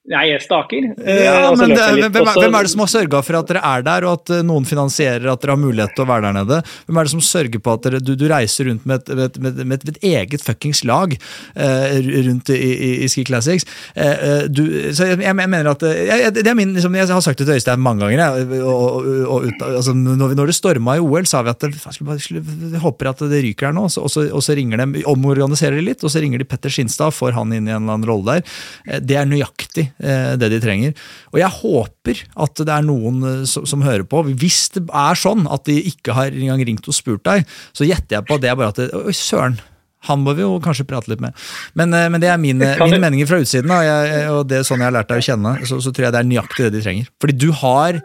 Nei, 0.06 0.28
staker. 0.38 0.84
eh, 1.02 1.24
Ja, 1.26 1.50
men 1.58 1.72
det, 1.74 1.80
hvem, 2.14 2.28
er, 2.30 2.36
hvem 2.38 2.56
er 2.60 2.68
det 2.68 2.70
som 2.70 2.82
har 2.84 2.90
sørga 2.92 3.24
for 3.26 3.40
at 3.40 3.48
dere 3.50 3.62
er 3.66 3.82
der, 3.88 4.06
og 4.06 4.20
at 4.20 4.30
eh, 4.36 4.44
noen 4.46 4.66
finansierer 4.70 5.26
at 5.32 5.42
dere 5.42 5.56
har 5.56 5.62
mulighet 5.64 5.96
til 5.98 6.04
å 6.06 6.10
være 6.12 6.28
der 6.28 6.36
nede? 6.38 6.60
Hvem 6.86 7.00
er 7.02 7.08
det 7.08 7.14
som 7.16 7.24
sørger 7.26 7.62
på 7.66 7.74
at 7.74 7.88
dere, 7.88 8.02
du, 8.06 8.12
du 8.14 8.26
reiser 8.30 8.70
rundt 8.70 8.86
med 8.86 9.02
et, 9.02 9.10
med, 9.18 9.40
med, 9.42 9.64
med 9.72 9.88
et 9.90 9.98
eget 10.06 10.44
fuckings 10.46 10.84
lag 10.86 11.16
eh, 11.18 11.96
rundt 12.28 12.52
i, 12.54 12.60
i, 12.60 12.92
i 13.02 13.10
Ski 13.10 13.24
Classics? 13.26 13.66
Eh, 13.96 14.12
eh, 14.30 14.44
du, 14.46 14.62
så 14.94 15.08
jeg, 15.10 15.24
jeg 15.26 15.38
mener 15.42 15.72
at 15.74 15.88
eh, 15.90 16.04
jeg, 16.12 16.36
det 16.38 16.46
er 16.54 16.60
min, 16.62 16.76
liksom, 16.78 17.00
jeg 17.02 17.10
har 17.10 17.26
sagt 17.26 17.42
det 17.42 17.50
til 17.50 17.58
Øystein 17.58 17.82
mange 17.82 18.06
ganger. 18.06 18.22
Jeg, 18.46 18.62
og, 18.62 19.10
og, 19.26 19.50
ut- 19.50 19.66
altså, 19.72 19.98
når, 19.98 20.36
vi, 20.36 20.40
når 20.44 20.54
det 20.54 20.58
storma 20.60 21.00
i 21.00 21.04
OL, 21.04 21.26
sa 21.26 21.42
vi 21.50 21.54
at 21.56 21.66
jeg 21.66 22.84
håper 22.86 23.10
at 23.16 23.26
det 23.34 23.42
ryker 23.50 23.72
her 23.72 23.76
nå. 23.80 23.88
Og 23.90 24.10
så, 24.14 24.28
og 24.30 24.46
så, 24.46 24.54
ringer 24.54 24.86
de, 24.86 25.02
omorganiserer 25.10 25.82
de 25.82 25.88
litt, 25.90 26.06
og 26.06 26.14
så 26.14 26.22
ringer 26.22 26.46
de 26.46 26.50
Petter 26.54 26.70
Skinstad 26.78 27.10
og 27.10 27.18
får 27.18 27.34
han 27.42 27.58
inn 27.58 27.66
i 27.66 27.74
en 27.74 27.82
eller 27.82 27.98
annen 27.98 28.10
rolle 28.14 28.38
der. 28.38 28.56
Eh, 28.86 29.02
Det 29.02 29.18
er 29.18 29.26
nøyaktig 29.34 29.88
eh, 29.90 29.94
det 30.40 30.50
de 30.52 30.60
trenger. 30.64 30.96
Og 31.32 31.40
jeg 31.40 31.52
håper 31.62 32.24
at 32.46 32.64
det 32.68 32.74
er 32.74 32.84
noen 32.88 33.22
eh, 33.24 33.46
som, 33.50 33.66
som 33.70 33.86
hører 33.86 34.04
på. 34.10 34.24
Hvis 34.36 34.66
det 34.76 34.84
er 34.90 35.16
sånn 35.20 35.46
at 35.52 35.64
de 35.70 35.78
ikke 35.92 36.16
har 36.18 36.36
engang 36.36 36.66
ringt 36.68 36.90
og 36.92 36.98
spurt 36.98 37.24
deg, 37.28 37.46
så 37.76 37.88
gjetter 37.88 38.20
jeg 38.20 38.28
på 38.28 38.36
at 38.38 38.44
det 38.44 38.52
er 38.52 38.60
bare 38.60 38.74
at 38.74 38.82
det, 38.84 38.90
Oi, 38.96 39.16
søren. 39.16 39.58
Han 40.06 40.22
må 40.22 40.36
vi 40.38 40.44
jo 40.44 40.60
kanskje 40.62 40.84
prate 40.86 41.10
litt 41.10 41.22
med. 41.24 41.34
Men, 41.74 41.94
eh, 41.98 42.10
men 42.14 42.22
det 42.22 42.30
er 42.30 42.38
mine, 42.42 42.76
mine 42.84 43.00
meninger 43.02 43.30
fra 43.30 43.40
utsiden, 43.42 43.72
og, 43.74 43.82
jeg, 43.88 44.28
og 44.36 44.44
det 44.52 44.60
er 44.60 44.68
sånn 44.68 44.84
jeg 44.84 44.92
har 44.92 44.98
lært 45.00 45.10
deg 45.10 45.24
å 45.24 45.28
kjenne. 45.32 45.56
Så, 45.66 45.80
så 45.82 45.94
tror 45.96 46.10
jeg 46.10 46.14
det 46.14 46.22
er 46.22 46.30
nøyaktig 46.30 46.68
det 46.68 46.76
de 46.76 46.84
trenger. 46.86 47.10
Fordi 47.24 47.38
du 47.42 47.50
har 47.64 48.04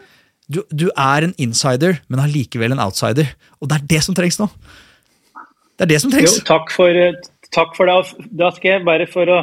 du, 0.50 0.62
du 0.74 0.88
er 0.98 1.26
en 1.28 1.34
insider, 1.38 2.00
men 2.10 2.22
har 2.22 2.30
likevel 2.32 2.74
en 2.74 2.80
outsider. 2.82 3.28
Og 3.60 3.70
det 3.70 3.76
er 3.78 3.84
det 3.92 4.00
som 4.06 4.16
trengs 4.18 4.40
nå. 4.40 4.48
Det 5.78 5.86
er 5.86 5.92
det 5.92 6.00
som 6.02 6.10
Jo, 6.10 6.18
trengs. 6.18 6.40
takk 6.48 6.72
for, 6.74 6.90
eh, 6.90 7.20
takk 7.54 7.76
for 7.76 7.88
det. 7.88 8.26
Da 8.36 8.50
skal 8.56 8.74
jeg 8.74 8.86
bare 8.88 9.06
for 9.10 9.30
å 9.30 9.38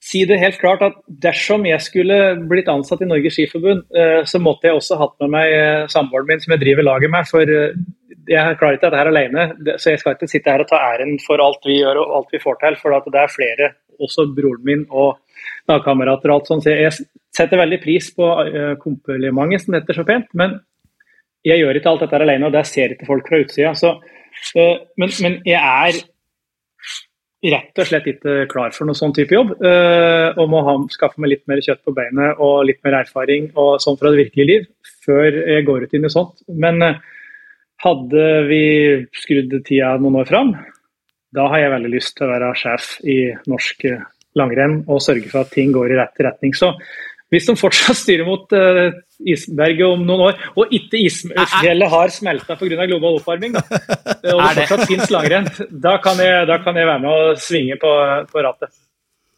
si 0.00 0.22
det 0.24 0.40
helt 0.40 0.58
klart 0.60 0.82
at 0.84 0.96
dersom 1.22 1.66
jeg 1.68 1.80
skulle 1.84 2.18
blitt 2.48 2.68
ansatt 2.72 3.02
i 3.04 3.08
Norges 3.08 3.36
Skiforbund, 3.36 3.84
eh, 3.92 4.20
så 4.24 4.40
måtte 4.40 4.68
jeg 4.68 4.78
også 4.78 4.96
hatt 5.00 5.16
med 5.20 5.32
meg 5.34 5.52
eh, 5.52 5.88
samboeren 5.92 6.30
min 6.30 6.40
som 6.40 6.54
jeg 6.54 6.62
driver 6.62 6.86
laget 6.88 7.12
med. 7.12 7.28
For 7.28 7.44
eh, 7.44 7.76
jeg 8.30 8.56
klarer 8.60 8.78
ikke 8.78 8.86
dette 8.86 9.00
her 9.00 9.10
alene, 9.10 9.46
så 9.76 9.92
jeg 9.92 10.00
skal 10.00 10.16
ikke 10.16 10.30
sitte 10.30 10.52
her 10.54 10.64
og 10.64 10.70
ta 10.70 10.80
æren 10.92 11.18
for 11.24 11.42
alt 11.44 11.66
vi 11.68 11.80
gjør 11.80 12.00
og 12.00 12.16
alt 12.18 12.32
vi 12.32 12.42
får 12.42 12.60
til. 12.62 12.78
For 12.80 12.96
det 13.12 13.20
er 13.20 13.34
flere, 13.34 13.70
også 14.00 14.26
broren 14.36 14.64
min 14.64 14.86
og 14.88 15.18
lagkamerater 15.68 16.32
og 16.32 16.38
alt 16.38 16.52
sånt. 16.52 16.64
Så 16.64 16.72
jeg 16.72 16.94
setter 17.36 17.60
veldig 17.60 17.80
pris 17.82 18.08
på 18.16 18.28
komplimentet, 18.80 19.64
som 19.64 19.76
heter 19.76 19.98
så 19.98 20.06
pent. 20.08 20.30
Men 20.38 20.56
jeg 21.44 21.60
gjør 21.60 21.80
ikke 21.80 21.92
alt 21.92 22.04
dette 22.04 22.16
her 22.16 22.24
alene, 22.26 22.48
og 22.48 22.54
det 22.54 22.64
ser 22.68 22.94
ikke 22.94 23.08
folk 23.08 23.28
fra 23.28 23.42
utsida. 23.42 23.74
Men, 25.00 25.12
men 25.24 25.38
jeg 25.48 25.60
er 25.60 26.00
rett 27.40 27.78
og 27.80 27.88
slett 27.88 28.08
ikke 28.10 28.44
klar 28.50 28.74
for 28.76 28.88
noe 28.88 28.98
sånn 28.98 29.14
type 29.16 29.32
jobb. 29.32 29.54
eh, 29.64 30.36
og 30.36 30.50
må 30.52 30.60
ha, 30.66 30.74
skaffe 30.92 31.20
meg 31.20 31.32
litt 31.34 31.46
mer 31.48 31.62
kjøtt 31.64 31.82
på 31.84 31.94
beinet 31.96 32.36
og 32.38 32.66
litt 32.68 32.82
mer 32.84 33.00
erfaring 33.00 33.50
og 33.54 33.80
sånn 33.80 33.96
fra 34.00 34.12
det 34.12 34.26
virkelige 34.26 34.50
liv 34.50 34.68
før 35.06 35.32
jeg 35.32 35.64
går 35.64 35.86
ut 35.86 35.96
i 35.96 36.02
noe 36.02 36.12
sånt. 36.12 36.44
Men 36.48 36.82
eh, 36.84 37.00
hadde 37.80 38.26
vi 38.50 38.62
skrudd 39.16 39.56
tida 39.64 39.96
noen 39.96 40.20
år 40.20 40.28
fram, 40.28 40.54
da 41.32 41.46
har 41.48 41.62
jeg 41.62 41.74
veldig 41.76 41.92
lyst 41.94 42.16
til 42.18 42.26
å 42.26 42.32
være 42.34 42.54
sjef 42.58 42.90
i 43.08 43.18
norsk 43.48 43.86
eh, 43.88 44.02
langrenn 44.36 44.82
og 44.86 45.00
sørge 45.02 45.30
for 45.30 45.44
at 45.44 45.54
ting 45.54 45.72
går 45.72 45.94
i 45.94 45.98
rett 45.98 46.20
retning. 46.26 46.52
Så 46.54 46.74
hvis 47.30 47.46
de 47.46 47.54
fortsatt 47.58 47.98
styrer 47.98 48.26
mot 48.26 48.52
uh, 48.56 48.90
isberget 49.20 49.86
om 49.86 50.02
noen 50.06 50.26
år, 50.28 50.44
og 50.58 50.74
ikke 50.74 51.00
isfjellet 51.06 51.92
har 51.92 52.12
smelta 52.14 52.56
pga. 52.58 52.86
global 52.90 53.20
oppvarming, 53.20 53.54
da, 53.54 53.62
eh, 53.70 54.32
og 54.34 54.42
det 54.42 54.66
fortsatt 54.66 54.90
finnes 54.90 55.12
langrenn, 55.14 55.50
da 55.70 55.96
kan, 56.02 56.18
jeg, 56.22 56.46
da 56.50 56.58
kan 56.64 56.78
jeg 56.78 56.88
være 56.90 57.02
med 57.04 57.10
og 57.10 57.42
svinge 57.42 57.78
på, 57.80 57.92
på 58.32 58.46
rattet. 58.46 58.72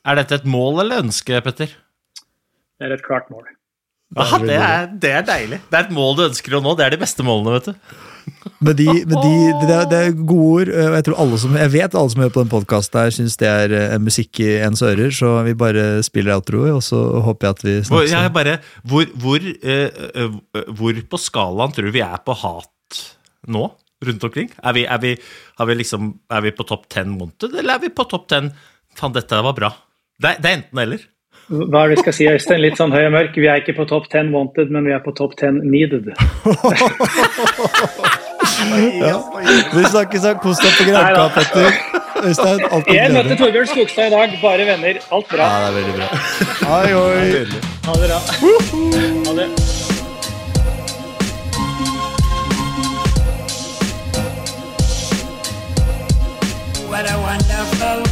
Er 0.08 0.18
dette 0.18 0.40
et 0.40 0.46
mål 0.48 0.86
eller 0.86 1.04
ønske, 1.04 1.42
Petter? 1.44 1.74
Det 2.80 2.88
er 2.88 2.96
et 2.96 3.04
klart 3.04 3.28
mål. 3.30 3.44
Ja, 4.12 4.38
det 4.42 4.56
er, 4.56 4.88
det 5.02 5.12
er 5.12 5.28
deilig. 5.28 5.60
Det 5.70 5.78
er 5.78 5.86
et 5.86 5.94
mål 5.94 6.16
du 6.18 6.24
ønsker 6.26 6.56
å 6.58 6.60
nå. 6.64 6.74
Det 6.76 6.84
er 6.84 6.96
de 6.96 7.00
beste 7.00 7.24
målene, 7.24 7.54
vet 7.54 7.70
du. 7.70 7.92
Men 8.62 8.76
de, 8.78 8.86
men 8.86 9.16
de, 9.18 9.30
det, 9.66 9.74
er, 9.74 9.86
det 9.90 9.98
er 10.06 10.12
gode 10.22 10.46
ord. 10.62 10.68
og 10.70 10.94
Jeg, 10.96 11.04
tror 11.08 11.18
alle 11.24 11.38
som, 11.42 11.56
jeg 11.58 11.72
vet 11.72 11.94
alle 11.98 12.12
som 12.12 12.22
hører 12.22 12.34
på 12.36 12.42
den 12.44 12.50
podkasten, 12.52 13.10
syns 13.16 13.36
det 13.40 13.48
er 13.50 13.74
eh, 13.78 13.96
musikk 14.02 14.40
i 14.44 14.48
ens 14.62 14.82
ører. 14.86 15.10
Så 15.14 15.30
vi 15.48 15.54
bare 15.58 15.86
spiller 16.06 16.36
outro, 16.36 16.62
og 16.76 16.82
så 16.86 17.00
håper 17.26 17.48
jeg 17.48 17.56
at 17.58 17.64
vi 17.66 17.74
snakkes. 17.88 18.14
jeg 18.14 18.34
bare, 18.38 18.56
hvor, 18.86 19.06
hvor, 19.24 19.46
eh, 19.48 20.02
eh, 20.14 20.66
hvor 20.78 21.00
på 21.10 21.20
skalaen 21.24 21.74
tror 21.74 21.90
du 21.90 21.94
vi 21.98 22.04
er 22.06 22.22
på 22.22 22.36
hat 22.44 23.00
nå, 23.50 23.64
rundt 24.06 24.24
omkring? 24.30 24.50
Er 24.62 24.74
vi, 24.78 24.84
er 24.86 25.02
vi, 25.02 25.14
har 25.58 25.66
vi 25.70 25.78
liksom, 25.82 26.12
er 26.30 26.46
vi 26.46 26.54
på 26.54 26.66
topp 26.68 26.86
10 26.90 27.16
wanted, 27.18 27.54
eller 27.58 27.76
er 27.80 27.82
vi 27.88 27.90
på 27.94 28.06
topp 28.10 28.28
10 28.30 28.52
faen, 28.98 29.14
dette 29.18 29.42
var 29.46 29.58
bra? 29.58 29.72
Det, 30.22 30.36
er- 30.36 30.38
det 30.42 30.50
er 30.52 30.60
enten 30.60 30.78
eller. 30.86 31.08
Hva 31.50 31.82
er 31.82 31.88
det 31.90 31.96
vi 31.96 32.02
skal 32.04 32.14
si, 32.16 32.26
Øystein? 32.30 32.60
Litt 32.62 32.78
sånn 32.78 32.92
høy 32.94 33.02
og 33.08 33.12
mørk. 33.16 33.34
Vi 33.36 33.48
er 33.50 33.60
ikke 33.60 33.74
på 33.76 33.84
topp 33.90 34.06
10 34.12 34.30
wanted, 34.34 34.70
men 34.72 34.86
vi 34.86 34.92
er 34.94 35.02
på 35.04 35.12
topp 35.18 35.34
10 35.40 35.58
needed. 35.66 36.12
Vi 39.72 39.82
snakkes, 39.90 40.22
sånn 40.22 40.38
Kos 40.42 40.62
deg 40.62 40.72
på 40.78 40.86
Granka, 40.88 41.26
Petter. 41.34 41.70
Øystein, 42.22 42.62
alltid 42.70 42.94
Jeg 42.94 43.12
møtte. 43.16 43.36
Torbjørn 43.40 43.70
Skogstad 43.72 44.06
i 44.06 44.14
dag. 44.14 44.38
Bare 44.42 44.66
venner. 44.70 45.02
Alt 45.10 45.28
bra. 45.32 45.48
Ja, 45.50 45.56
det 45.58 45.68
er 45.68 45.74
veldig 45.80 45.94
bra. 45.98 46.06
Oi, 46.78 46.90
oi. 47.02 47.46
Ha 47.88 47.92
det 47.98 48.06
bra. 48.06 48.18
Ha 49.26 49.32
det. 49.40 49.48
What 56.92 57.08
a 57.10 57.16
wonderful 57.18 58.11